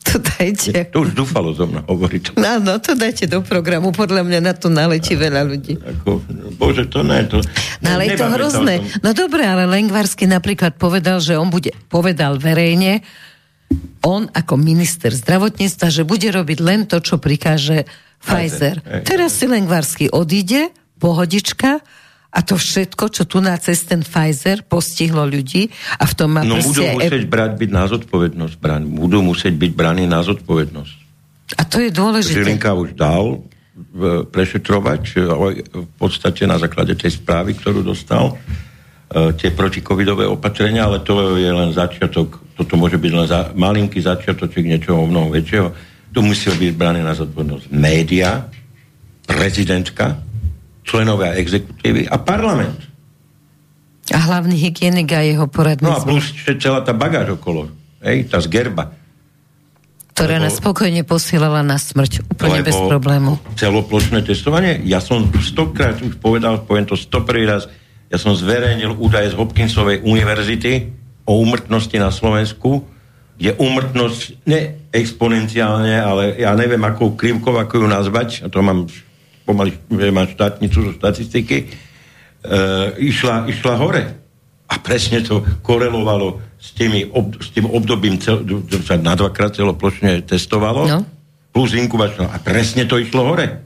To 0.06 0.22
dajte. 0.22 0.86
To 0.94 1.02
už 1.02 1.18
dúfalo 1.18 1.50
zo 1.50 1.66
mňa 1.66 1.82
hovoriť. 1.90 2.38
Áno, 2.38 2.78
to 2.78 2.94
dajte 2.94 3.26
do 3.26 3.42
programu. 3.42 3.90
Podľa 3.90 4.22
mňa 4.22 4.38
na 4.38 4.54
to 4.54 4.70
naletí 4.70 5.18
veľa 5.18 5.42
ľudí. 5.42 5.74
Ako, 5.82 6.22
bože, 6.54 6.86
to 6.86 7.02
ne. 7.02 7.26
To, 7.26 7.42
no 7.82 7.86
ale 7.90 8.14
je 8.14 8.14
to 8.14 8.26
hrozné. 8.30 8.74
No 9.02 9.10
dobre, 9.10 9.42
ale 9.42 9.66
Lengvarsky 9.66 10.30
napríklad 10.30 10.78
povedal, 10.78 11.18
že 11.18 11.34
on 11.34 11.50
bude, 11.50 11.74
povedal 11.90 12.38
verejne, 12.38 13.02
on 14.06 14.30
ako 14.30 14.54
minister 14.54 15.10
zdravotníctva, 15.10 15.90
že 15.90 16.06
bude 16.06 16.30
robiť 16.30 16.58
len 16.62 16.86
to, 16.86 17.02
čo 17.02 17.18
prikáže 17.18 17.82
Pfizer. 18.22 18.78
Pfizer. 18.78 19.02
Teraz 19.02 19.34
si 19.34 19.50
Lengvarsky 19.50 20.06
odíde, 20.14 20.70
pohodička, 21.02 21.82
a 22.36 22.44
to 22.44 22.60
všetko, 22.60 23.08
čo 23.08 23.24
tu 23.24 23.40
na 23.40 23.56
cez 23.56 23.88
ten 23.88 24.04
Pfizer 24.04 24.60
postihlo 24.60 25.24
ľudí 25.24 25.72
a 25.96 26.04
v 26.04 26.12
tom 26.12 26.36
má 26.36 26.44
No 26.44 26.60
budú 26.60 26.84
musieť 26.84 27.24
e... 27.24 27.32
brať 27.32 27.52
byť 27.56 27.70
na 27.72 27.84
zodpovednosť, 27.88 28.54
brán. 28.60 28.84
budú 28.84 29.24
musieť 29.24 29.56
byť 29.56 29.72
braní 29.72 30.04
na 30.04 30.20
zodpovednosť. 30.20 30.96
A 31.56 31.62
to 31.64 31.80
je 31.80 31.88
dôležité. 31.88 32.44
Žilinka 32.44 32.76
už 32.76 32.92
dal 32.92 33.40
prešetrovať 34.28 35.02
v 35.72 35.88
podstate 35.96 36.44
na 36.44 36.60
základe 36.60 36.96
tej 36.96 37.16
správy, 37.16 37.56
ktorú 37.56 37.84
dostal 37.84 38.32
e, 38.32 39.32
tie 39.36 39.52
protikovidové 39.52 40.24
opatrenia, 40.24 40.88
ale 40.88 41.04
to 41.04 41.36
je 41.36 41.48
len 41.48 41.72
začiatok, 41.76 42.40
toto 42.56 42.72
môže 42.76 42.96
byť 42.96 43.12
len 43.12 43.26
za, 43.28 43.52
malinký 43.52 44.00
začiatoček 44.00 44.64
niečoho 44.64 45.04
mnoho 45.04 45.28
väčšieho. 45.28 45.68
Tu 46.08 46.18
musí 46.24 46.48
byť 46.48 46.72
brané 46.72 47.04
na 47.04 47.12
zodpovednosť 47.12 47.68
média, 47.72 48.48
prezidentka, 49.28 50.25
členovia 50.86 51.34
exekutívy 51.34 52.06
a 52.06 52.16
parlament. 52.22 52.78
A 54.14 54.22
hlavný 54.22 54.54
hygienik 54.54 55.10
a 55.10 55.26
jeho 55.26 55.50
poradný 55.50 55.82
No 55.82 55.98
a 55.98 56.00
plus 56.00 56.30
celá 56.62 56.86
tá 56.86 56.94
bagáž 56.94 57.34
okolo, 57.34 57.66
hej, 58.06 58.30
tá 58.30 58.38
zgerba. 58.38 58.94
Ktorá 60.14 60.38
lebo, 60.38 60.46
nás 60.48 60.62
spokojne 60.62 61.02
posielala 61.02 61.60
na 61.66 61.76
smrť, 61.76 62.24
úplne 62.30 62.62
bez 62.62 62.78
problému. 62.78 63.36
Celoplošné 63.58 64.22
testovanie, 64.22 64.80
ja 64.86 65.02
som 65.02 65.26
stokrát 65.42 65.98
už 65.98 66.22
povedal, 66.22 66.62
poviem 66.62 66.86
to 66.86 66.94
stoprý 66.94 67.44
raz, 67.44 67.66
ja 68.06 68.16
som 68.16 68.32
zverejnil 68.32 68.94
údaje 68.96 69.34
z 69.34 69.38
Hopkinsovej 69.42 70.06
univerzity 70.06 70.94
o 71.26 71.42
úmrtnosti 71.42 71.98
na 71.98 72.14
Slovensku, 72.14 72.86
kde 73.36 73.58
úmrtnosť 73.58 74.46
ne 74.48 74.88
exponenciálne, 74.94 75.98
ale 75.98 76.38
ja 76.40 76.54
neviem, 76.56 76.80
akou 76.80 77.12
krivkou, 77.18 77.52
ako 77.58 77.84
ju 77.84 77.86
nazvať, 77.90 78.28
a 78.40 78.48
to 78.48 78.62
mám 78.62 78.86
pomaly, 79.46 79.78
mám 80.10 80.26
štátnicu 80.26 80.90
zo 80.90 80.92
štatistiky, 80.98 81.56
e, 81.62 81.66
išla, 82.98 83.46
išla 83.46 83.74
hore. 83.78 84.02
A 84.66 84.82
presne 84.82 85.22
to 85.22 85.46
korelovalo 85.62 86.42
s, 86.58 86.74
tými 86.74 87.06
ob, 87.14 87.38
s 87.38 87.54
tým 87.54 87.70
obdobím, 87.70 88.18
cel, 88.18 88.42
sa 88.82 88.98
na 88.98 89.14
dvakrát 89.14 89.54
celoplošne 89.54 90.26
testovalo, 90.26 90.90
no. 90.90 91.00
plus 91.54 91.78
inkubačno. 91.78 92.26
A 92.26 92.42
presne 92.42 92.82
to 92.90 92.98
išlo 92.98 93.22
hore. 93.22 93.62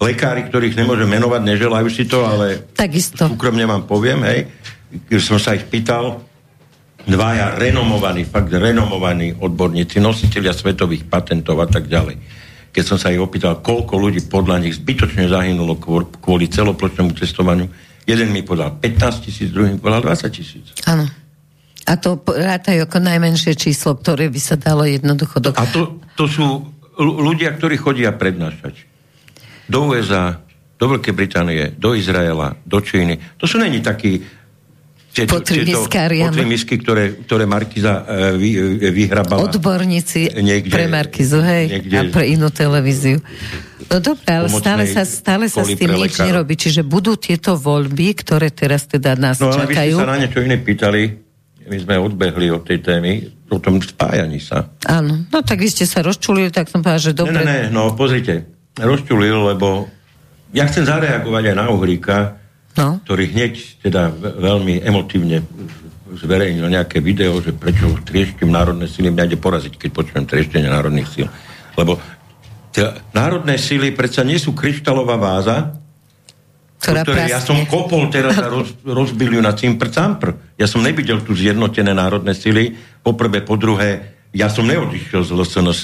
Lekári, 0.00 0.48
ktorých 0.48 0.78
nemôžem 0.80 1.10
menovať, 1.10 1.42
neželajú 1.44 1.88
si 1.92 2.08
to, 2.08 2.24
ale 2.24 2.64
Takisto. 2.72 3.28
súkromne 3.28 3.68
vám 3.68 3.84
poviem, 3.84 4.24
hej, 4.24 4.48
keď 5.10 5.20
som 5.20 5.36
sa 5.36 5.52
ich 5.52 5.68
pýtal, 5.68 6.24
dvaja 7.04 7.58
renomovaní, 7.58 8.24
fakt 8.24 8.52
renomovaní 8.52 9.36
odborníci, 9.36 10.00
nositeľia 10.00 10.54
svetových 10.54 11.08
patentov 11.10 11.60
a 11.60 11.68
tak 11.68 11.90
ďalej 11.90 12.16
keď 12.72 12.84
som 12.84 12.98
sa 13.00 13.10
ich 13.10 13.20
opýtal, 13.20 13.58
koľko 13.58 13.96
ľudí 13.96 14.24
podľa 14.28 14.62
nich 14.62 14.76
zbytočne 14.76 15.28
zahynulo 15.28 15.76
kvôli 16.20 16.46
celoplošnému 16.46 17.12
testovaniu, 17.16 17.66
jeden 18.04 18.28
mi 18.32 18.44
povedal 18.44 18.76
15 18.80 19.24
tisíc, 19.24 19.48
druhý 19.52 19.74
mi 19.74 19.80
povedal 19.80 20.04
20 20.12 20.28
tisíc. 20.32 20.64
Áno. 20.84 21.08
A 21.88 21.96
to 21.96 22.20
rátajú 22.20 22.84
ako 22.84 23.00
najmenšie 23.00 23.56
číslo, 23.56 23.96
ktoré 23.96 24.28
by 24.28 24.40
sa 24.40 24.60
dalo 24.60 24.84
jednoducho 24.84 25.40
do... 25.40 25.56
A 25.56 25.64
to, 25.72 25.96
to 26.20 26.28
sú 26.28 26.68
ľudia, 27.00 27.56
ktorí 27.56 27.80
chodia 27.80 28.12
prednášať. 28.12 28.84
Do 29.72 29.88
USA, 29.88 30.36
do 30.76 30.84
Veľkej 30.94 31.14
Británie, 31.16 31.72
do 31.74 31.96
Izraela, 31.96 32.60
do 32.68 32.78
Číny. 32.84 33.16
To 33.40 33.48
sú 33.48 33.56
není 33.56 33.80
takí 33.80 34.20
tieto, 35.08 35.40
tieto 35.42 36.44
misky, 36.46 36.78
ktoré, 36.78 37.24
ktoré 37.26 37.48
Markiza 37.48 38.04
uh, 38.04 38.38
vy, 38.38 38.50
uh, 38.54 38.92
vyhrabala. 38.92 39.48
Odborníci 39.48 40.30
niekde, 40.38 40.70
pre 40.70 40.86
Markizu, 40.86 41.42
hej, 41.42 41.64
niekde, 41.80 41.96
a 41.96 42.02
pre 42.12 42.24
inú 42.28 42.52
televíziu. 42.52 43.18
No 43.88 43.98
dobre, 43.98 44.28
ale 44.28 44.48
stále 44.52 44.84
sa, 44.86 45.02
stále 45.08 45.48
sa 45.48 45.64
s 45.64 45.72
tým 45.74 45.96
nič 45.96 46.20
nerobí. 46.20 46.54
Čiže 46.54 46.84
budú 46.84 47.16
tieto 47.16 47.56
voľby, 47.56 48.14
ktoré 48.20 48.52
teraz 48.52 48.84
teda 48.86 49.16
nás 49.16 49.40
no, 49.40 49.50
čakajú. 49.50 49.96
No 49.96 50.04
ale 50.04 50.06
sa 50.06 50.12
na 50.12 50.18
niečo 50.22 50.40
iné 50.44 50.56
pýtali, 50.60 51.02
my 51.68 51.76
sme 51.76 51.94
odbehli 52.00 52.48
od 52.52 52.64
tej 52.64 52.80
témy, 52.80 53.28
o 53.48 53.58
tom 53.60 53.80
spájaní 53.80 54.40
sa. 54.40 54.72
Áno, 54.88 55.24
no 55.28 55.38
tak 55.44 55.60
vy 55.60 55.68
ste 55.68 55.84
sa 55.84 56.00
rozčulili, 56.00 56.52
tak 56.52 56.68
som 56.68 56.80
povedal, 56.80 57.12
že 57.12 57.12
dobre. 57.16 57.42
Ne, 57.42 57.44
ne, 57.44 57.58
ne, 57.66 57.68
no 57.72 57.92
pozrite, 57.92 58.48
rozčulil, 58.76 59.56
lebo 59.56 59.88
ja 60.52 60.64
chcem 60.64 60.88
zareagovať 60.88 61.42
aj 61.52 61.56
na 61.56 61.66
Uhríka, 61.68 62.37
no. 62.78 63.02
ktorý 63.02 63.34
hneď 63.34 63.82
teda 63.82 64.14
veľmi 64.14 64.80
emotívne 64.86 65.42
zverejnil 66.14 66.72
nejaké 66.72 67.04
video, 67.04 67.36
že 67.42 67.52
prečo 67.52 67.92
trieštim 68.00 68.48
národné 68.48 68.88
síly, 68.88 69.12
mňa 69.12 69.28
ide 69.28 69.38
poraziť, 69.38 69.74
keď 69.76 69.90
počujem 69.92 70.24
trieštenie 70.24 70.70
národných 70.70 71.08
síl. 71.10 71.28
Lebo 71.76 72.00
tie 72.72 72.96
národné 73.12 73.60
síly 73.60 73.92
predsa 73.92 74.24
nie 74.24 74.40
sú 74.40 74.56
kryštálová 74.56 75.20
váza, 75.20 75.76
ktorá 76.78 77.02
ktoré 77.02 77.26
ja 77.26 77.42
som 77.42 77.58
kopol 77.66 78.06
teraz 78.06 78.38
a 78.38 78.46
roz, 78.46 78.70
rozbil 79.02 79.36
ju 79.36 79.42
na 79.42 79.52
cimpr 79.52 79.90
campr. 79.90 80.38
Ja 80.54 80.70
som 80.70 80.80
nevidel 80.80 81.20
tu 81.26 81.34
zjednotené 81.34 81.90
národné 81.90 82.32
sily. 82.38 82.78
Poprvé, 83.02 83.42
po 83.42 83.58
druhé, 83.58 84.14
ja 84.30 84.46
som 84.46 84.62
neodišiel 84.64 85.26
z 85.26 85.34
LSNS. 85.34 85.82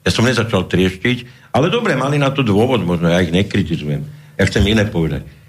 Ja 0.00 0.10
som 0.12 0.24
nezačal 0.28 0.68
trieštiť, 0.68 1.50
ale 1.56 1.72
dobre, 1.72 1.96
mali 1.96 2.20
na 2.20 2.32
to 2.32 2.44
dôvod, 2.44 2.84
možno 2.84 3.08
ja 3.08 3.20
ich 3.20 3.32
nekritizujem. 3.32 4.04
Ja 4.36 4.44
chcem 4.48 4.64
iné 4.68 4.88
povedať 4.88 5.39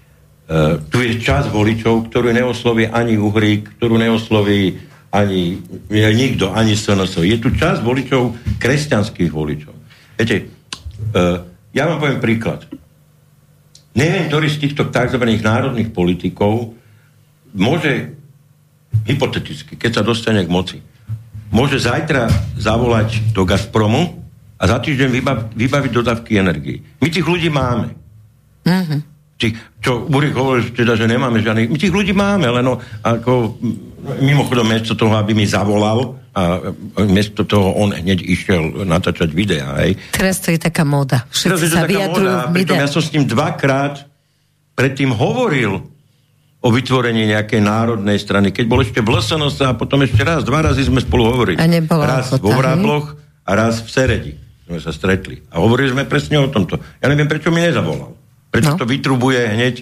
tu 0.91 0.97
je 0.99 1.15
čas 1.23 1.47
voličov, 1.47 2.11
ktorú 2.11 2.35
neosloví 2.35 2.83
ani 2.91 3.15
Uhrík, 3.15 3.79
ktorú 3.79 3.95
neosloví 3.95 4.75
ani 5.11 5.59
nikto, 5.91 6.51
ani 6.51 6.75
SNS. 6.75 7.23
Je 7.23 7.39
tu 7.39 7.51
čas 7.55 7.79
voličov, 7.79 8.35
kresťanských 8.59 9.31
voličov. 9.31 9.75
Viete, 10.19 10.47
uh, 11.15 11.43
ja 11.71 11.87
vám 11.87 12.03
poviem 12.03 12.19
príklad. 12.19 12.67
Neviem, 13.95 14.27
ktorý 14.27 14.47
z 14.47 14.59
týchto 14.67 14.87
tzv. 14.87 15.19
národných 15.19 15.91
politikov 15.91 16.75
môže 17.51 18.15
hypoteticky, 19.03 19.75
keď 19.75 19.99
sa 19.99 20.03
dostane 20.03 20.47
k 20.47 20.51
moci, 20.51 20.77
môže 21.51 21.79
zajtra 21.79 22.31
zavolať 22.55 23.35
do 23.35 23.43
Gazpromu 23.43 24.19
a 24.55 24.63
za 24.63 24.79
týždeň 24.79 25.09
vybaviť 25.51 25.91
dodávky 25.91 26.39
energii. 26.39 26.79
My 27.03 27.11
tých 27.11 27.27
ľudí 27.27 27.51
máme. 27.51 27.91
Mm-hmm 28.63 29.10
či, 29.41 29.57
čo 29.81 30.05
Burik 30.05 30.37
hovorí, 30.37 30.69
teda, 30.69 30.93
že 30.93 31.09
nemáme 31.09 31.41
žiadnych, 31.41 31.73
my 31.73 31.77
tých 31.81 31.89
ľudí 31.89 32.13
máme, 32.13 32.45
len 32.45 32.61
no, 32.61 32.77
ako, 33.01 33.57
mimochodom, 34.21 34.69
miesto 34.69 34.93
toho, 34.93 35.17
aby 35.17 35.33
mi 35.33 35.49
zavolal, 35.49 36.21
a 36.31 36.71
miesto 37.09 37.43
toho 37.43 37.75
on 37.75 37.91
hneď 37.91 38.21
išiel 38.21 38.85
natáčať 38.85 39.33
videá, 39.33 39.81
hej. 39.81 39.97
Teraz 40.13 40.39
to 40.39 40.53
je 40.53 40.61
taká 40.61 40.85
móda. 40.85 41.25
Všetci 41.33 41.67
sa 41.73 41.83
vyjadrujú 41.83 42.53
v 42.53 42.53
videách. 42.55 42.85
Ja 42.85 42.87
som 42.87 43.01
s 43.01 43.09
ním 43.11 43.25
dvakrát 43.25 44.05
predtým 44.77 45.11
hovoril 45.11 45.81
o 46.61 46.69
vytvorení 46.69 47.25
nejakej 47.33 47.59
národnej 47.65 48.21
strany. 48.21 48.53
Keď 48.53 48.65
bol 48.69 48.85
ešte 48.85 49.01
v 49.01 49.17
LSNS 49.17 49.65
a 49.65 49.73
potom 49.73 50.05
ešte 50.05 50.21
raz, 50.21 50.45
dva 50.45 50.61
razy 50.61 50.85
sme 50.85 51.01
spolu 51.01 51.33
hovorili. 51.33 51.57
A 51.57 51.65
nebola 51.65 52.21
raz 52.21 52.31
vo 52.37 52.53
Vrábloch 52.53 53.17
a 53.43 53.51
raz 53.57 53.81
v 53.81 53.89
Seredi 53.89 54.33
sme 54.69 54.79
sa 54.79 54.93
stretli. 54.93 55.41
A 55.51 55.59
hovorili 55.59 55.91
sme 55.91 56.07
presne 56.07 56.39
o 56.39 56.47
tomto. 56.47 56.79
Ja 57.01 57.11
neviem, 57.11 57.27
prečo 57.27 57.51
mi 57.51 57.59
nezavolal. 57.59 58.20
Prečo 58.51 58.75
no. 58.75 58.79
to 58.79 58.85
vytrubuje 58.85 59.39
hneď? 59.39 59.75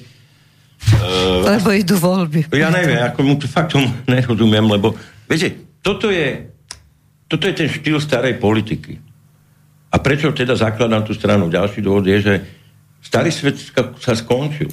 Uh, 0.94 1.44
lebo 1.58 1.74
idú 1.74 1.98
voľby. 1.98 2.54
Ja 2.54 2.70
neviem, 2.70 3.02
ako 3.02 3.20
mu 3.26 3.36
to 3.36 3.50
fakt 3.50 3.74
tomu 3.74 3.90
nerozumiem, 4.12 4.64
lebo 4.70 4.94
viete, 5.26 5.58
toto 5.82 6.14
je, 6.14 6.48
toto 7.26 7.50
je 7.50 7.54
ten 7.58 7.68
štýl 7.68 7.98
starej 7.98 8.38
politiky. 8.38 9.02
A 9.90 9.98
prečo 9.98 10.30
teda 10.30 10.54
zakladám 10.54 11.02
tú 11.02 11.18
stranu? 11.18 11.50
Ďalší 11.50 11.82
dôvod 11.82 12.06
je, 12.06 12.22
že 12.22 12.34
starý 13.02 13.34
svet 13.34 13.58
sa 13.98 14.14
skončil. 14.14 14.70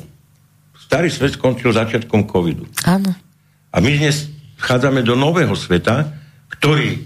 Starý 0.77 1.09
svet 1.09 1.41
skončil 1.41 1.73
začiatkom 1.73 2.29
covidu. 2.29 2.69
Áno. 2.85 3.17
A 3.73 3.77
my 3.81 3.91
dnes 3.97 4.29
vchádzame 4.61 5.01
do 5.01 5.17
nového 5.17 5.57
sveta, 5.57 6.13
ktorý 6.53 7.01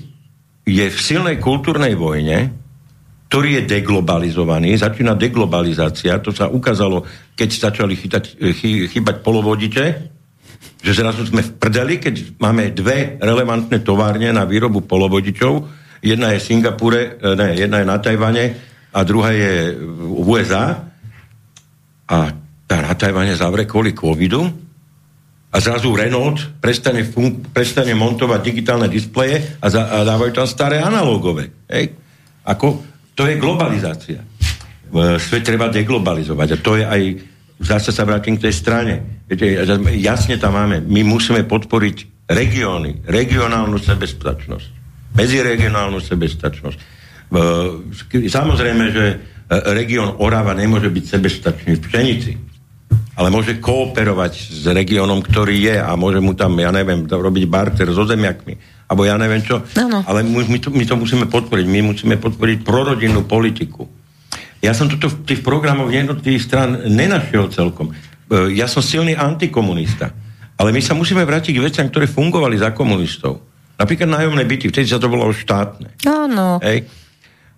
je 0.66 0.86
v 0.90 0.98
silnej 0.98 1.38
kultúrnej 1.38 1.94
vojne, 1.94 2.50
ktorý 3.30 3.62
je 3.62 3.78
deglobalizovaný, 3.78 4.74
začína 4.74 5.14
deglobalizácia, 5.14 6.18
to 6.18 6.34
sa 6.34 6.50
ukázalo, 6.50 7.06
keď 7.38 7.48
začali 7.70 7.94
chytať, 7.94 8.24
chy, 8.58 8.90
chybať 8.90 9.22
polovodite, 9.22 9.84
že 10.82 10.92
zrazu 10.98 11.30
sme 11.30 11.46
v 11.46 11.54
prdeli, 11.54 12.02
keď 12.02 12.42
máme 12.42 12.74
dve 12.74 13.22
relevantné 13.22 13.86
továrne 13.86 14.34
na 14.34 14.42
výrobu 14.42 14.82
polovodičov, 14.82 15.62
jedna 16.02 16.34
je 16.34 16.42
v 16.42 16.46
Singapure, 16.50 17.00
e, 17.22 17.38
ne, 17.38 17.54
jedna 17.54 17.78
je 17.78 17.86
na 17.86 18.02
Tajvane 18.02 18.44
a 18.90 18.98
druhá 19.06 19.30
je 19.30 19.78
v 19.78 20.26
USA 20.26 20.90
a. 22.10 22.18
Tá 22.70 22.86
na 22.86 22.94
Tajvane 22.94 23.34
zavre 23.34 23.66
kvôli 23.66 23.98
covidu 23.98 24.46
a 25.50 25.58
zrazu 25.58 25.90
Renault 25.90 26.38
prestane, 26.62 27.02
fun- 27.02 27.42
prestane 27.50 27.98
montovať 27.98 28.38
digitálne 28.46 28.86
displeje 28.86 29.58
a, 29.58 29.66
za- 29.66 29.90
a 29.90 30.06
dávajú 30.06 30.38
tam 30.38 30.46
staré 30.46 30.78
analógové. 30.78 31.50
Ako, 32.46 32.78
to 33.20 33.28
je 33.28 33.36
globalizácia. 33.36 34.24
Svet 35.20 35.44
treba 35.44 35.68
deglobalizovať 35.68 36.48
a 36.48 36.56
to 36.56 36.80
je 36.80 36.84
aj 36.88 37.02
zase 37.60 37.92
sa 37.92 38.08
vrátim 38.08 38.40
k 38.40 38.48
tej 38.48 38.54
strane. 38.56 39.20
Viete, 39.28 39.60
jasne 40.00 40.40
tam 40.40 40.56
máme. 40.56 40.80
My 40.80 41.04
musíme 41.04 41.44
podporiť 41.44 42.24
regióny, 42.32 43.04
regionálnu 43.04 43.76
sebestačnosť, 43.76 44.68
medziregionálnu 45.12 46.00
sebestačnosť. 46.00 46.78
Samozrejme, 48.08 48.84
že 48.88 49.04
región 49.76 50.16
Orava 50.24 50.56
nemôže 50.56 50.88
byť 50.88 51.04
sebestačný 51.04 51.76
v 51.76 51.84
pšenici 51.84 52.32
ale 53.20 53.28
môže 53.28 53.60
kooperovať 53.60 54.32
s 54.32 54.64
regiónom, 54.64 55.20
ktorý 55.20 55.68
je 55.68 55.76
a 55.76 55.92
môže 55.92 56.24
mu 56.24 56.32
tam, 56.32 56.56
ja 56.56 56.72
neviem, 56.72 57.04
robiť 57.04 57.44
barter 57.52 57.92
so 57.92 58.08
zemiakmi, 58.08 58.56
alebo 58.88 59.04
ja 59.04 59.20
neviem 59.20 59.44
čo. 59.44 59.60
Ano. 59.76 60.00
Ale 60.08 60.24
my 60.24 60.56
to, 60.56 60.72
my 60.72 60.88
to 60.88 60.96
musíme 60.96 61.28
podporiť. 61.28 61.66
My 61.68 61.84
musíme 61.84 62.16
podporiť 62.16 62.64
prorodinnú 62.64 63.28
politiku. 63.28 63.84
Ja 64.64 64.72
som 64.72 64.88
toto 64.88 65.12
v 65.12 65.28
tých 65.28 65.44
programoch 65.44 65.92
jednotlivých 65.92 66.42
stran 66.48 66.70
nenašiel 66.88 67.52
celkom. 67.52 67.92
E, 67.92 68.56
ja 68.56 68.64
som 68.64 68.80
silný 68.80 69.12
antikomunista. 69.12 70.16
Ale 70.56 70.72
my 70.72 70.80
sa 70.80 70.96
musíme 70.96 71.20
vrátiť 71.24 71.56
k 71.56 71.64
veciam, 71.64 71.86
ktoré 71.92 72.08
fungovali 72.08 72.56
za 72.56 72.72
komunistov. 72.72 73.40
Napríklad 73.76 74.12
nájomné 74.12 74.44
byty, 74.44 74.68
vtedy 74.68 74.88
sa 74.88 75.00
to 75.00 75.08
bolo 75.08 75.28
štátne. 75.32 75.96
Áno. 76.04 76.60
Hej. 76.60 76.84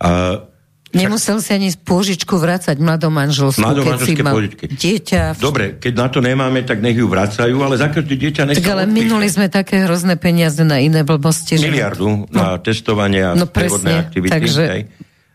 A 0.02 0.42
Nemusel 0.92 1.40
si 1.40 1.50
ani 1.56 1.72
pôžičku 1.72 2.36
vrácať 2.36 2.76
mladomanželskú, 2.76 3.64
keď 3.64 3.98
si 4.04 4.12
mal 4.20 4.36
pôžičky. 4.36 4.64
dieťa. 4.68 5.40
Dobre, 5.40 5.80
keď 5.80 5.92
na 5.96 6.06
to 6.12 6.20
nemáme, 6.20 6.60
tak 6.68 6.84
nech 6.84 7.00
ju 7.00 7.08
vracajú, 7.08 7.56
ale 7.64 7.80
za 7.80 7.88
každé 7.88 8.14
dieťa 8.20 8.42
nech 8.44 8.56
Tak 8.60 8.68
ale 8.68 8.84
odpíše. 8.84 8.96
minuli 9.00 9.26
sme 9.32 9.48
také 9.48 9.88
hrozné 9.88 10.20
peniaze 10.20 10.60
na 10.60 10.84
iné 10.84 11.00
blbosti. 11.00 11.56
Že... 11.56 11.64
Miliardu 11.64 12.28
no. 12.28 12.28
na 12.28 12.60
testovanie 12.60 13.24
a 13.24 13.32
no, 13.32 13.48
presne, 13.48 14.04
aktivity. 14.04 14.32
Takže... 14.32 14.64
Hej. 14.68 14.84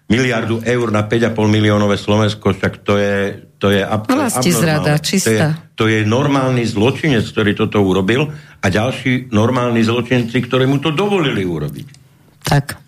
Miliardu 0.07 0.63
eur 0.63 0.87
na 0.87 1.03
5,5 1.03 1.35
miliónové 1.51 1.99
Slovensko, 1.99 2.55
však 2.55 2.79
to 2.79 2.95
je, 2.95 3.43
to 3.59 3.75
je 3.75 3.83
ab- 3.83 4.07
Vlasti 4.07 4.55
zrada, 4.55 4.95
čistá. 5.03 5.59
To 5.75 5.83
je, 5.83 5.99
to 5.99 6.07
je 6.07 6.07
normálny 6.07 6.63
zločinec, 6.63 7.27
ktorý 7.27 7.51
toto 7.59 7.83
urobil 7.83 8.31
a 8.63 8.65
ďalší 8.71 9.35
normálni 9.35 9.83
zločinci, 9.83 10.39
ktorí 10.47 10.63
mu 10.63 10.79
to 10.79 10.95
dovolili 10.95 11.43
urobiť. 11.43 11.87
Tak. 12.39 12.86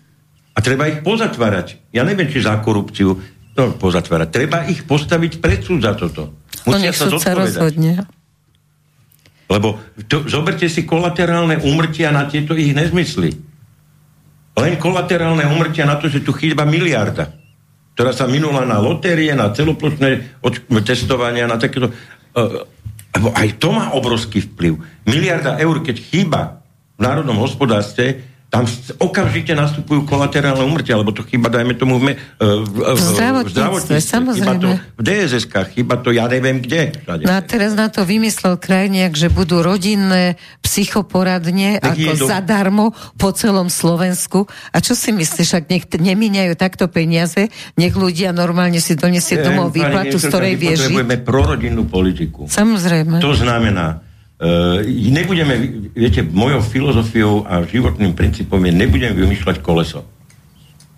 A 0.54 0.58
treba 0.58 0.90
ich 0.90 1.00
pozatvárať. 1.06 1.94
Ja 1.94 2.02
neviem, 2.02 2.26
či 2.26 2.42
za 2.42 2.58
korupciu 2.58 3.16
to 3.54 3.62
pozatvárať. 3.78 4.28
Treba 4.30 4.66
ich 4.66 4.82
postaviť 4.86 5.38
pred 5.38 5.60
súd 5.62 5.82
za 5.82 5.94
toto. 5.94 6.34
Musia 6.66 6.92
sa 6.94 7.06
sa 7.18 7.32
rozhodne. 7.34 8.04
Lebo 9.50 9.82
to, 10.06 10.30
zoberte 10.30 10.70
si 10.70 10.86
kolaterálne 10.86 11.58
umrtia 11.66 12.14
na 12.14 12.30
tieto 12.30 12.54
ich 12.54 12.70
nezmysly. 12.70 13.34
Len 14.54 14.74
kolaterálne 14.78 15.42
umrtia 15.50 15.86
na 15.86 15.98
to, 15.98 16.06
že 16.06 16.22
tu 16.22 16.30
chýba 16.30 16.62
miliarda, 16.62 17.34
ktorá 17.98 18.14
sa 18.14 18.30
minula 18.30 18.62
na 18.62 18.78
lotérie, 18.78 19.34
na 19.34 19.50
celoplošné 19.50 20.40
testovania, 20.86 21.50
na 21.50 21.58
takéto... 21.58 21.90
Uh, 22.36 22.62
aj 23.34 23.58
to 23.58 23.74
má 23.74 23.90
obrovský 23.98 24.46
vplyv. 24.54 24.78
Miliarda 25.02 25.58
eur, 25.58 25.82
keď 25.82 25.96
chýba 25.98 26.62
v 26.94 27.00
národnom 27.02 27.42
hospodárstve, 27.42 28.29
tam 28.50 28.66
okamžite 28.98 29.54
nastupujú 29.54 30.10
kolaterálne 30.10 30.66
umrtia, 30.66 30.98
lebo 30.98 31.14
to 31.14 31.22
chyba, 31.22 31.46
dajme 31.46 31.78
tomu, 31.78 32.02
v, 32.02 32.18
v, 32.18 32.44
v, 32.66 32.98
v 32.98 33.00
zdravotníctve, 33.46 33.96
samozrejme. 34.02 34.42
Chyba 34.42 34.54
to 34.58 34.70
v 34.98 35.02
dss 35.06 35.44
chyba 35.70 35.94
to 36.02 36.10
ja 36.10 36.26
neviem 36.26 36.58
kde. 36.58 36.98
No 37.06 37.38
a 37.38 37.40
teraz 37.46 37.78
na 37.78 37.86
to 37.86 38.02
vymyslel 38.02 38.58
krajniak, 38.58 39.14
že 39.14 39.30
budú 39.30 39.62
rodinné 39.62 40.34
psychoporadne 40.66 41.78
tak 41.78 41.94
ako 41.94 42.14
do... 42.18 42.26
zadarmo 42.26 42.86
po 43.14 43.30
celom 43.30 43.70
Slovensku. 43.70 44.50
A 44.74 44.82
čo 44.82 44.98
si 44.98 45.14
myslíš, 45.14 45.50
ak 45.54 45.64
nech 45.70 45.86
nemíňajú 45.86 46.58
takto 46.58 46.90
peniaze, 46.90 47.54
nech 47.78 47.94
ľudia 47.94 48.34
normálne 48.34 48.82
si 48.82 48.98
donesie 48.98 49.38
domov 49.38 49.70
výplatu, 49.70 50.18
z 50.18 50.26
ktorej 50.26 50.54
vie 50.58 50.74
žiť? 50.74 50.90
Potrebujeme 50.90 51.16
prorodinnú 51.22 51.86
politiku. 51.86 52.50
Samozrejme. 52.50 53.22
To 53.22 53.30
znamená, 53.30 54.09
nebudeme, 55.12 55.54
viete, 55.92 56.24
mojou 56.24 56.64
filozofiou 56.64 57.44
a 57.44 57.60
životným 57.60 58.16
princípom 58.16 58.56
je, 58.64 58.72
nebudem 58.72 59.12
vymýšľať 59.12 59.60
koleso. 59.60 60.08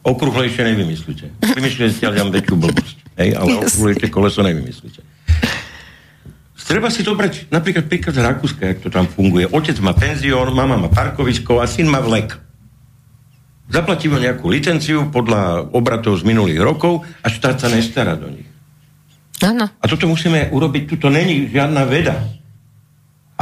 Okruhlejšie 0.02 0.62
nevymyslíte. 0.74 1.26
Vymyslíte 1.54 2.06
ale 2.06 2.22
väčšiu 2.30 2.54
blbosť. 2.58 2.96
Hej, 3.18 3.30
ale 3.38 3.48
yes. 3.50 3.74
okrúhlejšie 3.74 4.08
koleso 4.10 4.40
nevymyslíte. 4.46 5.02
Treba 6.62 6.88
si 6.88 7.04
dobrať 7.04 7.52
napríklad 7.52 7.84
príklad 7.84 8.16
z 8.16 8.24
Rakúska, 8.24 8.62
jak 8.64 8.78
to 8.80 8.88
tam 8.88 9.04
funguje. 9.04 9.44
Otec 9.50 9.76
má 9.84 9.92
penzión, 9.92 10.54
mama 10.56 10.80
má 10.80 10.88
parkovisko 10.88 11.60
a 11.60 11.68
syn 11.68 11.90
má 11.90 12.00
vlek. 12.00 12.38
Zaplatí 13.68 14.08
mu 14.08 14.16
nejakú 14.16 14.48
licenciu 14.48 15.12
podľa 15.12 15.68
obratov 15.74 16.16
z 16.16 16.24
minulých 16.24 16.64
rokov 16.64 17.04
a 17.20 17.28
štát 17.28 17.60
sa 17.60 17.68
nestará 17.68 18.16
do 18.16 18.30
nich. 18.32 18.48
Ano. 19.44 19.68
A 19.68 19.84
toto 19.84 20.08
musíme 20.08 20.48
urobiť, 20.48 20.96
tuto 20.96 21.10
není 21.12 21.50
žiadna 21.50 21.82
veda 21.84 22.16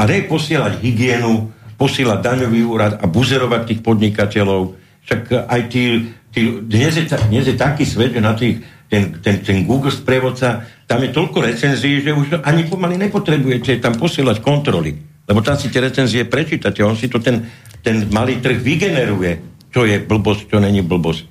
a 0.00 0.08
ne 0.08 0.24
posielať 0.24 0.80
hygienu, 0.80 1.52
posielať 1.76 2.18
daňový 2.24 2.60
úrad 2.64 2.96
a 2.96 3.04
buzerovať 3.04 3.68
tých 3.68 3.80
podnikateľov. 3.84 4.80
Však 5.04 5.44
aj 5.44 5.60
tí, 5.68 6.08
tí 6.32 6.40
dnes, 6.64 6.96
je, 6.96 7.04
dnes 7.28 7.44
je 7.44 7.56
taký 7.56 7.84
svet, 7.84 8.16
že 8.16 8.24
na 8.24 8.32
tých, 8.32 8.64
ten, 8.88 9.20
ten, 9.20 9.44
ten 9.44 9.68
Google 9.68 9.92
sprievodca, 9.92 10.64
tam 10.88 11.04
je 11.04 11.12
toľko 11.12 11.44
recenzií, 11.44 12.00
že 12.00 12.16
už 12.16 12.40
ani 12.40 12.64
pomaly 12.64 12.96
nepotrebujete 12.96 13.76
tam 13.84 14.00
posielať 14.00 14.40
kontroly. 14.40 14.96
Lebo 15.28 15.44
tam 15.44 15.60
si 15.60 15.68
tie 15.68 15.84
recenzie 15.84 16.24
prečítate, 16.24 16.80
on 16.80 16.96
si 16.96 17.12
to 17.12 17.20
ten, 17.20 17.44
ten 17.84 18.08
malý 18.08 18.40
trh 18.40 18.56
vygeneruje, 18.56 19.32
čo 19.68 19.84
je 19.84 20.00
blbosť, 20.00 20.48
čo 20.48 20.58
není 20.64 20.80
blbosť. 20.80 21.22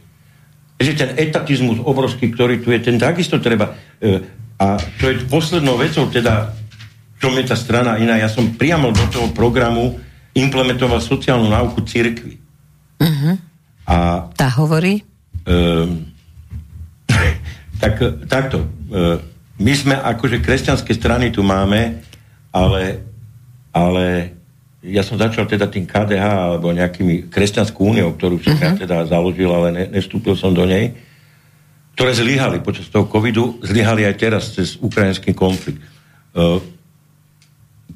Takže 0.79 0.93
ten 0.95 1.09
etatizmus 1.19 1.83
obrovský, 1.83 2.31
ktorý 2.31 2.61
tu 2.61 2.69
je, 2.69 2.79
ten 2.79 3.01
takisto 3.01 3.41
treba... 3.41 3.75
E, 3.97 4.39
a 4.59 4.75
čo 4.75 5.07
je 5.07 5.23
poslednou 5.27 5.79
vecou, 5.79 6.11
teda 6.11 6.58
čom 7.19 7.35
je 7.35 7.45
tá 7.45 7.55
strana 7.59 7.99
iná. 7.99 8.15
Ja 8.15 8.31
som 8.31 8.55
priamo 8.55 8.95
do 8.95 9.05
toho 9.11 9.27
programu 9.35 9.99
implementoval 10.31 11.03
sociálnu 11.03 11.51
náuku 11.51 11.83
cirkvi. 11.83 12.39
Uh-huh. 12.99 13.35
A, 13.83 14.27
tá 14.33 14.47
hovorí? 14.55 15.03
Um, 15.43 16.07
tak, 17.83 17.99
takto. 18.25 18.63
Uh, 18.87 19.19
my 19.59 19.73
sme 19.75 19.95
akože 19.99 20.39
kresťanské 20.39 20.95
strany 20.95 21.35
tu 21.35 21.43
máme, 21.43 21.99
ale, 22.55 23.03
ale 23.75 24.31
ja 24.79 25.03
som 25.03 25.19
začal 25.19 25.43
teda 25.43 25.67
tým 25.67 25.83
KDH 25.83 26.23
alebo 26.23 26.71
nejakými 26.71 27.27
kresťanskou 27.27 27.83
úniou, 27.83 28.15
ktorú 28.15 28.39
som 28.39 28.55
uh-huh. 28.55 28.79
ja 28.79 28.79
teda 28.79 28.97
založil, 29.11 29.51
ale 29.51 29.67
ne, 29.75 29.83
nevstúpil 29.91 30.39
som 30.39 30.55
do 30.55 30.63
nej, 30.63 30.95
ktoré 31.99 32.15
zlyhali 32.15 32.63
počas 32.63 32.87
toho 32.87 33.11
covidu, 33.11 33.59
zlyhali 33.59 34.07
aj 34.07 34.15
teraz 34.15 34.55
cez 34.55 34.79
ukrajinský 34.79 35.35
konflikt. 35.35 35.83
Uh, 36.31 36.63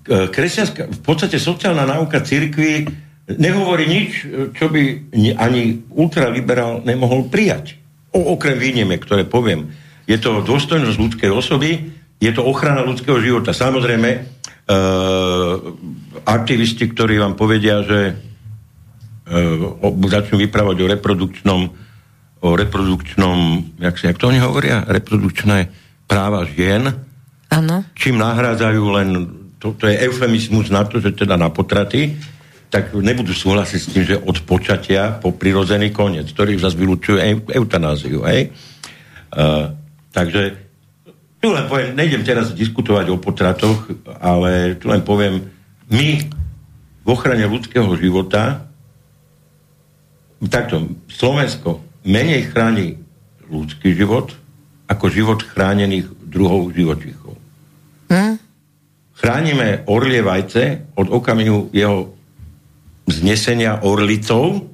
kresťanská, 0.03 0.91
v 0.91 1.01
podstate 1.01 1.39
sociálna 1.39 1.87
náuka 1.87 2.19
cirkvi 2.23 2.87
nehovorí 3.27 3.87
nič, 3.87 4.27
čo 4.55 4.67
by 4.67 5.15
ani 5.39 5.79
ultraliberál 5.95 6.83
nemohol 6.83 7.31
prijať. 7.31 7.79
O, 8.11 8.35
okrem 8.35 8.59
výnimiek, 8.59 8.99
ktoré 8.99 9.23
poviem. 9.23 9.71
Je 10.03 10.19
to 10.19 10.43
dôstojnosť 10.43 10.97
ľudskej 10.99 11.31
osoby, 11.31 11.95
je 12.19 12.31
to 12.35 12.43
ochrana 12.43 12.83
ľudského 12.83 13.17
života. 13.23 13.55
Samozrejme, 13.55 14.09
e, 14.11 14.19
aktivisti, 16.27 16.91
ktorí 16.91 17.17
vám 17.23 17.39
povedia, 17.39 17.79
že 17.83 17.99
e, 18.11 18.13
začnú 20.11 20.43
vyprávať 20.43 20.77
o 20.83 20.89
reprodukčnom 20.91 21.61
o 22.43 22.59
reprodukčnom, 22.59 23.63
jak, 23.79 23.95
si, 23.95 24.03
jak 24.11 24.19
to 24.19 24.27
oni 24.27 24.43
hovoria, 24.43 24.83
reprodukčné 24.83 25.71
práva 26.11 26.43
žien, 26.43 26.91
ano. 27.47 27.87
čím 27.95 28.19
nahrádzajú 28.19 28.83
len 28.99 29.09
to, 29.63 29.71
to 29.79 29.87
je 29.87 29.95
eufemizmus 29.95 30.67
na 30.67 30.83
to, 30.83 30.99
že 30.99 31.15
teda 31.15 31.39
na 31.39 31.47
potraty, 31.47 32.19
tak 32.67 32.91
nebudú 32.91 33.31
súhlasiť 33.31 33.79
s 33.79 33.87
tým, 33.95 34.03
že 34.03 34.19
od 34.19 34.43
počatia 34.43 35.15
po 35.23 35.31
prirodzený 35.31 35.95
koniec, 35.95 36.27
ktorý 36.35 36.59
zase 36.59 36.75
vylúčuje 36.75 37.23
eu, 37.23 37.39
eutanáziu. 37.63 38.27
Hej? 38.27 38.51
Uh, 39.31 39.71
takže 40.11 40.59
tu 41.39 41.55
len 41.55 41.63
poviem, 41.71 41.95
nejdem 41.95 42.27
teraz 42.27 42.51
diskutovať 42.51 43.07
o 43.07 43.21
potratoch, 43.23 43.87
ale 44.19 44.75
tu 44.75 44.91
len 44.91 44.99
poviem, 44.99 45.47
my 45.87 46.27
v 47.03 47.07
ochrane 47.07 47.47
ľudského 47.47 47.87
života 47.95 48.67
takto, 50.51 50.91
Slovensko 51.07 51.79
menej 52.03 52.51
chráni 52.51 52.99
ľudský 53.47 53.95
život 53.95 54.35
ako 54.91 55.07
život 55.07 55.39
chránených 55.39 56.11
druhov 56.27 56.75
živočíchov. 56.75 57.39
Hm? 58.11 58.42
Chránime 59.13 59.85
orlie 59.85 60.21
vajce 60.25 60.93
od 60.97 61.07
okamihu 61.09 61.69
jeho 61.73 62.13
znesenia 63.07 63.83
orlicou, 63.83 64.69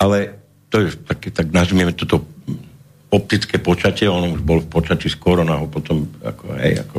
ale 0.00 0.40
to 0.68 0.80
je 0.80 0.96
tak, 0.96 1.20
tak 1.32 1.46
nazvieme 1.52 1.92
toto 1.92 2.24
optické 3.10 3.58
počatie, 3.58 4.06
on 4.06 4.38
už 4.38 4.42
bol 4.46 4.62
v 4.62 4.70
počatí 4.70 5.10
skoro, 5.10 5.42
no 5.42 5.66
potom 5.66 6.06
ako, 6.22 6.54
hej, 6.62 6.86
ako 6.86 6.96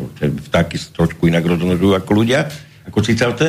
vtáky 0.52 0.76
trošku 0.92 1.32
inak 1.32 1.48
rozmnožujú 1.48 1.96
ako 1.96 2.12
ľudia, 2.12 2.52
ako 2.84 3.00
cicavce. 3.00 3.48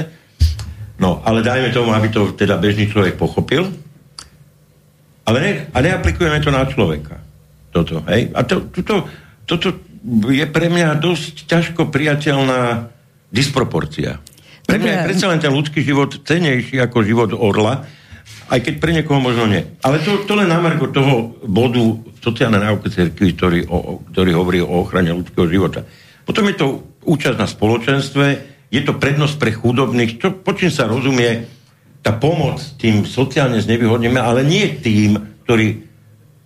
No, 1.02 1.18
ale 1.26 1.42
dajme 1.42 1.74
tomu, 1.74 1.90
aby 1.90 2.06
to 2.14 2.30
teda 2.38 2.62
bežný 2.62 2.86
človek 2.86 3.18
pochopil. 3.18 3.66
Ale 5.26 5.38
ne, 5.42 5.52
a 5.74 5.78
neaplikujeme 5.82 6.38
to 6.38 6.54
na 6.54 6.62
človeka. 6.66 7.18
Toto, 7.74 8.06
hej. 8.06 8.30
A 8.30 8.46
to, 8.46 8.70
toto, 8.70 9.10
toto 9.42 9.68
je 10.10 10.46
pre 10.50 10.66
mňa 10.66 10.98
dosť 10.98 11.46
ťažko 11.46 11.88
priateľná 11.94 12.90
disproporcia. 13.30 14.18
Pre 14.66 14.78
mňa 14.78 14.92
je 14.92 15.06
predsa 15.06 15.26
len 15.30 15.40
ten 15.42 15.54
ľudský 15.54 15.82
život 15.82 16.10
cenejší 16.22 16.78
ako 16.82 17.06
život 17.06 17.30
orla, 17.34 17.86
aj 18.52 18.58
keď 18.60 18.74
pre 18.78 18.92
niekoho 18.92 19.22
možno 19.22 19.48
nie. 19.48 19.62
Ale 19.80 20.02
to, 20.02 20.26
to 20.28 20.36
len 20.36 20.50
na 20.50 20.60
toho 20.92 21.34
bodu 21.46 21.82
sociálnej 22.20 22.60
náuky 22.60 22.92
cerkvy, 22.92 23.32
ktorý, 23.34 23.60
o, 23.66 24.02
ktorý 24.12 24.30
hovorí 24.36 24.58
o 24.60 24.84
ochrane 24.84 25.14
ľudského 25.14 25.48
života. 25.48 25.86
Potom 26.22 26.46
je 26.50 26.56
to 26.58 26.66
účasť 27.02 27.38
na 27.38 27.48
spoločenstve, 27.48 28.24
je 28.72 28.80
to 28.84 28.96
prednosť 28.96 29.34
pre 29.36 29.52
chudobných, 29.52 30.20
čo, 30.20 30.32
po 30.32 30.56
čím 30.56 30.72
sa 30.72 30.88
rozumie 30.88 31.48
tá 32.02 32.16
pomoc 32.16 32.58
tým 32.80 33.04
sociálne 33.06 33.60
znevýhodným, 33.60 34.16
ale 34.18 34.42
nie 34.42 34.66
tým, 34.80 35.20
ktorí 35.44 35.84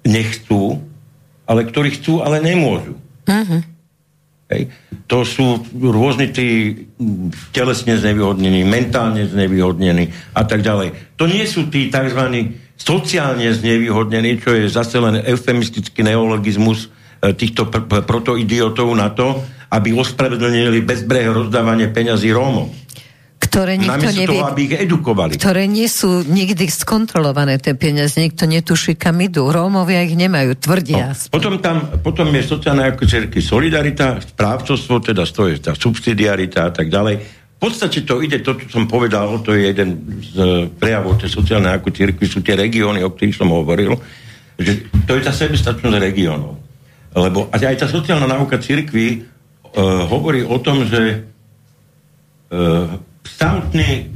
nechcú, 0.07 0.83
ale 1.47 1.67
ktorí 1.67 1.97
chcú, 2.01 2.23
ale 2.23 2.43
nemôžu. 2.43 3.06
Uh-huh. 3.27 3.63
Hej. 4.47 4.71
To 5.11 5.27
sú 5.27 5.59
rôzni 5.75 6.31
tí 6.31 6.47
telesne 7.51 7.99
znevýhodnení, 7.99 8.63
mentálne 8.63 9.27
znevýhodnení 9.27 10.15
a 10.39 10.47
tak 10.47 10.63
ďalej. 10.63 11.19
To 11.19 11.27
nie 11.27 11.43
sú 11.47 11.67
tí 11.67 11.91
tzv. 11.91 12.23
sociálne 12.79 13.51
znevýhodnení, 13.51 14.39
čo 14.39 14.55
je 14.55 14.71
zase 14.71 15.03
len 15.03 15.19
eufemistický 15.27 16.07
neologizmus 16.07 16.87
e, 16.87 17.35
týchto 17.35 17.67
pr- 17.67 17.91
pr- 17.91 18.07
protoidiotov 18.07 18.87
na 18.95 19.11
to, 19.11 19.43
aby 19.75 19.91
ospravedlnili 19.99 20.87
bezbrehé 20.87 21.27
rozdávanie 21.35 21.91
peňazí 21.91 22.31
Rómom 22.31 22.86
ktoré 23.57 23.81
nikto 23.81 24.09
nevie, 24.13 24.37
toho, 24.37 24.53
aby 24.53 24.61
ich 24.69 24.75
edukovali. 24.77 25.33
Ktoré 25.41 25.65
nie 25.65 25.89
sú 25.89 26.21
nikdy 26.29 26.69
skontrolované, 26.69 27.57
tie 27.57 27.73
peniaze, 27.73 28.21
nikto 28.21 28.45
netuší, 28.45 29.01
kam 29.01 29.17
idú. 29.25 29.49
Rómovia 29.49 30.05
ich 30.05 30.13
nemajú, 30.13 30.61
tvrdia. 30.61 31.17
No, 31.17 31.33
potom, 31.33 31.57
tam, 31.57 31.89
potom 32.05 32.29
je 32.37 32.45
sociálna 32.45 32.93
ako 32.93 33.09
cerky 33.09 33.41
solidarita, 33.41 34.21
správcovstvo, 34.21 35.01
teda 35.01 35.25
to 35.25 35.49
je 35.49 35.57
tá 35.57 35.73
subsidiarita 35.73 36.69
a 36.69 36.71
tak 36.77 36.93
ďalej. 36.93 37.17
V 37.57 37.59
podstate 37.65 38.05
to 38.05 38.21
ide, 38.21 38.45
to, 38.45 38.53
čo 38.61 38.69
som 38.69 38.85
povedal, 38.85 39.41
to 39.41 39.57
je 39.57 39.73
jeden 39.73 40.21
z 40.21 40.69
prejavov 40.77 41.17
tej 41.17 41.33
sociálnej 41.33 41.81
ako 41.81 41.89
cirkvi, 41.89 42.29
sú 42.29 42.45
tie 42.45 42.61
regióny, 42.61 43.01
o 43.01 43.09
ktorých 43.09 43.41
som 43.41 43.49
hovoril, 43.49 43.97
že 44.61 44.85
to 45.09 45.17
je 45.17 45.25
tá 45.25 45.33
sebestačnosť 45.33 45.97
regiónov. 45.97 46.61
Lebo 47.17 47.49
aj 47.49 47.81
tá 47.81 47.89
sociálna 47.89 48.29
náuka 48.29 48.61
cirkvi 48.61 49.25
uh, 49.25 50.05
hovorí 50.05 50.45
o 50.45 50.61
tom, 50.61 50.85
že 50.85 51.25
uh, 52.53 53.16
samotní 53.27 54.15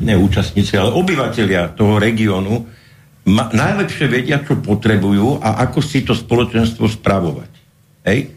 neúčastníci, 0.00 0.78
ale 0.78 0.94
obyvateľia 0.94 1.76
toho 1.76 2.00
regiónu 2.00 2.64
ma, 3.28 3.52
najlepšie 3.52 4.06
vedia, 4.08 4.40
čo 4.40 4.56
potrebujú 4.56 5.42
a 5.42 5.60
ako 5.68 5.78
si 5.84 6.06
to 6.06 6.16
spoločenstvo 6.16 6.88
spravovať. 6.88 7.50
Hej? 8.08 8.32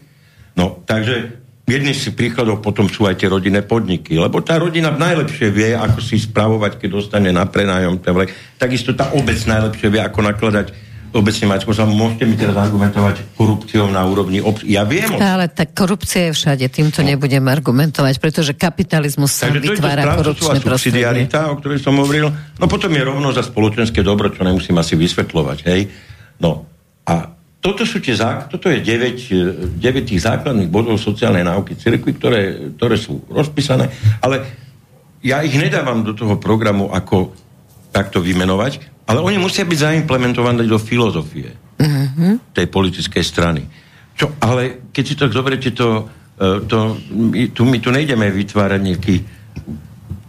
No, 0.54 0.84
takže 0.84 1.40
jedný 1.64 1.96
z 1.96 2.12
príkladov 2.12 2.60
potom 2.60 2.86
sú 2.86 3.08
aj 3.08 3.24
tie 3.24 3.32
rodinné 3.32 3.64
podniky, 3.64 4.20
lebo 4.20 4.44
tá 4.44 4.60
rodina 4.60 4.92
najlepšie 4.92 5.48
vie, 5.48 5.72
ako 5.72 5.98
si 6.04 6.20
spravovať, 6.20 6.76
keď 6.76 6.88
dostane 6.92 7.32
na 7.32 7.48
prenájom. 7.48 7.98
Takisto 8.60 8.92
tá 8.92 9.16
obec 9.16 9.40
najlepšie 9.40 9.88
vie, 9.88 10.00
ako 10.04 10.20
nakladať 10.20 10.66
obecne 11.14 11.46
Maťko, 11.46 11.70
sa 11.70 11.86
môžete 11.86 12.26
mi 12.26 12.34
teraz 12.34 12.58
argumentovať 12.58 13.38
korupciou 13.38 13.86
na 13.86 14.02
úrovni 14.02 14.42
obc. 14.42 14.66
Ja 14.66 14.82
viem. 14.82 15.14
Ale 15.14 15.46
tak 15.46 15.70
korupcia 15.70 16.30
je 16.30 16.32
všade, 16.34 16.66
týmto 16.68 17.06
no. 17.06 17.14
nebudem 17.14 17.46
argumentovať, 17.46 18.18
pretože 18.18 18.52
kapitalizmus 18.58 19.30
sa 19.30 19.46
vytvára 19.48 20.18
korupčné 20.18 20.58
prostredie. 20.58 21.06
o 21.30 21.56
ktorej 21.62 21.78
som 21.78 21.94
hovoril. 21.94 22.34
No 22.58 22.66
potom 22.66 22.90
je 22.90 23.02
rovno 23.06 23.30
za 23.30 23.46
spoločenské 23.46 24.02
dobro, 24.02 24.34
čo 24.34 24.42
nemusím 24.42 24.74
asi 24.82 24.98
vysvetľovať. 24.98 25.58
Hej? 25.70 25.80
No 26.42 26.66
a 27.06 27.30
toto, 27.62 27.86
sú 27.88 28.02
tie 28.02 28.12
zák- 28.12 28.52
toto 28.52 28.68
je 28.68 28.82
9, 28.82 29.80
9 29.80 30.04
tých 30.04 30.20
základných 30.20 30.68
bodov 30.68 31.00
sociálnej 31.00 31.46
náuky 31.46 31.78
cirkvi, 31.78 32.12
ktoré, 32.18 32.42
ktoré 32.76 33.00
sú 33.00 33.24
rozpísané, 33.30 33.88
ale 34.20 34.44
ja 35.24 35.40
ich 35.40 35.56
nedávam 35.56 36.04
do 36.04 36.12
toho 36.12 36.36
programu 36.36 36.92
ako 36.92 37.32
takto 37.94 38.18
vymenovať, 38.18 39.06
ale 39.06 39.22
oni 39.22 39.38
musia 39.38 39.62
byť 39.62 39.78
zaimplementované 39.78 40.66
do 40.66 40.82
filozofie 40.82 41.54
uh-huh. 41.78 42.42
tej 42.50 42.66
politickej 42.66 43.22
strany. 43.22 43.62
Čo, 44.18 44.34
ale 44.42 44.90
keď 44.90 45.04
si 45.06 45.14
to 45.14 45.30
zoberiete, 45.30 45.70
to, 45.70 46.10
e, 46.34 46.66
to, 46.66 46.98
my, 47.14 47.54
tu, 47.54 47.62
my 47.62 47.78
tu 47.78 47.94
nejdeme 47.94 48.26
vytvárať 48.34 48.80
nejaký 48.82 49.16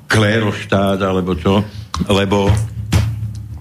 kléroštát 0.06 1.02
alebo 1.02 1.34
čo, 1.34 1.66
lebo 2.06 2.46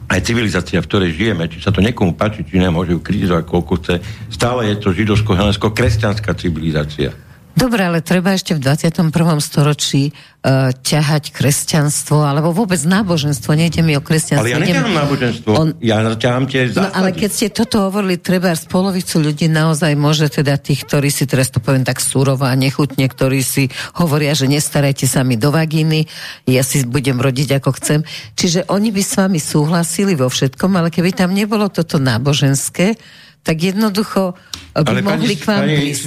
aj 0.04 0.20
civilizácia, 0.20 0.84
v 0.84 0.88
ktorej 0.88 1.16
žijeme, 1.16 1.48
či 1.48 1.64
sa 1.64 1.72
to 1.72 1.80
niekomu 1.80 2.12
páči, 2.12 2.44
či 2.44 2.60
nemôže 2.60 2.92
ju 2.92 3.00
kritizovať 3.00 3.44
koľko 3.48 3.72
chce, 3.80 3.94
stále 4.28 4.68
je 4.68 4.76
to 4.76 4.92
židovsko-helensko-kresťanská 4.92 6.36
civilizácia. 6.36 7.16
Dobre, 7.54 7.86
ale 7.86 8.02
treba 8.02 8.34
ešte 8.34 8.58
v 8.58 8.66
21. 8.66 9.14
storočí 9.38 10.10
uh, 10.10 10.74
ťahať 10.74 11.30
kresťanstvo, 11.30 12.26
alebo 12.26 12.50
vôbec 12.50 12.82
náboženstvo, 12.82 13.54
nejde 13.54 13.78
mi 13.86 13.94
o 13.94 14.02
kresťanstvo. 14.02 14.42
Ale 14.42 14.50
ja 14.50 14.58
neťahám 14.58 14.90
náboženstvo, 14.90 15.50
on... 15.54 15.68
ja 15.78 16.02
ťahám 16.02 16.50
tie 16.50 16.66
zásady. 16.66 16.82
No 16.82 16.90
ale 16.90 17.08
keď 17.14 17.30
ste 17.30 17.48
toto 17.54 17.86
hovorili, 17.86 18.18
treba 18.18 18.50
z 18.58 18.66
polovicu 18.66 19.22
ľudí 19.22 19.46
naozaj 19.46 19.94
môže 19.94 20.26
teda 20.34 20.58
tých, 20.58 20.82
ktorí 20.82 21.14
si 21.14 21.30
teraz 21.30 21.54
to 21.54 21.62
poviem 21.62 21.86
tak 21.86 22.02
súrovo 22.02 22.42
a 22.42 22.58
nechutne, 22.58 23.06
ktorí 23.06 23.38
si 23.46 23.70
hovoria, 24.02 24.34
že 24.34 24.50
nestarajte 24.50 25.06
sa 25.06 25.22
mi 25.22 25.38
do 25.38 25.54
vagíny, 25.54 26.10
ja 26.50 26.66
si 26.66 26.82
budem 26.82 27.22
rodiť 27.22 27.62
ako 27.62 27.70
chcem. 27.78 28.02
Čiže 28.34 28.66
oni 28.66 28.90
by 28.90 29.02
s 29.06 29.14
vami 29.14 29.38
súhlasili 29.38 30.18
vo 30.18 30.26
všetkom, 30.26 30.74
ale 30.74 30.90
keby 30.90 31.14
tam 31.14 31.30
nebolo 31.30 31.70
toto 31.70 32.02
náboženské, 32.02 32.98
tak 33.46 33.56
jednoducho 33.62 34.34
by 34.74 34.90
ale 34.90 35.00
mohli 35.06 35.32
pani, 35.32 35.36
k 35.38 35.44
vám 35.46 35.60
pani 35.62 35.76
prísť. 35.78 36.02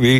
vy 0.00 0.14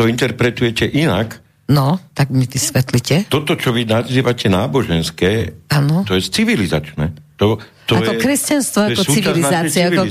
to 0.00 0.08
interpretujete 0.08 0.88
inak. 0.88 1.44
No, 1.68 2.00
tak 2.16 2.32
mi 2.32 2.48
vysvetlite. 2.48 3.28
Toto, 3.28 3.52
čo 3.54 3.70
vy 3.76 3.84
nazývate 3.84 4.48
náboženské, 4.48 5.60
ano. 5.68 6.08
to 6.08 6.16
je 6.16 6.24
civilizačné. 6.24 7.36
To, 7.36 7.60
to 7.84 8.00
ako 8.00 8.16
je, 8.16 8.20
kresťanstvo, 8.24 8.80
ako 8.90 9.02
civilizácia, 9.06 9.92
ako 9.92 10.02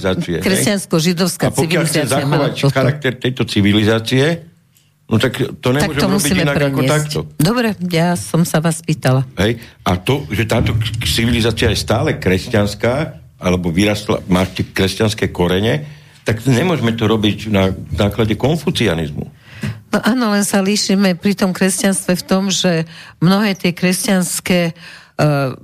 kresťansko-židovská 0.45 1.51
civilizácia. 1.51 2.05
A 2.05 2.21
zachovať 2.21 2.53
charakter 2.69 3.11
tejto 3.17 3.43
civilizácie, 3.49 4.45
no 5.09 5.19
tak 5.19 5.35
to 5.59 5.67
nemôžeme 5.73 5.93
tak 5.93 5.99
to 5.99 6.07
robiť 6.07 6.31
inak 6.37 6.55
preniesť. 6.55 6.73
ako 6.73 6.81
takto. 6.87 7.19
Dobre, 7.35 7.67
ja 7.91 8.15
som 8.15 8.47
sa 8.47 8.63
vás 8.63 8.79
pýtala. 8.85 9.27
Hej, 9.35 9.59
a 9.83 9.91
to, 9.99 10.29
že 10.31 10.47
táto 10.47 10.77
civilizácia 11.03 11.67
je 11.73 11.77
stále 11.77 12.15
kresťanská, 12.21 12.93
alebo 13.41 13.67
vyrastla, 13.73 14.23
má 14.31 14.47
kresťanské 14.47 15.33
korene, 15.33 15.85
tak 16.23 16.45
nemôžeme 16.45 16.95
to 16.95 17.03
robiť 17.09 17.51
na 17.51 17.73
základe 17.93 18.37
konfucianizmu. 18.39 19.38
No 19.89 19.97
áno, 20.05 20.25
len 20.37 20.45
sa 20.45 20.61
líšime 20.61 21.17
pri 21.17 21.33
tom 21.33 21.49
kresťanstve 21.49 22.13
v 22.13 22.23
tom, 22.25 22.53
že 22.53 22.85
mnohé 23.17 23.57
tie 23.57 23.73
kresťanské 23.73 24.77
uh, 25.17 25.57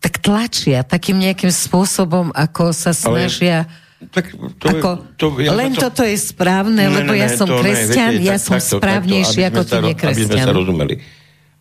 tak 0.00 0.14
tlačia 0.24 0.80
takým 0.86 1.20
nejakým 1.20 1.52
spôsobom, 1.52 2.32
ako 2.32 2.72
sa 2.72 2.96
snažia... 2.96 3.68
Ale... 3.68 3.84
Tak 4.12 4.28
to 4.60 4.66
ako, 4.68 4.88
to, 5.16 5.26
ja 5.40 5.56
len 5.56 5.72
to... 5.72 5.88
toto 5.88 6.04
je 6.04 6.20
správne, 6.20 6.84
ne, 6.84 6.92
lebo 7.00 7.16
ne, 7.16 7.20
ne, 7.20 7.22
ja 7.24 7.28
som 7.32 7.48
kresťan, 7.48 8.12
viete, 8.20 8.28
ja 8.28 8.36
tak, 8.36 8.44
som 8.44 8.54
takto, 8.60 8.76
správnejší 8.76 9.40
takto, 9.40 9.56
ako 9.56 9.62
ty 9.64 9.76
nekresťan. 9.80 10.20
Aby 10.20 10.24
sme 10.28 10.40
sa 10.44 10.52
rozumeli. 10.52 10.94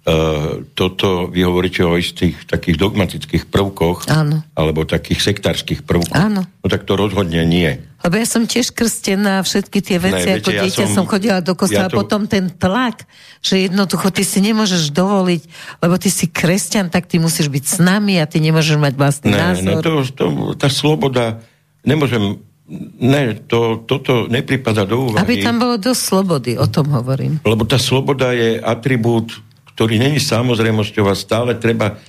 Uh, 0.05 0.61
toto 0.77 1.25
vy 1.33 1.49
hovoríte 1.49 1.81
o 1.81 1.97
istých 1.97 2.45
takých 2.45 2.77
dogmatických 2.77 3.49
prvkoch, 3.49 4.05
Áno. 4.05 4.45
alebo 4.53 4.85
takých 4.85 5.33
sektárskych 5.33 5.81
prvkoch. 5.81 6.13
Áno. 6.13 6.45
No 6.45 6.67
tak 6.69 6.85
to 6.85 6.93
rozhodne 6.93 7.41
nie. 7.41 7.81
Lebo 8.05 8.21
ja 8.21 8.29
som 8.29 8.45
tiež 8.45 8.69
krstená 8.69 9.41
všetky 9.41 9.81
tie 9.81 9.97
veci, 9.97 10.29
ne, 10.29 10.37
ako 10.37 10.53
viete, 10.53 10.61
dieťa 10.69 10.83
ja 10.85 10.93
som, 10.93 11.01
som 11.01 11.05
chodila 11.09 11.41
do 11.41 11.57
kostola, 11.57 11.89
ja 11.89 11.93
to... 11.93 12.05
potom 12.05 12.29
ten 12.29 12.53
tlak, 12.53 13.09
že 13.41 13.65
jednoducho 13.65 14.13
ty 14.13 14.21
si 14.21 14.45
nemôžeš 14.45 14.93
dovoliť, 14.93 15.41
lebo 15.81 15.97
ty 15.97 16.13
si 16.13 16.29
kresťan, 16.29 16.93
tak 16.93 17.09
ty 17.09 17.17
musíš 17.17 17.49
byť 17.49 17.65
s 17.65 17.77
nami 17.81 18.21
a 18.21 18.29
ty 18.29 18.37
nemôžeš 18.37 18.77
mať 18.77 18.93
vlastný 18.93 19.33
ne, 19.33 19.41
názor. 19.41 19.81
Ne, 19.81 19.81
to, 19.81 19.91
to, 20.13 20.25
tá 20.53 20.69
sloboda, 20.69 21.41
nemôžem 21.81 22.37
Ne, 22.97 23.37
to, 23.45 23.85
toto 23.85 24.25
nepripada 24.25 24.89
do 24.89 25.05
úvahy. 25.05 25.21
Aby 25.21 25.45
tam 25.45 25.61
bolo 25.61 25.77
dosť 25.77 26.01
slobody, 26.01 26.51
o 26.57 26.65
tom 26.65 26.89
hovorím. 26.97 27.37
Lebo 27.45 27.61
tá 27.61 27.77
sloboda 27.77 28.33
je 28.33 28.57
atribút 28.57 29.37
ktorý 29.75 29.99
není 29.99 30.23
samozrejmosťou 30.23 31.11
a 31.11 31.19
stále 31.19 31.59
treba, 31.59 31.99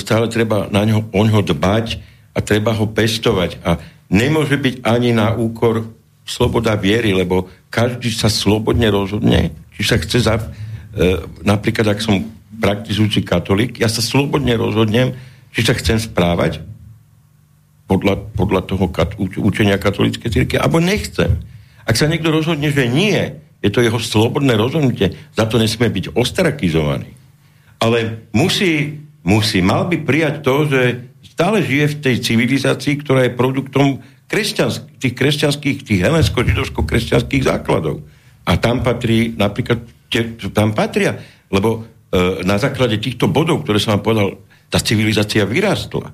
stále 0.00 0.32
treba 0.32 0.66
na 0.72 0.82
ňo, 0.88 1.12
o 1.12 1.22
ňo 1.22 1.44
dbať 1.44 2.00
a 2.32 2.40
treba 2.40 2.72
ho 2.72 2.88
pestovať. 2.88 3.60
A 3.60 3.76
nemôže 4.08 4.56
byť 4.56 4.80
ani 4.80 5.12
na 5.12 5.36
úkor 5.36 5.84
sloboda 6.26 6.74
viery, 6.74 7.12
lebo 7.12 7.52
každý 7.68 8.10
sa 8.10 8.32
slobodne 8.32 8.88
rozhodne, 8.88 9.52
či 9.76 9.82
sa 9.84 10.00
chce 10.00 10.24
za, 10.24 10.40
e, 10.40 10.44
napríklad, 11.44 11.92
ak 11.92 12.00
som 12.00 12.24
praktizujúci 12.56 13.22
katolík, 13.22 13.78
ja 13.78 13.92
sa 13.92 14.00
slobodne 14.00 14.56
rozhodnem, 14.56 15.12
či 15.52 15.60
sa 15.62 15.76
chcem 15.76 16.00
správať 16.00 16.64
podľa, 17.86 18.24
podľa 18.34 18.60
toho 18.66 18.88
kat, 18.90 19.14
učenia 19.20 19.78
katolíckej 19.78 20.32
cirkvi, 20.32 20.56
alebo 20.58 20.82
nechcem. 20.82 21.38
Ak 21.86 21.94
sa 21.94 22.10
niekto 22.10 22.34
rozhodne, 22.34 22.72
že 22.74 22.90
nie, 22.90 23.45
je 23.64 23.70
to 23.72 23.80
jeho 23.82 23.98
slobodné 23.98 24.54
rozhodnutie, 24.54 25.16
za 25.32 25.44
to 25.48 25.56
nesmie 25.56 25.88
byť 25.88 26.14
ostrakizovaný. 26.14 27.10
Ale 27.80 28.28
musí, 28.32 29.04
musí, 29.26 29.60
mal 29.60 29.88
by 29.88 30.00
prijať 30.04 30.34
to, 30.44 30.54
že 30.68 30.80
stále 31.36 31.60
žije 31.60 31.86
v 31.92 32.00
tej 32.00 32.16
civilizácii, 32.24 32.94
ktorá 33.04 33.28
je 33.28 33.36
produktom 33.36 34.00
kresťansk- 34.30 34.96
tých 34.96 35.14
kresťanských, 35.14 35.78
tých 35.84 36.00
helensko-židovsko-kresťanských 36.00 37.44
základov. 37.44 38.02
A 38.46 38.56
tam 38.56 38.80
patrí 38.80 39.34
napríklad, 39.34 39.82
te, 40.08 40.38
tam 40.54 40.72
patria, 40.72 41.18
lebo 41.50 41.82
e, 41.82 42.42
na 42.46 42.56
základe 42.56 42.96
týchto 43.02 43.28
bodov, 43.28 43.66
ktoré 43.66 43.82
som 43.82 43.98
vám 43.98 44.04
povedal, 44.06 44.28
tá 44.70 44.78
civilizácia 44.82 45.46
vyrástla. 45.46 46.10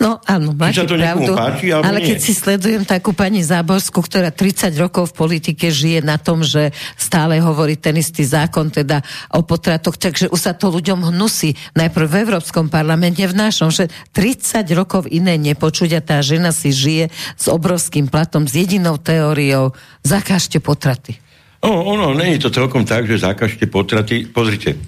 No 0.00 0.16
áno, 0.24 0.56
máte 0.56 0.80
to 0.88 0.96
pravdu, 0.96 1.36
páči, 1.36 1.76
ale 1.76 2.00
nie. 2.00 2.08
keď 2.08 2.18
si 2.24 2.32
sledujem 2.32 2.88
takú 2.88 3.12
pani 3.12 3.44
Záborskú, 3.44 4.00
ktorá 4.00 4.32
30 4.32 4.72
rokov 4.80 5.12
v 5.12 5.28
politike 5.28 5.68
žije 5.68 6.00
na 6.00 6.16
tom, 6.16 6.40
že 6.40 6.72
stále 6.96 7.36
hovorí 7.36 7.76
ten 7.76 8.00
istý 8.00 8.24
zákon, 8.24 8.72
teda 8.72 9.04
o 9.36 9.44
potratoch, 9.44 10.00
takže 10.00 10.32
už 10.32 10.40
sa 10.40 10.56
to 10.56 10.72
ľuďom 10.72 11.12
hnusí. 11.12 11.52
Najprv 11.76 12.06
v 12.08 12.16
Európskom 12.24 12.72
parlamente, 12.72 13.20
v 13.20 13.36
našom, 13.36 13.68
že 13.68 13.92
30 14.16 14.64
rokov 14.72 15.04
iné 15.04 15.36
nepočuť 15.36 15.92
a 15.92 16.00
tá 16.00 16.16
žena 16.24 16.48
si 16.48 16.72
žije 16.72 17.12
s 17.36 17.52
obrovským 17.52 18.08
platom, 18.08 18.48
s 18.48 18.56
jedinou 18.56 18.96
teóriou, 18.96 19.76
zakážte 20.00 20.64
potraty. 20.64 21.20
No, 21.60 21.84
ono, 21.84 22.16
je 22.16 22.40
to 22.40 22.48
celkom 22.48 22.88
tak, 22.88 23.04
že 23.04 23.20
zakážte 23.20 23.68
potraty. 23.68 24.24
Pozrite, 24.32 24.80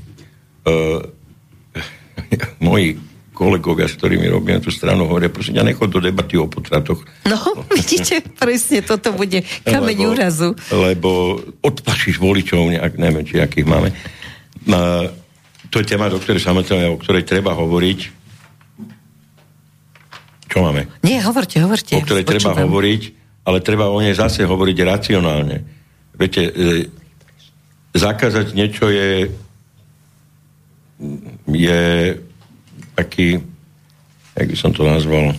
uh, 0.65 1.05
moji 2.65 3.12
kolegovia, 3.33 3.89
s 3.89 3.97
ktorými 3.97 4.29
robíme 4.29 4.61
tú 4.61 4.69
stranu, 4.69 5.09
hovoria, 5.09 5.33
prosím, 5.33 5.59
ja 5.59 5.65
nechod 5.65 5.89
do 5.89 5.99
debaty 5.99 6.37
o 6.37 6.47
potratoch. 6.47 7.01
No, 7.25 7.41
vidíte, 7.73 8.21
presne 8.37 8.85
toto 8.85 9.17
bude 9.17 9.43
kameň 9.65 9.99
lebo, 9.99 10.13
úrazu. 10.13 10.49
Lebo 10.69 11.11
odplašíš 11.65 12.21
voličov, 12.21 12.69
nejak, 12.69 13.01
neviem, 13.01 13.25
či 13.25 13.41
akých 13.41 13.67
máme. 13.67 13.89
A, 14.69 15.09
to 15.73 15.81
je 15.81 15.89
téma, 15.89 16.13
do 16.13 16.21
ktorej 16.21 16.45
samozrejme, 16.45 16.93
o 16.93 17.01
ktorej 17.01 17.25
treba 17.25 17.57
hovoriť. 17.57 18.01
Čo 20.53 20.59
máme? 20.69 20.85
Nie, 21.01 21.25
hovorte, 21.25 21.57
hovorte. 21.65 21.97
O 21.97 22.05
ktorej 22.05 22.29
treba 22.29 22.53
hovoriť, 22.53 23.03
ale 23.49 23.59
treba 23.65 23.89
o 23.89 23.99
nej 23.99 24.13
zase 24.13 24.45
hovoriť 24.45 24.77
racionálne. 24.85 25.65
Viete, 26.13 26.43
e, 26.45 26.53
zakázať 27.97 28.53
niečo 28.53 28.93
je 28.93 29.33
je 31.51 31.83
taký, 32.95 33.41
jak 34.37 34.49
by 34.49 34.57
som 34.57 34.73
to 34.73 34.83
nazval, 34.85 35.33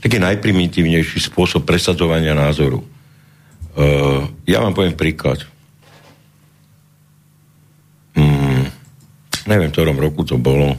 taký 0.00 0.16
najprimitívnejší 0.18 1.20
spôsob 1.20 1.68
presadzovania 1.68 2.32
názoru. 2.32 2.80
Uh, 3.76 4.26
ja 4.48 4.58
vám 4.64 4.74
poviem 4.74 4.96
príklad. 4.96 5.44
Hmm, 8.16 8.66
neviem, 9.46 9.70
v 9.70 9.74
ktorom 9.76 9.98
roku 10.00 10.26
to 10.26 10.40
bolo. 10.40 10.74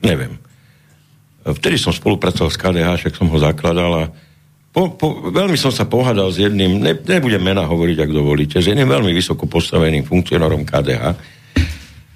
Neviem. 0.00 0.38
Vtedy 1.40 1.80
som 1.80 1.90
spolupracoval 1.90 2.52
s 2.52 2.60
KDH, 2.60 2.88
však 3.00 3.14
som 3.16 3.26
ho 3.32 3.38
zakladal 3.40 3.92
a 3.96 4.04
po, 4.70 4.94
po, 4.94 5.34
veľmi 5.34 5.58
som 5.58 5.74
sa 5.74 5.82
pohádal 5.82 6.30
s 6.30 6.38
jedným, 6.38 6.78
ne, 6.78 6.94
nebudem 6.94 7.42
mena 7.42 7.66
hovoriť, 7.66 8.06
ak 8.06 8.10
dovolíte, 8.14 8.62
s 8.62 8.70
jedným 8.70 8.86
veľmi 8.86 9.10
vysoko 9.10 9.50
postaveným 9.50 10.06
funkcionárom 10.06 10.62
KDH, 10.62 11.18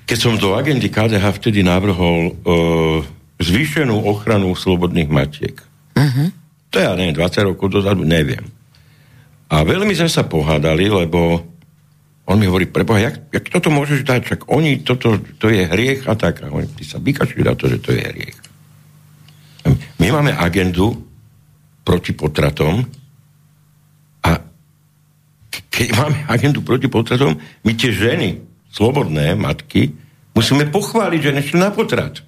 keď 0.04 0.18
som 0.20 0.36
do 0.36 0.52
agendy 0.52 0.92
KDH 0.92 1.24
vtedy 1.40 1.64
navrhol 1.64 2.36
uh, 2.44 3.00
zvýšenú 3.40 4.04
ochranu 4.04 4.52
slobodných 4.52 5.08
matiek. 5.08 5.56
Uh-huh. 5.96 6.28
To 6.72 6.76
ja 6.76 6.92
neviem, 6.98 7.16
20 7.16 7.50
rokov 7.54 7.72
dozadu, 7.72 8.04
neviem. 8.04 8.44
A 9.48 9.62
veľmi 9.64 9.94
sme 9.94 10.10
sa 10.10 10.26
pohádali, 10.26 10.90
lebo 10.90 11.40
on 12.24 12.40
mi 12.40 12.48
hovorí, 12.48 12.64
preboha, 12.64 13.04
jak, 13.04 13.28
jak 13.28 13.46
toto 13.52 13.68
môžeš 13.68 14.00
dať, 14.00 14.20
čak 14.24 14.40
oni, 14.48 14.80
toto, 14.80 15.20
to 15.36 15.52
je 15.52 15.68
hriech 15.68 16.08
a 16.08 16.16
tak. 16.16 16.40
A 16.40 16.48
oni, 16.48 16.64
ty 16.72 16.84
sa 16.84 16.96
vykačujú 16.96 17.44
na 17.44 17.52
to, 17.52 17.68
že 17.68 17.84
to 17.84 17.92
je 17.92 18.00
hriech. 18.00 18.38
My 20.00 20.08
máme 20.08 20.32
agendu 20.32 20.92
proti 21.84 22.16
potratom 22.16 22.80
a 24.24 24.30
keď 25.68 25.88
máme 25.96 26.18
agendu 26.28 26.64
proti 26.64 26.88
potratom, 26.88 27.36
my 27.36 27.72
tie 27.76 27.92
ženy, 27.92 28.40
slobodné 28.74 29.38
matky, 29.38 29.94
musíme 30.34 30.66
pochváliť, 30.66 31.20
že 31.22 31.36
nešli 31.38 31.58
na 31.62 31.70
potrat. 31.70 32.26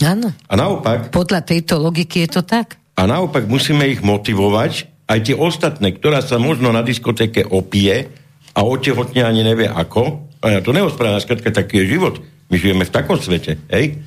Áno. 0.00 0.30
A 0.46 0.52
naopak... 0.54 1.10
Podľa 1.10 1.42
tejto 1.42 1.82
logiky 1.82 2.24
je 2.24 2.40
to 2.40 2.42
tak. 2.46 2.78
A 2.94 3.10
naopak 3.10 3.50
musíme 3.50 3.90
ich 3.90 4.00
motivovať, 4.00 4.86
aj 5.10 5.18
tie 5.26 5.34
ostatné, 5.34 5.90
ktorá 5.98 6.22
sa 6.22 6.38
možno 6.38 6.70
na 6.70 6.86
diskotéke 6.86 7.42
opije 7.42 8.06
a 8.54 8.60
otehotne 8.62 9.26
ani 9.26 9.42
nevie 9.42 9.66
ako. 9.66 10.30
A 10.40 10.56
ja 10.56 10.60
to 10.62 10.70
neospravedlňujem, 10.70 11.26
skratka 11.26 11.50
taký 11.50 11.82
je 11.82 11.98
život. 11.98 12.22
My 12.48 12.56
žijeme 12.56 12.86
v 12.86 12.94
takom 12.94 13.18
svete, 13.18 13.58
hej? 13.74 13.98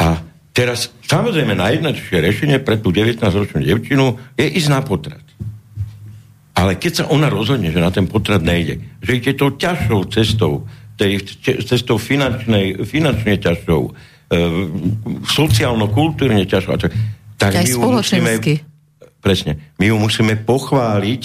A 0.00 0.24
teraz, 0.56 0.90
samozrejme, 1.04 1.52
najjednoduchšie 1.52 2.24
riešenie 2.24 2.58
pre 2.64 2.80
tú 2.80 2.90
19-ročnú 2.90 3.60
devčinu 3.60 4.16
je 4.40 4.46
ísť 4.48 4.68
na 4.72 4.80
potrat. 4.80 5.22
Ale 6.54 6.78
keď 6.78 6.92
sa 6.92 7.04
ona 7.10 7.28
rozhodne, 7.28 7.68
že 7.74 7.82
na 7.82 7.92
ten 7.92 8.08
potrat 8.08 8.40
nejde, 8.40 8.80
že 9.04 9.20
ide 9.20 9.36
tou 9.36 9.52
ťažšou 9.52 10.00
cestou, 10.08 10.64
tej 10.94 11.22
cestou 11.42 11.98
finančnej, 11.98 12.86
finančne 12.86 13.34
ťažšou, 13.38 13.82
e, 13.82 13.90
sociálno-kultúrne 15.26 16.46
ťažšou, 16.46 16.74
tak, 16.78 16.92
tak 17.38 17.50
my 17.58 17.66
ju 17.66 17.78
musíme, 17.82 18.32
presne, 19.18 19.58
my 19.78 19.84
ju 19.90 19.96
musíme 19.98 20.34
pochváliť 20.38 21.22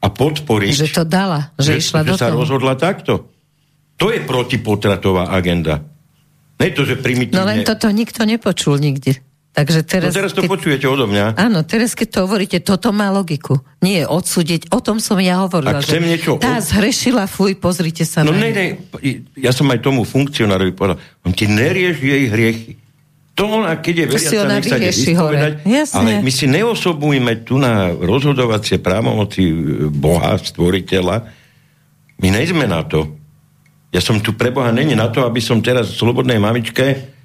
a 0.00 0.06
podporiť. 0.08 0.74
Že 0.74 0.88
to 0.96 1.04
dala, 1.06 1.52
že, 1.60 1.76
že 1.76 1.86
išla 1.86 2.00
že 2.02 2.08
do 2.08 2.14
sa 2.16 2.28
toho. 2.32 2.38
rozhodla 2.42 2.74
takto. 2.74 3.30
To 4.00 4.08
je 4.08 4.24
protipotratová 4.24 5.28
agenda. 5.28 5.84
Ne 6.56 6.72
to, 6.72 6.88
že 6.88 6.96
primitívne... 6.96 7.36
No 7.36 7.44
len 7.44 7.64
toto 7.68 7.92
nikto 7.92 8.24
nepočul 8.24 8.80
nikdy. 8.80 9.29
Takže 9.50 9.82
teraz, 9.82 10.14
no 10.14 10.18
teraz 10.22 10.30
to 10.30 10.46
keď, 10.46 10.50
počujete 10.50 10.86
odo 10.86 11.10
mňa. 11.10 11.34
Áno, 11.34 11.66
teraz 11.66 11.98
keď 11.98 12.08
to 12.14 12.18
hovoríte, 12.22 12.62
toto 12.62 12.94
má 12.94 13.10
logiku. 13.10 13.58
Nie 13.82 14.06
odsúdiť, 14.06 14.70
o 14.70 14.78
tom 14.78 15.02
som 15.02 15.18
ja 15.18 15.42
hovorila. 15.42 15.82
Ak 15.82 15.90
chcem 15.90 16.06
niečo... 16.06 16.38
Tá 16.38 16.62
zhrešila, 16.62 17.26
fuj, 17.26 17.58
pozrite 17.58 18.06
sa 18.06 18.22
No 18.22 18.30
ne, 18.30 18.54
ne, 18.54 18.66
ja 19.34 19.50
som 19.50 19.66
aj 19.66 19.82
tomu 19.82 20.06
funkcionárovi 20.06 20.70
povedal, 20.70 21.02
on 21.26 21.34
ti 21.34 21.50
nerieš 21.50 21.98
jej 21.98 22.24
hriechy. 22.30 22.78
To 23.34 23.58
ona, 23.58 23.74
keď 23.82 23.94
je 23.94 24.06
veriaca, 24.06 24.46
nech 24.54 24.68
sa 24.68 24.78
vyspovedať, 24.78 25.52
ale 25.96 26.10
my 26.22 26.30
si 26.30 26.46
neosobujeme 26.46 27.42
tu 27.42 27.58
na 27.58 27.90
rozhodovacie 27.90 28.78
právomoci 28.78 29.48
Boha, 29.90 30.36
stvoriteľa. 30.38 31.26
My 32.20 32.28
nejsme 32.28 32.68
na 32.70 32.86
to. 32.86 33.16
Ja 33.90 33.98
som 33.98 34.22
tu 34.22 34.36
pre 34.38 34.54
Boha 34.54 34.70
není 34.70 34.94
na 34.94 35.10
to, 35.10 35.26
aby 35.26 35.42
som 35.42 35.58
teraz 35.58 35.96
slobodnej 35.98 36.38
mamičke 36.38 37.18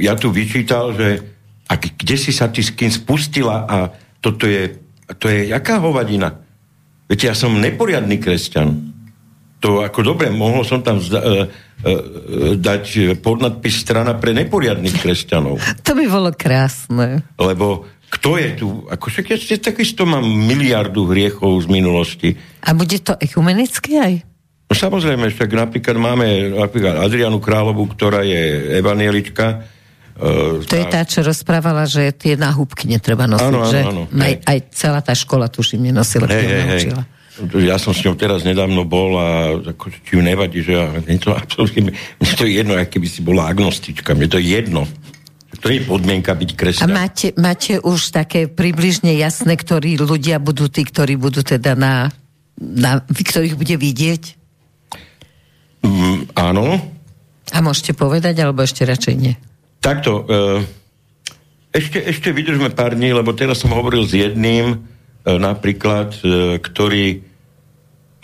ja 0.00 0.14
tu 0.16 0.32
vyčítal, 0.32 0.96
že 0.96 1.22
a 1.68 1.76
kde 1.76 2.16
si 2.16 2.32
sa 2.32 2.48
ty 2.48 2.64
s 2.64 2.72
kým 2.72 2.88
spustila 2.88 3.68
a 3.68 3.92
toto 4.24 4.48
je, 4.48 4.80
to 5.20 5.28
je 5.28 5.52
jaká 5.52 5.76
hovadina? 5.78 6.32
Viete, 7.08 7.28
ja 7.28 7.36
som 7.36 7.52
neporiadný 7.60 8.16
kresťan. 8.20 8.88
To 9.60 9.84
ako 9.84 10.00
dobre, 10.14 10.32
mohol 10.32 10.64
som 10.64 10.80
tam 10.80 11.02
zda, 11.02 11.20
uh, 11.20 11.44
uh, 11.44 12.54
dať 12.56 13.18
podnadpis 13.20 13.84
strana 13.84 14.16
pre 14.16 14.32
neporiadných 14.32 14.96
kresťanov. 14.96 15.60
To 15.86 15.92
by 15.92 16.04
bolo 16.08 16.30
krásne. 16.32 17.26
Lebo 17.36 17.88
kto 18.08 18.40
je 18.40 18.48
tu? 18.56 18.68
Ako 18.88 19.12
však 19.12 19.36
ja 19.36 19.36
takisto 19.60 20.08
mám 20.08 20.24
miliardu 20.24 21.04
hriechov 21.12 21.60
z 21.64 21.68
minulosti. 21.68 22.28
A 22.64 22.72
bude 22.72 22.96
to 23.04 23.12
ekumenické 23.20 24.00
aj? 24.00 24.14
No 24.68 24.72
samozrejme, 24.76 25.32
však 25.32 25.48
napríklad 25.48 25.96
máme 25.96 26.52
napríklad 26.52 27.00
Adrianu 27.00 27.40
Královu, 27.40 27.88
ktorá 27.88 28.20
je 28.20 28.76
evanielička. 28.76 29.64
Uh, 30.18 30.60
to 30.66 30.76
tá... 30.76 30.78
je 30.82 30.86
tá, 30.92 31.00
čo 31.08 31.20
rozprávala, 31.24 31.88
že 31.88 32.12
tie 32.12 32.36
náhubky 32.36 32.84
netreba 32.84 33.24
nosiť, 33.24 33.48
áno, 33.48 33.58
áno, 33.64 33.72
že 33.72 33.80
áno, 33.86 34.02
aj, 34.12 34.34
aj 34.44 34.58
celá 34.74 35.00
tá 35.00 35.14
škola, 35.14 35.48
tuším, 35.48 35.88
nenosila, 35.88 36.28
hey, 36.28 36.44
hey, 36.44 36.64
hey. 36.84 37.62
Ja 37.62 37.78
som 37.78 37.94
s 37.94 38.02
ňou 38.02 38.18
teraz 38.18 38.42
nedávno 38.42 38.82
bol 38.82 39.14
a 39.14 39.54
ako, 39.62 39.94
či 40.02 40.18
ju 40.18 40.22
nevadí, 40.26 40.58
že 40.58 40.74
ja, 40.74 40.90
mne 40.90 41.22
to 41.22 41.30
absolútne, 41.30 41.94
mne 41.94 42.32
to 42.34 42.42
je 42.42 42.52
jedno, 42.58 42.74
aké 42.74 42.98
by 42.98 43.08
si 43.08 43.22
bola 43.22 43.46
agnostička, 43.46 44.18
mne 44.18 44.26
to 44.26 44.42
je 44.42 44.58
jedno. 44.58 44.90
To 45.62 45.66
je 45.70 45.80
podmienka 45.86 46.34
byť 46.34 46.50
kresťan. 46.54 46.90
A 46.90 47.06
máte, 47.06 47.34
máte 47.38 47.78
už 47.78 48.14
také 48.14 48.46
približne 48.50 49.14
jasné, 49.16 49.54
ktorí 49.54 49.98
ľudia 50.02 50.42
budú 50.42 50.66
tí, 50.66 50.82
ktorí 50.82 51.14
budú 51.14 51.46
teda 51.46 51.78
na, 51.78 52.10
na 52.58 53.02
ktorých 53.06 53.54
bude 53.54 53.74
vidieť? 53.74 54.37
Mm, 55.82 56.32
áno. 56.34 56.78
A 57.54 57.58
môžete 57.64 57.96
povedať, 57.96 58.38
alebo 58.44 58.62
ešte 58.62 58.84
radšej 58.84 59.14
nie? 59.16 59.34
Takto. 59.78 60.26
E, 60.26 60.64
ešte, 61.72 62.02
ešte 62.02 62.28
vydržme 62.34 62.72
pár 62.74 62.98
dní, 62.98 63.14
lebo 63.14 63.32
teraz 63.32 63.62
som 63.62 63.72
hovoril 63.72 64.04
s 64.04 64.12
jedným, 64.12 64.74
e, 64.74 64.76
napríklad, 65.26 66.16
e, 66.20 66.58
ktorý 66.60 67.24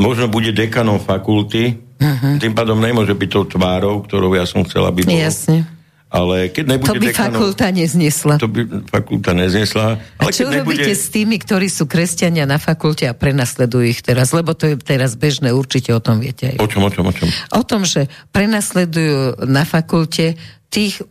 možno 0.01 0.26
bude 0.26 0.51
dekanom 0.51 0.98
fakulty, 0.98 1.78
uh-huh. 1.78 2.43
tým 2.43 2.52
pádom 2.52 2.82
nemôže 2.82 3.14
byť 3.14 3.31
tou 3.31 3.44
tvárou, 3.47 4.02
ktorou 4.02 4.35
ja 4.35 4.44
som 4.44 4.66
chcela, 4.66 4.90
aby 4.90 5.06
bol. 5.06 5.14
Jasne. 5.14 5.73
Ale 6.14 6.54
keď 6.54 6.78
nebude 6.78 6.86
To 6.86 6.94
by 6.94 7.06
dekanov, 7.10 7.32
fakulta 7.34 7.66
neznesla. 7.74 8.34
To 8.38 8.46
by 8.46 8.62
fakulta 8.86 9.30
neznesla. 9.34 9.98
A 9.98 10.22
Ale 10.22 10.30
čo 10.30 10.46
keď 10.46 10.62
robíte 10.62 10.86
nebude... 10.86 11.02
s 11.02 11.06
tými, 11.10 11.36
ktorí 11.42 11.66
sú 11.66 11.90
kresťania 11.90 12.46
na 12.46 12.62
fakulte 12.62 13.10
a 13.10 13.18
prenasledujú 13.18 13.82
ich 13.82 13.98
teraz? 13.98 14.30
Lebo 14.30 14.54
to 14.54 14.70
je 14.70 14.78
teraz 14.78 15.18
bežné, 15.18 15.50
určite 15.50 15.90
o 15.90 15.98
tom 15.98 16.22
viete 16.22 16.54
aj. 16.54 16.62
O 16.62 16.70
čom, 16.70 16.86
o 16.86 16.90
čom, 16.94 17.10
o 17.10 17.12
čom? 17.12 17.26
O 17.58 17.62
tom, 17.66 17.82
že 17.82 18.06
prenasledujú 18.30 19.42
na 19.50 19.66
fakulte 19.66 20.38
tých 20.70 21.02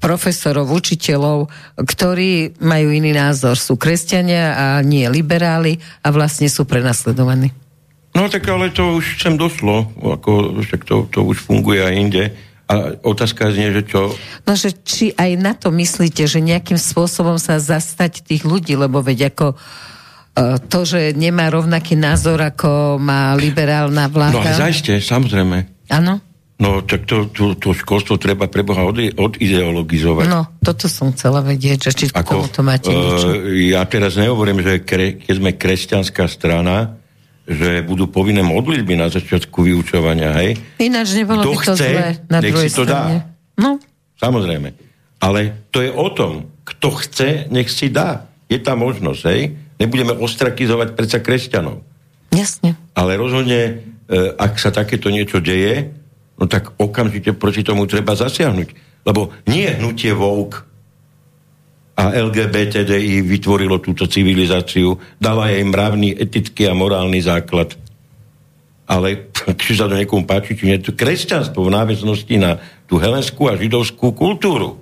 profesorov, 0.00 0.72
učiteľov, 0.72 1.52
ktorí 1.76 2.58
majú 2.58 2.88
iný 2.88 3.12
názor. 3.12 3.60
Sú 3.60 3.76
kresťania 3.76 4.56
a 4.56 4.66
nie 4.80 5.06
liberáli 5.12 5.78
a 6.02 6.08
vlastne 6.08 6.48
sú 6.48 6.64
prenasledovaní. 6.64 7.52
No 8.16 8.28
tak 8.32 8.48
ale 8.48 8.72
to 8.72 8.96
už 8.96 9.20
sem 9.20 9.36
došlo, 9.36 9.92
ako, 10.00 10.60
však 10.64 10.84
to, 10.84 11.08
to 11.08 11.20
už 11.24 11.44
funguje 11.44 11.80
aj 11.80 11.94
inde. 11.96 12.24
A 12.70 12.96
otázka 13.04 13.50
znie, 13.52 13.74
že 13.74 13.82
čo... 13.84 14.14
No, 14.46 14.52
že 14.54 14.72
či 14.72 15.12
aj 15.12 15.30
na 15.36 15.52
to 15.52 15.68
myslíte, 15.74 16.24
že 16.24 16.38
nejakým 16.38 16.78
spôsobom 16.78 17.36
sa 17.36 17.58
zastať 17.58 18.24
tých 18.24 18.46
ľudí, 18.46 18.78
lebo 18.78 19.02
veď 19.02 19.34
ako 19.34 19.46
e, 19.52 19.56
to, 20.70 20.80
že 20.86 21.12
nemá 21.12 21.50
rovnaký 21.50 21.98
názor, 21.98 22.40
ako 22.40 23.02
má 23.02 23.34
liberálna 23.36 24.08
vláda. 24.08 24.40
No 24.40 24.46
a 24.46 24.56
zaiste, 24.56 25.02
samozrejme. 25.02 25.88
Áno? 25.92 26.22
No 26.62 26.78
tak 26.86 27.10
to, 27.10 27.26
to, 27.34 27.58
to 27.58 27.74
školstvo 27.74 28.22
treba 28.22 28.46
pre 28.46 28.62
Boha 28.62 28.86
od, 28.86 28.94
odideologizovať. 28.94 30.30
No, 30.30 30.46
toto 30.62 30.86
som 30.86 31.10
chcela 31.10 31.42
vedieť, 31.42 31.90
že 31.90 31.92
či 31.92 32.04
k 32.14 32.22
tomu 32.22 32.46
to 32.46 32.62
máte 32.62 32.94
niečo. 32.94 33.34
e, 33.50 33.74
ja 33.74 33.82
teraz 33.90 34.14
nehovorím, 34.14 34.62
že 34.62 34.86
kre, 34.86 35.18
keď 35.18 35.34
sme 35.34 35.50
kresťanská 35.58 36.30
strana, 36.30 37.01
že 37.52 37.84
budú 37.84 38.08
povinné 38.08 38.40
modlitby 38.40 38.96
na 38.96 39.08
začiatku 39.08 39.62
vyučovania, 39.62 40.32
hej? 40.40 40.56
Ináč 40.78 41.14
nebolo 41.14 41.44
Kto 41.44 41.50
by 41.50 41.56
to 41.56 41.72
chce, 41.74 41.88
zlé 41.88 42.06
na 42.26 42.38
nech 42.40 42.56
si 42.56 42.68
to 42.72 42.84
strane. 42.84 43.16
dá. 43.16 43.26
No, 43.58 43.70
Samozrejme. 44.16 44.68
Ale 45.18 45.40
to 45.70 45.82
je 45.82 45.90
o 45.90 46.08
tom, 46.10 46.46
kto 46.62 46.88
chce, 46.98 47.46
nech 47.50 47.70
si 47.70 47.90
dá. 47.90 48.26
Je 48.46 48.58
tá 48.58 48.74
možnosť, 48.74 49.22
hej? 49.30 49.54
Nebudeme 49.78 50.14
ostrakizovať 50.14 50.94
predsa 50.94 51.18
kresťanov. 51.18 51.82
jasne. 52.30 52.78
Ale 52.94 53.18
rozhodne, 53.18 53.60
e, 53.62 53.72
ak 54.38 54.58
sa 54.58 54.70
takéto 54.70 55.10
niečo 55.10 55.42
deje, 55.42 55.90
no 56.38 56.46
tak 56.46 56.74
okamžite 56.78 57.34
proti 57.34 57.62
tomu 57.62 57.86
treba 57.86 58.14
zasiahnuť. 58.14 58.68
Lebo 59.02 59.34
nie 59.50 59.66
hnutie 59.66 60.14
Vouk 60.14 60.62
a 61.92 62.16
LGBTDI 62.16 63.20
vytvorilo 63.20 63.76
túto 63.78 64.08
civilizáciu, 64.08 64.96
dala 65.20 65.52
jej 65.52 65.60
mravný, 65.60 66.16
etický 66.16 66.64
a 66.64 66.72
morálny 66.72 67.20
základ. 67.20 67.76
Ale 68.88 69.28
či 69.62 69.76
sa 69.76 69.88
to 69.88 69.96
niekomu 69.96 70.24
páči, 70.24 70.56
či 70.56 70.72
nie, 70.72 70.80
to 70.80 70.96
kresťanstvo 70.96 71.68
v 71.68 71.70
náväznosti 71.70 72.36
na 72.40 72.56
tú 72.88 72.96
helenskú 72.96 73.48
a 73.48 73.56
židovskú 73.56 74.12
kultúru. 74.12 74.80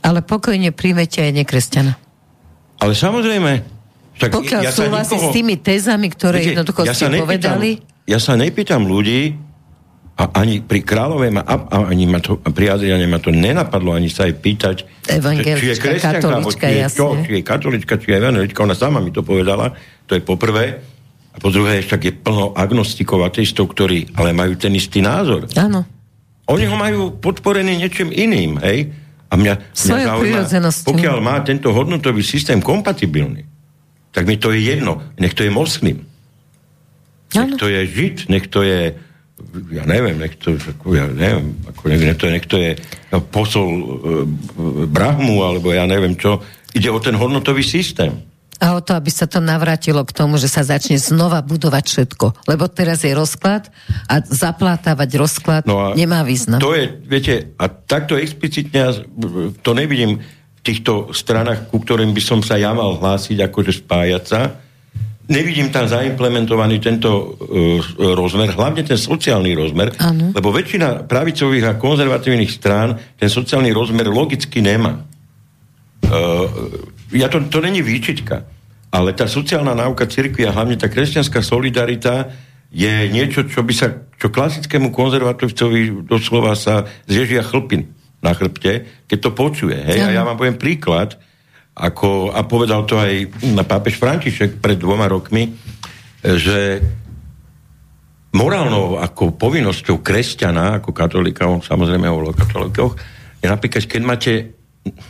Ale 0.00 0.24
pokojne 0.24 0.72
príjmete 0.72 1.20
aj 1.20 1.32
nekresťana. 1.44 1.92
Ale 2.80 2.96
samozrejme, 2.96 3.52
však 4.16 4.30
Pokiaľ 4.32 4.60
ja 4.64 4.72
súhlasí 4.72 5.16
nikoho- 5.16 5.28
s 5.28 5.36
tými 5.36 5.54
tézami, 5.60 6.06
ktoré 6.08 6.36
Viete, 6.40 6.48
jednoducho 6.56 6.80
ja 6.88 6.96
ste 6.96 7.08
nepýtam- 7.08 7.20
povedali, 7.20 7.70
Ja 8.08 8.18
sa 8.18 8.34
nepýtam 8.34 8.88
ľudí, 8.88 9.36
a 10.20 10.28
ani 10.36 10.60
pri 10.60 10.84
Kráľovej 10.84 11.32
ma, 11.32 11.42
a, 11.48 11.88
ani 11.88 12.04
ma 12.04 12.20
to, 12.20 12.36
pri 12.36 12.76
Adriane 12.76 13.08
ma 13.08 13.16
to 13.16 13.32
nenapadlo 13.32 13.96
ani 13.96 14.12
sa 14.12 14.28
aj 14.28 14.36
pýtať, 14.36 14.76
či 15.00 15.66
je 15.72 15.76
kresťanka, 15.80 16.44
či 16.44 16.76
je, 16.76 16.84
čo, 16.92 17.16
či 17.24 17.40
je 17.40 17.42
katolička, 17.42 17.96
či 17.96 18.12
je 18.12 18.16
evangelička, 18.20 18.60
ona 18.60 18.76
sama 18.76 19.00
mi 19.00 19.16
to 19.16 19.24
povedala, 19.24 19.72
to 20.04 20.12
je 20.12 20.20
poprvé. 20.20 20.76
A 21.32 21.36
po 21.40 21.48
druhé, 21.48 21.80
však 21.80 22.00
je 22.04 22.12
plno 22.12 22.52
agnostikov, 22.52 23.24
ateistov, 23.24 23.72
ktorí 23.72 24.12
ale 24.12 24.36
majú 24.36 24.60
ten 24.60 24.76
istý 24.76 25.00
názor. 25.00 25.48
áno, 25.56 25.88
Oni 26.52 26.68
ho 26.68 26.76
majú 26.76 27.16
podporený 27.16 27.80
niečím 27.80 28.12
iným, 28.12 28.60
hej? 28.60 28.92
A 29.30 29.38
mňa, 29.38 29.54
mňa 29.72 29.96
zaujíma, 30.10 30.42
pokiaľ 30.84 31.16
má 31.22 31.38
tento 31.46 31.70
hodnotový 31.70 32.20
systém 32.20 32.58
kompatibilný, 32.60 33.46
tak 34.10 34.26
mi 34.26 34.36
to 34.36 34.50
je 34.50 34.74
jedno. 34.74 35.00
Nech 35.16 35.32
to 35.38 35.46
je 35.46 35.54
moslim, 35.54 36.02
nech 37.30 37.56
to 37.56 37.70
je 37.70 37.80
žid, 37.86 38.26
nech 38.26 38.50
to 38.50 38.66
je 38.66 38.98
ja 39.70 39.84
neviem, 39.86 40.16
nech 40.18 40.38
to, 40.38 40.54
ako, 40.54 40.94
ja 40.94 41.06
neviem, 41.10 41.58
ako 41.66 41.82
nech 41.90 42.18
to, 42.18 42.26
nech 42.30 42.46
to 42.46 42.56
je 42.58 42.72
no, 43.10 43.18
posol 43.22 43.68
e, 43.70 43.84
Brahmu, 44.86 45.42
alebo 45.42 45.74
ja 45.74 45.84
neviem 45.86 46.14
čo. 46.14 46.42
Ide 46.70 46.90
o 46.90 47.02
ten 47.02 47.18
hodnotový 47.18 47.66
systém. 47.66 48.30
A 48.60 48.76
o 48.76 48.84
to, 48.84 48.92
aby 48.92 49.08
sa 49.08 49.24
to 49.24 49.40
navrátilo 49.40 50.04
k 50.04 50.12
tomu, 50.12 50.36
že 50.36 50.44
sa 50.44 50.60
začne 50.60 51.00
znova 51.00 51.40
budovať 51.40 51.84
všetko. 51.88 52.44
Lebo 52.44 52.68
teraz 52.68 53.00
je 53.08 53.16
rozklad 53.16 53.72
a 54.04 54.20
zaplátavať 54.20 55.10
rozklad 55.16 55.62
No 55.64 55.80
a 55.80 55.86
nemá 55.96 56.20
význam. 56.20 56.60
To 56.60 56.76
je, 56.76 56.92
viete, 57.08 57.56
a 57.56 57.72
takto 57.72 58.20
explicitne 58.20 59.08
to 59.64 59.70
nevidím 59.72 60.20
v 60.20 60.60
týchto 60.60 61.16
stranách, 61.16 61.72
ku 61.72 61.80
ktorým 61.80 62.12
by 62.12 62.20
som 62.20 62.44
sa 62.44 62.60
ja 62.60 62.76
mal 62.76 63.00
hlásiť, 63.00 63.48
akože 63.48 63.80
spájať 63.80 64.24
sa. 64.28 64.60
Nevidím 65.30 65.70
tam 65.70 65.86
zaimplementovaný 65.86 66.82
tento 66.82 67.10
uh, 67.14 67.78
rozmer, 68.18 68.50
hlavne 68.50 68.82
ten 68.82 68.98
sociálny 68.98 69.54
rozmer, 69.54 69.94
Áno. 70.02 70.34
lebo 70.34 70.50
väčšina 70.50 71.06
pravicových 71.06 71.64
a 71.70 71.78
konzervatívnych 71.78 72.50
strán 72.50 72.98
ten 73.14 73.30
sociálny 73.30 73.70
rozmer 73.70 74.10
logicky 74.10 74.58
nemá. 74.58 75.06
Uh, 76.02 76.50
ja 77.14 77.30
to, 77.30 77.46
to 77.46 77.62
není 77.62 77.78
výčitka, 77.78 78.42
ale 78.90 79.14
tá 79.14 79.30
sociálna 79.30 79.70
náuka 79.78 80.10
cirkvi 80.10 80.50
a 80.50 80.54
hlavne 80.54 80.74
tá 80.74 80.90
kresťanská 80.90 81.46
solidarita 81.46 82.34
je 82.74 83.10
niečo, 83.10 83.46
čo 83.46 83.62
by 83.62 83.74
sa, 83.74 84.02
čo 84.18 84.34
klasickému 84.34 84.90
konzervatívcovi 84.90 86.10
doslova 86.10 86.58
sa 86.58 86.86
zježia 87.06 87.46
chlpin 87.46 87.86
na 88.18 88.34
chrbte, 88.34 89.06
keď 89.06 89.18
to 89.18 89.30
počuje. 89.30 89.74
Hej? 89.78 90.06
A 90.06 90.08
ja 90.10 90.22
vám 90.26 90.38
poviem 90.38 90.58
príklad, 90.58 91.18
ako, 91.74 92.34
a 92.34 92.40
povedal 92.44 92.84
to 92.84 92.98
aj 93.00 93.30
na 93.54 93.64
pápež 93.64 93.96
František 93.96 94.58
pred 94.60 94.76
dvoma 94.76 95.06
rokmi, 95.06 95.54
že 96.20 96.82
morálnou 98.30 99.00
ako 99.00 99.34
povinnosťou 99.34 100.02
kresťana, 100.04 100.82
ako 100.82 100.90
katolika, 100.94 101.50
on 101.50 101.64
samozrejme 101.64 102.06
hovoril 102.06 102.30
o 102.30 102.36
katolikoch, 102.36 102.94
je 103.40 103.46
napríklad, 103.48 103.84
keď 103.88 104.02
máte, 104.04 104.32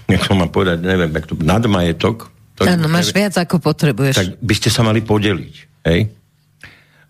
jak 0.06 0.22
som 0.24 0.38
mám 0.38 0.52
povedať, 0.54 0.80
neviem, 0.86 1.10
jak 1.10 1.26
to, 1.26 1.34
nadmajetok, 1.36 2.30
to, 2.54 2.68
Áno, 2.68 2.92
máš 2.92 3.16
viac, 3.16 3.32
ako 3.40 3.56
potrebuješ. 3.56 4.16
tak 4.20 4.28
by 4.36 4.54
ste 4.54 4.68
sa 4.68 4.84
mali 4.84 5.00
podeliť. 5.00 5.54
Hej? 5.88 6.12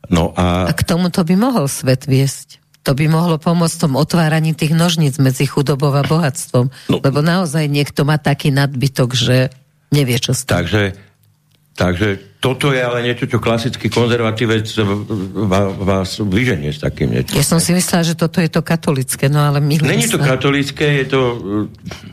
No 0.07 0.31
A 0.39 0.71
a, 0.71 0.73
k 0.73 0.87
tomuto 0.87 1.27
by 1.27 1.35
mohol 1.35 1.67
svet 1.67 2.07
viesť. 2.07 2.60
To 2.81 2.97
by 2.97 3.13
mohlo 3.13 3.37
pomôcť 3.37 3.77
v 3.77 3.83
tom 3.85 3.95
otváraní 4.01 4.57
tých 4.57 4.73
nožníc 4.73 5.21
medzi 5.21 5.45
chudobou 5.45 5.93
a 5.93 6.01
bohatstvom. 6.01 6.73
No. 6.89 6.97
Lebo 7.05 7.21
naozaj 7.21 7.69
niekto 7.69 8.09
má 8.09 8.17
taký 8.17 8.49
nadbytok, 8.49 9.13
že 9.13 9.53
nevie, 9.93 10.17
čo 10.17 10.33
s 10.33 10.49
tým. 10.49 10.65
takže, 10.65 10.83
takže 11.77 12.09
toto 12.41 12.73
je 12.73 12.81
ale 12.81 13.05
niečo, 13.05 13.29
čo 13.29 13.37
klasický 13.37 13.93
konzervatívec 13.93 14.65
va- 15.45 15.69
vás 15.77 16.25
vyženie 16.25 16.73
s 16.73 16.81
takým 16.81 17.13
niečím. 17.13 17.37
Ja 17.37 17.45
som 17.45 17.61
si 17.61 17.77
myslela, 17.77 18.01
že 18.01 18.17
toto 18.17 18.41
je 18.41 18.49
to 18.49 18.65
katolické, 18.65 19.29
no 19.29 19.45
ale 19.45 19.61
my 19.61 19.77
Není 19.77 20.09
to 20.09 20.17
katolické, 20.17 21.05
je 21.05 21.07
to... 21.13 21.21
uh, 21.21 22.09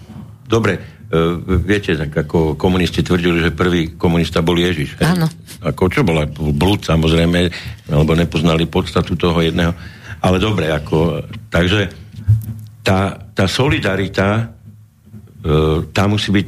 Dobre, 0.47 0.79
uh, 0.79 1.39
viete, 1.63 1.95
tak 1.95 2.11
ako 2.11 2.59
komunisti 2.59 3.03
tvrdili, 3.07 3.39
že 3.39 3.55
prvý 3.55 3.95
komunista 3.95 4.43
bol 4.43 4.59
Ježiš. 4.59 4.99
Áno. 4.99 5.31
Ako 5.63 5.87
čo 5.87 6.03
bola 6.03 6.27
blúd, 6.27 6.83
samozrejme, 6.83 7.51
alebo 7.87 8.15
nepoznali 8.19 8.67
podstatu 8.67 9.15
toho 9.15 9.39
jedného. 9.39 9.71
Ale 10.21 10.37
dobre, 10.41 10.69
ako... 10.71 11.23
Takže 11.47 11.89
tá, 12.83 13.19
tá 13.35 13.45
solidarita, 13.47 14.47
uh, 14.47 15.83
tá 15.91 16.03
musí 16.07 16.31
byť, 16.31 16.47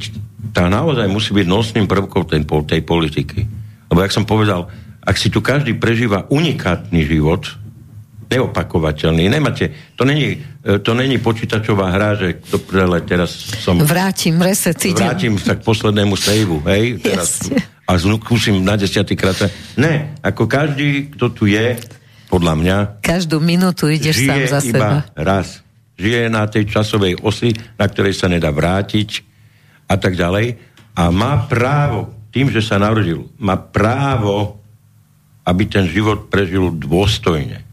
tá 0.56 0.68
naozaj 0.72 1.06
musí 1.08 1.36
byť 1.36 1.46
nosným 1.46 1.86
prvkom 1.86 2.24
tej, 2.24 2.42
tej 2.46 2.80
politiky. 2.84 3.40
Lebo, 3.92 3.98
jak 4.00 4.14
som 4.14 4.24
povedal, 4.24 4.70
ak 5.00 5.16
si 5.16 5.32
tu 5.32 5.40
každý 5.40 5.76
prežíva 5.76 6.28
unikátny 6.28 7.04
život, 7.04 7.60
neopakovateľný. 8.30 9.26
Nemáte, 9.26 9.74
to 9.98 10.06
není, 10.06 10.38
e, 10.62 10.78
to 10.78 10.94
není 10.94 11.18
počítačová 11.18 11.90
hra, 11.90 12.14
že 12.14 12.38
to, 12.46 12.62
ale 12.78 13.02
teraz 13.02 13.34
som... 13.58 13.74
Vrátim, 13.82 14.38
reset, 14.38 14.78
idem. 14.86 15.02
Vrátim 15.02 15.34
sa 15.34 15.58
k 15.58 15.66
poslednému 15.66 16.14
saveu, 16.14 16.62
hej? 16.70 17.02
Teraz, 17.02 17.50
Jasne. 17.50 17.58
a 17.90 17.92
skúsim 17.98 18.62
na 18.62 18.78
desiatýkrát. 18.78 19.50
Ne, 19.74 20.14
ako 20.22 20.46
každý, 20.46 21.10
kto 21.10 21.26
tu 21.34 21.50
je, 21.50 21.74
podľa 22.30 22.54
mňa, 22.54 22.76
Každú 23.02 23.42
minútu 23.42 23.90
ideš 23.90 24.22
sám 24.22 24.46
za 24.46 24.62
iba 24.62 24.70
seba. 24.70 24.98
raz. 25.18 25.66
Žije 25.98 26.32
na 26.32 26.46
tej 26.48 26.64
časovej 26.70 27.20
osi, 27.20 27.52
na 27.76 27.84
ktorej 27.84 28.16
sa 28.16 28.30
nedá 28.30 28.48
vrátiť 28.54 29.20
a 29.90 30.00
tak 30.00 30.16
ďalej. 30.16 30.56
A 30.96 31.12
má 31.12 31.44
právo, 31.44 32.14
tým, 32.30 32.48
že 32.48 32.62
sa 32.62 32.78
narodil, 32.80 33.28
má 33.36 33.58
právo, 33.58 34.62
aby 35.44 35.66
ten 35.66 35.84
život 35.90 36.30
prežil 36.30 36.70
dôstojne. 36.72 37.66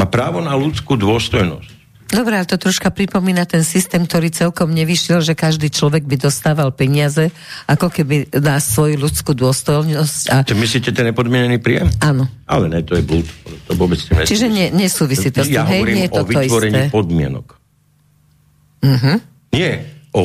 Má 0.00 0.06
právo 0.08 0.40
na 0.40 0.56
ľudskú 0.56 0.96
dôstojnosť. 0.96 1.77
Dobre, 2.08 2.40
ale 2.40 2.48
to 2.48 2.56
troška 2.56 2.88
pripomína 2.88 3.44
ten 3.44 3.60
systém, 3.60 4.08
ktorý 4.08 4.32
celkom 4.32 4.72
nevyšiel, 4.72 5.20
že 5.20 5.36
každý 5.36 5.68
človek 5.68 6.08
by 6.08 6.16
dostával 6.16 6.72
peniaze, 6.72 7.28
ako 7.68 7.92
keby 7.92 8.32
na 8.32 8.56
svoju 8.64 8.96
ľudskú 8.96 9.36
dôstojnosť. 9.36 10.22
A... 10.32 10.40
To 10.40 10.56
myslíte 10.56 10.88
ten 10.96 11.12
nepodmienený 11.12 11.60
príjem? 11.60 11.92
Áno. 12.00 12.24
Ale 12.48 12.72
ne, 12.72 12.80
to 12.80 12.96
je 12.96 13.04
blúd. 13.04 13.28
To 13.68 13.76
vôbec 13.76 14.00
tým. 14.00 14.24
Čiže 14.24 14.48
ne, 14.48 14.72
nesúvisí 14.72 15.28
to 15.28 15.44
s 15.44 15.52
tým. 15.52 15.60
Ja 15.60 15.68
Hej, 15.68 15.84
hovorím 15.84 15.96
nie 16.00 16.06
je 16.08 16.12
to 16.16 16.24
o 16.24 16.26
vytvorení 16.26 16.80
isté. 16.80 16.92
podmienok. 16.96 17.46
Uh-huh. 18.78 19.16
Nie 19.52 19.70
o, 20.16 20.24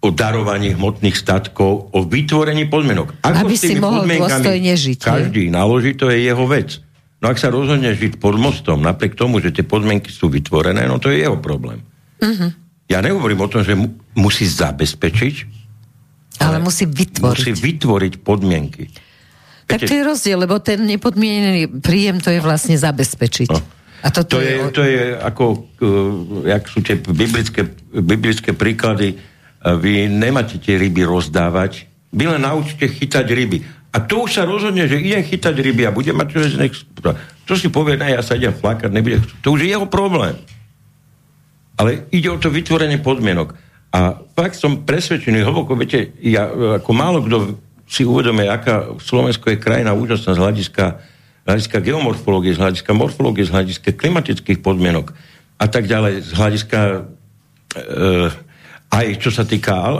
o 0.00 0.08
darovaní 0.08 0.72
hmotných 0.72 1.16
statkov, 1.20 1.92
o 1.92 1.98
vytvorení 2.00 2.64
podmienok. 2.64 3.20
Ako 3.28 3.44
Aby 3.44 3.54
si 3.60 3.76
mohol 3.76 4.08
dôstojne 4.08 4.72
žiť, 4.72 4.98
Každý 5.04 5.52
naloží, 5.52 5.92
to 6.00 6.08
je 6.08 6.24
jeho 6.24 6.44
vec. 6.48 6.80
No 7.18 7.26
ak 7.26 7.38
sa 7.38 7.50
rozhodne 7.50 7.90
žiť 7.90 8.22
pod 8.22 8.38
mostom, 8.38 8.78
napriek 8.78 9.18
tomu, 9.18 9.42
že 9.42 9.50
tie 9.50 9.66
podmienky 9.66 10.06
sú 10.08 10.30
vytvorené, 10.30 10.86
no 10.86 11.02
to 11.02 11.10
je 11.10 11.26
jeho 11.26 11.34
problém. 11.38 11.82
Uh-huh. 12.22 12.50
Ja 12.86 13.02
nehovorím 13.02 13.42
o 13.42 13.50
tom, 13.50 13.66
že 13.66 13.74
mu, 13.74 13.90
musí 14.14 14.46
zabezpečiť, 14.46 15.34
Ale 16.38 16.62
musí 16.62 16.86
vytvoriť. 16.86 17.34
musí 17.42 17.52
vytvoriť 17.52 18.12
podmienky. 18.22 18.86
Tak 19.66 19.82
Viete- 19.82 19.90
to 19.90 19.94
je 19.98 20.04
rozdiel, 20.06 20.38
lebo 20.38 20.62
ten 20.62 20.78
nepodmienený 20.86 21.82
príjem 21.82 22.22
to 22.22 22.30
je 22.30 22.38
vlastne 22.38 22.78
zabezpečiť. 22.78 23.50
No. 23.50 23.60
A 23.98 24.14
toto 24.14 24.38
To 24.38 24.40
je, 24.40 24.54
to 24.70 24.82
je 24.86 25.18
ako, 25.18 25.44
uh, 25.50 26.46
jak 26.46 26.70
sú 26.70 26.78
tie 26.86 27.02
biblické, 27.02 27.66
biblické 27.90 28.54
príklady, 28.54 29.18
uh, 29.18 29.74
vy 29.74 30.06
nemáte 30.06 30.62
tie 30.62 30.78
ryby 30.78 31.02
rozdávať, 31.02 31.90
vy 32.14 32.24
len 32.30 32.46
naučite 32.46 32.86
chytať 32.86 33.26
ryby. 33.26 33.58
A 33.88 34.04
to 34.04 34.28
už 34.28 34.36
sa 34.36 34.44
rozhodne, 34.44 34.84
že 34.84 35.00
idem 35.00 35.24
chytať 35.24 35.54
ryby 35.56 35.88
a 35.88 35.94
budem 35.94 36.12
mať 36.12 36.60
nech, 36.60 36.76
to 37.48 37.52
si 37.56 37.72
povie, 37.72 37.96
ne, 37.96 38.12
ja 38.12 38.20
sa 38.20 38.36
idem 38.36 38.52
flakať, 38.52 38.92
nebude, 38.92 39.24
to 39.40 39.56
už 39.56 39.64
je 39.64 39.72
jeho 39.72 39.88
problém. 39.88 40.36
Ale 41.80 42.04
ide 42.12 42.28
o 42.28 42.36
to 42.36 42.52
vytvorenie 42.52 43.00
podmienok. 43.00 43.56
A 43.88 44.20
fakt 44.36 44.60
som 44.60 44.84
presvedčený, 44.84 45.40
hlboko, 45.40 45.72
viete, 45.72 46.12
ja, 46.20 46.52
ako 46.76 46.90
málo 46.92 47.24
kto 47.24 47.56
si 47.88 48.04
uvedomuje, 48.04 48.44
aká 48.44 49.00
Slovensko 49.00 49.48
je 49.48 49.56
krajina 49.56 49.96
úžasná 49.96 50.36
z 50.36 50.40
hľadiska, 50.44 50.84
z 51.00 51.46
hľadiska 51.48 51.76
geomorfológie, 51.80 52.52
z 52.52 52.60
hľadiska 52.60 52.92
morfológie, 52.92 53.48
z 53.48 53.54
hľadiska 53.56 53.96
klimatických 53.96 54.60
podmienok 54.60 55.16
a 55.56 55.66
tak 55.66 55.88
ďalej, 55.88 56.20
z 56.20 56.30
hľadiska 56.36 56.80
e, 56.84 57.00
aj 58.88 59.20
čo 59.20 59.28
sa 59.28 59.44
týka 59.44 59.74
e, 59.76 59.94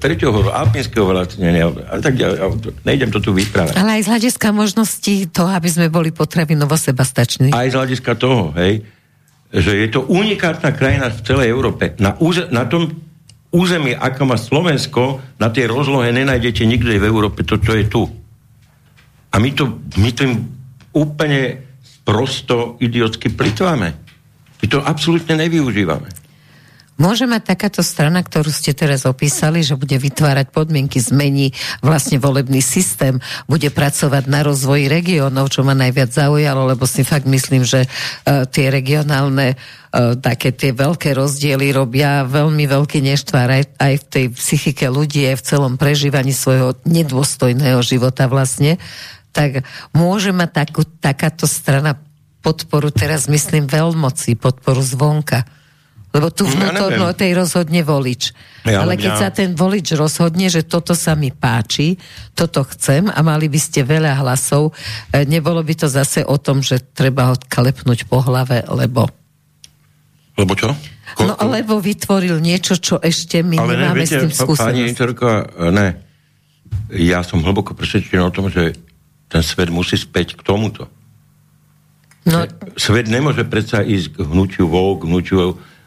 tretieho 0.00 0.32
alpinského 0.48 1.04
vlastnenia 1.04 1.68
a 1.68 2.00
tak 2.00 2.16
ďalej. 2.16 2.36
To- 2.64 2.72
Nejdem 2.82 3.12
to 3.12 3.20
tu 3.20 3.30
vyprávať. 3.30 3.76
Ale 3.76 4.00
aj 4.00 4.02
z 4.02 4.08
hľadiska 4.08 4.48
možností 4.50 5.14
toho, 5.28 5.52
aby 5.52 5.68
sme 5.68 5.92
boli 5.92 6.10
potravinovo 6.10 6.72
sebastační. 6.72 7.52
aj 7.52 7.68
z 7.68 7.76
hľadiska 7.76 8.12
toho, 8.16 8.56
hej, 8.56 8.80
že 9.52 9.72
je 9.76 9.88
to 9.92 10.08
unikátna 10.08 10.72
krajina 10.72 11.12
v 11.12 11.20
celej 11.20 11.52
Európe. 11.52 11.92
Na, 12.00 12.16
úze, 12.16 12.48
na 12.48 12.64
tom 12.64 12.88
území, 13.52 13.92
ako 13.92 14.22
má 14.24 14.40
Slovensko, 14.40 15.20
na 15.36 15.52
tej 15.52 15.68
rozlohe 15.68 16.08
nenájdete 16.08 16.64
nikde 16.64 16.96
v 16.96 17.04
Európe 17.04 17.44
to, 17.44 17.60
čo 17.60 17.76
je 17.76 17.84
tu. 17.84 18.08
A 19.28 19.36
my 19.36 19.52
to, 19.52 19.76
my 20.00 20.08
tým 20.08 20.40
úplne 20.96 21.60
prosto 22.00 22.80
idiotsky 22.80 23.28
plitváme. 23.28 23.92
My 24.56 24.66
to 24.68 24.80
absolútne 24.80 25.36
nevyužívame. 25.36 26.21
Môže 27.00 27.24
mať 27.24 27.56
takáto 27.56 27.80
strana, 27.80 28.20
ktorú 28.20 28.52
ste 28.52 28.76
teraz 28.76 29.08
opísali, 29.08 29.64
že 29.64 29.80
bude 29.80 29.96
vytvárať 29.96 30.52
podmienky, 30.52 31.00
zmení 31.00 31.56
vlastne 31.80 32.20
volebný 32.20 32.60
systém, 32.60 33.16
bude 33.48 33.72
pracovať 33.72 34.28
na 34.28 34.44
rozvoji 34.44 34.92
regiónov, 34.92 35.48
čo 35.48 35.64
ma 35.64 35.72
najviac 35.72 36.12
zaujalo, 36.12 36.68
lebo 36.68 36.84
si 36.84 37.00
fakt 37.00 37.24
myslím, 37.24 37.64
že 37.64 37.88
uh, 37.88 38.44
tie 38.44 38.68
regionálne 38.68 39.56
uh, 39.56 40.20
také 40.20 40.52
tie 40.52 40.76
veľké 40.76 41.16
rozdiely 41.16 41.72
robia 41.72 42.28
veľmi 42.28 42.68
veľký 42.68 43.00
neštvár 43.00 43.48
aj, 43.48 43.64
aj 43.80 43.94
v 43.96 44.04
tej 44.12 44.24
psychike 44.36 44.84
ľudí, 44.92 45.24
aj 45.32 45.40
v 45.40 45.46
celom 45.48 45.74
prežívaní 45.80 46.36
svojho 46.36 46.76
nedôstojného 46.84 47.80
života 47.80 48.28
vlastne. 48.28 48.76
Tak 49.32 49.64
môže 49.96 50.28
mať 50.36 50.50
takú, 50.68 50.84
takáto 50.84 51.48
strana 51.48 51.96
podporu, 52.44 52.92
teraz 52.92 53.32
myslím 53.32 53.64
veľmoci, 53.64 54.36
podporu 54.36 54.84
zvonka. 54.84 55.61
Lebo 56.12 56.28
tu 56.28 56.44
Ja 56.44 56.52
vnútorno 56.52 57.08
neviem. 57.08 57.18
tej 57.18 57.30
rozhodne 57.32 57.80
volič. 57.80 58.36
Ja, 58.62 58.84
Ale 58.84 58.94
keď 58.94 59.10
ja- 59.10 59.18
sa 59.18 59.28
ten 59.30 59.52
volič 59.52 59.92
rozhodne, 59.92 60.46
že 60.46 60.62
toto 60.62 60.92
sa 60.92 61.12
mi 61.12 61.28
páči, 61.28 61.96
toto 62.30 62.62
chcem 62.66 63.08
a 63.08 63.18
mali 63.18 63.48
by 63.48 63.56
ste 63.56 63.80
veľa 63.82 64.20
hlasov, 64.20 64.76
e, 65.08 65.24
nebolo 65.24 65.58
by 65.58 65.74
to 65.74 65.88
zase 65.88 66.20
o 66.20 66.36
tom, 66.36 66.60
že 66.60 66.84
treba 66.86 67.26
ho 67.26 67.36
klepnúť 67.38 68.04
po 68.04 68.20
hlave, 68.20 68.60
lebo... 68.68 69.08
Lebo 70.34 70.52
čo? 70.52 70.72
Ko- 71.12 71.24
No 71.26 71.36
lebo 71.42 71.76
vytvoril 71.76 72.38
niečo, 72.38 72.76
čo 72.76 72.96
ešte 72.98 73.40
my 73.40 73.56
Ale 73.58 73.72
ne, 73.74 73.80
nemáme 73.82 73.98
viete, 73.98 74.16
s 74.16 74.20
tým 74.22 74.30
pa- 74.30 74.36
Pani 74.36 74.46
skúsenosť. 74.46 74.84
Interka, 74.86 75.30
ne. 75.70 75.88
Ja 76.90 77.20
som 77.20 77.40
hlboko 77.40 77.72
presvedčený 77.72 78.20
o 78.22 78.30
tom, 78.30 78.48
že 78.48 78.76
ten 79.26 79.40
svet 79.40 79.68
musí 79.68 79.96
späť 79.96 80.36
k 80.36 80.42
tomuto. 80.42 80.88
No, 82.22 82.46
Svet 82.76 83.08
nemôže 83.08 83.42
predsa 83.42 83.82
ísť 83.82 84.14
k 84.14 84.18
hnutiu 84.22 84.64
VOG, 84.64 84.94
k 84.94 85.04
hnutiu 85.04 85.38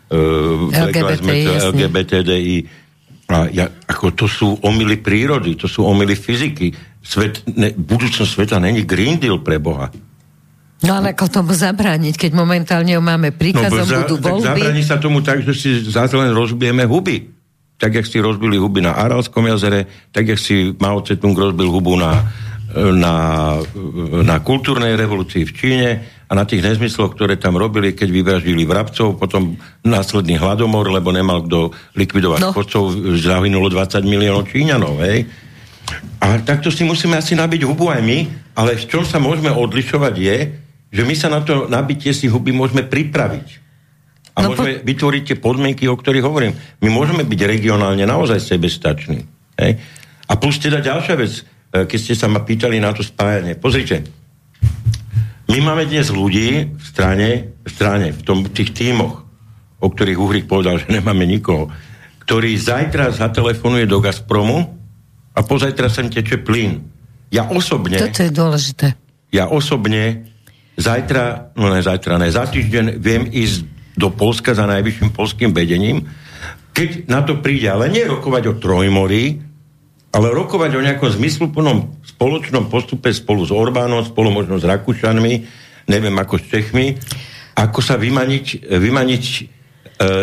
uh, 0.07 0.69
LGBT, 0.69 1.25
jasne. 1.25 1.69
LGBTDI. 1.71 2.57
A 3.25 3.49
ja, 3.49 3.65
ako 3.65 4.13
to 4.13 4.25
sú 4.25 4.53
omily 4.61 4.97
prírody, 4.97 5.57
to 5.57 5.65
sú 5.65 5.81
omily 5.81 6.13
fyziky. 6.13 6.69
Svet, 7.01 7.41
ne, 7.49 7.73
budúcnosť 7.73 8.29
sveta 8.31 8.57
není 8.57 8.85
Green 8.85 9.17
Deal 9.17 9.41
pre 9.41 9.57
Boha. 9.57 9.89
no 10.77 10.91
ale 10.93 11.13
ako 11.13 11.25
tomu 11.31 11.51
zabrániť, 11.51 12.13
keď 12.19 12.31
momentálne 12.33 12.93
ho 12.93 13.01
máme 13.01 13.33
príkazom, 13.33 13.81
za- 13.81 14.05
budú 14.05 14.21
No, 14.21 14.37
voľby. 14.37 14.45
zabraní 14.45 14.81
sa 14.81 14.97
tomu 14.97 15.25
tak, 15.25 15.41
že 15.41 15.53
si 15.53 15.69
zase 15.81 16.13
len 16.13 16.33
rozbijeme 16.33 16.85
huby. 16.85 17.33
Tak, 17.75 17.91
jak 17.91 18.05
si 18.05 18.21
rozbili 18.21 18.55
huby 18.55 18.79
na 18.79 18.93
Aralskom 18.93 19.43
jazere, 19.45 19.83
tak, 20.09 20.29
jak 20.29 20.39
si 20.39 20.71
Mao 20.77 21.01
Tse-tung 21.01 21.33
rozbil 21.33 21.67
hubu 21.67 21.97
na, 21.97 22.23
na, 22.75 23.55
na 24.21 24.35
kultúrnej 24.43 24.99
revolúcii 24.99 25.47
v 25.47 25.55
Číne 25.55 25.89
a 26.27 26.33
na 26.35 26.43
tých 26.43 26.59
nezmysloch, 26.59 27.15
ktoré 27.15 27.39
tam 27.39 27.55
robili, 27.55 27.95
keď 27.95 28.09
vyvraždili 28.11 28.67
vrabcov, 28.67 29.15
potom 29.15 29.55
následný 29.81 30.35
hladomor, 30.35 30.91
lebo 30.91 31.15
nemal 31.15 31.45
kto 31.45 31.71
likvidovať 31.95 32.39
No. 32.43 32.51
chodcov, 32.51 32.91
zahynulo 33.15 33.71
20 33.71 34.03
miliónov 34.03 34.51
Číňanov, 34.51 34.99
hej. 35.07 35.23
A 36.19 36.41
takto 36.41 36.73
si 36.73 36.81
musíme 36.81 37.15
asi 37.15 37.37
nabiť 37.37 37.61
hubu 37.63 37.87
aj 37.93 38.01
my, 38.01 38.19
ale 38.57 38.75
v 38.75 38.85
čom 38.89 39.05
sa 39.05 39.21
môžeme 39.21 39.53
odlišovať 39.53 40.13
je, 40.17 40.37
že 40.89 41.01
my 41.05 41.13
sa 41.13 41.29
na 41.29 41.45
to 41.45 41.69
nabitie 41.69 42.11
si 42.11 42.25
huby 42.25 42.49
môžeme 42.51 42.81
pripraviť. 42.83 43.47
A 44.35 44.43
No 44.43 44.51
môžeme 44.51 44.81
po... 44.81 44.87
vytvoriť 44.89 45.23
tie 45.31 45.37
podmienky, 45.39 45.85
o 45.87 45.95
ktorých 45.95 46.25
hovorím. 46.25 46.57
My 46.83 46.89
môžeme 46.91 47.23
byť 47.23 47.39
regionálne 47.45 48.03
naozaj 48.03 48.41
sebestační. 48.41 49.23
Hej? 49.55 49.79
A 50.25 50.33
plus 50.35 50.57
teda 50.57 50.81
ďalšia 50.81 51.15
vec, 51.15 51.45
keď 51.83 51.99
ste 51.99 52.15
sa 52.15 52.31
ma 52.31 52.39
pýtali 52.39 52.79
na 52.79 52.95
to 52.95 53.03
spájanie. 53.03 53.59
Pozrite, 53.59 54.07
my 55.51 55.59
máme 55.59 55.83
dnes 55.85 56.07
ľudí 56.07 56.71
v 56.71 56.85
strane, 56.85 57.59
v 57.59 57.69
strane, 57.69 58.15
v 58.15 58.21
tom, 58.23 58.47
tých 58.47 58.71
tímoch, 58.71 59.27
o 59.83 59.87
ktorých 59.91 60.19
Uhrik 60.19 60.45
povedal, 60.47 60.79
že 60.79 60.87
nemáme 60.87 61.27
nikoho, 61.27 61.67
ktorý 62.23 62.55
zajtra 62.55 63.11
zatelefonuje 63.13 63.85
do 63.85 63.99
Gazpromu 63.99 64.71
a 65.35 65.39
pozajtra 65.43 65.91
sem 65.91 66.07
teče 66.07 66.41
plyn. 66.41 66.81
Ja 67.29 67.45
osobne... 67.51 67.99
Toto 67.99 68.23
je 68.23 68.31
dôležité. 68.31 68.87
Ja 69.29 69.51
osobne 69.51 70.31
zajtra, 70.79 71.53
no 71.59 71.69
ne 71.69 71.83
zajtra, 71.83 72.15
ne, 72.15 72.31
za 72.31 72.47
týždeň 72.47 72.97
viem 72.97 73.27
ísť 73.27 73.67
do 73.95 74.11
Polska 74.11 74.51
za 74.55 74.67
najvyšším 74.67 75.09
polským 75.15 75.51
vedením, 75.55 76.03
keď 76.75 77.07
na 77.07 77.23
to 77.23 77.39
príde, 77.39 77.71
ale 77.71 77.87
nie 77.87 78.03
rokovať 78.03 78.43
o 78.51 78.53
Trojmorí, 78.59 79.39
ale 80.15 80.31
rokovať 80.31 80.71
o 80.79 80.85
nejakom 80.85 81.11
zmysluplnom 81.11 81.99
spoločnom 82.07 82.71
postupe 82.71 83.11
spolu 83.11 83.43
s 83.43 83.51
Orbánom, 83.51 84.07
spolu 84.07 84.31
možno 84.31 84.55
s 84.55 84.63
Rakúšanmi, 84.63 85.43
neviem 85.91 86.15
ako 86.15 86.39
s 86.39 86.47
Čechmi, 86.47 86.95
ako 87.59 87.79
sa 87.83 87.99
vymaniť, 87.99 88.71
vymaniť 88.79 89.25
e, 89.27 89.41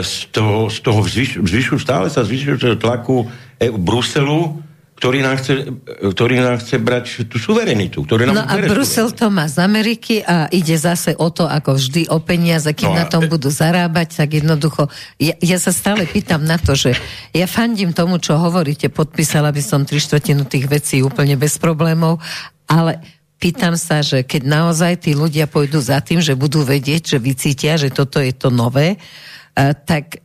z 0.01 0.15
toho, 0.33 0.73
z 0.73 0.79
toho 0.81 1.01
zvyšu, 1.05 1.45
zvyšu, 1.45 1.77
stále 1.77 2.09
sa 2.09 2.25
zvyšujúceho 2.25 2.81
tlaku 2.81 3.29
e, 3.61 3.69
Bruselu, 3.69 4.65
ktorý 5.03 5.19
nám, 5.19 5.35
chce, 5.43 5.53
e, 5.67 6.15
ktorý 6.15 6.39
nám 6.39 6.63
chce 6.63 6.79
brať 6.79 7.27
tú 7.27 7.35
suverenitu. 7.43 8.07
Ktorý 8.07 8.31
nám 8.31 8.39
No 8.39 8.45
a 8.47 8.55
Brusel 8.55 9.11
to 9.11 9.35
má 9.35 9.51
z 9.51 9.59
Ameriky 9.59 10.23
a 10.23 10.47
ide 10.55 10.79
zase 10.79 11.19
o 11.19 11.27
to, 11.27 11.51
ako 11.51 11.75
vždy, 11.75 12.07
o 12.07 12.23
peniaze, 12.23 12.71
keď 12.71 12.87
No 12.87 12.95
na 12.95 13.05
tom 13.11 13.27
budú 13.27 13.51
zarábať, 13.51 14.23
tak 14.23 14.39
jednoducho... 14.39 14.87
Ja, 15.19 15.35
ja 15.43 15.59
sa 15.59 15.75
stále 15.75 16.07
pýtam 16.07 16.47
na 16.47 16.55
to, 16.55 16.79
že 16.79 16.95
ja 17.35 17.51
fandím 17.51 17.91
tomu, 17.91 18.23
čo 18.23 18.39
hovoríte, 18.39 18.95
podpísala 18.95 19.51
by 19.51 19.59
som 19.59 19.83
tri 19.83 19.99
štvrtinu 19.99 20.47
tých 20.47 20.71
vecí 20.71 21.03
úplne 21.03 21.35
bez 21.35 21.59
problémov, 21.59 22.23
ale 22.71 23.03
pýtam 23.43 23.75
sa, 23.75 24.07
že 24.07 24.23
keď 24.23 24.47
naozaj 24.47 25.03
tí 25.03 25.19
ľudia 25.19 25.51
pôjdu 25.51 25.83
za 25.83 25.99
tým, 25.99 26.23
že 26.23 26.39
budú 26.39 26.63
vedieť, 26.63 27.19
že 27.19 27.19
vycítia, 27.19 27.75
že 27.75 27.91
toto 27.91 28.23
je 28.23 28.31
to 28.31 28.55
nové, 28.55 28.95
eh, 28.95 29.75
tak 29.75 30.23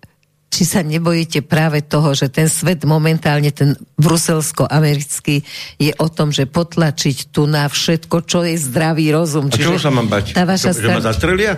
či 0.47 0.63
sa 0.63 0.79
nebojíte 0.79 1.43
práve 1.43 1.83
toho, 1.83 2.11
že 2.11 2.27
ten 2.27 2.47
svet 2.47 2.81
momentálne, 2.83 3.51
ten 3.51 3.75
bruselsko-americký, 3.99 5.43
je 5.77 5.91
o 5.95 6.07
tom, 6.07 6.31
že 6.31 6.47
potlačiť 6.47 7.29
tu 7.29 7.45
na 7.45 7.67
všetko, 7.67 8.23
čo 8.23 8.47
je 8.47 8.55
zdravý 8.55 9.11
rozum. 9.11 9.51
A 9.51 9.53
čoho 9.53 9.75
sa 9.77 9.91
mám 9.91 10.07
bať? 10.07 10.31
Tá 10.31 10.47
vaša 10.47 10.71
Čo, 10.71 10.79
že 10.79 10.87
ma 10.87 10.97
strana- 10.97 11.05
zastrelia? 11.05 11.53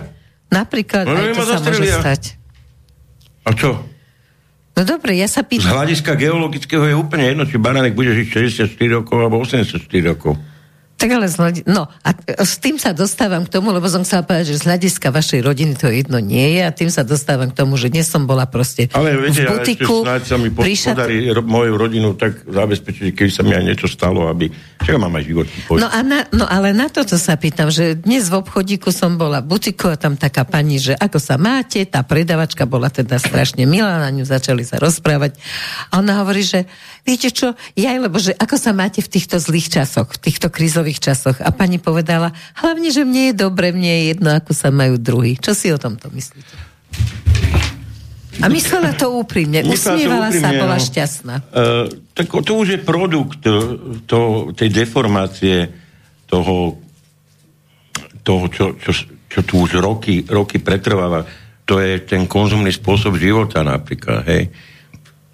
Napríklad 0.50 1.04
No, 1.06 1.14
aj 1.14 1.30
to 1.32 1.42
sa 1.44 1.58
môže 1.62 1.86
stať. 1.86 2.22
A 3.46 3.50
čo? 3.54 3.70
No 4.74 4.82
dobre, 4.82 5.14
ja 5.14 5.30
sa 5.30 5.42
Z 5.42 5.48
pýtam. 5.48 5.70
hľadiska 5.70 6.12
geologického 6.14 6.84
je 6.84 6.94
úplne 6.94 7.26
jedno, 7.26 7.44
či 7.44 7.56
Baranek 7.56 7.94
bude 7.94 8.10
žiť 8.10 8.26
64 8.26 8.66
rokov 8.90 9.16
alebo 9.16 9.38
84 9.38 9.76
rokov. 10.02 10.34
Tak 11.00 11.08
ale 11.16 11.32
z 11.32 11.36
hľadi- 11.40 11.64
no, 11.64 11.88
a 11.88 12.10
s 12.44 12.60
tým 12.60 12.76
sa 12.76 12.92
dostávam 12.92 13.48
k 13.48 13.50
tomu, 13.56 13.72
lebo 13.72 13.88
som 13.88 14.04
chcela 14.04 14.20
povedať, 14.20 14.52
že 14.52 14.60
z 14.60 14.64
hľadiska 14.68 15.08
vašej 15.08 15.40
rodiny 15.40 15.72
to 15.80 15.88
jedno 15.88 16.20
nie 16.20 16.60
je 16.60 16.60
a 16.60 16.68
tým 16.68 16.92
sa 16.92 17.08
dostávam 17.08 17.48
k 17.48 17.56
tomu, 17.56 17.80
že 17.80 17.88
dnes 17.88 18.04
som 18.04 18.28
bola 18.28 18.44
proste 18.44 18.92
ale 18.92 19.16
viete, 19.16 19.48
v 19.48 19.64
butiku. 19.64 20.04
Ale 20.04 20.20
sa 20.20 20.36
mi 20.36 20.52
prišat... 20.52 21.00
podarí 21.00 21.32
ro- 21.32 21.40
moju 21.40 21.72
rodinu 21.80 22.12
tak 22.20 22.44
zabezpečiť, 22.44 23.16
keby 23.16 23.30
sa 23.32 23.40
mi 23.40 23.56
aj 23.56 23.64
niečo 23.64 23.88
stalo, 23.88 24.28
aby... 24.28 24.52
Čo 24.84 25.00
mám 25.00 25.16
aj 25.16 25.24
život? 25.24 25.46
No, 25.72 25.88
a 25.88 25.98
na, 26.04 26.28
no 26.36 26.44
ale 26.44 26.76
na 26.76 26.92
toto 26.92 27.16
sa 27.16 27.32
pýtam, 27.40 27.72
že 27.72 27.96
dnes 27.96 28.28
v 28.28 28.44
obchodíku 28.44 28.92
som 28.92 29.16
bola 29.16 29.40
v 29.40 29.56
butiku 29.56 29.88
a 29.88 29.96
tam 29.96 30.20
taká 30.20 30.44
pani, 30.44 30.76
že 30.76 30.92
ako 30.92 31.16
sa 31.16 31.40
máte, 31.40 31.80
tá 31.88 32.04
predavačka 32.04 32.68
bola 32.68 32.92
teda 32.92 33.16
strašne 33.16 33.64
milá, 33.64 34.04
na 34.04 34.12
ňu 34.12 34.28
začali 34.28 34.68
sa 34.68 34.76
rozprávať 34.76 35.40
a 35.92 36.00
ona 36.04 36.20
hovorí, 36.20 36.44
že 36.44 36.68
viete 37.04 37.28
čo, 37.32 37.56
ja 37.76 37.96
lebo 37.96 38.16
že 38.20 38.36
ako 38.36 38.56
sa 38.56 38.72
máte 38.76 39.00
v 39.00 39.10
týchto 39.10 39.40
zlých 39.40 39.72
časoch, 39.72 40.08
v 40.16 40.20
týchto 40.30 40.48
krízových 40.52 41.00
časoch. 41.00 41.38
A 41.40 41.48
pani 41.52 41.80
povedala, 41.80 42.32
hlavne, 42.60 42.88
že 42.92 43.04
mne 43.04 43.32
je 43.32 43.34
dobre, 43.34 43.72
mne 43.72 43.88
je 43.88 44.02
jedno, 44.14 44.28
ako 44.36 44.52
sa 44.52 44.68
majú 44.72 45.00
druhý. 45.00 45.36
Čo 45.40 45.52
si 45.56 45.72
o 45.72 45.78
tomto 45.80 46.12
myslíte? 46.12 46.54
A 48.40 48.48
myslela 48.48 48.96
to 48.96 49.12
úprimne, 49.12 49.60
usmievala 49.68 50.32
sa, 50.32 50.56
bola 50.56 50.80
no. 50.80 50.84
šťastná. 50.84 51.34
Uh, 51.52 51.86
tak 52.16 52.32
to 52.32 52.52
už 52.56 52.68
je 52.72 52.80
produkt 52.80 53.44
to, 53.44 53.52
to, 54.08 54.18
tej 54.56 54.72
deformácie 54.72 55.68
toho, 56.24 56.80
toho 58.24 58.44
čo, 58.48 58.80
čo, 58.80 58.96
čo 59.28 59.40
tu 59.44 59.60
už 59.60 59.76
roky, 59.84 60.24
roky 60.24 60.56
pretrváva. 60.56 61.28
To 61.68 61.84
je 61.84 62.00
ten 62.00 62.24
konzumný 62.24 62.72
spôsob 62.72 63.20
života 63.20 63.60
napríklad, 63.60 64.24
hej. 64.24 64.48
Uh, 64.48 64.69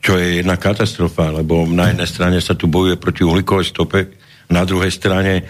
čo 0.07 0.15
je 0.15 0.39
jedna 0.39 0.55
katastrofa, 0.55 1.35
lebo 1.35 1.67
na 1.67 1.91
jednej 1.91 2.07
strane 2.07 2.39
sa 2.39 2.55
tu 2.55 2.71
bojuje 2.71 2.95
proti 2.95 3.27
uhlíkovej 3.27 3.75
stope, 3.75 4.07
na 4.47 4.63
druhej 4.63 4.95
strane 4.95 5.43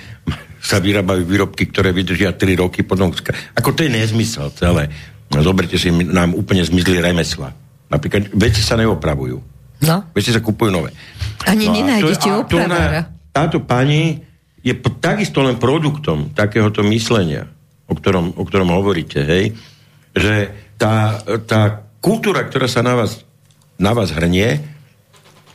sa 0.57 0.81
vyrábajú 0.81 1.28
výrobky, 1.28 1.69
ktoré 1.69 1.93
vydržia 1.93 2.33
3 2.33 2.65
roky, 2.65 2.81
potom... 2.81 3.12
Ako 3.53 3.77
to 3.77 3.85
je 3.85 3.93
nezmysel 3.93 4.49
celé. 4.57 4.89
No, 5.28 5.45
zoberte 5.45 5.77
si, 5.77 5.93
nám 5.93 6.33
úplne 6.33 6.65
zmizli 6.65 7.05
remesla. 7.05 7.53
Napríklad 7.93 8.33
veci 8.33 8.65
sa 8.65 8.81
neopravujú. 8.81 9.37
No. 9.85 9.97
Veci 10.16 10.33
sa 10.33 10.41
kupujú 10.41 10.73
nové. 10.73 10.97
Ani 11.45 11.69
no 11.69 11.77
nenájdete 11.77 12.28
opravára. 12.33 13.12
Táto 13.37 13.61
pani 13.61 14.24
je 14.65 14.73
takisto 14.97 15.45
len 15.45 15.61
produktom 15.61 16.33
takéhoto 16.33 16.81
myslenia, 16.89 17.45
o 17.85 17.93
ktorom, 17.93 18.33
o 18.41 18.43
ktorom 18.49 18.73
hovoríte, 18.73 19.20
hej, 19.20 19.53
že 20.16 20.49
tá, 20.81 21.20
tá 21.45 21.93
kultúra, 22.01 22.49
ktorá 22.49 22.65
sa 22.65 22.81
na 22.81 22.97
vás 22.97 23.26
na 23.77 23.93
vás 23.93 24.12
hrnie, 24.12 24.61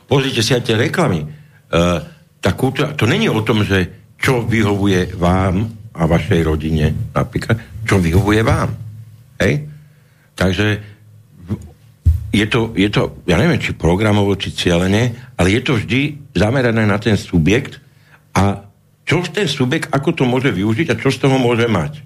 pozrite 0.05 0.41
si 0.45 0.53
aj 0.53 0.63
tie 0.65 0.75
reklamy. 0.77 1.25
Uh, 1.71 2.03
tá 2.41 2.57
kultúra, 2.57 2.93
to 2.97 3.05
není 3.05 3.29
o 3.29 3.41
tom, 3.45 3.61
že 3.61 4.13
čo 4.17 4.45
vyhovuje 4.45 5.17
vám 5.17 5.65
a 5.91 6.03
vašej 6.05 6.41
rodine 6.45 7.13
napríklad, 7.13 7.57
čo 7.85 7.97
vyhovuje 7.97 8.41
vám. 8.45 8.69
Hej? 9.41 9.65
Takže 10.37 10.67
je 12.31 12.45
to, 12.47 12.71
je 12.77 12.87
to, 12.87 13.21
ja 13.27 13.35
neviem, 13.35 13.59
či 13.59 13.75
programovo, 13.75 14.37
či 14.39 14.55
cieľene, 14.55 15.35
ale 15.35 15.47
je 15.51 15.61
to 15.61 15.75
vždy 15.75 16.31
zamerané 16.31 16.87
na 16.87 16.95
ten 16.95 17.19
subjekt 17.19 17.83
a 18.31 18.63
čo 19.03 19.19
ten 19.27 19.49
subjekt, 19.49 19.91
ako 19.91 20.15
to 20.15 20.23
môže 20.23 20.47
využiť 20.53 20.93
a 20.93 20.99
čo 20.99 21.11
z 21.11 21.27
toho 21.27 21.35
môže 21.35 21.67
mať. 21.67 21.99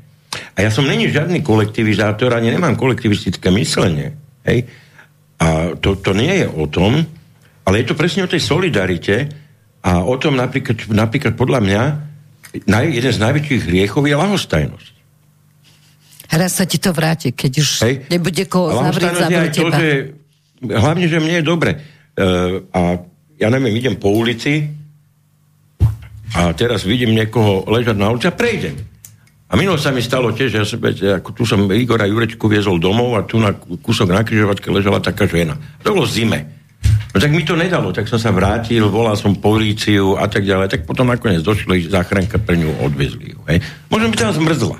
A 0.57 0.65
ja 0.65 0.71
som 0.73 0.87
není 0.87 1.11
žiadny 1.11 1.45
kolektivizátor, 1.45 2.33
ani 2.33 2.49
nemám 2.49 2.79
kolektivistické 2.79 3.53
myslenie. 3.53 4.17
Hej? 4.47 4.65
A 5.41 5.75
to, 5.75 5.99
to 5.99 6.11
nie 6.15 6.43
je 6.43 6.47
o 6.47 6.65
tom, 6.71 7.03
ale 7.65 7.75
je 7.81 7.85
to 7.91 7.95
presne 7.97 8.23
o 8.23 8.31
tej 8.31 8.39
solidarite 8.39 9.27
a 9.83 10.01
o 10.05 10.15
tom 10.15 10.39
napríklad, 10.39 10.87
napríklad 10.89 11.33
podľa 11.35 11.59
mňa 11.61 11.81
naj, 12.63 12.85
jeden 12.87 13.11
z 13.11 13.19
najväčších 13.19 13.61
hriechov 13.67 14.07
je 14.07 14.15
lahostajnosť. 14.15 14.95
Raz 16.35 16.51
sa 16.57 16.65
ti 16.65 16.81
to 16.81 16.89
vráti, 16.95 17.35
keď 17.35 17.51
už 17.61 17.69
Hej. 17.85 17.95
nebude 18.09 18.43
koho 18.49 18.73
zavrieť, 18.73 19.13
zavrieť 19.13 19.53
to, 19.55 19.67
že, 19.71 19.89
hlavne, 20.65 21.05
že 21.05 21.17
mne 21.21 21.35
je 21.39 21.45
dobre. 21.45 21.71
Uh, 22.15 22.65
a 22.71 22.81
ja 23.35 23.47
neviem, 23.51 23.75
idem 23.75 23.95
po 23.99 24.09
ulici 24.15 24.71
a 26.35 26.51
teraz 26.55 26.83
vidím 26.87 27.15
niekoho 27.15 27.67
ležať 27.67 27.95
na 27.95 28.11
ulici 28.11 28.27
a 28.27 28.33
prejdem. 28.33 28.94
A 29.55 29.59
minulo 29.59 29.79
sa 29.79 29.95
mi 29.95 30.03
stalo 30.03 30.35
tiež, 30.35 30.51
že 30.51 30.59
ja 30.59 30.67
som, 30.67 30.83
ako 30.83 31.31
tu 31.31 31.47
som 31.47 31.63
Igora 31.71 32.03
Jurečku 32.03 32.51
viezol 32.51 32.75
domov 32.75 33.15
a 33.15 33.23
tu 33.23 33.39
na 33.39 33.55
kúsok 33.55 34.11
na 34.11 34.19
križovatke 34.19 34.67
ležala 34.67 34.99
taká 34.99 35.31
žena. 35.31 35.55
To 35.79 35.95
bolo 35.95 36.03
zime. 36.03 36.43
No 37.15 37.23
tak 37.23 37.31
mi 37.31 37.47
to 37.47 37.55
nedalo, 37.55 37.95
tak 37.95 38.11
som 38.11 38.19
sa 38.19 38.35
vrátil, 38.35 38.91
volal 38.91 39.15
som 39.15 39.31
políciu 39.31 40.19
a 40.19 40.27
tak 40.27 40.43
ďalej. 40.43 40.75
Tak 40.75 40.81
potom 40.83 41.07
nakoniec 41.07 41.39
došli 41.39 41.87
záchranka 41.87 42.35
pre 42.35 42.59
ňu 42.59 42.83
odvezli 42.83 43.31
ju. 43.31 43.39
Hej. 43.47 43.63
Možno 43.87 44.11
by 44.11 44.15
tam 44.19 44.35
zmrzla. 44.35 44.77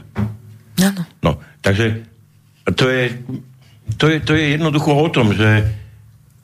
Áno. 0.84 1.02
No, 1.24 1.32
takže 1.64 2.04
to 2.76 2.92
je, 2.92 3.16
to 3.96 4.12
je, 4.12 4.18
to 4.28 4.36
je 4.36 4.60
jednoducho 4.60 4.92
o 4.92 5.08
tom, 5.08 5.32
že 5.32 5.72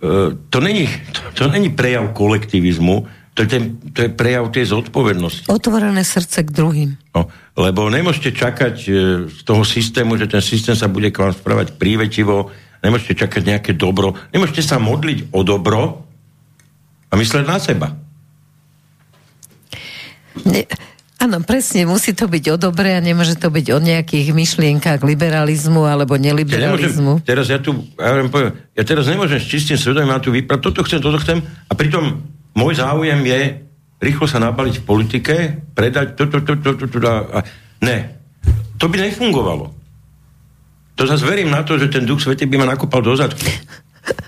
uh, 0.08 0.40
to, 0.48 0.64
není, 0.64 0.88
to, 0.88 1.20
to 1.36 1.44
není 1.52 1.68
prejav 1.68 2.16
kolektivizmu, 2.16 3.12
to 3.32 3.48
je, 3.48 3.48
ten, 3.48 3.80
to 3.96 4.00
je 4.08 4.10
prejav 4.12 4.52
tej 4.52 4.76
zodpovednosti. 4.76 5.48
Otvorené 5.48 6.04
srdce 6.04 6.44
k 6.44 6.52
druhým. 6.52 7.00
No, 7.16 7.32
lebo 7.56 7.88
nemôžete 7.88 8.36
čakať 8.36 8.76
e, 8.84 8.92
z 9.32 9.40
toho 9.48 9.64
systému, 9.64 10.20
že 10.20 10.28
ten 10.28 10.44
systém 10.44 10.76
sa 10.76 10.92
bude 10.92 11.16
k 11.16 11.24
vám 11.24 11.32
správať 11.32 11.80
prívetivo, 11.80 12.52
nemôžete 12.84 13.24
čakať 13.24 13.42
nejaké 13.48 13.72
dobro, 13.72 14.20
nemôžete 14.36 14.68
sa 14.68 14.84
modliť 14.84 15.32
o 15.32 15.48
dobro 15.48 16.04
a 17.08 17.14
mysleť 17.16 17.44
na 17.48 17.58
seba. 17.64 17.88
Ne, 20.44 20.68
áno, 21.16 21.40
presne, 21.44 21.88
musí 21.88 22.12
to 22.12 22.28
byť 22.28 22.46
o 22.52 22.58
dobre 22.60 22.96
a 22.96 23.00
nemôže 23.00 23.40
to 23.40 23.48
byť 23.48 23.68
o 23.72 23.80
nejakých 23.80 24.28
myšlienkách 24.36 25.08
liberalizmu 25.08 25.88
alebo 25.88 26.20
neliberalizmu. 26.20 27.24
Ja 27.24 27.24
nemôžem, 27.24 27.28
teraz 27.32 27.48
ja 27.48 27.64
tu, 27.64 27.80
ja, 27.96 28.12
poviem, 28.28 28.52
ja 28.76 28.84
teraz 28.84 29.08
nemôžem 29.08 29.40
s 29.40 29.48
čistým 29.48 29.80
svedomím 29.80 30.12
na 30.12 30.20
tú 30.20 30.36
vyprať, 30.36 30.60
toto 30.60 30.84
chcem, 30.84 31.00
toto 31.00 31.16
chcem 31.24 31.40
a 31.44 31.74
pritom 31.76 32.20
môj 32.56 32.80
záujem 32.80 33.22
je 33.26 33.42
rýchlo 34.02 34.26
sa 34.26 34.42
nabaliť 34.42 34.82
v 34.82 34.84
politike, 34.84 35.36
predať 35.78 36.18
to, 36.18 36.26
to, 36.26 36.42
to, 36.42 36.54
to, 36.58 36.70
to, 36.74 36.86
to 36.90 36.98
a, 37.06 37.16
a 37.38 37.40
ne. 37.86 37.98
To 38.82 38.90
by 38.90 38.98
nefungovalo. 38.98 39.70
To 40.98 41.02
zase 41.06 41.22
verím 41.22 41.54
na 41.54 41.62
to, 41.62 41.78
že 41.78 41.94
ten 41.94 42.04
duch 42.04 42.20
svety 42.20 42.50
by 42.50 42.66
ma 42.66 42.74
nakopal 42.74 43.06
do 43.06 43.14
zadku. 43.14 43.46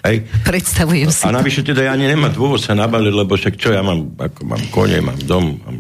Hej. 0.05 0.29
Predstavujem 0.45 1.09
si. 1.09 1.25
A 1.25 1.33
navyše 1.33 1.65
teda 1.65 1.89
ja 1.89 1.97
ani 1.97 2.05
nemám 2.05 2.29
dôvod 2.29 2.61
sa 2.61 2.77
nabaliť, 2.77 3.13
lebo 3.17 3.33
však 3.33 3.57
čo, 3.57 3.73
ja 3.73 3.81
mám, 3.81 4.13
ako 4.13 4.41
mám 4.45 4.61
kone, 4.69 5.01
mám 5.01 5.17
dom. 5.25 5.57
Mám, 5.65 5.75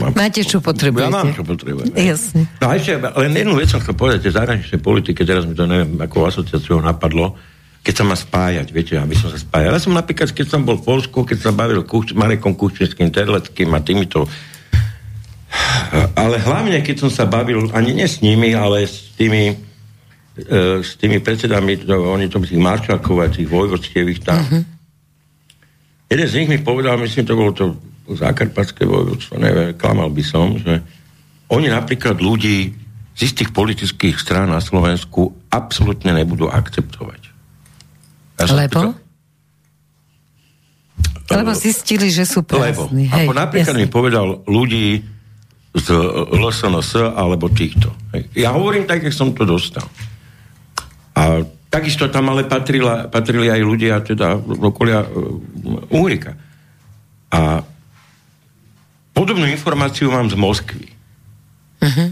mám, 0.00 0.12
Máte, 0.16 0.40
čo 0.40 0.64
potrebujete. 0.64 1.12
Ja 1.12 1.12
mám, 1.12 1.36
čo 1.36 1.44
potrebujem. 1.44 1.92
Jasne. 1.92 2.48
No 2.56 2.72
a 2.72 2.80
ešte, 2.80 2.96
len 2.96 3.32
jednu 3.36 3.60
vec 3.60 3.68
som 3.68 3.84
chcel 3.84 3.92
povedať, 3.92 4.24
že 4.24 4.40
zahraničnej 4.40 4.80
politike, 4.80 5.20
teraz 5.28 5.44
mi 5.44 5.52
to 5.52 5.68
neviem, 5.68 6.00
ako 6.00 6.32
asociáciu 6.32 6.80
napadlo, 6.80 7.36
keď 7.80 7.94
sa 7.96 8.04
má 8.04 8.16
spájať, 8.16 8.66
viete, 8.76 8.94
aby 9.00 9.16
som 9.16 9.32
sa 9.32 9.40
spájal. 9.40 9.72
Ja 9.72 9.80
som 9.80 9.96
napríklad, 9.96 10.30
keď 10.36 10.46
som 10.52 10.68
bol 10.68 10.76
v 10.76 10.84
Polsku, 10.84 11.24
keď 11.24 11.38
sa 11.48 11.50
bavil 11.56 11.80
Kuč, 11.88 12.12
Marekom 12.12 12.52
Kučinským, 12.52 13.08
Terleckým 13.08 13.72
a 13.72 13.80
týmito 13.80 14.28
ale 16.14 16.38
hlavne, 16.38 16.78
keď 16.82 16.96
som 17.06 17.10
sa 17.10 17.26
bavil, 17.26 17.70
ani 17.74 17.90
nie 17.90 18.06
s 18.06 18.22
nimi, 18.22 18.54
ale 18.54 18.86
s 18.86 19.10
tými 19.18 19.50
e, 19.50 19.54
s 20.80 20.94
tými 20.94 21.18
predsedami, 21.18 21.82
to, 21.82 21.90
oni 21.90 22.30
to 22.30 22.38
tých 22.38 22.60
maršalkov 22.60 23.16
a 23.18 23.26
tých 23.26 23.50
vojvodstievých 23.50 24.20
tam. 24.22 24.38
Uh-huh. 24.38 24.62
Jeden 26.06 26.26
z 26.26 26.36
nich 26.42 26.48
mi 26.50 26.58
povedal, 26.62 26.98
myslím, 27.02 27.26
to 27.26 27.38
bolo 27.38 27.52
to 27.54 27.66
zákarpatské 28.10 28.86
vojvodstvo, 28.86 29.38
neviem, 29.38 29.74
klamal 29.74 30.10
by 30.10 30.22
som, 30.22 30.58
že 30.58 30.82
oni 31.50 31.70
napríklad 31.70 32.18
ľudí 32.18 32.74
z 33.14 33.20
istých 33.26 33.50
politických 33.50 34.18
strán 34.18 34.50
na 34.50 34.62
Slovensku 34.62 35.34
absolútne 35.50 36.14
nebudú 36.14 36.46
akceptovať. 36.46 37.19
Ja 38.40 38.48
Lebo? 38.56 38.96
To... 41.28 41.36
Lebo 41.36 41.52
zistili, 41.54 42.10
že 42.10 42.26
sú 42.26 42.42
prázdni. 42.42 43.06
Lebo. 43.06 43.14
Hej, 43.14 43.26
ako 43.28 43.34
napríklad 43.36 43.76
jasne. 43.76 43.82
mi 43.84 43.88
povedal 43.92 44.26
ľudí 44.48 45.04
z 45.70 45.86
LSNS 46.34 47.14
alebo 47.14 47.46
týchto. 47.46 47.94
Hej. 48.16 48.26
Ja 48.34 48.50
hovorím 48.50 48.90
tak, 48.90 49.06
jak 49.06 49.14
som 49.14 49.30
to 49.30 49.46
dostal. 49.46 49.86
A 51.14 51.46
takisto 51.70 52.10
tam 52.10 52.34
ale 52.34 52.42
patrila, 52.50 53.06
patrili 53.06 53.46
aj 53.46 53.60
ľudia 53.62 54.02
teda 54.02 54.34
v 54.34 54.74
okolia 54.74 55.06
uh, 55.06 55.94
Uhrika. 55.94 56.34
A 57.30 57.62
podobnú 59.14 59.46
informáciu 59.46 60.10
mám 60.10 60.26
z 60.26 60.34
Moskvy. 60.34 60.90
Uh-huh. 61.78 62.10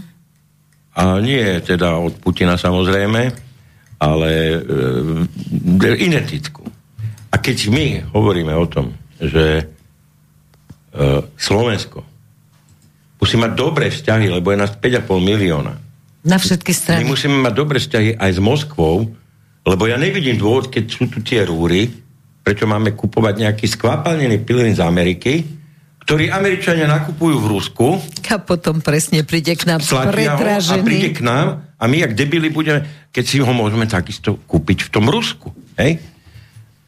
A 0.95 1.19
nie 1.19 1.43
teda 1.59 1.99
od 1.99 2.15
Putina 2.23 2.55
samozrejme, 2.55 3.48
ale 3.99 4.31
e, 4.31 5.95
identickú. 5.99 6.63
A 7.29 7.35
keď 7.37 7.69
my 7.69 7.87
hovoríme 8.15 8.55
o 8.55 8.65
tom, 8.65 8.95
že 9.19 9.45
e, 9.59 9.63
Slovensko 11.35 12.01
musí 13.19 13.35
mať 13.35 13.51
dobré 13.53 13.91
vzťahy, 13.91 14.31
lebo 14.31 14.55
je 14.55 14.57
nás 14.63 14.71
5,5 14.71 15.03
milióna. 15.19 15.73
Na 16.23 16.37
všetky 16.39 16.71
strany. 16.71 17.03
My 17.03 17.15
musíme 17.15 17.35
mať 17.43 17.53
dobré 17.53 17.77
vzťahy 17.83 18.15
aj 18.15 18.31
s 18.31 18.39
Moskvou, 18.39 19.11
lebo 19.67 19.83
ja 19.85 19.99
nevidím 19.99 20.39
dôvod, 20.39 20.71
keď 20.71 20.83
sú 20.87 21.11
tu 21.11 21.19
tie 21.19 21.43
rúry, 21.43 21.91
prečo 22.43 22.63
máme 22.63 22.95
kupovať 22.95 23.35
nejaký 23.45 23.65
skvapalnený 23.67 24.41
pilín 24.47 24.71
z 24.71 24.81
Ameriky, 24.81 25.58
ktorý 26.09 26.33
Američania 26.33 26.89
nakupujú 26.89 27.37
v 27.37 27.47
Rusku. 27.53 27.85
A 28.33 28.41
potom 28.41 28.81
presne 28.81 29.21
príde 29.21 29.53
k 29.53 29.69
nám 29.69 29.85
predražený. 29.85 30.81
A 30.81 30.87
príde 30.89 31.13
k 31.13 31.21
nám 31.21 31.69
a 31.77 31.83
my, 31.85 32.01
jak 32.01 32.17
debili, 32.17 32.49
budeme, 32.49 32.81
keď 33.13 33.23
si 33.29 33.37
ho 33.37 33.53
môžeme 33.53 33.85
takisto 33.85 34.41
kúpiť 34.49 34.89
v 34.89 34.89
tom 34.89 35.05
Rusku. 35.05 35.53
Hej? 35.77 36.01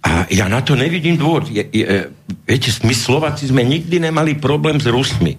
A 0.02 0.26
ja 0.34 0.49
na 0.49 0.65
to 0.65 0.73
nevidím 0.73 1.22
dôvod. 1.22 1.53
Je, 1.53 1.61
je, 1.69 2.10
viete, 2.49 2.73
my 2.81 2.98
Slováci 2.98 3.45
sme 3.45 3.61
nikdy 3.61 4.02
nemali 4.02 4.41
problém 4.41 4.81
s 4.81 4.89
Rusmi. 4.89 5.38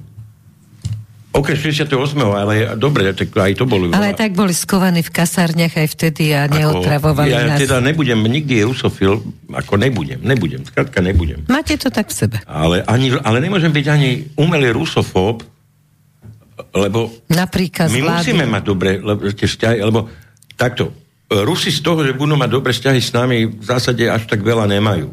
OK, 1.32 1.56
68. 1.56 1.96
ale 2.28 2.76
dobre, 2.76 3.09
tak 3.16 3.32
aj 3.32 3.56
to 3.56 3.64
boli. 3.64 3.88
Ale 3.88 4.12
tak 4.12 4.36
boli 4.36 4.52
skovaní 4.52 5.00
v 5.00 5.09
kasárniach 5.09 5.80
aj 5.80 5.88
vtedy 5.96 6.36
a 6.36 6.44
neotravovali 6.44 7.32
ja, 7.32 7.48
nás. 7.48 7.56
Ja 7.56 7.64
teda 7.64 7.76
nebudem 7.80 8.20
nikdy 8.20 8.60
rusofil, 8.68 9.24
ako 9.48 9.80
nebudem, 9.80 10.20
nebudem, 10.20 10.60
skrátka 10.68 11.00
nebudem. 11.00 11.48
Máte 11.48 11.80
to 11.80 11.88
tak 11.88 12.12
v 12.12 12.14
sebe. 12.14 12.36
Ale, 12.44 12.84
ani, 12.84 13.16
ale 13.16 13.40
nemôžem 13.40 13.72
byť 13.72 13.86
ani 13.88 14.28
umelý 14.36 14.76
rusofób, 14.76 15.40
lebo 16.76 17.09
Napríklad 17.32 17.88
my 17.88 18.00
vlády. 18.04 18.16
musíme 18.20 18.44
mať 18.44 18.62
dobre 18.68 19.00
tie 19.32 19.48
vzťahy, 19.48 19.78
lebo 19.80 20.12
takto, 20.60 20.92
Rusi 21.32 21.72
z 21.72 21.80
toho, 21.80 22.04
že 22.04 22.12
budú 22.12 22.36
mať 22.36 22.50
dobre 22.52 22.76
vzťahy 22.76 23.00
s 23.00 23.16
nami, 23.16 23.48
v 23.48 23.64
zásade 23.64 24.04
až 24.04 24.28
tak 24.28 24.44
veľa 24.44 24.68
nemajú. 24.68 25.09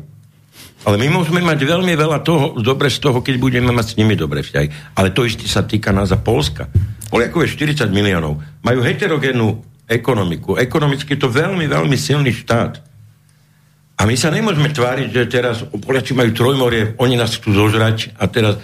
Ale 0.88 0.95
my 0.95 1.11
môžeme 1.11 1.43
mať 1.43 1.60
veľmi 1.68 1.91
veľa 1.91 2.23
toho, 2.23 2.56
dobre 2.56 2.88
z 2.88 3.03
toho, 3.03 3.19
keď 3.19 3.35
budeme 3.35 3.72
mať 3.76 3.85
s 3.93 3.97
nimi 3.99 4.15
dobre 4.15 4.39
vzťahy. 4.39 4.95
Ale 4.95 5.11
to 5.11 5.27
isté 5.27 5.43
sa 5.43 5.68
týka 5.68 5.91
nás 5.91 6.15
a 6.15 6.19
Polska. 6.19 6.72
Poliakov 7.11 7.43
je 7.43 7.56
40 7.60 7.91
miliónov. 7.91 8.39
Majú 8.64 8.80
heterogénnu 8.80 9.47
ekonomiku. 9.89 10.56
Ekonomicky 10.56 11.18
je 11.18 11.22
to 11.26 11.27
veľmi, 11.27 11.68
veľmi 11.68 11.97
silný 11.99 12.31
štát. 12.31 12.80
A 13.99 14.07
my 14.07 14.15
sa 14.15 14.31
nemôžeme 14.31 14.72
tváriť, 14.72 15.10
že 15.11 15.27
teraz 15.27 15.68
Poliaci 15.68 16.15
majú 16.15 16.31
trojmorie, 16.31 16.95
oni 17.03 17.19
nás 17.19 17.35
chcú 17.35 17.51
zožrať 17.51 18.15
a 18.15 18.31
teraz 18.31 18.56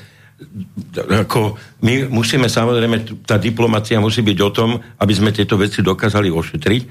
ako 0.96 1.60
my 1.84 2.08
musíme 2.08 2.48
samozrejme, 2.48 3.28
tá 3.28 3.40
diplomacia 3.40 4.00
musí 4.00 4.24
byť 4.24 4.40
o 4.44 4.50
tom, 4.52 4.80
aby 4.80 5.14
sme 5.16 5.36
tieto 5.36 5.60
veci 5.60 5.84
dokázali 5.84 6.32
ošetriť, 6.32 6.82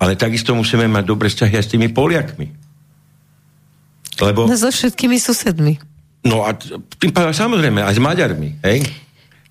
ale 0.00 0.16
takisto 0.16 0.56
musíme 0.56 0.88
mať 0.88 1.04
dobre 1.04 1.28
vzťahy 1.28 1.54
aj 1.56 1.64
s 1.64 1.72
tými 1.72 1.88
Poliakmi. 1.92 2.61
Lebo... 4.22 4.46
No 4.46 4.54
so 4.54 4.70
všetkými 4.70 5.18
susedmi. 5.18 5.82
No 6.22 6.46
a 6.46 6.54
tým 7.02 7.10
pádom 7.10 7.34
samozrejme 7.34 7.82
aj 7.82 7.98
s 7.98 8.00
Maďarmi. 8.00 8.62
Hej? 8.62 8.86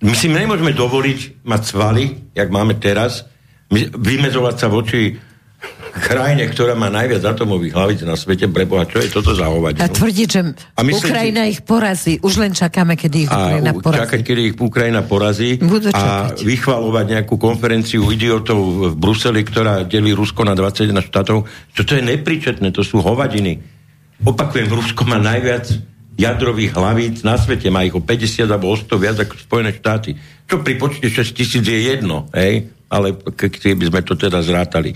My 0.00 0.16
si 0.16 0.32
nemôžeme 0.32 0.72
dovoliť 0.72 1.44
mať 1.44 1.62
svaly, 1.62 2.32
jak 2.32 2.48
máme 2.48 2.80
teraz, 2.80 3.28
vymezovať 3.72 4.54
sa 4.56 4.68
voči 4.72 5.14
krajine, 5.92 6.48
ktorá 6.48 6.72
má 6.72 6.88
najviac 6.88 7.20
atomových 7.22 7.76
hlavíc 7.76 8.00
na 8.02 8.16
svete, 8.16 8.48
preboha, 8.48 8.88
čo 8.88 8.98
je 8.98 9.12
toto 9.12 9.36
za 9.36 9.52
hovadinu? 9.52 9.84
A 9.84 9.92
tvrdiť, 9.92 10.28
že 10.28 10.40
a 10.56 10.80
Ukrajina 10.80 11.44
si... 11.44 11.48
ich 11.52 11.60
porazí. 11.62 12.16
Už 12.24 12.40
len 12.40 12.56
čakáme, 12.56 12.96
kedy 12.96 13.28
ich 13.28 13.30
Ukrajina 13.30 13.72
porazí. 13.76 14.00
Čakať, 14.00 14.20
kedy 14.24 14.40
ich 14.48 14.54
Ukrajina 14.56 15.00
porazí. 15.04 15.50
Budú 15.60 15.92
a 15.92 16.32
vychvalovať 16.32 17.04
nejakú 17.20 17.36
konferenciu 17.36 18.08
idiotov 18.08 18.58
v 18.90 18.94
Bruseli, 18.96 19.44
ktorá 19.44 19.84
delí 19.84 20.16
Rusko 20.16 20.42
na 20.48 20.56
21 20.56 21.04
štátov. 21.04 21.44
Čo 21.76 21.82
to 21.84 21.92
je 22.00 22.02
nepríčetné, 22.02 22.72
to 22.72 22.80
sú 22.80 23.04
hovadiny. 23.04 23.60
Opakujem, 24.22 24.70
Rusko 24.70 25.02
má 25.02 25.18
najviac 25.18 25.66
jadrových 26.14 26.78
hlavíc 26.78 27.16
na 27.26 27.34
svete, 27.34 27.72
má 27.74 27.82
ich 27.82 27.96
o 27.96 28.02
50 28.02 28.46
alebo 28.46 28.70
o 28.70 28.76
100 28.78 29.02
viac 29.02 29.16
ako 29.18 29.34
Spojené 29.34 29.74
štáty. 29.74 30.14
Čo 30.46 30.62
pri 30.62 30.78
počte 30.78 31.10
6 31.10 31.34
tisíc 31.34 31.64
je 31.64 31.80
jedno, 31.90 32.30
hej? 32.30 32.70
ale 32.92 33.16
keď 33.16 33.72
by 33.74 33.84
sme 33.88 34.00
to 34.04 34.14
teda 34.14 34.44
zrátali. 34.44 34.92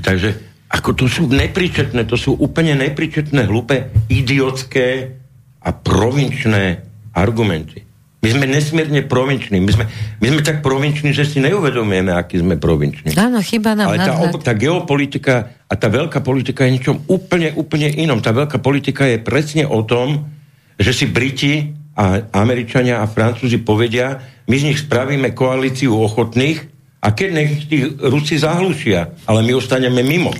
Takže 0.00 0.28
ako 0.72 0.90
to 0.96 1.04
sú 1.04 1.28
nepríčetné, 1.28 2.08
to 2.08 2.16
sú 2.16 2.32
úplne 2.32 2.72
nepríčetné, 2.80 3.44
hlúpe, 3.44 3.92
idiotské 4.08 5.12
a 5.60 5.70
provinčné 5.70 6.80
argumenty. 7.12 7.84
My 8.22 8.30
sme 8.30 8.46
nesmierne 8.46 9.02
provinční. 9.02 9.58
My 9.58 9.74
sme, 9.74 9.84
my 10.22 10.26
sme 10.30 10.42
tak 10.46 10.62
provinční, 10.62 11.10
že 11.10 11.26
si 11.26 11.42
neuvedomujeme, 11.42 12.14
aký 12.14 12.38
sme 12.38 12.54
provinční. 12.54 13.18
Áno, 13.18 13.42
chyba 13.42 13.74
nám 13.74 13.90
Ale 13.90 13.98
tá, 13.98 14.14
tá 14.38 14.54
geopolitika 14.54 15.50
a 15.72 15.74
tá 15.80 15.88
veľká 15.88 16.20
politika 16.20 16.68
je 16.68 16.76
niečom 16.76 17.00
úplne, 17.08 17.56
úplne 17.56 17.88
inom. 17.88 18.20
Tá 18.20 18.36
veľká 18.36 18.60
politika 18.60 19.08
je 19.08 19.16
presne 19.16 19.64
o 19.64 19.80
tom, 19.80 20.28
že 20.76 20.92
si 20.92 21.08
Briti 21.08 21.72
a 21.96 22.28
Američania 22.36 23.00
a 23.00 23.08
Francúzi 23.08 23.56
povedia, 23.56 24.20
my 24.44 24.56
z 24.60 24.66
nich 24.68 24.84
spravíme 24.84 25.32
koalíciu 25.32 25.96
ochotných 25.96 26.68
a 27.00 27.16
keď 27.16 27.28
nech 27.32 27.50
tí 27.72 27.88
Rusi 27.88 28.36
zahlušia, 28.36 29.24
ale 29.24 29.40
my 29.40 29.52
ostaneme 29.56 30.04
mimo. 30.04 30.36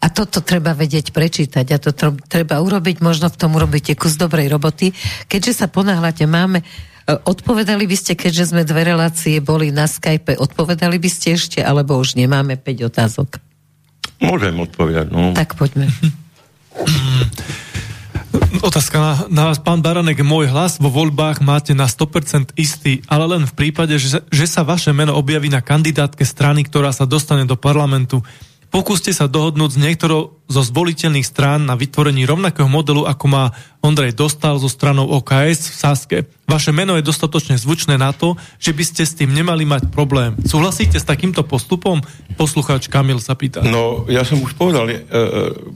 A 0.00 0.12
toto 0.12 0.44
treba 0.44 0.76
vedieť 0.76 1.12
prečítať 1.16 1.66
a 1.72 1.80
to 1.80 1.92
treba 2.28 2.60
urobiť, 2.60 3.00
možno 3.00 3.32
v 3.32 3.40
tom 3.40 3.56
urobíte 3.56 3.96
kus 3.96 4.20
dobrej 4.20 4.52
roboty. 4.52 4.92
Keďže 5.28 5.64
sa 5.64 5.66
ponáhľate, 5.68 6.24
máme, 6.24 6.60
e, 6.60 6.64
odpovedali 7.20 7.84
by 7.84 7.96
ste, 8.00 8.16
keďže 8.16 8.52
sme 8.52 8.64
dve 8.64 8.88
relácie 8.88 9.44
boli 9.44 9.68
na 9.68 9.84
Skype, 9.84 10.40
odpovedali 10.40 10.96
by 10.96 11.08
ste 11.12 11.36
ešte, 11.36 11.60
alebo 11.60 12.00
už 12.00 12.16
nemáme 12.16 12.56
5 12.56 12.88
otázok? 12.88 13.49
Môžem 14.20 14.54
odpovedať, 14.60 15.08
no. 15.08 15.32
Tak 15.32 15.56
poďme. 15.56 15.88
Otázka 18.60 18.96
na, 19.00 19.12
na 19.32 19.42
vás, 19.50 19.58
pán 19.58 19.80
Baranek, 19.80 20.20
môj 20.20 20.50
hlas 20.52 20.76
vo 20.76 20.92
voľbách 20.92 21.40
máte 21.40 21.72
na 21.72 21.88
100% 21.88 22.52
istý, 22.60 23.00
ale 23.08 23.26
len 23.26 23.48
v 23.48 23.54
prípade, 23.56 23.96
že, 23.96 24.20
že 24.28 24.46
sa 24.46 24.66
vaše 24.66 24.92
meno 24.92 25.16
objaví 25.16 25.48
na 25.48 25.64
kandidátke 25.64 26.22
strany, 26.26 26.66
ktorá 26.66 26.92
sa 26.92 27.08
dostane 27.08 27.48
do 27.48 27.56
parlamentu. 27.56 28.20
Pokúste 28.70 29.10
sa 29.10 29.26
dohodnúť 29.26 29.74
s 29.74 29.82
niektorou 29.82 30.38
zo 30.46 30.62
zvoliteľných 30.62 31.26
strán 31.26 31.66
na 31.66 31.74
vytvorení 31.74 32.22
rovnakého 32.22 32.70
modelu, 32.70 33.02
ako 33.02 33.26
má 33.26 33.44
Ondrej 33.82 34.14
Dostal 34.14 34.62
so 34.62 34.70
stranou 34.70 35.10
OKS 35.10 35.74
v 35.74 35.76
Saske. 35.76 36.18
Vaše 36.46 36.70
meno 36.70 36.94
je 36.94 37.02
dostatočne 37.02 37.58
zvučné 37.58 37.98
na 37.98 38.14
to, 38.14 38.38
že 38.62 38.70
by 38.70 38.84
ste 38.86 39.02
s 39.02 39.18
tým 39.18 39.34
nemali 39.34 39.66
mať 39.66 39.90
problém. 39.90 40.38
Súhlasíte 40.46 41.02
s 41.02 41.06
takýmto 41.06 41.42
postupom? 41.42 41.98
Poslucháč 42.38 42.86
Kamil 42.86 43.18
sa 43.18 43.34
pýta. 43.34 43.66
No, 43.66 44.06
ja 44.06 44.22
som 44.22 44.38
už 44.38 44.54
povedal 44.54 44.86
e, 44.86 44.94
e, 44.94 44.98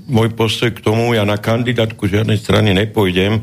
môj 0.07 0.31
postoj 0.39 0.71
k 0.71 0.79
tomu, 0.79 1.19
ja 1.19 1.27
na 1.27 1.43
kandidátku 1.43 2.07
žiadnej 2.07 2.39
strany 2.39 2.79
nepôjdem, 2.79 3.43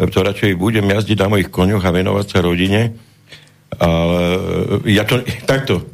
e, 0.00 0.08
to 0.08 0.24
radšej 0.24 0.56
budem 0.56 0.88
jazdiť 0.88 1.20
na 1.20 1.36
mojich 1.36 1.52
koňoch 1.52 1.84
a 1.84 1.92
venovať 1.92 2.26
sa 2.32 2.40
rodine. 2.40 2.96
Ale 3.76 4.20
ja 4.88 5.04
to, 5.04 5.20
takto, 5.44 5.84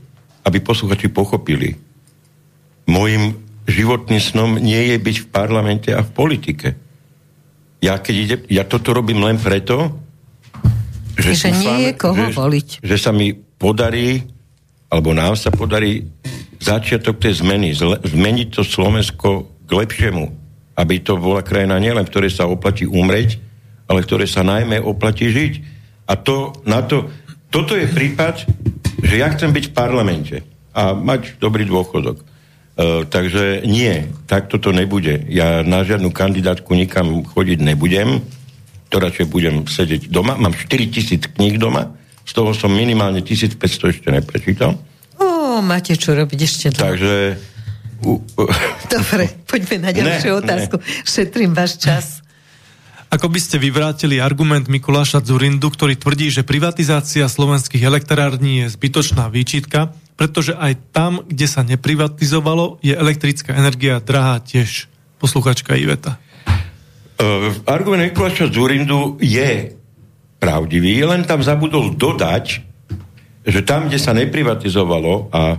aby 0.46 0.62
posluchači 0.62 1.10
pochopili 1.10 1.91
Mojím 2.86 3.38
životným 3.66 4.22
snom 4.22 4.50
nie 4.58 4.94
je 4.94 4.96
byť 4.98 5.16
v 5.22 5.30
parlamente 5.30 5.90
a 5.94 6.02
v 6.02 6.10
politike. 6.10 6.68
Ja, 7.82 7.98
keď 7.98 8.14
ide, 8.14 8.36
ja 8.50 8.62
toto 8.62 8.94
robím 8.94 9.22
len 9.22 9.38
preto, 9.38 9.98
že, 11.18 11.34
že 11.36 11.50
dúfam, 11.50 11.60
nie 11.60 11.78
je 11.86 11.92
koho 11.98 12.24
že, 12.30 12.34
voliť. 12.34 12.68
Že 12.82 12.96
sa 12.96 13.10
mi 13.10 13.34
podarí, 13.34 14.22
alebo 14.88 15.12
nám 15.12 15.34
sa 15.36 15.52
podarí 15.52 16.08
začiatok 16.62 17.18
tej 17.18 17.42
zmeny, 17.42 17.74
zle, 17.74 17.98
zmeniť 18.00 18.48
to 18.54 18.62
Slovensko 18.62 19.50
k 19.66 19.70
lepšiemu. 19.70 20.24
Aby 20.78 21.04
to 21.04 21.20
bola 21.20 21.44
krajina 21.44 21.76
nielen, 21.76 22.06
v 22.06 22.12
ktorej 22.12 22.32
sa 22.32 22.48
oplatí 22.48 22.88
umreť, 22.88 23.36
ale 23.90 24.02
v 24.02 24.08
ktorej 24.08 24.28
sa 24.30 24.46
najmä 24.46 24.80
oplatí 24.80 25.28
žiť. 25.28 25.52
A 26.08 26.16
to, 26.16 26.56
na 26.64 26.80
to, 26.86 27.12
toto 27.52 27.76
je 27.76 27.84
prípad, 27.90 28.46
že 29.04 29.14
ja 29.20 29.28
chcem 29.34 29.52
byť 29.52 29.64
v 29.70 29.76
parlamente 29.76 30.36
a 30.72 30.96
mať 30.96 31.36
dobrý 31.36 31.68
dôchodok. 31.68 32.31
Uh, 32.72 33.04
takže 33.04 33.68
nie, 33.68 34.08
takto 34.24 34.56
to 34.56 34.72
nebude. 34.72 35.28
Ja 35.28 35.60
na 35.60 35.84
žiadnu 35.84 36.08
kandidátku 36.08 36.72
nikam 36.72 37.20
chodiť 37.20 37.60
nebudem, 37.60 38.24
to 38.88 38.96
radšej 38.96 39.28
budem 39.28 39.68
sedieť 39.68 40.08
doma. 40.08 40.40
Mám 40.40 40.56
4000 40.56 41.36
kníh 41.36 41.60
doma, 41.60 41.92
z 42.24 42.32
toho 42.32 42.56
som 42.56 42.72
minimálne 42.72 43.20
1500 43.20 43.92
ešte 43.92 44.08
neprečítal. 44.08 44.80
Ó, 45.20 45.60
máte 45.60 45.92
čo 46.00 46.16
robiť 46.16 46.38
ešte 46.40 46.66
doma. 46.72 46.96
Takže... 46.96 47.12
Uh, 48.00 48.18
Dobre, 48.96 49.28
poďme 49.44 49.76
na 49.88 49.90
ďalšiu 49.92 50.32
ne, 50.32 50.38
otázku. 50.40 50.76
Ne. 50.80 50.84
Šetrím 51.04 51.52
váš 51.52 51.76
čas. 51.76 52.24
Ako 53.12 53.28
by 53.28 53.36
ste 53.44 53.60
vyvrátili 53.60 54.24
argument 54.24 54.72
Mikuláša 54.72 55.20
Zurindu, 55.20 55.68
ktorý 55.68 56.00
tvrdí, 56.00 56.32
že 56.32 56.48
privatizácia 56.48 57.28
slovenských 57.28 57.84
elektrární 57.84 58.64
je 58.64 58.72
zbytočná 58.72 59.28
výčitka, 59.28 59.92
pretože 60.22 60.54
aj 60.54 60.94
tam, 60.94 61.26
kde 61.26 61.50
sa 61.50 61.66
neprivatizovalo, 61.66 62.78
je 62.78 62.94
elektrická 62.94 63.58
energia 63.58 63.98
drahá 63.98 64.38
tiež. 64.38 64.86
Posluchačka 65.18 65.74
Iveta. 65.74 66.14
Uh, 67.18 67.50
argument 67.66 68.06
Mikuláša 68.06 68.46
Zurindu 68.46 69.18
je 69.18 69.74
pravdivý, 70.38 71.02
len 71.02 71.26
tam 71.26 71.42
zabudol 71.42 71.98
dodať, 71.98 72.62
že 73.42 73.66
tam, 73.66 73.90
kde 73.90 73.98
sa 73.98 74.14
neprivatizovalo 74.14 75.26
a 75.34 75.58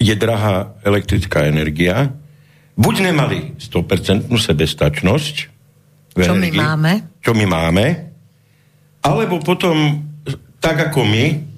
je 0.00 0.16
drahá 0.16 0.72
elektrická 0.80 1.44
energia, 1.44 2.16
buď 2.80 3.12
nemali 3.12 3.60
100% 3.60 4.32
sebestačnosť, 4.32 5.34
čo 6.16 6.32
my 6.32 6.48
máme, 6.48 6.92
čo 7.20 7.36
my 7.36 7.44
máme, 7.44 7.84
alebo 9.04 9.36
potom, 9.44 10.00
tak 10.64 10.80
ako 10.88 11.04
my, 11.04 11.55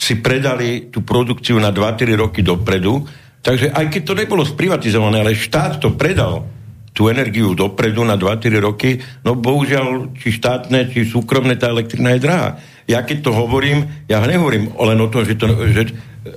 si 0.00 0.16
predali 0.16 0.88
tú 0.88 1.04
produkciu 1.04 1.60
na 1.60 1.68
2-3 1.68 2.16
roky 2.16 2.40
dopredu, 2.40 3.04
takže 3.44 3.68
aj 3.68 3.92
keď 3.92 4.02
to 4.02 4.14
nebolo 4.16 4.48
sprivatizované, 4.48 5.20
ale 5.20 5.36
štát 5.36 5.76
to 5.76 5.92
predal 5.92 6.48
tú 6.96 7.12
energiu 7.12 7.52
dopredu 7.52 8.02
na 8.02 8.16
2-3 8.16 8.64
roky, 8.64 8.98
no 9.22 9.36
bohužiaľ, 9.36 10.16
či 10.16 10.32
štátne, 10.32 10.88
či 10.88 11.04
súkromné, 11.04 11.60
tá 11.60 11.68
elektrina 11.68 12.16
je 12.16 12.24
drahá. 12.24 12.48
Ja 12.88 13.04
keď 13.04 13.28
to 13.28 13.30
hovorím, 13.36 14.08
ja 14.08 14.18
nehovorím 14.24 14.72
len 14.74 14.98
o 14.98 15.08
tom, 15.12 15.22
že 15.22 15.36
to... 15.36 15.46
Že, 15.46 15.94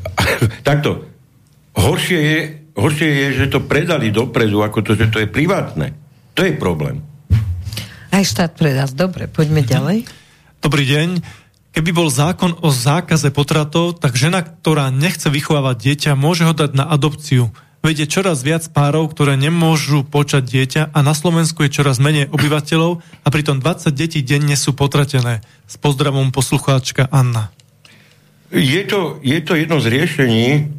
takto, 0.68 1.08
horšie 1.74 2.20
je, 2.20 2.40
horšie 2.78 3.10
je, 3.10 3.28
že 3.44 3.46
to 3.50 3.66
predali 3.66 4.14
dopredu, 4.14 4.62
ako 4.62 4.86
to, 4.86 4.92
že 4.94 5.10
to 5.10 5.24
je 5.24 5.28
privátne. 5.32 5.96
To 6.38 6.46
je 6.46 6.54
problém. 6.54 7.02
Aj 8.14 8.22
štát 8.22 8.54
predal. 8.54 8.86
Dobre, 8.94 9.26
poďme 9.26 9.66
ďalej. 9.66 10.06
Dobrý 10.62 10.86
deň. 10.86 11.10
Keby 11.74 11.90
bol 11.90 12.06
zákon 12.06 12.54
o 12.62 12.70
zákaze 12.70 13.34
potratov, 13.34 13.98
tak 13.98 14.14
žena, 14.14 14.46
ktorá 14.46 14.94
nechce 14.94 15.26
vychovávať 15.26 15.76
dieťa, 15.82 16.12
môže 16.14 16.46
ho 16.46 16.54
dať 16.54 16.78
na 16.78 16.86
adopciu. 16.86 17.50
Veď 17.82 18.06
je 18.06 18.14
čoraz 18.14 18.46
viac 18.46 18.64
párov, 18.70 19.10
ktoré 19.10 19.36
nemôžu 19.36 20.06
počať 20.06 20.46
dieťa 20.46 20.82
a 20.94 21.00
na 21.02 21.18
Slovensku 21.18 21.66
je 21.66 21.74
čoraz 21.74 21.98
menej 21.98 22.30
obyvateľov 22.30 23.02
a 23.02 23.28
pritom 23.28 23.58
20 23.58 23.90
detí 23.90 24.22
denne 24.22 24.54
sú 24.54 24.78
potratené. 24.78 25.42
S 25.66 25.76
pozdravom 25.82 26.30
poslucháčka 26.30 27.10
Anna. 27.10 27.50
Je 28.54 28.86
to, 28.86 29.18
je 29.26 29.42
to 29.42 29.58
jedno 29.58 29.82
z 29.82 29.90
riešení 29.90 30.70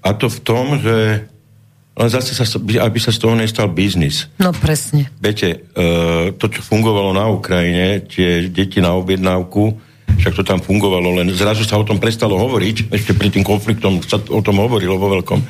a 0.00 0.16
to 0.16 0.32
v 0.32 0.38
tom, 0.40 0.80
že 0.80 1.28
len 1.92 2.08
zase 2.08 2.32
sa, 2.32 2.48
aby 2.58 2.98
sa 2.98 3.12
z 3.12 3.20
toho 3.20 3.36
nestal 3.36 3.68
biznis. 3.68 4.32
No 4.40 4.56
presne. 4.56 5.12
Viete, 5.20 5.68
uh, 5.76 6.32
to, 6.40 6.48
čo 6.48 6.64
fungovalo 6.64 7.12
na 7.12 7.28
Ukrajine, 7.28 8.00
tie 8.08 8.48
deti 8.48 8.80
na 8.80 8.96
objednávku, 8.96 9.91
však 10.18 10.34
to 10.36 10.44
tam 10.44 10.60
fungovalo, 10.60 11.22
len 11.22 11.28
zrazu 11.32 11.64
sa 11.64 11.80
o 11.80 11.86
tom 11.86 12.02
prestalo 12.02 12.36
hovoriť, 12.36 12.92
ešte 12.92 13.12
pred 13.16 13.32
tým 13.32 13.44
konfliktom 13.46 14.02
sa 14.04 14.18
o 14.18 14.40
tom 14.44 14.60
hovorilo 14.60 14.96
vo 14.98 15.12
veľkom. 15.12 15.40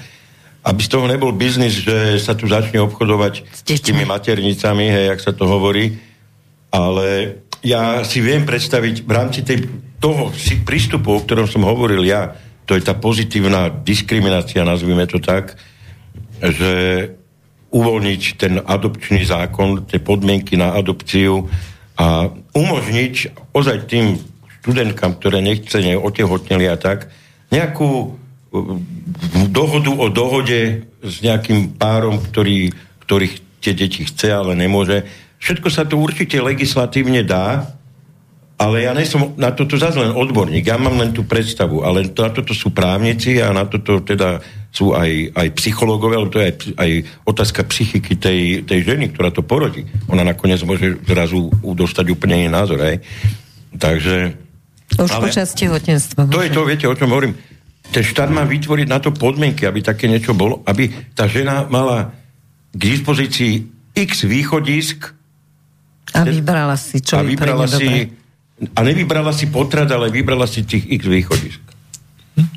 Aby 0.63 0.81
z 0.83 0.91
toho 0.95 1.07
nebol 1.11 1.35
biznis, 1.35 1.83
že 1.83 2.23
sa 2.23 2.39
tu 2.39 2.47
začne 2.47 2.79
obchodovať 2.87 3.43
s, 3.51 3.61
s 3.67 3.83
tými 3.83 4.07
maternicami, 4.07 4.87
hej, 4.87 5.05
jak 5.15 5.21
sa 5.21 5.33
to 5.35 5.45
hovorí, 5.51 5.99
ale 6.71 7.41
ja 7.63 8.03
si 8.03 8.23
viem 8.23 8.47
predstaviť 8.47 9.07
v 9.07 9.11
rámci 9.11 9.43
tej, 9.43 9.67
toho 10.03 10.35
prístupu, 10.67 11.15
o 11.15 11.23
ktorom 11.23 11.47
som 11.47 11.67
hovoril 11.67 12.03
ja, 12.03 12.35
to 12.67 12.79
je 12.79 12.83
tá 12.83 12.95
pozitívna 12.95 13.71
diskriminácia, 13.71 14.67
nazvime 14.67 15.07
to 15.07 15.19
tak, 15.19 15.59
že 16.43 16.73
uvoľniť 17.73 18.23
ten 18.37 18.61
adopčný 18.61 19.25
zákon, 19.25 19.89
tie 19.89 19.99
podmienky 19.99 20.61
na 20.61 20.77
adopciu 20.77 21.49
a 21.97 22.29
umožniť 22.53 23.15
ozaj 23.57 23.89
tým 23.89 24.32
študentkám, 24.63 25.19
ktoré 25.19 25.43
nechcene 25.43 25.99
otehotneli 25.99 26.71
a 26.71 26.79
tak, 26.79 27.11
nejakú 27.51 28.15
uh, 28.15 28.79
dohodu 29.51 29.91
o 29.91 30.07
dohode 30.07 30.87
s 31.03 31.15
nejakým 31.19 31.75
párom, 31.75 32.23
ktorý, 32.23 32.71
ktorých 33.03 33.35
tie 33.59 33.75
deti 33.75 34.07
chce, 34.07 34.31
ale 34.31 34.55
nemôže. 34.55 35.03
Všetko 35.43 35.69
sa 35.69 35.83
to 35.83 35.99
určite 35.99 36.39
legislatívne 36.39 37.27
dá, 37.27 37.75
ale 38.63 38.87
ja 38.87 38.95
som 39.03 39.35
na 39.35 39.51
toto 39.51 39.75
zase 39.75 39.99
len 39.99 40.15
odborník, 40.15 40.63
ja 40.63 40.79
mám 40.79 40.95
len 40.95 41.11
tú 41.11 41.27
predstavu, 41.27 41.83
ale 41.83 42.07
na 42.07 42.31
toto 42.31 42.55
sú 42.55 42.71
právnici 42.71 43.43
a 43.43 43.51
na 43.51 43.67
toto 43.67 43.99
teda 43.99 44.39
sú 44.71 44.95
aj, 44.95 45.35
aj 45.35 45.49
psychológovia, 45.59 46.23
ale 46.23 46.31
to 46.31 46.39
je 46.39 46.47
aj, 46.47 46.55
aj 46.79 46.91
otázka 47.27 47.61
psychiky 47.67 48.15
tej, 48.17 48.63
tej 48.63 48.87
ženy, 48.87 49.11
ktorá 49.11 49.35
to 49.35 49.43
porodí. 49.43 49.85
Ona 50.09 50.23
nakoniec 50.23 50.63
môže 50.63 50.97
zrazu 51.03 51.51
dostať 51.61 52.07
úplne 52.15 52.47
iný 52.47 52.49
názor. 52.55 52.81
Aj. 52.81 52.97
Takže 53.77 54.42
už 54.99 55.13
Ale 55.13 55.23
počas 55.29 55.55
tehotenstva. 55.57 56.29
To 56.29 56.43
je 56.45 56.51
to, 56.53 56.63
viete, 56.69 56.87
o 56.89 56.95
čom 56.97 57.09
hovorím. 57.09 57.37
Ten 57.93 58.05
štát 58.05 58.33
má 58.33 58.45
vytvoriť 58.49 58.87
na 58.89 58.99
to 59.01 59.13
podmienky, 59.13 59.69
aby 59.69 59.85
také 59.85 60.09
niečo 60.09 60.33
bolo, 60.33 60.65
aby 60.65 60.89
tá 61.13 61.29
žena 61.29 61.69
mala 61.69 62.13
k 62.73 62.81
dispozícii 62.81 63.69
x 63.93 64.25
východisk 64.25 65.13
a 66.13 66.25
vybrala 66.25 66.77
si, 66.77 67.01
čo 67.01 67.21
a 67.21 67.25
vybrala 67.25 67.65
si, 67.65 68.13
A 68.77 68.81
nevybrala 68.85 69.33
si 69.33 69.49
potrat, 69.49 69.89
ale 69.91 70.13
vybrala 70.13 70.45
si 70.45 70.63
tých 70.63 70.85
x 70.89 71.03
východisk. 71.09 71.61
Hm? 72.37 72.49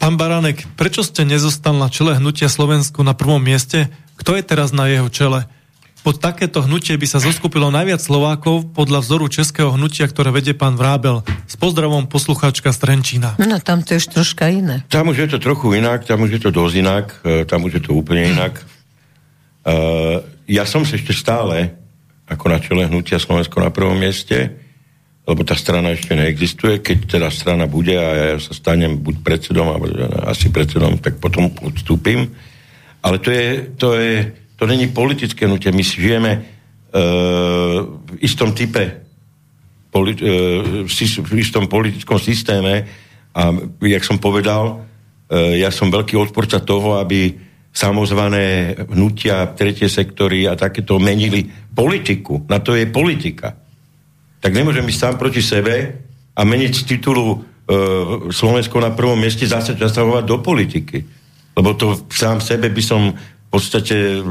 Pán 0.00 0.14
Baránek, 0.16 0.64
prečo 0.78 1.02
ste 1.04 1.26
nezostal 1.26 1.76
na 1.76 1.90
čele 1.90 2.16
hnutia 2.16 2.48
Slovensku 2.48 3.02
na 3.02 3.12
prvom 3.12 3.42
mieste? 3.42 3.90
Kto 4.16 4.38
je 4.38 4.42
teraz 4.46 4.70
na 4.70 4.88
jeho 4.88 5.10
čele? 5.12 5.44
Pod 6.00 6.16
takéto 6.16 6.64
hnutie 6.64 6.96
by 6.96 7.06
sa 7.06 7.20
zoskupilo 7.20 7.68
najviac 7.68 8.00
Slovákov 8.00 8.72
podľa 8.72 9.04
vzoru 9.04 9.28
českého 9.28 9.70
hnutia, 9.76 10.08
ktoré 10.08 10.32
vedie 10.32 10.56
pán 10.56 10.74
Vrábel. 10.74 11.20
S 11.44 11.54
pozdravom 11.60 12.08
poslucháčka 12.08 12.72
Strenčína. 12.72 13.36
No 13.36 13.60
tam 13.60 13.84
to 13.84 13.96
je 13.96 14.04
už 14.04 14.08
troška 14.16 14.48
iné. 14.48 14.84
Tam 14.88 15.12
už 15.12 15.28
je 15.28 15.28
to 15.36 15.38
trochu 15.38 15.76
inak, 15.76 16.08
tam 16.08 16.24
už 16.24 16.36
je 16.36 16.40
to 16.40 16.50
dosť 16.50 16.74
inak, 16.80 17.06
e, 17.24 17.44
tam 17.44 17.68
už 17.68 17.80
je 17.80 17.82
to 17.84 17.92
úplne 17.92 18.32
inak. 18.32 18.64
Uh, 19.60 20.24
ja 20.48 20.64
som 20.64 20.88
sa 20.88 20.96
ešte 20.96 21.12
stále 21.12 21.76
ako 22.24 22.44
na 22.48 22.58
čele 22.62 22.88
hnutia 22.88 23.20
Slovensko 23.20 23.60
na 23.60 23.68
prvom 23.68 23.98
mieste, 23.98 24.56
lebo 25.28 25.44
tá 25.44 25.52
strana 25.52 25.92
ešte 25.92 26.16
neexistuje. 26.16 26.80
Keď 26.80 27.18
teda 27.18 27.28
strana 27.28 27.68
bude 27.68 27.92
a 27.92 28.34
ja 28.34 28.38
sa 28.40 28.56
stanem 28.56 28.98
buď 28.98 29.20
predsedom, 29.20 29.66
alebo 29.68 29.90
asi 30.24 30.48
predsedom, 30.48 30.96
tak 31.02 31.20
potom 31.20 31.52
odstúpim. 31.60 32.30
Ale 33.04 33.20
to 33.20 33.28
je, 33.30 33.46
to 33.76 33.88
je 33.98 34.32
to 34.60 34.68
není 34.68 34.92
politické 34.92 35.48
nutie. 35.48 35.72
My 35.72 35.80
žijeme 35.80 36.32
uh, 36.36 36.44
v 37.96 38.16
istom 38.20 38.52
type 38.52 39.00
poli- 39.88 40.20
uh, 40.20 40.84
v 41.24 41.34
istom 41.40 41.64
politickom 41.64 42.20
systéme 42.20 42.84
a 43.32 43.42
jak 43.80 44.04
som 44.04 44.20
povedal, 44.20 44.76
uh, 44.76 45.56
ja 45.56 45.72
som 45.72 45.88
veľký 45.88 46.12
odporca 46.20 46.60
toho, 46.60 47.00
aby 47.00 47.32
samozvané 47.72 48.76
hnutia, 48.92 49.48
tretie 49.56 49.88
sektory 49.88 50.44
a 50.44 50.60
takéto 50.60 51.00
menili 51.00 51.48
politiku. 51.72 52.44
Na 52.44 52.60
to 52.60 52.76
je 52.76 52.84
politika. 52.84 53.56
Tak 54.44 54.52
nemôžem 54.52 54.84
ísť 54.84 55.00
sám 55.00 55.14
proti 55.16 55.40
sebe 55.40 55.74
a 56.36 56.40
meniť 56.42 56.72
z 56.74 56.82
titulu 56.84 57.46
Slovensko 58.34 58.82
na 58.82 58.90
prvom 58.90 59.14
mieste 59.14 59.46
zase 59.46 59.78
zasahovať 59.78 60.24
do 60.26 60.42
politiky. 60.42 60.98
Lebo 61.54 61.78
to 61.78 61.94
sám 62.10 62.42
sebe 62.42 62.66
by 62.66 62.82
som 62.82 63.14
podstate, 63.50 64.22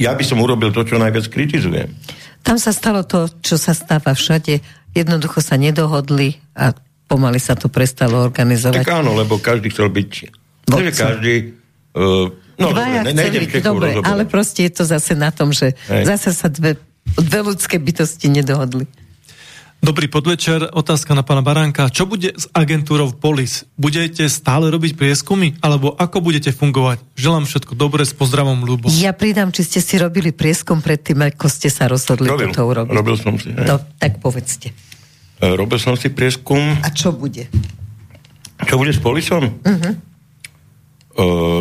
ja 0.00 0.16
by 0.16 0.24
som 0.24 0.40
urobil 0.40 0.72
to, 0.72 0.82
čo 0.82 0.96
najviac 0.96 1.28
kritizujem. 1.28 1.92
Tam 2.40 2.56
sa 2.56 2.72
stalo 2.72 3.04
to, 3.04 3.28
čo 3.44 3.60
sa 3.60 3.76
stáva 3.76 4.16
všade. 4.16 4.64
Jednoducho 4.96 5.44
sa 5.44 5.60
nedohodli 5.60 6.40
a 6.56 6.72
pomaly 7.06 7.36
sa 7.36 7.52
to 7.54 7.68
prestalo 7.68 8.24
organizovať. 8.24 8.80
Tak 8.80 9.04
áno, 9.04 9.12
lebo 9.12 9.36
každý 9.36 9.68
chcel 9.70 9.92
byť... 9.92 10.10
Vodca. 10.66 11.14
každý... 11.14 11.52
Uh, 11.92 12.32
no, 12.56 12.72
Dvaja 12.72 13.04
dobre, 13.04 13.12
ne, 13.12 13.24
byť, 13.28 13.52
dobre, 13.62 13.88
ale 14.00 14.24
proste 14.24 14.66
je 14.66 14.72
to 14.72 14.84
zase 14.84 15.12
na 15.16 15.30
tom, 15.30 15.52
že 15.52 15.76
Hej. 15.88 16.04
zase 16.08 16.30
sa 16.32 16.48
dve, 16.48 16.76
dve 17.16 17.40
ľudské 17.44 17.76
bytosti 17.76 18.32
nedohodli. 18.32 18.88
Dobrý 19.84 20.08
podvečer, 20.08 20.72
otázka 20.72 21.12
na 21.12 21.20
pána 21.20 21.44
Baránka. 21.44 21.92
Čo 21.92 22.08
bude 22.08 22.32
s 22.32 22.48
agentúrou 22.56 23.12
POLIS? 23.12 23.68
Budete 23.76 24.24
stále 24.32 24.72
robiť 24.72 24.96
prieskumy? 24.96 25.60
Alebo 25.60 25.92
ako 25.92 26.24
budete 26.24 26.48
fungovať? 26.48 27.04
Želám 27.12 27.44
všetko 27.44 27.76
dobré, 27.76 28.08
s 28.08 28.16
pozdravom, 28.16 28.64
Ľubo. 28.64 28.88
Ja 28.96 29.12
pridám, 29.12 29.52
či 29.52 29.68
ste 29.68 29.84
si 29.84 30.00
robili 30.00 30.32
prieskum 30.32 30.80
predtým, 30.80 31.20
ako 31.28 31.52
ste 31.52 31.68
sa 31.68 31.92
rozhodli 31.92 32.24
robil, 32.24 32.56
toto 32.56 32.64
urobiť. 32.72 32.92
Robil 32.96 33.16
som 33.20 33.36
si. 33.36 33.52
No, 33.52 33.76
tak 34.00 34.16
povedzte. 34.16 34.72
E, 34.72 35.44
robil 35.44 35.76
som 35.76 35.92
si 35.92 36.08
prieskum. 36.08 36.80
A 36.80 36.88
čo 36.88 37.12
bude? 37.12 37.44
Čo 38.64 38.80
bude 38.80 38.96
s 38.96 39.00
POLISom? 39.04 39.44
Uh-huh. 39.60 39.92
Uh, 41.16 41.60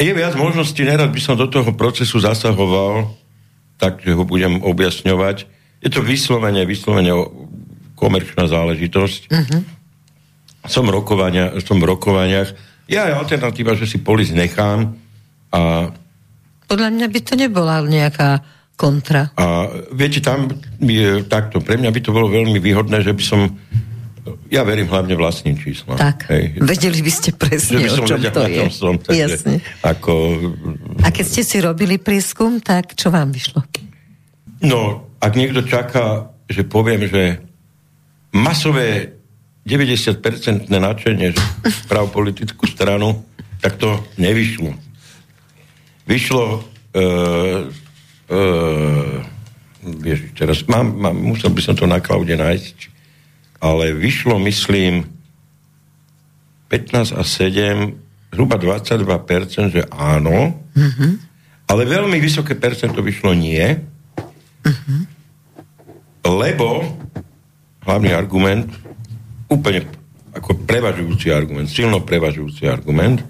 je 0.00 0.08
viac 0.08 0.32
možností, 0.40 0.88
nerad 0.88 1.12
by 1.12 1.20
som 1.20 1.36
do 1.36 1.44
toho 1.52 1.68
procesu 1.76 2.16
zasahoval, 2.16 3.12
tak, 3.76 4.00
že 4.00 4.16
ho 4.16 4.24
budem 4.24 4.64
objasňovať 4.64 5.53
je 5.84 5.90
to 5.92 6.00
vyslovene, 6.00 6.64
vyslovene 6.64 7.12
komerčná 7.94 8.48
záležitosť. 8.48 9.20
Uh-huh. 9.28 9.60
Som, 10.64 10.88
rokovania, 10.88 11.52
som 11.60 11.76
v 11.76 11.92
rokovaniach. 11.92 12.56
Ja 12.88 13.08
je 13.08 13.14
alternatíva, 13.20 13.76
že 13.76 13.84
si 13.84 14.00
polis 14.00 14.32
nechám 14.32 14.96
a... 15.52 15.92
Podľa 16.64 16.88
mňa 16.96 17.06
by 17.12 17.20
to 17.20 17.34
nebola 17.36 17.84
nejaká 17.84 18.40
kontra. 18.74 19.28
A 19.36 19.68
viete, 19.92 20.24
tam 20.24 20.48
je 20.80 21.22
takto. 21.28 21.60
Pre 21.60 21.76
mňa 21.76 21.92
by 21.92 22.00
to 22.00 22.10
bolo 22.10 22.32
veľmi 22.32 22.56
výhodné, 22.58 23.04
že 23.04 23.12
by 23.12 23.24
som 23.24 23.40
ja 24.48 24.64
verím 24.64 24.88
hlavne 24.88 25.12
vlastným 25.20 25.60
číslom. 25.60 26.00
Tak, 26.00 26.32
Hej. 26.32 26.56
vedeli 26.64 27.04
by 27.04 27.12
ste 27.12 27.30
presne, 27.36 27.84
by 27.84 27.92
o 27.92 28.08
čom 28.08 28.20
to 28.24 28.42
je. 28.48 28.64
Som, 28.72 28.96
takže, 28.96 29.20
Jasne. 29.20 29.54
Ako... 29.84 30.12
A 31.04 31.12
keď 31.12 31.24
ste 31.28 31.42
si 31.44 31.60
robili 31.60 32.00
prieskum, 32.00 32.56
tak 32.64 32.96
čo 32.96 33.12
vám 33.12 33.28
vyšlo? 33.36 33.60
No, 34.64 35.12
ak 35.20 35.36
niekto 35.36 35.60
čaká, 35.64 36.32
že 36.48 36.64
poviem, 36.64 37.04
že 37.04 37.40
masové 38.32 39.20
90% 39.64 40.68
nadšenie 40.68 41.36
práv 41.90 42.12
politickú 42.12 42.64
stranu, 42.68 43.24
tak 43.60 43.76
to 43.80 44.00
nevyšlo. 44.20 44.76
Vyšlo 46.04 46.44
uh, 46.60 47.60
uh, 48.28 49.16
vieš, 49.84 50.32
teraz 50.36 50.64
mám, 50.68 50.92
mám, 50.96 51.16
musel 51.16 51.52
by 51.52 51.60
som 51.60 51.76
to 51.76 51.88
na 51.88 52.00
klaude 52.00 52.36
nájsť, 52.36 52.92
ale 53.60 53.96
vyšlo, 53.96 54.36
myslím, 54.44 55.08
15 56.68 57.16
a 57.16 57.22
7, 57.24 58.32
zhruba 58.32 58.56
22%, 58.60 59.72
že 59.72 59.82
áno, 59.92 60.56
mm-hmm. 60.72 61.12
Ale 61.64 61.88
veľmi 61.88 62.20
vysoké 62.20 62.60
percento 62.60 63.00
vyšlo 63.00 63.32
nie, 63.32 63.64
uh-huh. 64.64 65.00
lebo 66.24 66.82
hlavný 67.84 68.10
argument, 68.16 68.72
úplne 69.52 69.86
ako 70.34 70.66
prevažujúci 70.66 71.30
argument, 71.30 71.70
silno 71.70 72.02
prevažujúci 72.02 72.66
argument, 72.66 73.22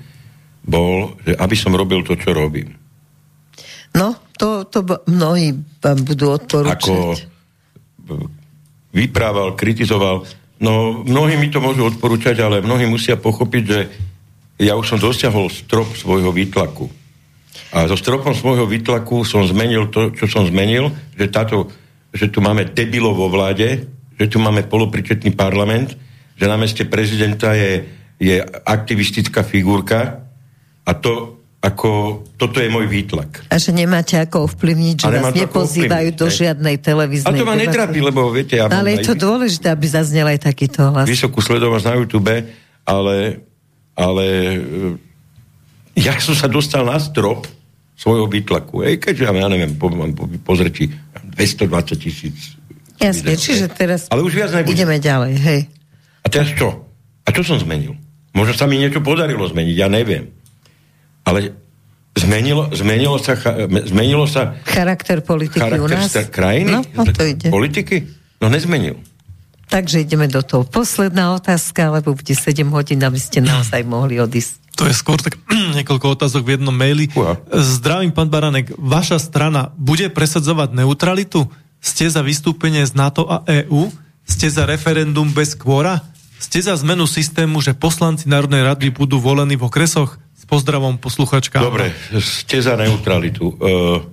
bol, 0.64 1.12
že 1.20 1.36
aby 1.36 1.56
som 1.58 1.76
robil 1.76 2.00
to, 2.00 2.16
čo 2.16 2.32
robím. 2.32 2.72
No, 3.94 4.16
to, 4.40 4.64
to 4.66 4.82
mnohí 5.06 5.54
vám 5.78 5.98
budú 6.02 6.34
odporúčať. 6.34 6.82
Ako 6.82 7.14
vyprával, 8.90 9.54
kritizoval. 9.54 10.24
No, 10.58 11.04
mnohí 11.04 11.36
mi 11.36 11.52
to 11.52 11.60
môžu 11.60 11.92
odporúčať, 11.92 12.40
ale 12.40 12.64
mnohí 12.64 12.88
musia 12.88 13.20
pochopiť, 13.20 13.62
že 13.66 13.78
ja 14.58 14.78
už 14.78 14.96
som 14.96 14.98
dosiahol 15.02 15.50
strop 15.50 15.92
svojho 15.98 16.30
výtlaku. 16.30 16.88
A 17.74 17.90
so 17.90 17.98
stropom 17.98 18.30
svojho 18.30 18.70
výtlaku 18.70 19.26
som 19.26 19.42
zmenil 19.42 19.90
to, 19.90 20.14
čo 20.14 20.30
som 20.30 20.46
zmenil, 20.46 20.94
že, 21.18 21.26
táto, 21.26 21.66
že 22.14 22.30
tu 22.30 22.38
máme 22.38 22.70
debilov 22.70 23.18
vo 23.18 23.26
vláde, 23.26 23.90
že 24.14 24.26
tu 24.30 24.38
máme 24.38 24.62
polopričetný 24.70 25.34
parlament, 25.34 25.98
že 26.38 26.46
na 26.46 26.54
meste 26.54 26.86
prezidenta 26.86 27.50
je, 27.58 27.82
je 28.22 28.38
aktivistická 28.62 29.42
figurka 29.42 30.22
a 30.86 30.92
to 30.94 31.42
ako, 31.64 32.20
toto 32.36 32.60
je 32.60 32.68
môj 32.68 32.84
výtlak. 32.84 33.48
A 33.48 33.56
že 33.56 33.72
nemáte 33.72 34.20
ako 34.20 34.52
ovplyvniť, 34.52 34.96
že 35.00 35.08
vás 35.08 35.32
nepozývajú 35.32 36.08
do 36.12 36.28
žiadnej 36.28 36.76
televíznej 36.76 37.32
A 37.32 37.40
to 37.40 37.48
ma 37.48 37.56
netrápi, 37.56 38.04
lebo 38.04 38.28
viete... 38.28 38.60
Ja 38.60 38.68
ale 38.68 39.00
je 39.00 39.08
to 39.08 39.16
dôležité, 39.16 39.72
aby 39.72 39.88
zaznel 39.88 40.28
aj 40.28 40.44
takýto 40.44 40.92
hlas. 40.92 41.08
Vysokú 41.08 41.40
sledovosť 41.40 41.84
na 41.88 41.94
YouTube, 41.96 42.36
ale, 42.84 43.16
ale 43.96 44.26
ja 45.96 46.20
som 46.20 46.36
sa 46.36 46.52
dostal 46.52 46.84
na 46.84 47.00
strop 47.00 47.48
svojho 47.94 48.26
výtlaku. 48.26 48.82
Ej, 48.82 48.98
keďže 48.98 49.30
ja 49.30 49.48
neviem, 49.48 49.78
po, 49.78 49.90
po, 49.90 50.26
pozreti 50.42 50.90
220 51.38 51.94
tisíc. 51.98 52.58
Jasne, 52.98 53.34
čiže 53.34 53.66
teraz 53.70 54.06
ale 54.10 54.22
už 54.22 54.32
viac 54.38 54.50
ideme 54.66 55.02
ďalej, 55.02 55.34
hej. 55.38 55.60
A 56.22 56.26
teraz 56.30 56.50
čo? 56.54 56.86
A 57.24 57.28
čo 57.34 57.42
som 57.42 57.58
zmenil? 57.58 57.98
Možno 58.34 58.54
sa 58.54 58.66
mi 58.66 58.78
niečo 58.78 59.02
podarilo 59.02 59.46
zmeniť, 59.46 59.76
ja 59.78 59.86
neviem. 59.86 60.30
Ale 61.22 61.54
zmenilo, 62.18 62.70
zmenilo, 62.74 63.16
sa, 63.18 63.34
zmenilo 63.86 64.26
sa... 64.26 64.58
Charakter 64.66 65.22
politiky 65.22 65.62
charakter 65.62 65.82
u 65.82 65.88
nás? 65.90 66.10
krajiny? 66.30 66.72
No, 66.94 67.02
to 67.06 67.22
ide. 67.24 67.48
Politiky? 67.50 68.06
No 68.42 68.50
nezmenil. 68.50 68.98
Takže 69.74 70.06
ideme 70.06 70.30
do 70.30 70.38
toho. 70.38 70.62
Posledná 70.62 71.34
otázka, 71.34 71.90
lebo 71.90 72.14
bude 72.14 72.30
7 72.30 72.62
hodín, 72.70 73.02
aby 73.02 73.18
ste 73.18 73.42
naozaj 73.42 73.82
mohli 73.82 74.22
odísť. 74.22 74.78
To 74.78 74.86
je 74.86 74.94
skôr 74.94 75.18
tak 75.18 75.34
niekoľko 75.82 76.14
otázok 76.14 76.46
v 76.46 76.50
jednom 76.54 76.70
maili. 76.70 77.10
Uha. 77.10 77.42
Zdravím, 77.50 78.14
pán 78.14 78.30
Baranek. 78.30 78.70
Vaša 78.78 79.18
strana 79.18 79.74
bude 79.74 80.06
presadzovať 80.14 80.78
neutralitu? 80.78 81.50
Ste 81.82 82.06
za 82.06 82.22
vystúpenie 82.22 82.86
z 82.86 82.94
NATO 82.94 83.26
a 83.26 83.42
EÚ? 83.50 83.90
Ste 84.22 84.46
za 84.46 84.62
referendum 84.62 85.34
bez 85.34 85.58
kvóra? 85.58 86.06
Ste 86.38 86.62
za 86.62 86.78
zmenu 86.78 87.10
systému, 87.10 87.58
že 87.58 87.74
poslanci 87.74 88.30
Národnej 88.30 88.62
rady 88.62 88.94
budú 88.94 89.18
volení 89.18 89.58
v 89.58 89.66
okresoch? 89.66 90.22
S 90.38 90.46
pozdravom 90.46 91.02
posluchačka. 91.02 91.58
Dobre, 91.58 91.90
ste 92.22 92.62
za 92.62 92.78
neutralitu. 92.78 93.50
Uh, 93.58 94.06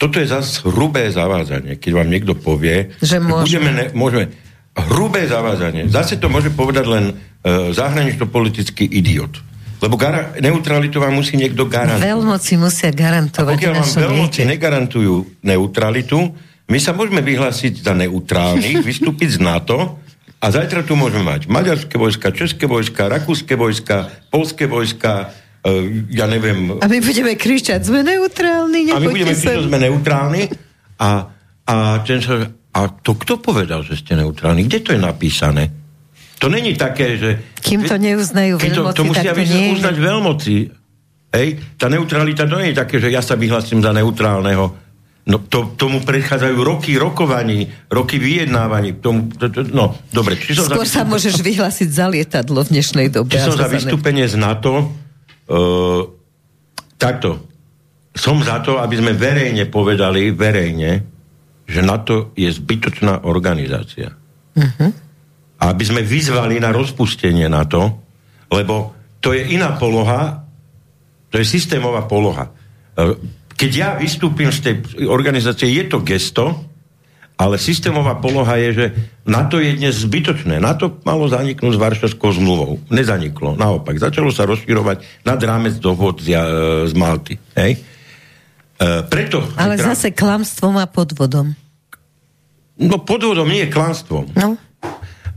toto 0.00 0.18
je 0.18 0.26
zase 0.26 0.66
hrubé 0.66 1.12
zavádzanie, 1.14 1.78
keď 1.78 1.90
vám 2.00 2.08
niekto 2.10 2.34
povie, 2.34 2.90
že 2.98 3.22
môžeme. 3.22 3.44
Budeme 3.44 3.70
ne, 3.70 3.84
môžeme 3.94 4.24
hrubé 4.72 5.28
zavádzanie. 5.28 5.88
Zase 5.92 6.16
to 6.16 6.32
môže 6.32 6.48
povedať 6.52 6.86
len 6.88 7.04
uh, 7.12 7.70
zahranično-politický 7.72 8.88
idiot. 8.88 9.36
Lebo 9.82 9.98
gara- 9.98 10.32
neutralitu 10.38 11.02
vám 11.02 11.12
musí 11.18 11.34
niekto 11.34 11.66
garantovať. 11.66 12.06
Veľmoci 12.06 12.52
musia 12.56 12.90
garantovať. 12.94 13.52
A 13.52 13.56
pokiaľ 13.58 13.74
vám 13.82 13.92
veľmoci 14.08 14.40
negarantujú 14.46 15.14
neutralitu, 15.42 16.18
my 16.70 16.78
sa 16.78 16.94
môžeme 16.94 17.20
vyhlásiť 17.20 17.82
za 17.82 17.92
neutrálnych, 17.92 18.80
vystúpiť 18.90 19.36
z 19.36 19.38
NATO 19.42 19.98
a 20.38 20.46
zajtra 20.48 20.86
tu 20.86 20.94
môžeme 20.94 21.26
mať 21.26 21.50
maďarské 21.50 21.98
vojska, 21.98 22.32
české 22.32 22.64
vojska, 22.70 23.10
rakúske 23.10 23.58
vojska, 23.58 24.08
polské 24.30 24.70
vojska, 24.70 25.34
uh, 25.66 25.84
ja 26.08 26.30
neviem... 26.30 26.78
A 26.80 26.86
my 26.86 26.98
budeme 27.02 27.34
kričať, 27.36 27.82
sme 27.82 28.06
neutrálni, 28.06 28.88
A 28.88 29.02
my 29.02 29.10
budeme 29.10 29.34
kričať, 29.34 29.66
sme 29.66 29.82
neutrálni 29.82 30.46
a, 30.96 31.26
a, 31.66 31.74
ten 32.06 32.22
sa, 32.22 32.61
a 32.72 32.88
to 32.88 33.16
kto 33.16 33.38
povedal, 33.38 33.84
že 33.84 34.00
ste 34.00 34.16
neutrálni? 34.16 34.64
Kde 34.64 34.80
to 34.80 34.90
je 34.96 35.00
napísané? 35.00 35.68
To 36.40 36.50
není 36.50 36.74
také, 36.74 37.20
že... 37.20 37.30
Kým 37.62 37.86
to 37.86 37.94
neuznajú 37.94 38.58
veľmoci, 38.58 38.96
to, 38.96 38.98
to 38.98 39.04
musia 39.06 39.30
tak 39.30 39.46
to 39.46 39.54
nie 39.54 39.76
uznať 39.78 39.96
veľmoci. 39.96 40.54
Hej? 41.32 41.48
Tá 41.78 41.86
neutralita 41.86 42.48
to 42.50 42.58
nie 42.58 42.74
je 42.74 42.80
také, 42.82 42.96
že 42.98 43.14
ja 43.14 43.22
sa 43.22 43.38
vyhlasím 43.38 43.78
za 43.78 43.94
neutrálneho. 43.94 44.74
No, 45.22 45.38
to, 45.46 45.78
tomu 45.78 46.02
prechádzajú 46.02 46.56
roky 46.66 46.98
rokovaní, 46.98 47.70
roky 47.86 48.18
vyjednávaní. 48.18 48.98
Tomu, 48.98 49.30
to, 49.38 49.46
to, 49.54 49.62
no, 49.70 49.94
dobre. 50.10 50.34
Či 50.34 50.58
som 50.58 50.66
Skôr 50.66 50.82
za 50.82 50.98
sa 50.98 51.02
môžeš 51.06 51.38
vyhlásiť 51.38 51.88
za 51.94 52.10
lietadlo 52.10 52.66
v 52.66 52.74
dnešnej 52.74 53.06
dobe. 53.06 53.30
Či 53.30 53.46
som 53.46 53.54
za 53.54 53.70
vystúpenie 53.70 54.26
z 54.26 54.34
NATO, 54.34 54.90
Uh, 55.52 56.06
takto. 56.96 57.44
Som 58.12 58.44
za 58.44 58.60
to, 58.64 58.78
aby 58.78 59.00
sme 59.00 59.12
verejne 59.16 59.66
povedali, 59.66 60.30
verejne, 60.30 61.11
že 61.66 61.80
NATO 61.80 62.34
je 62.34 62.50
zbytočná 62.50 63.24
organizácia. 63.24 64.12
Uh-huh. 64.52 64.90
A 65.62 65.62
aby 65.70 65.84
sme 65.86 66.02
vyzvali 66.02 66.58
na 66.58 66.74
rozpustenie 66.74 67.46
NATO, 67.46 68.02
lebo 68.50 68.92
to 69.22 69.32
je 69.32 69.54
iná 69.54 69.78
poloha, 69.78 70.42
to 71.30 71.38
je 71.38 71.46
systémová 71.46 72.04
poloha. 72.10 72.50
E, 72.98 73.16
keď 73.54 73.70
ja 73.70 73.88
vystúpim 73.94 74.50
z 74.50 74.58
tej 74.60 74.74
organizácie, 75.06 75.70
je 75.70 75.84
to 75.86 76.02
gesto, 76.02 76.66
ale 77.38 77.56
systémová 77.56 78.20
poloha 78.20 78.58
je, 78.60 78.70
že 78.74 78.86
NATO 79.24 79.56
je 79.62 79.74
dnes 79.78 79.94
zbytočné. 79.94 80.60
NATO 80.60 81.00
malo 81.06 81.26
zaniknúť 81.30 81.74
s 81.74 81.80
Varšavskou 81.80 82.30
zmluvou. 82.38 82.82
Nezaniklo. 82.92 83.56
Naopak, 83.56 83.96
začalo 83.96 84.28
sa 84.34 84.44
rozširovať 84.44 85.24
nad 85.24 85.40
rámec 85.40 85.78
dohod 85.78 86.20
z, 86.20 86.36
e, 86.36 86.42
z 86.90 86.92
Malty. 86.92 87.38
Hej? 87.56 87.91
E, 88.80 89.04
preto... 89.06 89.42
Ale 89.58 89.76
Trump... 89.76 89.88
zase 89.92 90.08
klamstvom 90.12 90.80
a 90.80 90.86
podvodom. 90.88 91.52
No 92.80 93.02
podvodom 93.02 93.48
nie 93.48 93.68
je 93.68 93.70
klamstvom. 93.70 94.32
No. 94.34 94.56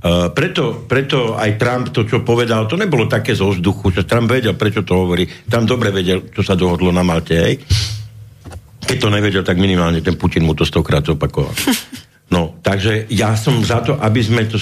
Uh, 0.05 0.29
preto, 0.29 0.85
preto 0.85 1.33
aj 1.33 1.57
Trump 1.57 1.89
to, 1.89 2.05
čo 2.05 2.21
povedal, 2.21 2.69
to 2.69 2.77
nebolo 2.77 3.09
také 3.09 3.33
zo 3.33 3.49
vzduchu, 3.49 3.89
že 3.89 4.05
Trump 4.05 4.29
vedel, 4.29 4.53
prečo 4.53 4.85
to 4.85 5.01
hovorí. 5.01 5.25
Tam 5.49 5.65
dobre 5.65 5.89
vedel, 5.89 6.29
čo 6.29 6.45
sa 6.45 6.53
dohodlo 6.53 6.93
na 6.93 7.01
Malte, 7.01 7.33
hej. 7.33 7.57
Keď 8.85 8.97
to 9.01 9.09
nevedel, 9.09 9.41
tak 9.41 9.57
minimálne 9.57 10.05
ten 10.05 10.13
Putin 10.13 10.45
mu 10.45 10.53
to 10.53 10.61
stokrát 10.61 11.01
zopakoval. 11.01 11.53
No, 12.25 12.57
takže 12.57 13.05
ja 13.13 13.37
som 13.37 13.61
za 13.61 13.85
to, 13.85 14.01
aby 14.01 14.17
sme 14.17 14.49
to... 14.49 14.57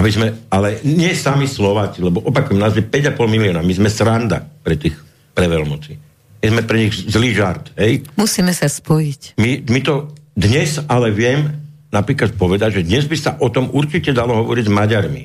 Aby 0.00 0.08
sme, 0.08 0.48
ale 0.48 0.80
nie 0.80 1.12
sami 1.12 1.44
Slováci, 1.44 2.00
lebo 2.00 2.24
opakujem, 2.24 2.56
nás 2.56 2.72
je 2.72 2.80
5,5 2.80 3.20
milióna, 3.20 3.60
my 3.60 3.74
sme 3.76 3.92
sranda 3.92 4.40
pre 4.40 4.80
tých, 4.80 4.96
pre 5.36 5.44
veľmoci. 5.44 6.09
Sme 6.40 6.64
pre 6.64 6.88
nich 6.88 6.96
zlý 6.96 7.36
žart, 7.36 7.68
hej? 7.76 8.00
Musíme 8.16 8.56
sa 8.56 8.64
spojiť. 8.64 9.36
My, 9.36 9.60
my 9.68 9.80
to 9.84 10.08
dnes 10.32 10.80
ale 10.88 11.12
viem 11.12 11.60
napríklad 11.92 12.32
povedať, 12.38 12.80
že 12.80 12.86
dnes 12.86 13.04
by 13.04 13.16
sa 13.18 13.36
o 13.42 13.52
tom 13.52 13.68
určite 13.74 14.14
dalo 14.14 14.40
hovoriť 14.40 14.64
s 14.64 14.72
Maďarmi. 14.72 15.24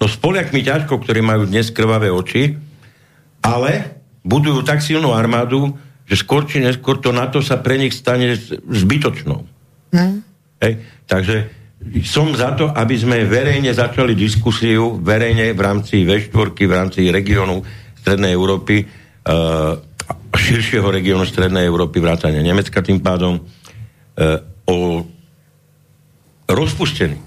No 0.00 0.04
s 0.06 0.16
Poliakmi 0.16 0.62
ťažko, 0.62 1.02
ktorí 1.02 1.20
majú 1.20 1.44
dnes 1.44 1.68
krvavé 1.74 2.08
oči, 2.08 2.54
ale 3.42 4.00
budujú 4.22 4.62
tak 4.62 4.80
silnú 4.80 5.12
armádu, 5.12 5.74
že 6.06 6.22
skôr 6.22 6.46
či 6.46 6.62
neskôr 6.62 7.02
to 7.02 7.10
NATO 7.10 7.42
sa 7.42 7.58
pre 7.58 7.76
nich 7.76 7.92
stane 7.92 8.38
zbytočnou. 8.70 9.42
Mm. 9.90 10.22
Hej? 10.62 10.72
Takže 11.10 11.36
som 12.06 12.30
za 12.34 12.54
to, 12.54 12.70
aby 12.70 12.94
sme 12.98 13.26
verejne 13.26 13.70
začali 13.74 14.14
diskusiu, 14.14 14.98
verejne 15.02 15.52
v 15.52 15.60
rámci 15.60 16.06
V4, 16.06 16.54
v 16.54 16.72
rámci 16.72 17.00
regiónu 17.10 17.62
Strednej 18.00 18.34
Európy, 18.38 18.86
uh, 18.86 19.74
širšieho 20.36 20.86
regiónu 20.86 21.24
Strednej 21.24 21.66
Európy, 21.66 21.98
vrátane 21.98 22.44
Nemecka 22.44 22.84
tým 22.84 23.00
pádom, 23.00 23.40
uh, 23.40 24.40
o 24.68 25.02
rozpustení, 26.46 27.18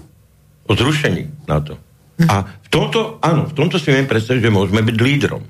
o 0.64 0.72
zrušení 0.72 1.46
NATO. 1.50 1.76
A 2.28 2.44
v 2.44 2.68
tomto, 2.68 3.16
áno, 3.24 3.48
v 3.48 3.54
tomto 3.56 3.80
si 3.80 3.88
viem 3.92 4.04
predstaviť, 4.04 4.44
že 4.44 4.52
môžeme 4.52 4.84
byť 4.84 4.96
lídrom. 5.00 5.40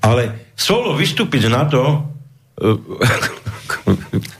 Ale 0.00 0.52
solo 0.56 0.96
vystúpiť 0.96 1.48
z 1.48 1.50
NATO 1.52 1.82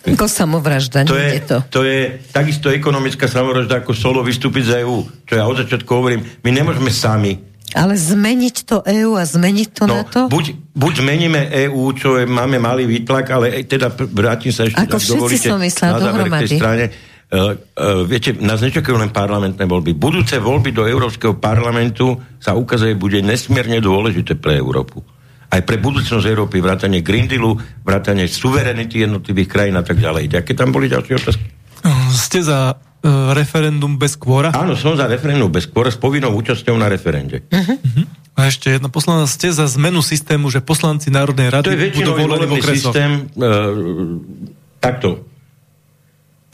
ako 0.08 0.26
samovražda, 0.26 1.06
to 1.06 1.14
je, 1.14 1.38
to. 1.46 1.56
to 1.70 1.80
je 1.86 2.18
takisto 2.34 2.66
ekonomická 2.66 3.30
samovražda, 3.30 3.78
ako 3.78 3.94
solo 3.94 4.26
vystúpiť 4.26 4.62
z 4.66 4.72
EÚ. 4.82 5.06
Čo 5.22 5.38
ja 5.38 5.46
od 5.46 5.62
začiatku 5.62 5.86
hovorím, 5.86 6.26
my 6.42 6.50
nemôžeme 6.50 6.90
sami. 6.90 7.38
Ale 7.76 7.98
zmeniť 7.98 8.56
to 8.64 8.80
EÚ 8.80 9.18
a 9.18 9.24
zmeniť 9.28 9.68
to 9.74 9.84
no, 9.84 10.00
na 10.00 10.02
to? 10.06 10.20
Buď, 10.32 10.56
buď 10.72 10.92
zmeníme 11.04 11.40
EÚ, 11.68 11.82
čo 11.92 12.16
je, 12.16 12.24
máme 12.24 12.56
malý 12.56 12.88
výtlak, 12.88 13.28
ale 13.34 13.66
teda 13.68 13.92
vrátim 13.92 14.54
sa 14.54 14.64
ešte, 14.64 14.78
ako 14.78 14.96
všetci 14.96 15.12
dovolíte, 15.12 15.48
som 15.52 15.60
myslela, 15.60 15.92
na 15.92 16.00
záver 16.00 16.28
tej 16.44 16.50
strane. 16.56 16.84
Uh, 17.28 17.52
uh, 17.76 18.08
viete, 18.08 18.32
nás 18.40 18.64
nečakajú 18.64 18.96
len 18.96 19.12
parlamentné 19.12 19.68
voľby. 19.68 19.92
Budúce 19.92 20.40
voľby 20.40 20.72
do 20.72 20.88
Európskeho 20.88 21.36
parlamentu 21.36 22.16
sa 22.40 22.56
ukazuje, 22.56 22.96
bude 22.96 23.20
nesmierne 23.20 23.84
dôležité 23.84 24.40
pre 24.40 24.56
Európu. 24.56 25.04
aj 25.48 25.60
pre 25.64 25.76
budúcnosť 25.76 26.24
Európy, 26.24 26.60
vrátanie 26.60 27.04
Green 27.04 27.28
Dealu, 27.28 27.56
vrátanie 27.84 28.28
suverenity 28.28 29.04
jednotlivých 29.04 29.48
krajín 29.48 29.76
a 29.76 29.84
tak 29.84 30.00
ďalej. 30.00 30.40
Aké 30.40 30.56
tam 30.56 30.72
boli 30.72 30.88
ďalšie 30.88 31.14
otázky? 31.20 31.44
Ste 32.16 32.40
za 32.44 32.87
referendum 33.34 33.94
bez 33.94 34.18
kvóra? 34.18 34.50
Áno, 34.50 34.74
som 34.74 34.98
za 34.98 35.06
referendum 35.06 35.50
bez 35.50 35.70
kvóra 35.70 35.90
s 35.90 35.98
povinnou 35.98 36.34
účasťou 36.34 36.74
na 36.74 36.90
referende. 36.90 37.46
Uh-huh. 37.46 37.78
Uh-huh. 37.78 38.04
A 38.38 38.50
ešte 38.50 38.70
jedna 38.70 38.90
poslaná, 38.90 39.26
ste 39.26 39.50
za 39.50 39.66
zmenu 39.78 40.02
systému, 40.02 40.50
že 40.50 40.62
poslanci 40.62 41.10
Národnej 41.10 41.50
rady 41.50 41.66
to 41.66 41.74
je 41.74 41.94
budú 41.94 42.12
volení 42.14 42.58
v 42.58 42.66
systém, 42.74 43.10
uh, 43.34 44.18
takto. 44.78 45.26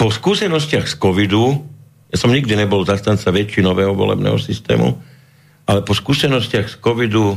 Po 0.00 0.08
skúsenostiach 0.08 0.88
z 0.88 0.94
covidu, 0.96 1.64
ja 2.08 2.16
som 2.16 2.32
nikdy 2.32 2.56
nebol 2.56 2.84
zastanca 2.88 3.28
väčšinového 3.28 3.92
volebného 3.92 4.40
systému, 4.40 4.96
ale 5.64 5.80
po 5.84 5.92
skúsenostiach 5.96 6.72
z 6.72 6.76
covidu 6.80 7.36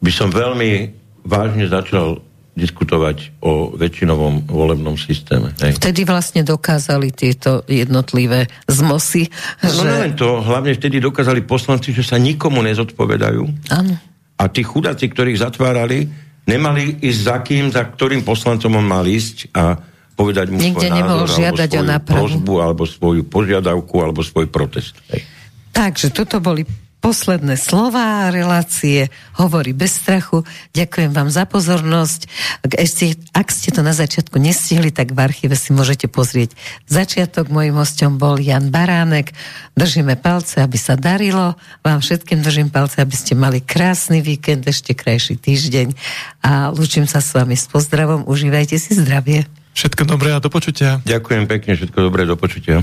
by 0.00 0.12
som 0.12 0.28
veľmi 0.28 0.92
vážne 1.24 1.64
začal 1.68 2.20
diskutovať 2.56 3.36
o 3.44 3.76
väčšinovom 3.76 4.48
volebnom 4.48 4.96
systéme. 4.96 5.52
Hej. 5.60 5.76
Vtedy 5.76 6.08
vlastne 6.08 6.40
dokázali 6.40 7.12
tieto 7.12 7.60
jednotlivé 7.68 8.48
zmosy. 8.64 9.28
No, 9.60 9.68
že... 9.68 9.84
No 9.84 9.92
len 10.00 10.12
to, 10.16 10.40
hlavne 10.40 10.72
vtedy 10.72 10.96
dokázali 10.96 11.44
poslanci, 11.44 11.92
že 11.92 12.00
sa 12.00 12.16
nikomu 12.16 12.64
nezodpovedajú. 12.64 13.44
Áno. 13.68 13.94
A 14.40 14.44
tí 14.48 14.64
chudáci, 14.64 15.12
ktorých 15.12 15.36
zatvárali, 15.36 16.08
nemali 16.48 16.96
ísť 17.04 17.20
za 17.20 17.36
kým, 17.44 17.68
za 17.68 17.84
ktorým 17.84 18.24
poslancom 18.24 18.72
on 18.80 18.88
mal 18.88 19.04
ísť 19.04 19.52
a 19.52 19.76
povedať 20.16 20.48
mu 20.48 20.56
Nikde 20.56 20.88
svoj 20.88 20.96
názor, 20.96 21.28
žiadať 21.28 21.70
alebo 21.76 21.84
svoju 21.84 21.92
o 21.92 22.08
prozbu, 22.08 22.54
alebo 22.64 22.82
svoju 22.88 23.22
požiadavku, 23.28 23.96
alebo 24.00 24.20
svoj 24.24 24.48
protest. 24.48 24.96
Hej. 25.12 25.28
Takže 25.76 26.08
toto 26.08 26.40
boli 26.40 26.64
posledné 27.06 27.54
slova 27.54 28.34
relácie 28.34 29.14
Hovorí 29.38 29.70
bez 29.70 30.02
strachu. 30.02 30.42
Ďakujem 30.74 31.14
vám 31.14 31.30
za 31.30 31.46
pozornosť. 31.46 32.26
Ak, 32.66 32.74
ešte, 32.82 33.14
ak 33.30 33.46
ste 33.54 33.70
to 33.70 33.86
na 33.86 33.94
začiatku 33.94 34.42
nestihli, 34.42 34.90
tak 34.90 35.14
v 35.14 35.22
archíve 35.22 35.54
si 35.54 35.70
môžete 35.70 36.10
pozrieť 36.10 36.58
začiatok. 36.90 37.46
Mojím 37.46 37.78
hostom 37.78 38.18
bol 38.18 38.42
Jan 38.42 38.74
Baránek. 38.74 39.30
Držíme 39.78 40.18
palce, 40.18 40.58
aby 40.66 40.74
sa 40.74 40.98
darilo. 40.98 41.54
Vám 41.86 42.02
všetkým 42.02 42.42
držím 42.42 42.74
palce, 42.74 42.98
aby 42.98 43.14
ste 43.14 43.38
mali 43.38 43.62
krásny 43.62 44.18
víkend, 44.18 44.66
ešte 44.66 44.98
krajší 44.98 45.38
týždeň. 45.38 45.94
A 46.42 46.74
lúčim 46.74 47.06
sa 47.06 47.22
s 47.22 47.30
vami 47.38 47.54
s 47.54 47.70
pozdravom. 47.70 48.26
Užívajte 48.26 48.82
si 48.82 48.98
zdravie. 48.98 49.46
Všetko 49.78 50.10
dobré 50.10 50.34
a 50.34 50.42
do 50.42 50.50
počutia. 50.50 50.98
Ďakujem 51.06 51.46
pekne, 51.46 51.78
všetko 51.78 51.98
dobré, 52.02 52.26
do 52.26 52.34
počutia. 52.34 52.82